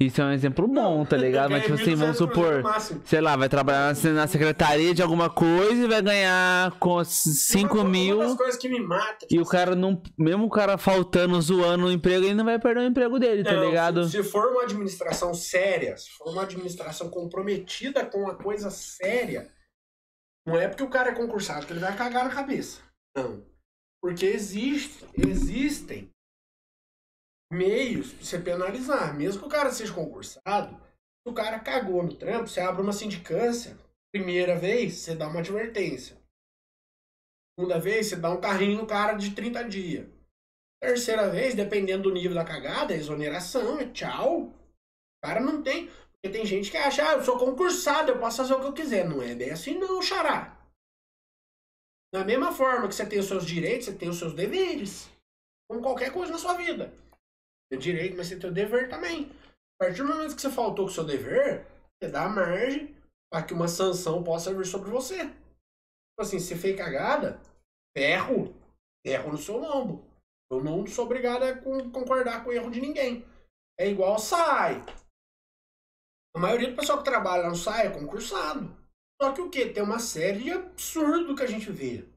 [0.00, 1.50] Isso é um exemplo bom, tá ligado?
[1.50, 2.62] Mas, tipo assim, vamos supor,
[3.04, 7.84] sei lá, vai trabalhar na- secretaria de alguma coisa e vai ganhar com 5 Uma
[7.84, 8.18] mil.
[8.20, 9.26] das coisas que me mata.
[9.30, 10.00] E o cara não.
[10.16, 13.52] Mesmo o cara faltando, zoando o emprego, ele não vai perder o emprego dele, tá
[13.52, 14.04] Não, ligado?
[14.04, 19.48] Se, se for uma administração séria, se for uma administração comprometida com a coisa séria,
[20.46, 22.82] não é porque o cara é concursado que ele vai cagar na cabeça.
[23.16, 23.44] Não.
[24.02, 26.10] Porque existe, existem
[27.52, 29.14] meios de você penalizar.
[29.14, 32.92] Mesmo que o cara seja concursado, se o cara cagou no trampo, você abre uma
[32.92, 33.76] sindicância.
[34.12, 36.16] Primeira vez, você dá uma advertência.
[37.58, 40.08] Segunda vez, você dá um carrinho no cara de 30 dias.
[40.82, 44.44] Terceira vez, dependendo do nível da cagada, é exoneração, é tchau.
[44.44, 44.54] O
[45.22, 45.90] cara não tem.
[46.22, 48.74] Porque tem gente que acha, ah, eu sou concursado, eu posso fazer o que eu
[48.74, 49.08] quiser.
[49.08, 50.56] Não é bem assim, não, xará.
[52.12, 55.08] Da mesma forma que você tem os seus direitos, você tem os seus deveres.
[55.68, 56.92] Como qualquer coisa na sua vida.
[57.70, 59.30] Tem direito, mas você tem o dever também.
[59.80, 61.66] A partir do momento que você faltou com o seu dever,
[61.96, 62.94] você dá margem
[63.32, 65.24] para que uma sanção possa vir sobre você.
[65.24, 67.40] Tipo assim, se fez cagada,
[67.96, 68.54] ferro.
[69.06, 70.04] Ferro no seu lombo.
[70.50, 73.24] Eu não sou obrigado a con- concordar com o erro de ninguém.
[73.78, 74.84] É igual SAI.
[76.34, 78.76] A maioria do pessoal que trabalha no SAI é concursado.
[79.20, 79.66] Só que o quê?
[79.66, 82.08] Tem uma série de absurdo que a gente vê.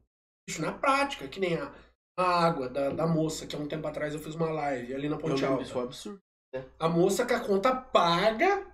[0.48, 1.74] Isso na prática, que nem a,
[2.18, 5.10] a água da, da moça, que há um tempo atrás eu fiz uma live ali
[5.10, 5.64] na Ponte Alta.
[5.64, 6.20] isso foi absurdo.
[6.80, 8.68] A moça com a conta paga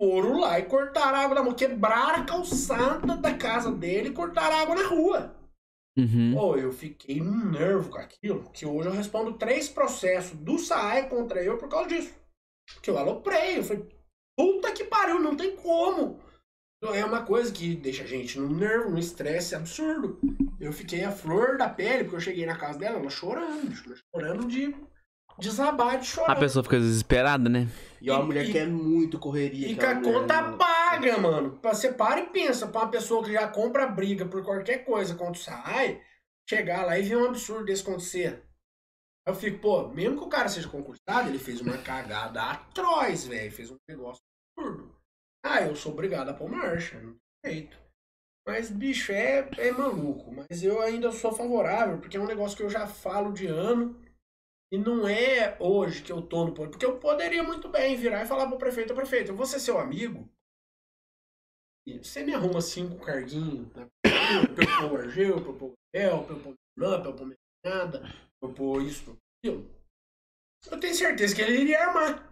[0.00, 1.56] foram lá e cortaram a água da moça.
[1.56, 5.36] Quebraram a calçada da casa dele e cortaram a água na rua.
[5.96, 6.34] Uhum.
[6.34, 11.08] Pô, eu fiquei num nervo com aquilo, que hoje eu respondo três processos do SAE
[11.08, 12.12] contra eu por causa disso.
[12.74, 13.86] Porque eu aloprei, eu falei,
[14.36, 16.20] puta que pariu, não tem como.
[16.82, 20.20] Então, É uma coisa que deixa a gente num nervo, num estresse absurdo.
[20.60, 23.72] Eu fiquei a flor da pele, porque eu cheguei na casa dela, ela chorando,
[24.14, 24.74] chorando de
[25.38, 26.32] desabar de chorar.
[26.32, 27.68] A pessoa fica desesperada, né?
[28.02, 29.66] E é uma E- mulher e- que é muito correria.
[29.66, 30.58] E com a conta mano.
[30.58, 31.58] paga, mano.
[31.62, 35.32] Você para e pensa, pra uma pessoa que já compra briga por qualquer coisa contra
[35.40, 36.02] o SAI,
[36.48, 38.42] chegar lá e ver um absurdo desse acontecer.
[39.26, 43.50] Eu fico, pô, mesmo que o cara seja concursado, ele fez uma cagada atroz, velho.
[43.50, 44.22] Fez um negócio
[44.56, 44.94] absurdo.
[45.44, 47.78] Ah, eu sou obrigado a pôr marcha, não tem jeito.
[48.46, 50.30] Mas, bicho, é, é maluco.
[50.30, 53.98] Mas eu ainda sou favorável, porque é um negócio que eu já falo de ano.
[54.70, 56.70] E não é hoje que eu tô no poder.
[56.70, 59.60] Porque eu poderia muito bem virar e falar pro prefeito, "Ô, prefeito, eu vou ser
[59.60, 60.28] seu amigo.
[62.02, 63.86] Você me arruma cinco carguinhos, né?
[64.02, 67.14] Pra eu pôr o Argel, pra eu pôr o pra eu pôr o pra eu
[67.14, 68.02] pôr nada,
[68.52, 69.70] pôr isso, pôr aquilo.
[70.70, 72.30] Eu tenho certeza que ele iria armar.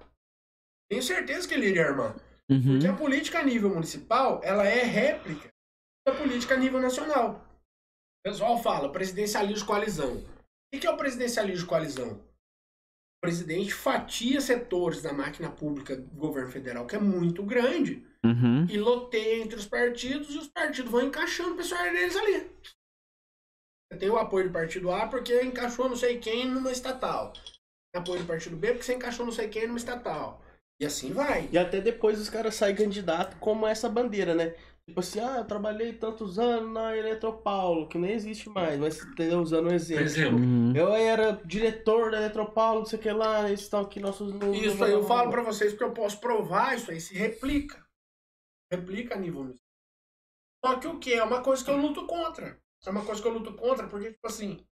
[0.90, 2.16] Tenho certeza que ele iria armar.
[2.50, 2.62] Uhum.
[2.72, 5.48] Porque a política a nível municipal, ela é réplica
[6.06, 7.46] da política a nível nacional.
[8.24, 10.16] O pessoal fala presidencialismo de coalizão.
[10.74, 12.14] O que é o presidencialismo de coalizão?
[12.14, 18.66] O presidente fatia setores da máquina pública do governo federal, que é muito grande, Uhum.
[18.70, 22.50] e loteia entre os partidos, e os partidos vão encaixando o pessoal deles ali.
[23.98, 27.32] Tem o apoio do partido A porque encaixou não sei quem numa estatal.
[27.32, 30.40] Tem apoio do partido B porque você encaixou não sei quem numa estatal.
[30.80, 31.48] E assim vai.
[31.52, 34.54] E até depois os caras saem candidato como essa bandeira, né?
[34.88, 39.40] Tipo assim, ah, eu trabalhei tantos anos na Eletropaulo, que nem existe mais, mas entendeu?
[39.40, 40.04] usando um exemplo.
[40.04, 40.38] exemplo.
[40.40, 40.72] Uhum.
[40.74, 44.74] Eu era diretor da Eletropaulo, não sei o que lá, eles estão aqui nossos números.
[44.74, 47.80] Isso aí eu falo pra vocês porque eu posso provar, isso aí se replica.
[48.72, 49.62] Replica a nível municipal.
[50.64, 51.14] Só que o que?
[51.14, 52.58] É uma coisa que eu luto contra.
[52.84, 54.64] É uma coisa que eu luto contra porque, tipo assim,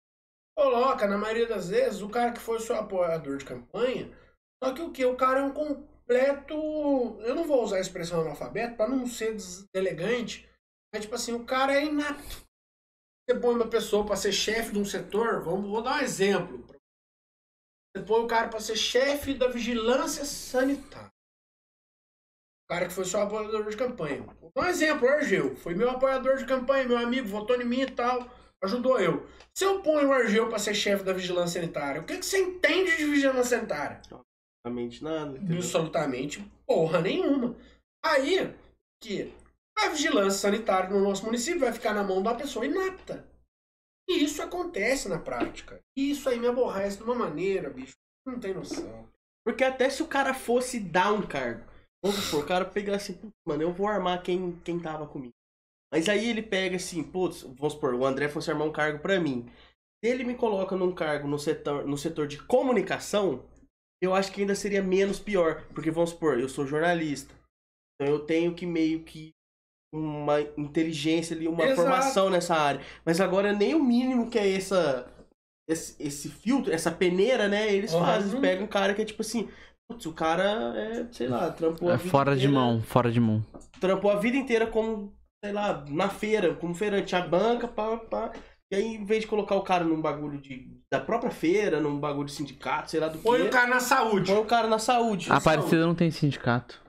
[0.57, 4.11] coloca, na maioria das vezes, o cara que foi seu apoiador de campanha,
[4.63, 5.05] Só que o que?
[5.07, 6.55] O cara é um completo.
[7.21, 10.47] Eu não vou usar a expressão analfabeto pra não ser deselegante.
[10.93, 12.23] Mas, tipo assim, o cara é inato.
[13.29, 16.67] Você põe uma pessoa pra ser chefe de um setor, vamos, vou dar um exemplo.
[17.97, 21.11] Você põe o cara pra ser chefe da vigilância sanitária.
[22.71, 24.25] O cara que foi seu apoiador de campanha.
[24.57, 25.57] Um exemplo, o Argeu.
[25.57, 28.31] Foi meu apoiador de campanha, meu amigo, votou em mim e tal.
[28.63, 29.27] Ajudou eu.
[29.53, 32.39] Se eu ponho o Argeu pra ser chefe da vigilância sanitária, o que, que você
[32.39, 34.01] entende de vigilância sanitária?
[34.65, 35.37] Absolutamente nada.
[35.37, 35.57] entendeu?
[35.57, 37.57] Absolutamente porra nenhuma.
[38.05, 38.55] Aí,
[39.03, 39.35] que
[39.77, 43.27] a vigilância sanitária no nosso município vai ficar na mão da pessoa inapta.
[44.09, 45.81] E isso acontece na prática.
[45.99, 47.97] E isso aí me aborrece de uma maneira, bicho.
[48.25, 49.09] Não tem noção.
[49.45, 51.69] Porque até se o cara fosse dar um cargo,
[52.03, 55.33] vamos supor, o cara pegar assim, "Putz, mano, eu vou armar quem, quem tava comigo.
[55.93, 59.19] Mas aí ele pega assim, putz, vamos supor, o André fosse armar um cargo pra
[59.19, 59.47] mim.
[60.03, 63.45] Se ele me coloca num cargo no setor, no setor de comunicação,
[64.01, 65.67] eu acho que ainda seria menos pior.
[65.75, 67.35] Porque vamos supor, eu sou jornalista.
[68.01, 69.33] Então eu tenho que meio que
[69.93, 71.81] uma inteligência ali, uma Exato.
[71.81, 72.81] formação nessa área.
[73.05, 75.13] Mas agora nem o mínimo que é essa
[75.69, 77.73] esse, esse filtro, essa peneira, né?
[77.73, 78.01] Eles Uhum.
[78.01, 79.49] fazem, pegam um cara que é tipo assim,
[79.91, 80.43] putz, o cara
[80.77, 83.45] é, sei lá, trampou a É vida fora de inteira- mão, fora de mão.
[83.81, 85.13] trampou a vida inteira como,
[85.45, 88.33] sei lá, na feira, como feirante, a banca, pá, pá.
[88.73, 91.99] E aí, em vez de colocar o cara num bagulho de, da própria feira, num
[91.99, 93.25] bagulho de sindicato, sei lá do que.
[93.25, 94.31] Põe o cara na saúde.
[94.31, 95.31] põe o cara na saúde.
[95.31, 96.81] A Aparecida não tem sindicato.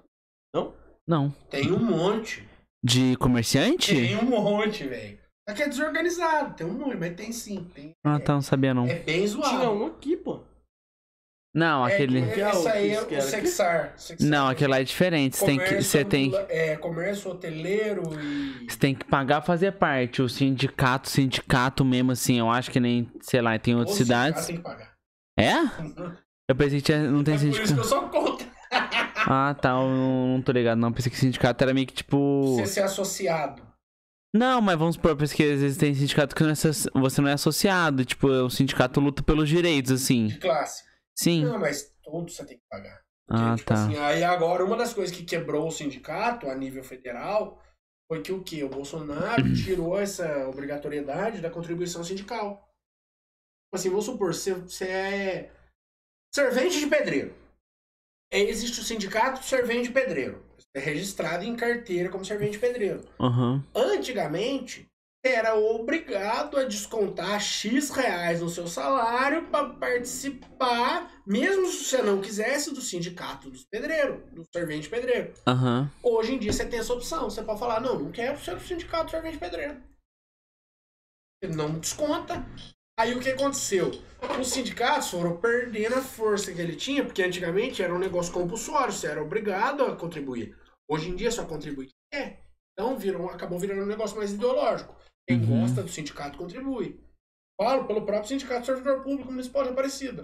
[0.53, 0.73] Não?
[1.07, 1.31] Não.
[1.49, 2.47] Tem um monte.
[2.83, 3.95] De comerciante?
[3.95, 5.17] Tem um monte, velho.
[5.49, 6.53] Só que é desorganizado.
[6.55, 7.67] Tem um monte, mas tem sim.
[7.73, 7.91] Tem.
[8.05, 8.85] Ah, tá, não sabia não.
[8.85, 9.49] É bem zoado.
[9.49, 10.41] Tinha um aqui, pô.
[11.53, 12.19] Não, É, aquele.
[12.21, 13.93] é, esse aí é o Sexar.
[13.97, 14.27] Sexar.
[14.29, 15.35] Não, aquele lá é diferente.
[15.35, 15.81] Você tem que.
[15.83, 18.69] Você tem, É, comércio hoteleiro e.
[18.69, 20.21] você tem que pagar fazer parte.
[20.21, 24.39] O sindicato, sindicato mesmo, assim, eu acho que nem, sei lá, tem outras Ou sindicato
[24.39, 24.47] cidades.
[24.47, 24.91] Tem que pagar.
[25.37, 25.53] É?
[26.49, 27.87] Eu pensei que tinha, não tem É por isso que eu sindicato.
[27.87, 28.47] sou contra
[29.27, 30.91] Ah, tá, eu não, não tô ligado, não.
[30.93, 32.55] Pensei que sindicato era meio que tipo.
[32.55, 33.61] você ser associado.
[34.33, 37.33] Não, mas vamos supor, porque às vezes tem sindicato que não é você não é
[37.33, 38.05] associado.
[38.05, 40.27] Tipo, o sindicato luta pelos direitos, assim.
[40.27, 40.89] De classe.
[41.21, 41.45] Sim.
[41.45, 42.99] Não, mas todos você tem que pagar.
[43.27, 43.85] Porque, Ah, tipo tá.
[43.85, 47.61] assim, aí agora, uma das coisas que quebrou o sindicato a nível federal
[48.11, 48.63] foi que o quê?
[48.63, 52.55] O Bolsonaro tirou essa obrigatoriedade da contribuição sindical.
[52.57, 55.53] Tipo Assim, vamos supor, você, você é
[56.33, 57.33] servente de pedreiro.
[58.33, 60.43] Aí existe o sindicato servente de pedreiro.
[60.57, 63.01] Você é registrado em carteira como servente de pedreiro.
[63.19, 63.63] Aham.
[63.75, 64.90] Antigamente,
[65.23, 72.19] era obrigado a descontar X reais no seu salário para participar, mesmo se você não
[72.19, 75.33] quisesse, do sindicato dos pedreiros, do servente pedreiro.
[75.45, 75.91] Aham.
[76.01, 77.29] Hoje em dia você tem essa opção.
[77.29, 79.79] Você pode falar, não, não quero ser do sindicato do servente pedreiro.
[81.43, 82.45] Você não desconta.
[82.99, 83.91] Aí o que aconteceu?
[84.39, 88.93] Os sindicatos foram perdendo a força que ele tinha, porque antigamente era um negócio compulsório,
[88.93, 90.55] você era obrigado a contribuir.
[90.89, 92.43] Hoje em dia só contribui quem quer.
[92.73, 94.95] Então virou, acabou virando um negócio mais ideológico.
[95.27, 95.61] Quem Uhum.
[95.61, 96.99] gosta do sindicato contribui.
[97.59, 100.23] Falo pelo próprio Sindicato do Servidor Público Municipal de Aparecida.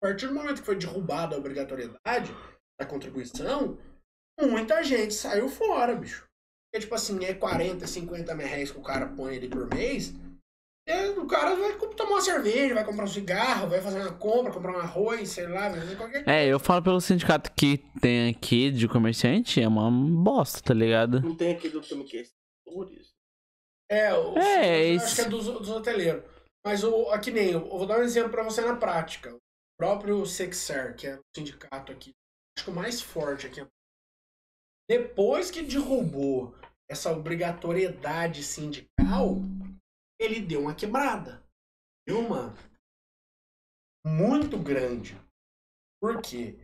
[0.00, 2.32] A partir do momento que foi derrubada a obrigatoriedade
[2.80, 3.76] da contribuição,
[4.40, 6.24] muita gente saiu fora, bicho.
[6.70, 10.14] Porque, tipo assim, é 40, 50 mil reais que o cara põe ali por mês.
[10.86, 14.52] e o cara vai tomar uma cerveja, vai comprar um cigarro, vai fazer uma compra,
[14.52, 16.30] comprar um arroz, sei lá, vai fazer qualquer coisa.
[16.38, 21.20] É, eu falo pelo sindicato que tem aqui de comerciante, é uma bosta, tá ligado?
[21.20, 23.17] Não tem aquele outro também que é setores.
[23.90, 26.22] É, o, É, acho que é dos, dos hoteleiros.
[26.64, 29.34] Mas o, aqui nem, eu vou dar um exemplo pra você na prática.
[29.34, 29.38] O
[29.78, 32.12] próprio Sexer, que é o sindicato aqui,
[32.56, 33.66] acho que o mais forte aqui.
[34.88, 36.54] Depois que derrubou
[36.90, 39.36] essa obrigatoriedade sindical,
[40.20, 41.42] ele deu uma quebrada.
[42.06, 42.54] Deu uma
[44.06, 45.20] muito grande.
[46.00, 46.56] Por quê?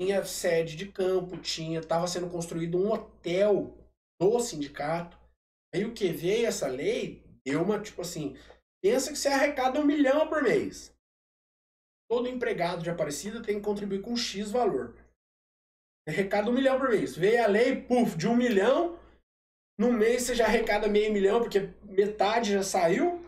[0.00, 3.76] Tinha sede de campo, tinha, estava sendo construído um hotel
[4.20, 5.18] do sindicato.
[5.76, 8.34] Aí o que veio essa lei deu uma, tipo assim,
[8.82, 10.90] pensa que você arrecada um milhão por mês.
[12.10, 14.96] Todo empregado de Aparecida tem que contribuir com X valor.
[16.08, 17.14] Arrecada um milhão por mês.
[17.14, 18.98] Veio a lei, puf, de um milhão.
[19.78, 23.22] No mês você já arrecada meio milhão, porque metade já saiu.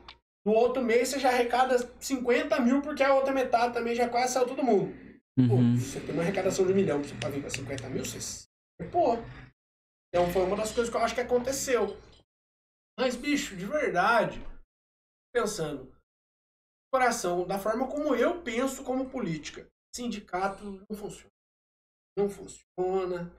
[0.46, 4.32] No outro mês você já arrecada 50 mil, porque a outra metade também já quase
[4.32, 4.94] saiu todo mundo.
[5.48, 5.76] Pô, Uhum.
[5.76, 8.46] você tem uma arrecadação de um milhão pra vir pra 50 mil, você.
[8.90, 9.16] Pô.
[10.08, 11.96] Então foi uma das coisas que eu acho que aconteceu.
[12.98, 14.44] Mas, bicho, de verdade,
[15.32, 15.94] pensando,
[16.92, 21.30] coração, da forma como eu penso como política, sindicato não funciona.
[22.18, 23.32] Não funciona.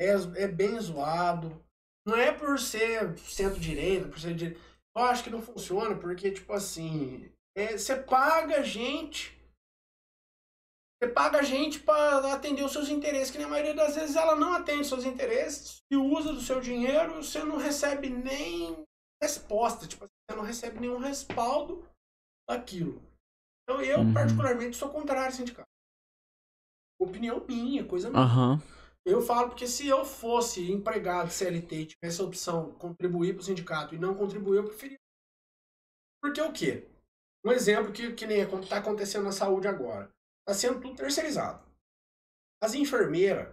[0.00, 1.62] É, é bem zoado.
[2.06, 4.56] Não é por ser centro-direita, por ser.
[4.96, 9.38] Eu acho que não funciona porque, tipo assim, é, você paga gente
[10.98, 14.54] Você paga gente para atender os seus interesses, que na maioria das vezes ela não
[14.54, 18.84] atende seus interesses e usa do seu dinheiro, você não recebe nem
[19.22, 21.88] resposta, tipo, você não recebe nenhum respaldo
[22.48, 23.00] daquilo.
[23.62, 24.12] Então eu, Uhum.
[24.12, 25.68] particularmente, sou contrário ao sindicato.
[27.00, 28.22] Opinião minha, coisa minha.
[28.22, 28.62] Aham.
[29.04, 33.40] Eu falo porque se eu fosse empregado CLT e tivesse a opção de contribuir para
[33.40, 34.98] o sindicato e não contribuir, eu preferia.
[36.22, 36.88] Porque o quê?
[37.44, 40.12] Um exemplo que, que nem está acontecendo na saúde agora.
[40.40, 41.64] Está sendo tudo terceirizado.
[42.62, 43.52] As enfermeiras,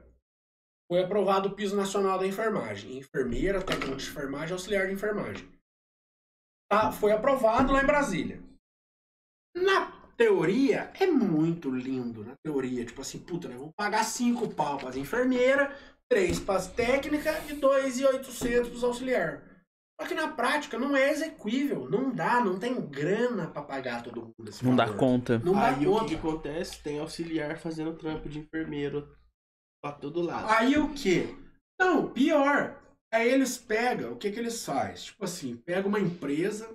[0.87, 2.97] foi aprovado o piso nacional da enfermagem.
[2.97, 5.49] Enfermeira, técnico de enfermagem, auxiliar de enfermagem.
[6.69, 8.41] Tá, foi aprovado lá em Brasília.
[9.55, 12.23] Na teoria, é muito lindo.
[12.23, 13.55] Na teoria, tipo assim, puta, né?
[13.57, 15.75] Vamos pagar cinco pau para as enfermeiras,
[16.07, 19.43] três para as técnicas e dois e oitocentos para os auxiliar.
[19.99, 24.21] Só que na prática não é exequível, não dá, não tem grana para pagar todo
[24.21, 24.47] mundo.
[24.49, 25.39] esse Não dá conta.
[25.39, 26.05] Não dá Aí o conta.
[26.05, 26.81] que, que acontece?
[26.81, 29.13] Tem auxiliar fazendo trampo de enfermeiro
[29.83, 30.47] pra todo lado.
[30.49, 31.35] Aí o que?
[31.77, 32.78] Não, pior.
[33.11, 35.05] Aí eles pegam, o que que eles fazem?
[35.05, 36.67] Tipo assim, pega uma empresa,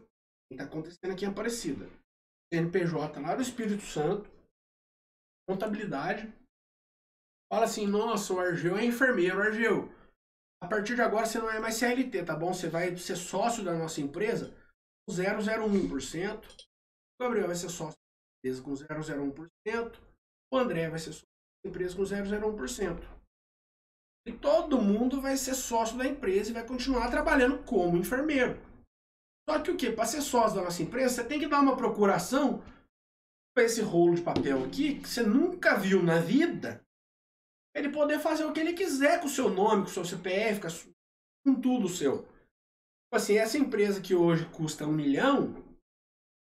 [0.51, 1.87] que tá acontecendo aqui em Aparecida.
[2.53, 4.29] CNPJ lá do Espírito Santo,
[5.49, 6.33] contabilidade.
[7.53, 9.89] Fala assim, nossa, o Argeu é enfermeiro, Argeu.
[10.63, 12.53] A partir de agora você não é mais CLT, tá bom?
[12.53, 14.51] Você vai ser sócio da nossa empresa
[15.07, 16.43] com 001%.
[16.43, 20.01] O Gabriel vai ser sócio da empresa com 001%.
[20.53, 21.27] O André vai ser sócio
[21.63, 23.14] da empresa com 001%.
[24.27, 28.59] E todo mundo vai ser sócio da empresa e vai continuar trabalhando como enfermeiro.
[29.49, 29.93] Só que o que?
[29.93, 32.63] Para ser sócio da nossa empresa, você tem que dar uma procuração
[33.55, 36.83] para esse rolo de papel aqui, que você nunca viu na vida,
[37.75, 40.61] ele poder fazer o que ele quiser com o seu nome, com o seu CPF,
[40.61, 40.91] com, su-
[41.45, 42.23] com tudo seu.
[42.23, 45.63] Tipo assim, essa empresa que hoje custa um milhão,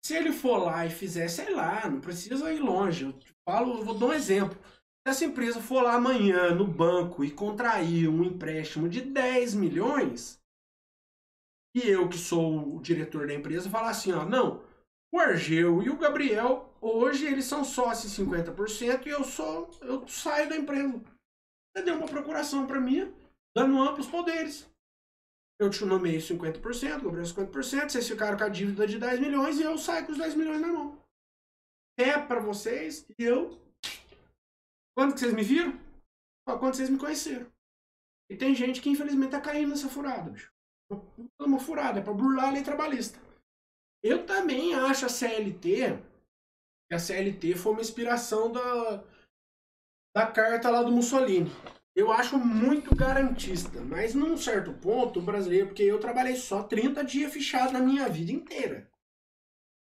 [0.03, 3.05] se ele for lá e fizer, sei lá, não precisa ir longe.
[3.05, 3.13] Eu
[3.47, 4.57] falo, eu vou dar um exemplo.
[5.05, 10.41] Essa empresa for lá amanhã no banco e contrair um empréstimo de 10 milhões,
[11.75, 14.63] e eu, que sou o diretor da empresa, falar assim, ó, não,
[15.13, 20.49] o Argeu e o Gabriel, hoje eles são sócios 50% e eu sou, eu saio
[20.49, 21.03] da empresa.
[21.75, 23.13] Você deu uma procuração para mim,
[23.55, 24.67] dando amplos poderes.
[25.59, 29.59] Eu te nomeei 50%, o Gabriel 50%, vocês ficaram com a dívida de 10 milhões
[29.59, 30.97] e eu saio com os 10 milhões na mão.
[31.97, 33.64] É para vocês e eu
[34.95, 35.79] quando que vocês me viram?
[36.45, 37.51] Quando vocês me conheceram.
[38.29, 40.51] E tem gente que infelizmente tá caindo nessa furada, bicho.
[41.39, 43.19] Uma furada, é pra burlar a lei trabalhista.
[44.03, 45.97] Eu também acho a CLT,
[46.87, 49.03] que a CLT foi uma inspiração da,
[50.15, 51.49] da carta lá do Mussolini.
[51.95, 57.03] Eu acho muito garantista, mas num certo ponto, o brasileiro, porque eu trabalhei só 30
[57.03, 58.89] dias fechado na minha vida inteira.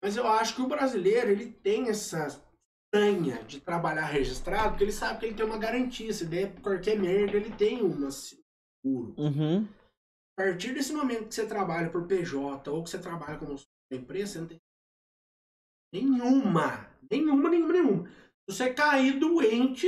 [0.01, 2.29] Mas eu acho que o brasileiro, ele tem essa
[3.47, 6.13] de trabalhar registrado, porque ele sabe que ele tem uma garantia.
[6.13, 9.13] Se der qualquer merda, ele tem uma seguro.
[9.17, 9.67] Uhum.
[10.37, 13.55] A partir desse momento que você trabalha por PJ ou que você trabalha como
[13.91, 14.61] empresa, você não tem
[15.93, 18.07] nenhuma, nenhuma, nenhuma, nenhuma.
[18.07, 19.87] Se você cair doente,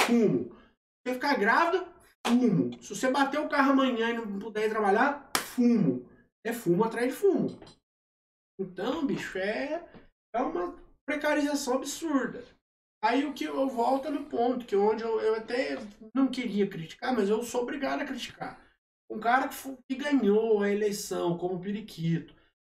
[0.00, 0.54] fumo.
[0.54, 1.86] Se você ficar grávida,
[2.26, 2.82] fumo.
[2.82, 6.08] Se você bater o carro amanhã e não puder ir trabalhar, fumo.
[6.44, 7.60] É fumo atrás de fumo.
[8.58, 9.86] Então, bicho, é,
[10.34, 10.74] é uma
[11.10, 12.44] precarização absurda.
[13.02, 15.76] Aí o que eu volto no ponto, que onde eu, eu até
[16.14, 18.60] não queria criticar, mas eu sou obrigado a criticar.
[19.10, 22.34] Um cara que, fu- que ganhou a eleição como periquito,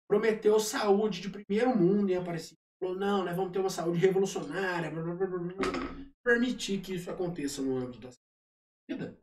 [0.08, 2.58] prometeu saúde de primeiro mundo em Aparecida.
[2.80, 5.54] Falou, não, nós vamos ter uma saúde revolucionária, blá, blá, blá, blá.
[6.24, 8.10] permitir que isso aconteça no âmbito da
[8.88, 9.18] vida.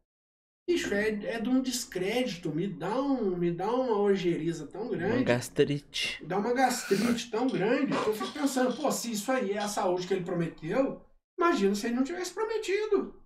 [0.69, 4.91] Bicho, é, é de um descrédito, me dá, um, me dá uma ojeriza tão Uma
[4.91, 6.23] grande gastrite.
[6.23, 9.67] dá uma gastrite tão grande que eu fico pensando, pô, se isso aí é a
[9.67, 11.03] saúde que ele prometeu,
[11.39, 13.19] imagina se ele não tivesse prometido.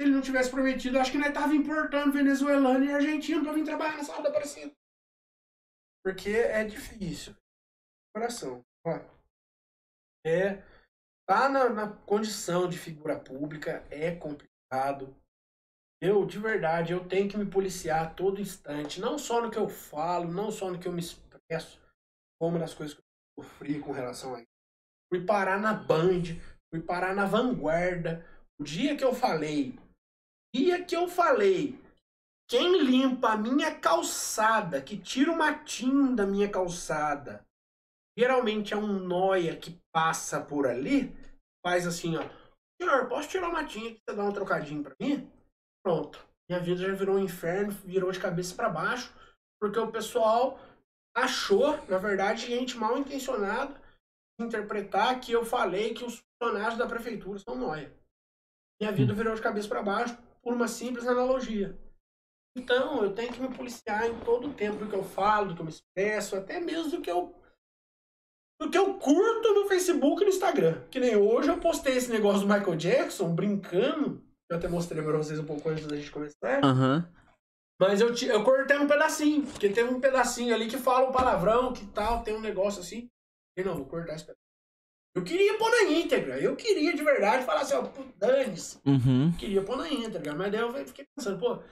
[0.00, 3.64] Se ele não tivesse prometido, acho que nós tava importando venezuelano e argentino pra vir
[3.64, 4.72] trabalhar na saúde da Aparecida.
[6.02, 7.36] Porque é difícil.
[8.14, 8.64] Coração.
[8.86, 8.98] Ó,
[10.24, 10.64] É.
[11.28, 15.14] Tá na, na condição de figura pública, é complicado.
[16.00, 19.58] Eu, de verdade, eu tenho que me policiar a todo instante, não só no que
[19.58, 21.80] eu falo, não só no que eu me expresso,
[22.38, 23.00] como nas coisas que
[23.38, 24.48] eu sofri com relação a isso.
[25.10, 26.22] Fui parar na Band,
[26.70, 28.26] fui parar na Vanguarda.
[28.60, 29.78] O dia que eu falei,
[30.54, 31.78] dia que eu falei,
[32.48, 37.44] quem limpa a minha calçada, que tira o matinho da minha calçada,
[38.18, 41.14] geralmente é um noia que passa por ali,
[41.64, 42.22] faz assim, ó.
[42.80, 45.30] Senhor, posso tirar o matinho aqui, você dá um trocadinho pra mim?
[45.86, 46.18] Pronto.
[46.50, 49.14] Minha vida já virou um inferno, virou de cabeça para baixo,
[49.60, 50.58] porque o pessoal
[51.16, 53.80] achou, na verdade, gente mal intencionada,
[54.40, 57.96] interpretar que eu falei que os funcionários da prefeitura são nóia.
[58.80, 61.78] Minha vida virou de cabeça para baixo por uma simples analogia.
[62.58, 65.54] Então, eu tenho que me policiar em todo o tempo do que eu falo, do
[65.54, 67.32] que eu me expresso, até mesmo do que eu
[68.60, 70.82] do que eu curto no Facebook e no Instagram.
[70.90, 74.25] Que nem hoje eu postei esse negócio do Michael Jackson brincando.
[74.50, 76.64] Eu até mostrei pra vocês um pouco antes da gente começar.
[76.64, 77.08] Aham.
[77.80, 81.12] Mas eu, ti- eu cortei um pedacinho, porque tem um pedacinho ali que fala um
[81.12, 83.10] palavrão, que tal, tem um negócio assim.
[83.56, 84.40] E não, vou cortar esse pedaço.
[85.14, 88.78] Eu queria pôr na íntegra, eu queria de verdade falar assim, ó, dane-se.
[88.86, 89.32] Uhum.
[89.38, 91.62] Queria pôr na íntegra, mas daí eu fiquei pensando, pô,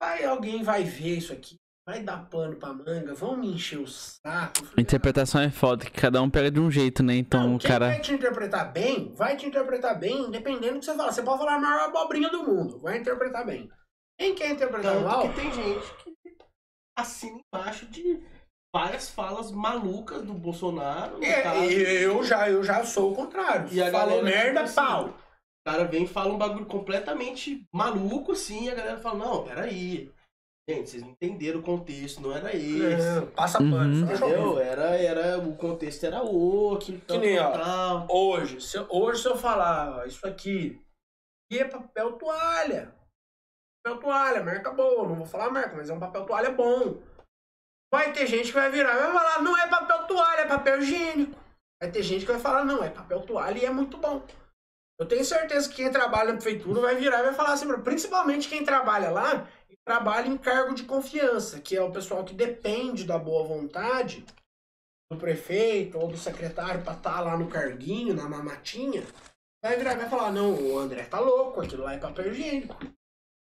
[0.00, 1.56] aí alguém vai ver isso aqui,
[1.86, 4.66] vai dar pano pra manga, vão me encher o saco.
[4.76, 7.14] A interpretação é foda, que cada um pega de um jeito, né?
[7.14, 7.92] Então não, o quem cara.
[7.92, 11.12] quer te interpretar bem, vai te interpretar bem, dependendo do que você fala.
[11.12, 13.70] Você pode falar a maior abobrinha do mundo, vai interpretar bem.
[14.18, 16.14] Quem quer interpretar Tanto mal, que tem gente que
[16.96, 18.22] assina embaixo de
[18.74, 21.22] várias falas malucas do Bolsonaro.
[21.22, 21.64] É, caso.
[21.64, 23.68] eu já, eu já sou o contrário.
[23.70, 25.08] E Falou galera, merda, tipo assim, pau.
[25.08, 29.44] O cara vem e fala um bagulho completamente maluco, assim, e a galera fala, não,
[29.44, 30.12] peraí.
[30.68, 32.82] Gente, vocês não entenderam o contexto, não era esse.
[32.82, 33.70] É, passa Uhum.
[33.70, 34.16] pano.
[34.16, 34.58] só Entendeu?
[34.58, 38.06] Era, era, o contexto era outro, então, nem, ó, tal.
[38.08, 40.82] Hoje, se, eu- hoje, se eu falar ó, isso aqui,
[41.52, 42.94] e é papel toalha.
[43.84, 45.06] Papel toalha, marca boa.
[45.06, 47.02] Não vou falar marca, mas é um papel toalha bom.
[47.92, 50.80] Vai ter gente que vai virar e vai falar, não é papel toalha, é papel
[50.80, 51.38] higiênico.
[51.80, 54.22] Vai ter gente que vai falar, não, é papel toalha e é muito bom.
[54.98, 58.48] Eu tenho certeza que quem trabalha na prefeitura vai virar e vai falar assim, principalmente
[58.48, 59.46] quem trabalha lá,
[59.84, 64.24] trabalha em cargo de confiança, que é o pessoal que depende da boa vontade
[65.10, 69.02] do prefeito ou do secretário pra estar lá no carguinho, na mamatinha,
[69.62, 72.76] vai virar vai falar, não, o André tá louco, aquilo lá é papel higiênico.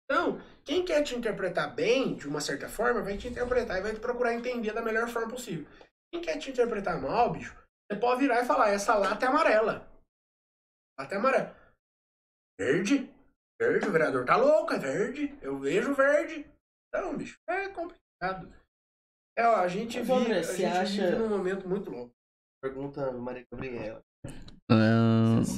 [0.04, 3.92] Então, quem quer te interpretar bem, de uma certa forma, vai te interpretar e vai
[3.92, 5.66] te procurar entender da melhor forma possível.
[6.12, 7.56] Quem quer te interpretar mal, bicho,
[7.90, 9.88] você pode virar e falar, essa lata é amarela.
[10.98, 11.56] Lata é amarela.
[12.58, 13.10] Verde?
[13.62, 15.38] Verde, o vereador tá louco, é verde.
[15.40, 16.50] Eu vejo verde.
[16.88, 18.52] Então, bicho, é complicado.
[19.38, 22.12] É, ó, a gente, Mas, vive, André, a gente acha- vive num momento muito louco.
[22.62, 24.02] Pergunta Maria Gabriela.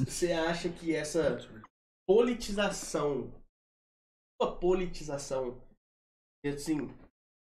[0.06, 1.38] Você acha que essa
[2.08, 3.32] politização,
[4.40, 5.60] a politização,
[6.46, 6.88] assim,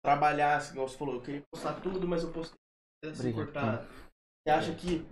[0.03, 2.57] trabalhar, assim, igual você falou, eu queria postar tudo, mas eu postei
[3.03, 3.33] Obrigado.
[3.35, 3.87] cortar.
[4.43, 5.05] Você acha que,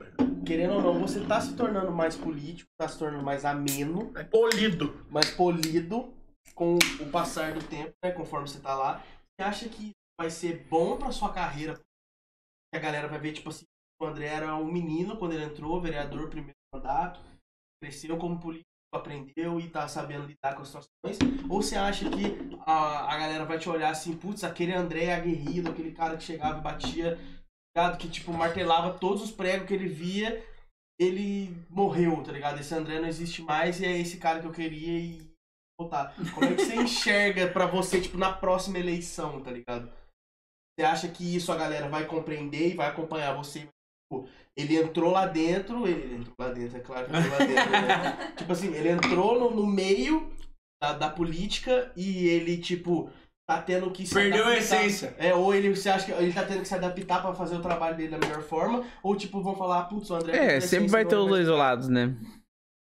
[0.45, 4.24] querendo ou não, você tá se tornando mais político, tá se tornando mais ameno, É
[4.24, 5.06] polido.
[5.09, 6.11] mais polido
[6.56, 9.03] com o passar do tempo, né, conforme você tá lá.
[9.40, 11.75] Você acha que vai ser bom pra sua carreira?
[11.75, 13.66] Que a galera vai ver, tipo assim,
[14.01, 17.19] o André era um menino quando ele entrou, vereador, primeiro mandato,
[17.82, 21.19] cresceu como político, aprendeu e tá sabendo lidar com as situações?
[21.48, 22.35] Ou você acha que
[22.66, 26.24] a, a galera vai te olhar assim, putz, aquele André é aguerrido, aquele cara que
[26.24, 27.17] chegava e batia,
[27.75, 27.98] ligado?
[27.98, 30.43] que tipo, martelava todos os pregos que ele via,
[30.99, 32.59] ele morreu, tá ligado?
[32.59, 35.30] Esse André não existe mais e é esse cara que eu queria e
[35.80, 36.14] votar.
[36.33, 39.89] Como é que você enxerga pra você, tipo, na próxima eleição, tá ligado?
[40.77, 43.61] Você acha que isso a galera vai compreender e vai acompanhar você?
[43.61, 47.45] Tipo, ele entrou lá dentro, ele, ele entrou lá dentro, é claro que entrou lá
[47.45, 48.33] dentro, né?
[48.35, 50.33] tipo assim, ele entrou no, no meio
[50.81, 53.09] da, da política e ele, tipo,
[53.49, 54.85] tá tendo que se Perdeu a adaptar.
[54.85, 55.15] essência.
[55.17, 57.61] É, ou ele, você acha que ele tá tendo que se adaptar pra fazer o
[57.63, 60.37] trabalho dele da melhor forma, ou tipo, vão falar, putz, o André...
[60.37, 62.15] É, a sempre vai ter os dois lados, né?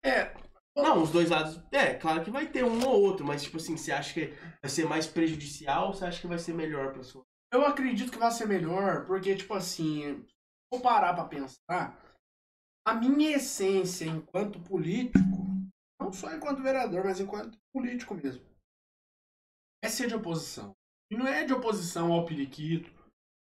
[0.04, 0.34] É,
[0.76, 3.76] Não, os dois lados, é, claro que vai ter um ou outro, mas tipo assim,
[3.76, 7.04] você acha que vai ser mais prejudicial ou você acha que vai ser melhor pra
[7.04, 7.22] sua...
[7.54, 10.26] eu acredito que vai ser melhor, porque, tipo assim,
[10.72, 11.96] vou parar pra pensar,
[12.84, 15.46] a minha essência enquanto político,
[16.00, 18.42] não só enquanto vereador, mas enquanto político mesmo,
[19.82, 20.74] é ser de oposição.
[21.10, 22.90] E não é de oposição ao periquito,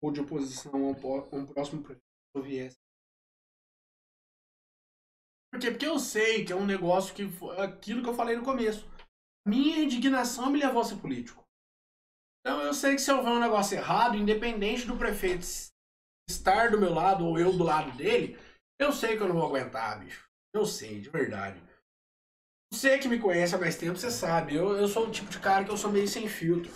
[0.03, 2.03] ou de oposição ao po- a um próximo prefeito
[2.35, 2.77] eu viesse.
[5.51, 5.71] Por quê?
[5.71, 8.85] Porque eu sei que é um negócio que foi aquilo que eu falei no começo.
[9.47, 11.43] Minha indignação me levou a ser político.
[12.41, 15.45] Então eu sei que se houver um negócio errado, independente do prefeito
[16.29, 18.37] estar do meu lado ou eu do lado dele,
[18.79, 20.27] eu sei que eu não vou aguentar, bicho.
[20.53, 21.61] Eu sei, de verdade.
[22.71, 24.55] Você que me conhece há mais tempo, você sabe.
[24.55, 26.71] Eu, eu sou o tipo de cara que eu sou meio sem filtro.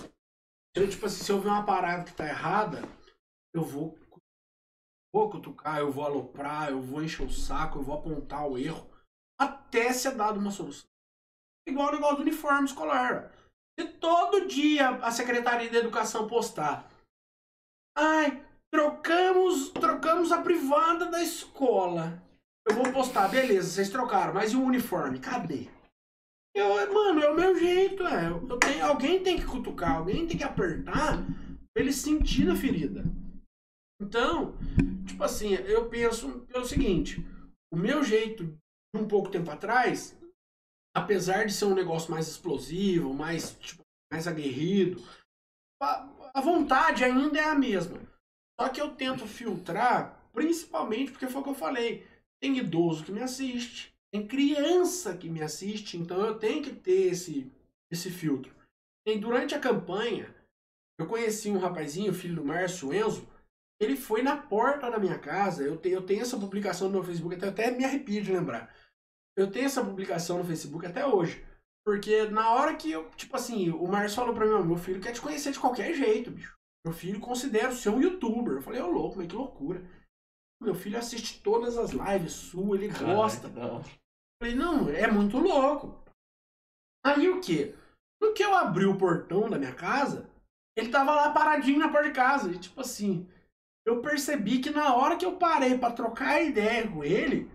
[0.75, 2.81] Eu, tipo assim, se eu ver uma parada que tá errada,
[3.53, 3.97] eu vou,
[5.13, 8.89] vou cutucar, eu vou aloprar, eu vou encher o saco, eu vou apontar o erro,
[9.39, 10.87] até ser dado uma solução.
[11.67, 13.31] Igual o negócio do uniforme escolar.
[13.79, 16.89] Se todo dia a Secretaria de Educação postar,
[17.97, 22.21] ai, trocamos, trocamos a privada da escola.
[22.67, 25.19] Eu vou postar, beleza, vocês trocaram, mas e o uniforme?
[25.19, 25.69] Cadê?
[26.55, 28.27] Eu, mano, é o meu jeito, é.
[28.27, 31.17] Eu tenho, alguém tem que cutucar, alguém tem que apertar
[31.73, 33.03] pra ele sentir na ferida.
[34.01, 34.55] Então,
[35.05, 37.17] tipo assim, eu penso pelo seguinte:
[37.71, 40.17] o meu jeito de um pouco tempo atrás,
[40.95, 45.01] apesar de ser um negócio mais explosivo, mais, tipo, mais aguerrido,
[45.81, 47.99] a, a vontade ainda é a mesma.
[48.59, 52.07] Só que eu tento filtrar, principalmente porque foi o que eu falei.
[52.41, 57.11] Tem idoso que me assiste, tem criança que me assiste, então eu tenho que ter
[57.11, 57.51] esse,
[57.91, 58.53] esse filtro.
[59.05, 60.33] E durante a campanha,
[60.99, 63.27] eu conheci um rapazinho, filho do Márcio Enzo,
[63.79, 65.63] ele foi na porta da minha casa.
[65.63, 68.73] Eu tenho, eu tenho essa publicação no meu Facebook, até, até me arrepio de lembrar.
[69.37, 71.45] Eu tenho essa publicação no Facebook até hoje.
[71.85, 75.13] Porque na hora que eu, tipo assim, o Márcio falou pra mim, meu filho quer
[75.13, 76.57] te conhecer de qualquer jeito, bicho.
[76.85, 78.55] Meu filho considera ser um youtuber.
[78.55, 79.81] Eu falei, ô louco, mas que loucura.
[80.61, 83.47] Meu filho assiste todas as lives suas, ele gosta.
[83.47, 83.81] Eu
[84.39, 86.01] falei, não, é muito louco.
[87.05, 87.75] Aí o que?
[88.21, 90.29] No que eu abri o portão da minha casa,
[90.77, 92.51] ele tava lá paradinho na porta de casa.
[92.51, 93.27] E tipo assim,
[93.85, 97.49] eu percebi que na hora que eu parei para trocar ideia com ele,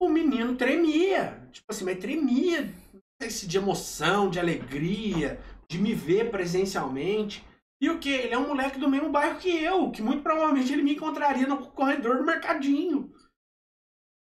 [0.00, 1.48] o menino tremia.
[1.52, 2.62] Tipo assim, mas tremia.
[2.92, 7.44] Não sei se de emoção, de alegria, de me ver presencialmente.
[7.80, 8.10] E o que?
[8.10, 11.48] Ele é um moleque do mesmo bairro que eu, que muito provavelmente ele me encontraria
[11.48, 13.11] no corredor do mercadinho.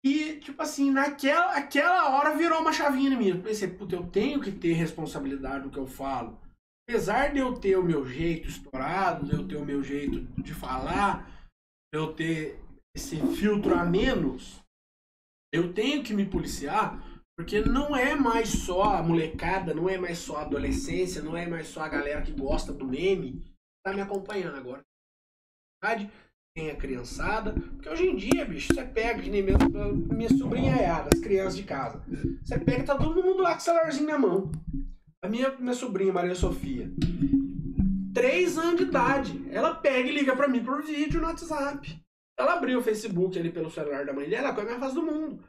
[0.04, 3.28] E, tipo assim, naquela aquela hora virou uma chavinha em mim.
[3.28, 6.40] Eu pensei, puta, eu tenho que ter responsabilidade do que eu falo.
[6.88, 10.52] Apesar de eu ter o meu jeito estourado, de eu ter o meu jeito de
[10.52, 11.30] falar,
[11.92, 12.58] de eu ter
[12.94, 14.60] esse filtro a menos,
[15.52, 17.00] eu tenho que me policiar,
[17.38, 21.46] porque não é mais só a molecada, não é mais só a adolescência, não é
[21.46, 23.42] mais só a galera que gosta do meme,
[23.84, 24.82] tá me acompanhando agora.
[26.54, 29.56] Tem a criançada, porque hoje em dia, bicho, você pega, que nem minha,
[30.10, 32.04] minha sobrinha é as crianças de casa.
[32.44, 34.52] Você pega, tá todo mundo lá com o celularzinho na mão.
[35.24, 36.92] A minha, minha sobrinha, Maria Sofia,
[38.12, 41.98] três anos de idade, ela pega e liga para mim por vídeo no WhatsApp.
[42.38, 44.94] Ela abriu o Facebook ali pelo celular da mãe dela, ela é a minha fase
[44.94, 45.42] do mundo.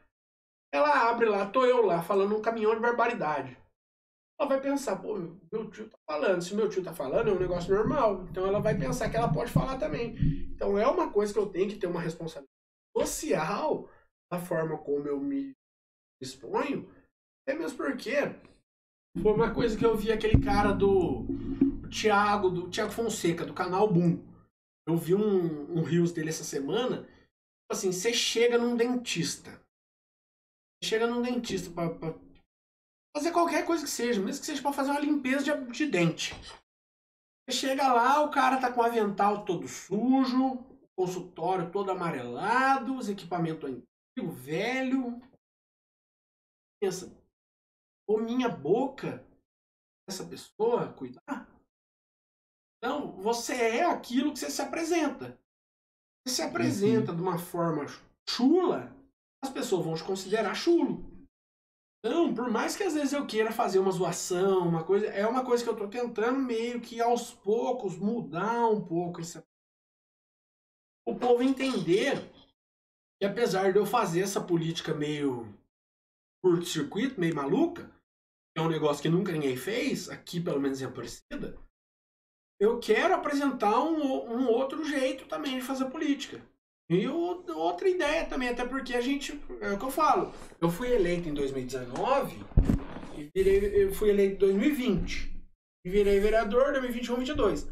[0.73, 3.57] Ela abre lá, tô eu lá, falando um caminhão de barbaridade.
[4.39, 5.17] Ela vai pensar, pô,
[5.51, 6.41] meu tio tá falando.
[6.41, 8.25] Se meu tio tá falando, é um negócio normal.
[8.29, 10.15] Então ela vai pensar que ela pode falar também.
[10.51, 12.51] Então é uma coisa que eu tenho que ter uma responsabilidade
[12.97, 13.89] social
[14.31, 15.53] da forma como eu me
[16.21, 16.89] exponho.
[17.47, 18.15] É mesmo porque
[19.21, 21.25] foi uma coisa que eu vi aquele cara do
[21.89, 24.23] Thiago, do Thiago Fonseca, do canal Boom.
[24.87, 27.03] Eu vi um, um Rios dele essa semana.
[27.03, 29.61] Tipo assim, você chega num dentista.
[30.83, 32.13] Chega num dentista pra, pra,
[33.16, 36.33] fazer qualquer coisa que seja, mesmo que seja pra fazer uma limpeza de, de dente.
[37.45, 42.95] Você chega lá, o cara tá com o avental todo sujo, o consultório todo amarelado,
[42.95, 45.22] os equipamentos antigos, velho.
[46.82, 47.16] Pensa,
[48.08, 49.25] ou minha boca
[50.09, 51.48] essa pessoa cuidar?
[52.77, 55.40] Então, você é aquilo que você se apresenta.
[56.25, 57.17] Você se apresenta uhum.
[57.17, 57.85] de uma forma
[58.30, 58.95] chula,
[59.43, 61.12] as pessoas vão te considerar chulo.
[62.06, 65.45] Então, por mais que às vezes eu queira fazer uma zoação, uma coisa, é uma
[65.45, 69.41] coisa que eu tô tentando meio que aos poucos mudar um pouco esse
[71.06, 72.30] o povo entender
[73.19, 75.48] que apesar de eu fazer essa política meio
[76.43, 77.90] curto-circuito, meio maluca,
[78.56, 81.57] é um negócio que nunca ninguém fez, aqui pelo menos em Aparecida,
[82.59, 86.41] eu quero apresentar um, um outro jeito também de fazer política.
[86.89, 90.69] E o, outra ideia também, até porque a gente, é o que eu falo, eu
[90.69, 92.37] fui eleito em 2019
[93.17, 95.33] e virei, eu fui eleito em 2020
[95.85, 97.67] e virei vereador em 2021 2022.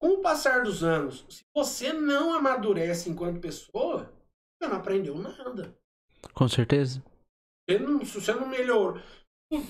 [0.00, 4.10] Com o passar dos anos, se você não amadurece enquanto pessoa,
[4.58, 5.76] você não aprendeu nada.
[6.34, 7.02] Com certeza.
[7.68, 9.00] Você não, se você não melhorou,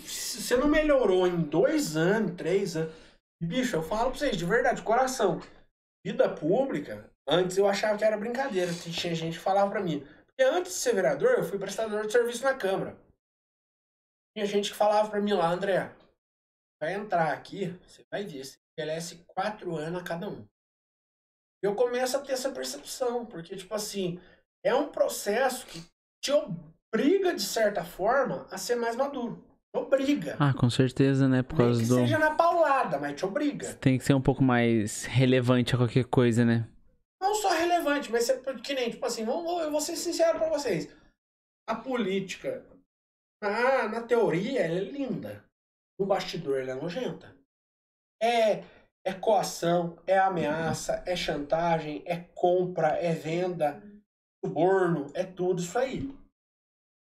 [0.05, 2.93] se você não melhorou em dois anos, três anos,
[3.43, 5.41] bicho, eu falo pra vocês, de verdade, coração,
[6.05, 10.01] vida pública, antes eu achava que era brincadeira, tinha gente que falava pra mim.
[10.27, 12.97] Porque antes de ser vereador, eu fui prestador de serviço na Câmara.
[14.35, 15.95] Tinha gente que falava pra mim lá, André,
[16.81, 20.47] vai entrar aqui, você vai ver, você envelhece quatro anos a cada um.
[21.63, 24.19] Eu começo a ter essa percepção, porque, tipo assim,
[24.65, 25.85] é um processo que
[26.23, 30.37] te obriga, de certa forma, a ser mais maduro obriga.
[30.39, 31.43] Ah, com certeza, né?
[31.43, 31.95] Por causa que do.
[31.97, 33.75] seja na paulada, mas te obriga.
[33.75, 36.69] Tem que ser um pouco mais relevante a qualquer coisa, né?
[37.21, 40.89] Não só relevante, mas ser que nem, tipo assim, eu vou ser sincero pra vocês.
[41.69, 42.65] A política,
[43.43, 45.45] na, na teoria, ela é linda.
[45.99, 47.37] No bastidor, ela é nojenta.
[48.23, 48.65] É,
[49.05, 53.83] é coação, é ameaça, é chantagem, é compra, é venda,
[54.45, 56.15] suborno, é tudo isso aí.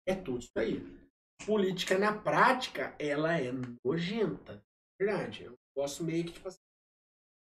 [0.07, 0.98] É tudo isso aí
[1.45, 3.51] política na prática, ela é
[3.85, 4.63] nojenta.
[5.01, 5.45] Verdade.
[5.45, 6.59] Eu gosto meio que, tipo assim,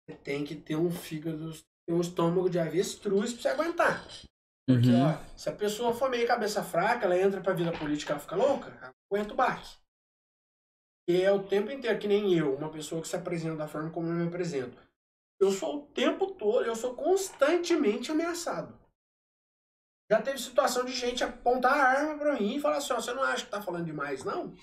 [0.07, 1.51] você tem que ter um fígado
[1.87, 4.07] tem um estômago de avestruz pra você aguentar.
[4.67, 5.05] Porque, Uhum.
[5.05, 8.35] ó, se a pessoa for meio cabeça fraca, ela entra pra vida política, ela fica
[8.35, 9.77] louca, aguenta o baque.
[11.07, 13.91] E é o tempo inteiro, que nem eu, uma pessoa que se apresenta da forma
[13.91, 14.81] como eu me apresento.
[15.39, 18.75] Eu sou o tempo todo, eu sou constantemente ameaçado.
[20.11, 23.13] Já teve situação de gente apontar a arma pra mim e falar assim, ó, você
[23.13, 24.53] não acha que tá falando demais, não?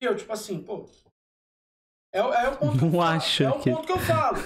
[0.00, 0.88] E eu, tipo assim, pô.
[2.14, 3.92] É, o- é o ponto que eu Não falo, acho É o que- ponto que
[3.92, 4.38] eu falo.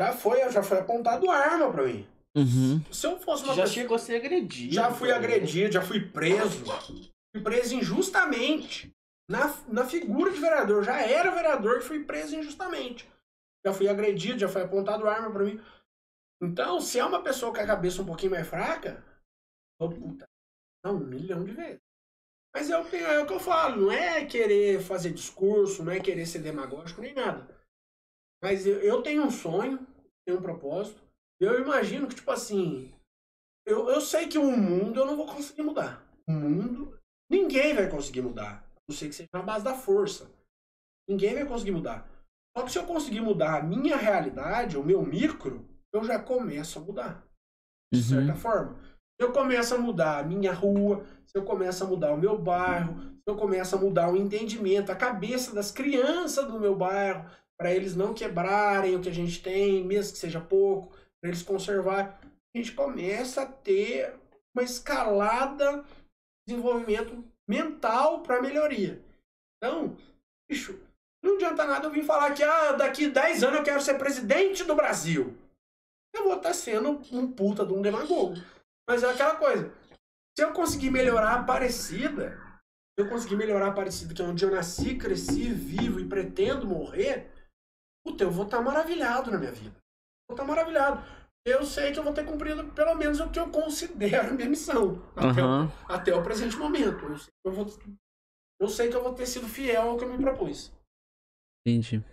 [0.00, 2.06] Já foi, já foi apontado arma pra mim.
[2.36, 2.82] Uhum.
[2.92, 3.74] Se eu fosse uma Já pessoa.
[3.82, 4.72] chegou a ser agredido.
[4.74, 5.20] Já fui cara.
[5.20, 6.64] agredido, já fui preso.
[7.32, 8.90] Fui preso injustamente.
[9.28, 10.78] Na, na figura de vereador.
[10.78, 13.08] Eu já era vereador e fui preso injustamente.
[13.64, 15.60] Já fui agredido, já foi apontado arma pra mim.
[16.42, 19.04] Então, se é uma pessoa com a cabeça um pouquinho mais fraca,
[19.78, 20.26] ô puta,
[20.84, 21.80] não, um milhão de vezes.
[22.54, 26.00] Mas é o, é o que eu falo, não é querer fazer discurso, não é
[26.00, 27.60] querer ser demagógico, nem nada.
[28.42, 29.86] Mas eu, eu tenho um sonho,
[30.26, 31.00] tenho um propósito.
[31.38, 32.92] Eu imagino que, tipo assim,
[33.66, 36.04] eu, eu sei que o mundo eu não vou conseguir mudar.
[36.26, 36.98] O mundo,
[37.30, 38.66] ninguém vai conseguir mudar.
[38.88, 40.30] Eu sei que seja na base da força.
[41.08, 42.08] Ninguém vai conseguir mudar.
[42.56, 46.78] Só que se eu conseguir mudar a minha realidade, o meu micro, eu já começo
[46.78, 47.24] a mudar.
[47.92, 48.38] De certa Uhum.
[48.38, 48.78] forma.
[49.20, 52.38] Se eu começo a mudar a minha rua, se eu começo a mudar o meu
[52.38, 57.28] bairro, se eu começo a mudar o entendimento, a cabeça das crianças do meu bairro,
[57.58, 61.42] para eles não quebrarem o que a gente tem, mesmo que seja pouco, para eles
[61.42, 64.14] conservar, a gente começa a ter
[64.56, 69.02] uma escalada de desenvolvimento mental para melhoria.
[69.62, 69.94] Então,
[70.50, 70.80] bicho,
[71.22, 74.64] não adianta nada eu vir falar que ah, daqui 10 anos eu quero ser presidente
[74.64, 75.36] do Brasil.
[76.14, 78.34] Eu vou estar sendo um puta de um demagogo.
[78.88, 79.72] Mas é aquela coisa.
[80.36, 82.38] Se eu conseguir melhorar a Aparecida,
[82.98, 86.66] se eu conseguir melhorar a Aparecida, que é onde eu nasci, cresci, vivo e pretendo
[86.66, 87.30] morrer,
[88.04, 89.76] puta, eu vou estar maravilhado na minha vida.
[90.28, 91.04] Vou estar maravilhado.
[91.46, 94.48] Eu sei que eu vou ter cumprido pelo menos o que eu considero a minha
[94.48, 95.02] missão.
[95.16, 95.72] Até, o, Aham.
[95.88, 97.04] até o presente momento.
[97.04, 97.66] Eu sei, que eu, vou,
[98.60, 100.72] eu sei que eu vou ter sido fiel ao que eu me propus.
[101.66, 102.04] Entendi.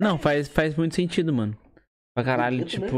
[0.00, 1.56] Não, faz, faz muito sentido, mano.
[2.14, 2.88] Pra caralho, né?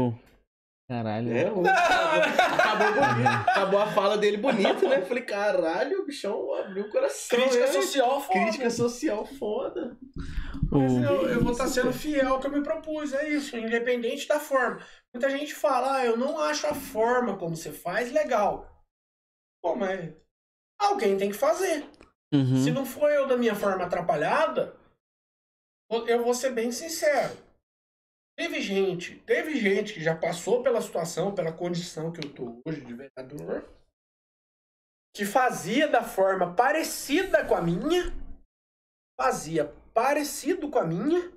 [0.89, 1.31] Caralho.
[1.31, 2.23] É, o- acabou,
[2.57, 3.49] acabou, bonito.
[3.49, 5.01] acabou a fala dele bonita, né?
[5.01, 7.37] Falei, caralho, o bichão abriu o coração.
[7.37, 8.39] Crítica social foda.
[8.39, 9.95] Crítica social foda.
[10.71, 13.55] Mas eu, eu vou estar Isso, sendo fiel ao que eu me propus, é isso,
[13.55, 14.83] independente da forma.
[15.13, 18.67] Muita gente fala, ah, eu não acho a forma como você faz legal.
[19.63, 20.11] Pô, mas
[20.79, 21.87] alguém tem que fazer.
[22.33, 22.63] Uhum.
[22.63, 24.75] Se não for eu da minha forma atrapalhada,
[26.07, 27.35] eu vou ser bem sincero.
[28.39, 32.79] Teve gente, teve gente que já passou pela situação, pela condição que eu tô hoje
[32.79, 33.69] de vereador,
[35.13, 38.15] que fazia da forma parecida com a minha,
[39.19, 41.33] fazia parecido com a minha,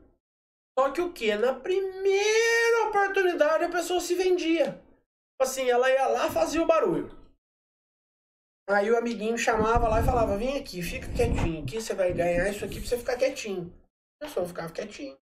[0.78, 1.34] só que o que?
[1.34, 4.74] Na primeira oportunidade a pessoa se vendia.
[4.74, 7.10] Tipo Assim, ela ia lá fazia o barulho.
[8.70, 11.64] Aí o amiguinho chamava lá e falava: Vem aqui, fica quietinho.
[11.64, 13.76] Aqui você vai ganhar isso aqui pra você ficar quietinho.
[14.20, 15.20] A pessoa ficava quietinho.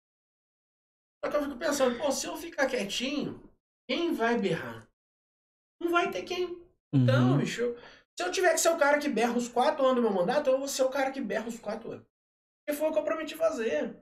[1.23, 3.41] Só que eu fico pensando: pô, se eu ficar quietinho,
[3.89, 4.87] quem vai berrar?
[5.81, 6.61] Não vai ter quem.
[6.93, 7.37] Então, Uhum.
[7.37, 7.75] bicho,
[8.17, 10.49] se eu tiver que ser o cara que berra os quatro anos do meu mandato,
[10.49, 12.05] eu vou ser o cara que berra os quatro anos.
[12.65, 13.95] Porque foi o que eu prometi fazer.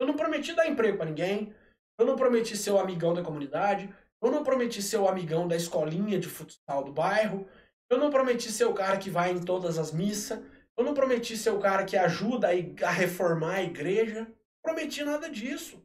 [0.00, 1.54] Eu não prometi dar emprego pra ninguém.
[1.98, 3.92] Eu não prometi ser o amigão da comunidade.
[4.22, 7.46] Eu não prometi ser o amigão da escolinha de futsal do bairro.
[7.90, 10.40] Eu não prometi ser o cara que vai em todas as missas.
[10.76, 14.20] Eu não prometi ser o cara que ajuda a, reformar a igreja.
[14.20, 15.84] Não prometi nada disso.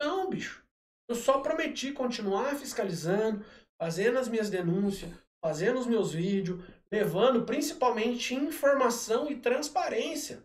[0.00, 0.62] Não, bicho.
[1.08, 3.44] Eu só prometi continuar fiscalizando,
[3.80, 5.10] fazendo as minhas denúncias,
[5.42, 6.62] fazendo os meus vídeos,
[6.92, 10.42] levando principalmente informação e transparência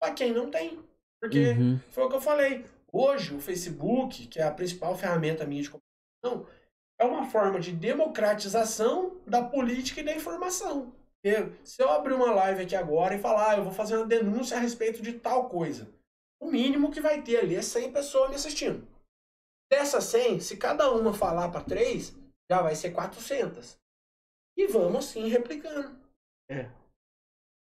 [0.00, 0.78] para quem não tem.
[1.20, 1.78] Porque Uhum.
[1.90, 2.64] foi o que eu falei.
[2.92, 6.50] Hoje, o Facebook, que é a principal ferramenta minha de comunicação,
[6.98, 10.92] é uma forma de democratização da política e da informação.
[11.22, 14.06] Porque se eu abrir uma live aqui agora e falar, ah, eu vou fazer uma
[14.06, 15.88] denúncia a respeito de tal coisa,
[16.40, 18.86] o mínimo que vai ter ali é 100 pessoas me assistindo.
[19.70, 22.16] Dessas 100, se cada uma falar para três,
[22.50, 23.76] já vai ser 400.
[24.58, 25.98] E vamos assim replicando.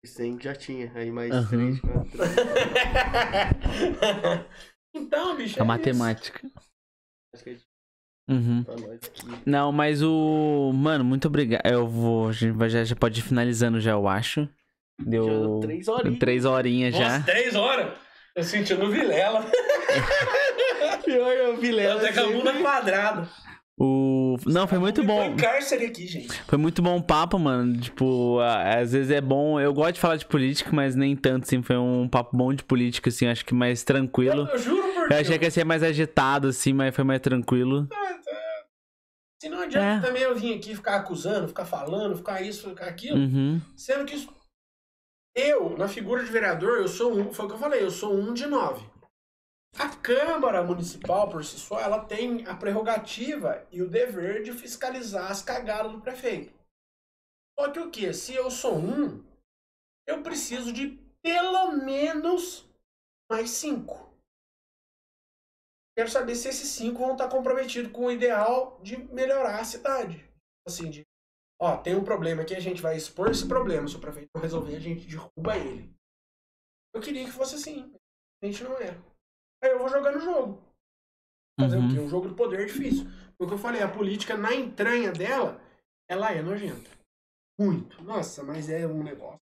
[0.04, 0.90] Sim, já tinha.
[0.96, 1.48] Aí mais Aham.
[1.48, 2.18] três, quatro.
[4.94, 5.60] então, bicho.
[5.60, 6.50] A é matemática.
[7.34, 7.58] Acho que é
[8.32, 8.62] Uhum.
[8.64, 9.26] pra nós aqui.
[9.46, 10.72] Não, mas o.
[10.74, 11.66] Mano, muito obrigado.
[11.66, 12.28] Eu vou.
[12.28, 14.48] A gente vai- já, já pode ir finalizando já, eu acho.
[15.00, 15.24] Deu.
[15.24, 16.18] Já deu três horinhas.
[16.18, 17.02] três horinhas Isso.
[17.02, 17.10] já.
[17.18, 17.98] Nossa, três horas?
[18.34, 19.44] Eu sentindo Vilela.
[21.04, 23.28] Pior, eu vi Eu Lela até com a bunda quadrada.
[23.78, 24.36] O.
[24.46, 25.34] Não, foi muito bom.
[25.36, 26.42] cárcere aqui, gente.
[26.44, 27.76] Foi muito bom o papo, mano.
[27.78, 29.58] Tipo, às vezes é bom.
[29.60, 31.62] Eu gosto de falar de política, mas nem tanto, assim.
[31.62, 33.26] Foi um papo bom de política, assim.
[33.26, 34.42] Acho que mais tranquilo.
[34.46, 37.20] Eu, eu juro por Eu achei que ia ser mais agitado, assim, mas foi mais
[37.20, 37.88] tranquilo.
[37.92, 38.18] Ah,
[39.42, 40.08] Se não adianta É.
[40.08, 43.60] também eu vir aqui ficar acusando, ficar falando, ficar isso, ficar aquilo, Uhum.
[43.76, 44.28] sendo que isso-
[45.34, 48.14] eu, na figura de vereador, eu sou um, foi o que eu falei, eu sou
[48.14, 48.84] um de nove.
[49.78, 55.30] A Câmara Municipal, por si só, ela tem a prerrogativa e o dever de fiscalizar
[55.30, 56.52] as cagadas do prefeito.
[57.58, 58.12] Só que o que?
[58.12, 59.24] Se eu sou um,
[60.06, 62.68] eu preciso de pelo menos
[63.30, 64.12] mais cinco.
[65.96, 70.28] Quero saber se esses cinco vão estar comprometidos com o ideal de melhorar a cidade.
[70.66, 71.02] Assim, de,
[71.62, 73.86] ó, tem um problema aqui, a gente vai expor esse problema.
[73.86, 75.94] Se o prefeito não resolver, a gente derruba ele.
[76.92, 77.94] Eu queria que fosse assim.
[78.42, 78.90] A gente não é.
[79.62, 80.60] Aí eu vou jogar no jogo.
[81.60, 81.98] Fazer o quê?
[81.98, 82.06] Uhum.
[82.06, 83.04] Um jogo de poder é difícil.
[83.36, 85.62] Foi o que eu falei, a política na entranha dela,
[86.10, 86.90] ela é nojenta.
[87.58, 88.02] Muito.
[88.02, 89.40] Nossa, mas é um negócio.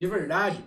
[0.00, 0.62] De verdade.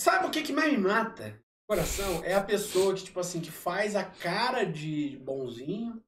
[0.00, 1.38] Sabe o que que mais me mata?
[1.68, 6.02] Coração é a pessoa que, tipo assim, que faz a cara de bonzinho.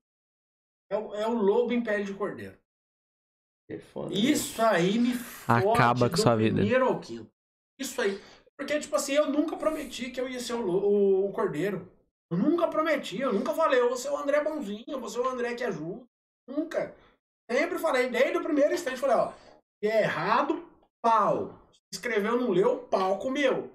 [0.91, 2.64] É o, é o lobo em pele de cordeiro.
[3.68, 4.17] É foda, né?
[4.17, 6.57] Isso aí me fode Acaba com do sua vida.
[6.57, 7.31] primeiro ao quinto.
[7.78, 8.20] Isso aí.
[8.57, 11.91] Porque, tipo assim, eu nunca prometi que eu ia ser o, o, o cordeiro.
[12.31, 15.20] Eu nunca prometi, eu nunca falei, eu vou ser o André bonzinho, eu vou ser
[15.20, 16.05] o André que ajuda.
[16.49, 16.94] Nunca.
[17.51, 19.33] Sempre falei, desde o primeiro instante, falei, ó,
[19.81, 20.67] que é errado,
[21.02, 21.60] pau.
[21.73, 23.70] Se escreveu, não leu, pau comeu.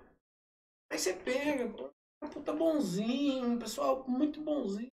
[0.92, 1.66] Aí você pega,
[2.22, 4.92] um puta bonzinho, um pessoal muito bonzinho.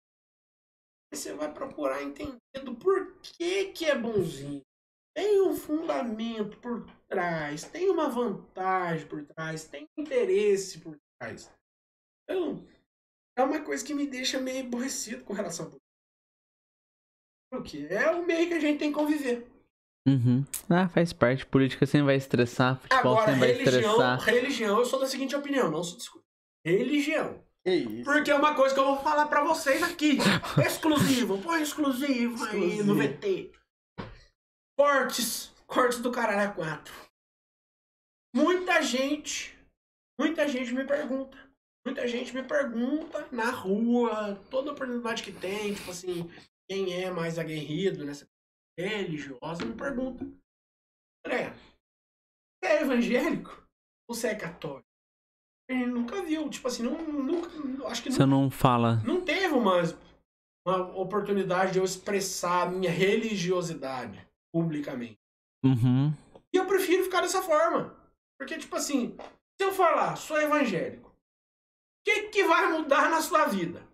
[1.13, 4.63] Aí você vai procurar entender do porquê que é bonzinho.
[5.15, 11.51] Tem um fundamento por trás, tem uma vantagem por trás, tem interesse por trás.
[12.25, 12.67] Então,
[13.37, 15.83] é uma coisa que me deixa meio aborrecido com relação a política.
[17.51, 19.47] Porque é o meio que a gente tem que conviver.
[20.09, 20.45] Uhum.
[20.69, 21.45] Ah, faz parte.
[21.47, 24.21] Política sempre vai estressar, futebol Agora, sempre vai religião, estressar.
[24.25, 26.25] religião, eu sou da seguinte opinião, não se discute.
[26.65, 27.45] Religião.
[28.05, 30.19] Porque é uma coisa que eu vou falar pra vocês aqui.
[30.67, 31.39] Exclusivo.
[31.39, 32.95] Põe exclusivo aí no Exclusivo.
[32.95, 33.53] VT.
[34.83, 35.55] Cortes.
[35.65, 36.93] Cortes do Caralho 4.
[38.35, 39.57] Muita gente,
[40.19, 41.39] muita gente me pergunta.
[41.87, 46.29] Muita gente me pergunta na rua, toda oportunidade que tem, tipo assim,
[46.69, 48.27] quem é mais aguerrido nessa
[48.77, 50.25] religiosa, me pergunta.
[51.25, 53.65] André, você é evangélico?
[54.09, 54.89] Ou você é católico?
[55.71, 58.97] Ele nunca viu, tipo assim, não, nunca, acho que Você não, não fala.
[59.05, 59.81] não teve uma,
[60.67, 65.19] uma oportunidade de eu expressar a minha religiosidade publicamente.
[65.65, 66.13] Uhum.
[66.53, 67.97] E eu prefiro ficar dessa forma.
[68.39, 71.15] Porque, tipo assim, se eu falar, sou evangélico, o
[72.05, 73.87] que, que vai mudar na sua vida?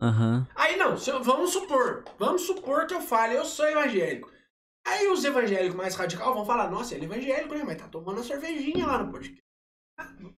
[0.00, 0.48] Aham.
[0.56, 4.30] Aí não, eu- vamos supor, vamos supor que eu fale, eu sou evangélico.
[4.84, 7.62] Aí os evangélicos mais radicais vão falar, nossa, ele é evangélico, né?
[7.62, 9.42] Mas tá tomando uma cervejinha lá no podcast.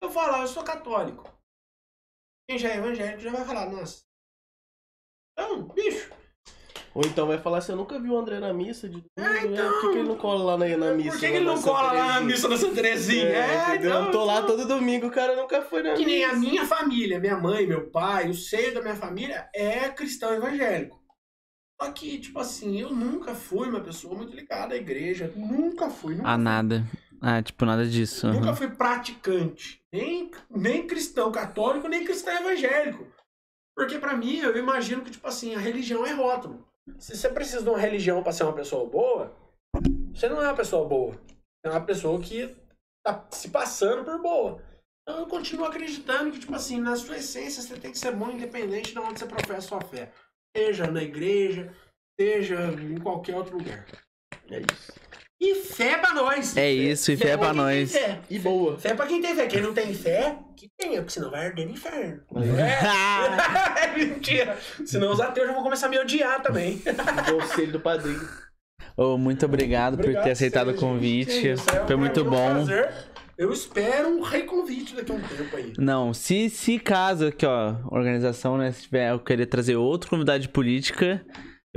[0.00, 1.24] Eu falar, eu sou católico.
[2.48, 4.04] Quem já é evangélico já vai falar, nossa.
[5.32, 6.08] Então, bicho,
[6.98, 9.44] Ou então vai falar assim, eu nunca vi o André na missa de domingo, É,
[9.46, 9.52] né?
[9.52, 9.70] então.
[9.70, 11.10] Por que, que ele não cola lá na, na missa?
[11.12, 13.22] por que, que ele não cola lá na missa da Santa Terezinha?
[13.28, 13.90] É, entendeu?
[13.90, 16.40] então, eu tô lá todo domingo, o cara nunca foi na Que nem a missa.
[16.50, 20.98] minha família, minha mãe, meu pai, o seio da minha família é cristão evangélico.
[21.80, 25.32] Só que, tipo assim, eu nunca fui uma pessoa muito ligada à igreja.
[25.36, 26.16] Nunca fui.
[26.16, 26.84] Nunca, Ah, fui, nada.
[27.22, 28.26] Ah, tipo, nada disso.
[28.26, 28.40] aham.
[28.40, 29.80] nunca fui praticante.
[29.92, 33.06] Nem, nem cristão católico, nem cristão evangélico.
[33.76, 36.66] Porque pra mim, eu imagino que, tipo assim, a religião é rótulo.
[36.98, 39.36] Se você precisa de uma religião pra ser uma pessoa boa,
[40.12, 41.20] você não é uma pessoa boa.
[41.64, 42.56] É uma pessoa que
[43.04, 44.62] tá se passando por boa.
[45.02, 48.30] Então eu continuo acreditando que, tipo assim, na sua essência você tem que ser bom
[48.30, 50.12] independente de onde você professa sua fé.
[50.56, 51.74] Seja na igreja,
[52.20, 53.86] seja em qualquer outro lugar.
[54.50, 54.92] É isso.
[55.40, 56.56] E fé pra nós!
[56.56, 57.92] É isso, e fé pra quem tem nós.
[57.92, 58.20] fé.
[58.28, 58.76] E boa.
[58.78, 59.46] Fé pra quem tem fé.
[59.46, 62.20] Quem não tem fé, que tenha, porque senão vai arder no inferno.
[62.36, 64.56] É, é mentira.
[64.84, 66.82] Senão os ateus já vão começar a me odiar também.
[67.32, 68.20] O conselho do padrinho.
[68.96, 70.88] Ô, muito obrigado, por ter aceitado o Sérgio.
[70.88, 71.52] convite.
[71.52, 72.50] Isso, é um- Foi muito é um bom.
[72.54, 72.92] prazer.
[73.38, 75.72] Eu espero um reconvite daqui a um tempo aí.
[75.78, 80.40] Não, se, se caso aqui, ó, organização, né, se tiver eu querer trazer outro convidado
[80.40, 81.24] de política,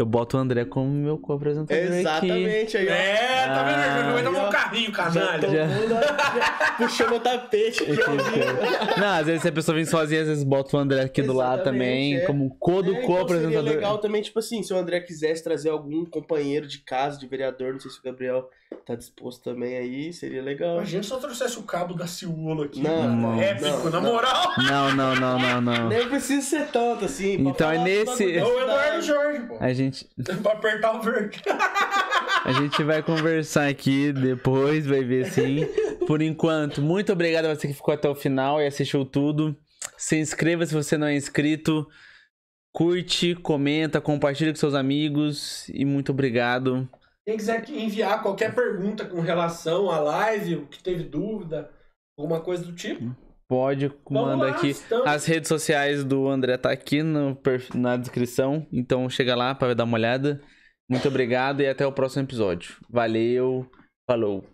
[0.01, 1.99] eu boto o André como meu co-apresentador aqui.
[1.99, 2.91] Exatamente, aí, ó.
[2.91, 3.77] É, tá vendo?
[3.77, 4.49] Ah, aí, um ó.
[4.49, 5.39] carrinho, canalha.
[5.39, 5.65] todo Já.
[5.67, 8.99] mundo já puxou meu tapete aqui.
[8.99, 11.33] Não, às vezes se a pessoa vem sozinha, às vezes bota o André aqui do
[11.33, 12.25] lado Exatamente, também, é.
[12.25, 13.69] como co do É, então seria co-apresentador.
[13.73, 17.73] legal também, tipo assim, se o André quisesse trazer algum companheiro de casa, de vereador,
[17.73, 18.49] não sei se o Gabriel
[18.85, 20.75] tá disposto também aí, seria legal.
[20.77, 22.81] Imagina se eu trouxesse o cabo da Ciolo aqui.
[22.81, 23.35] Não, mano.
[23.35, 24.13] não, Épico, não, na não.
[24.13, 24.51] moral.
[24.57, 25.89] Não, não, não, não, não.
[25.89, 27.33] Nem precisa ser tanto assim.
[27.33, 29.01] Então é nesse- bagulho É o Eduardo.
[29.01, 29.57] Jorge, pô.
[29.59, 30.07] A gente,
[30.41, 31.41] pra apertar o verde.
[32.45, 35.65] a gente vai conversar aqui depois, vai ver sim.
[36.07, 39.55] Por enquanto, muito obrigado a você que ficou até o final e assistiu tudo.
[39.97, 41.87] Se inscreva se você não é inscrito.
[42.73, 46.87] Curte, comenta, compartilha com seus amigos e muito obrigado.
[47.25, 51.69] Quem quiser enviar qualquer pergunta com relação à live, o que teve dúvida,
[52.17, 53.15] alguma coisa do tipo,
[53.47, 54.69] Pode, Vamos manda lá, aqui.
[54.69, 57.37] estamos- As redes sociais do André tá aqui no,
[57.75, 60.41] na descrição, então chega lá para dar uma olhada.
[60.89, 62.77] Muito obrigado e até o próximo episódio.
[62.89, 63.69] Valeu,
[64.09, 64.45] falou.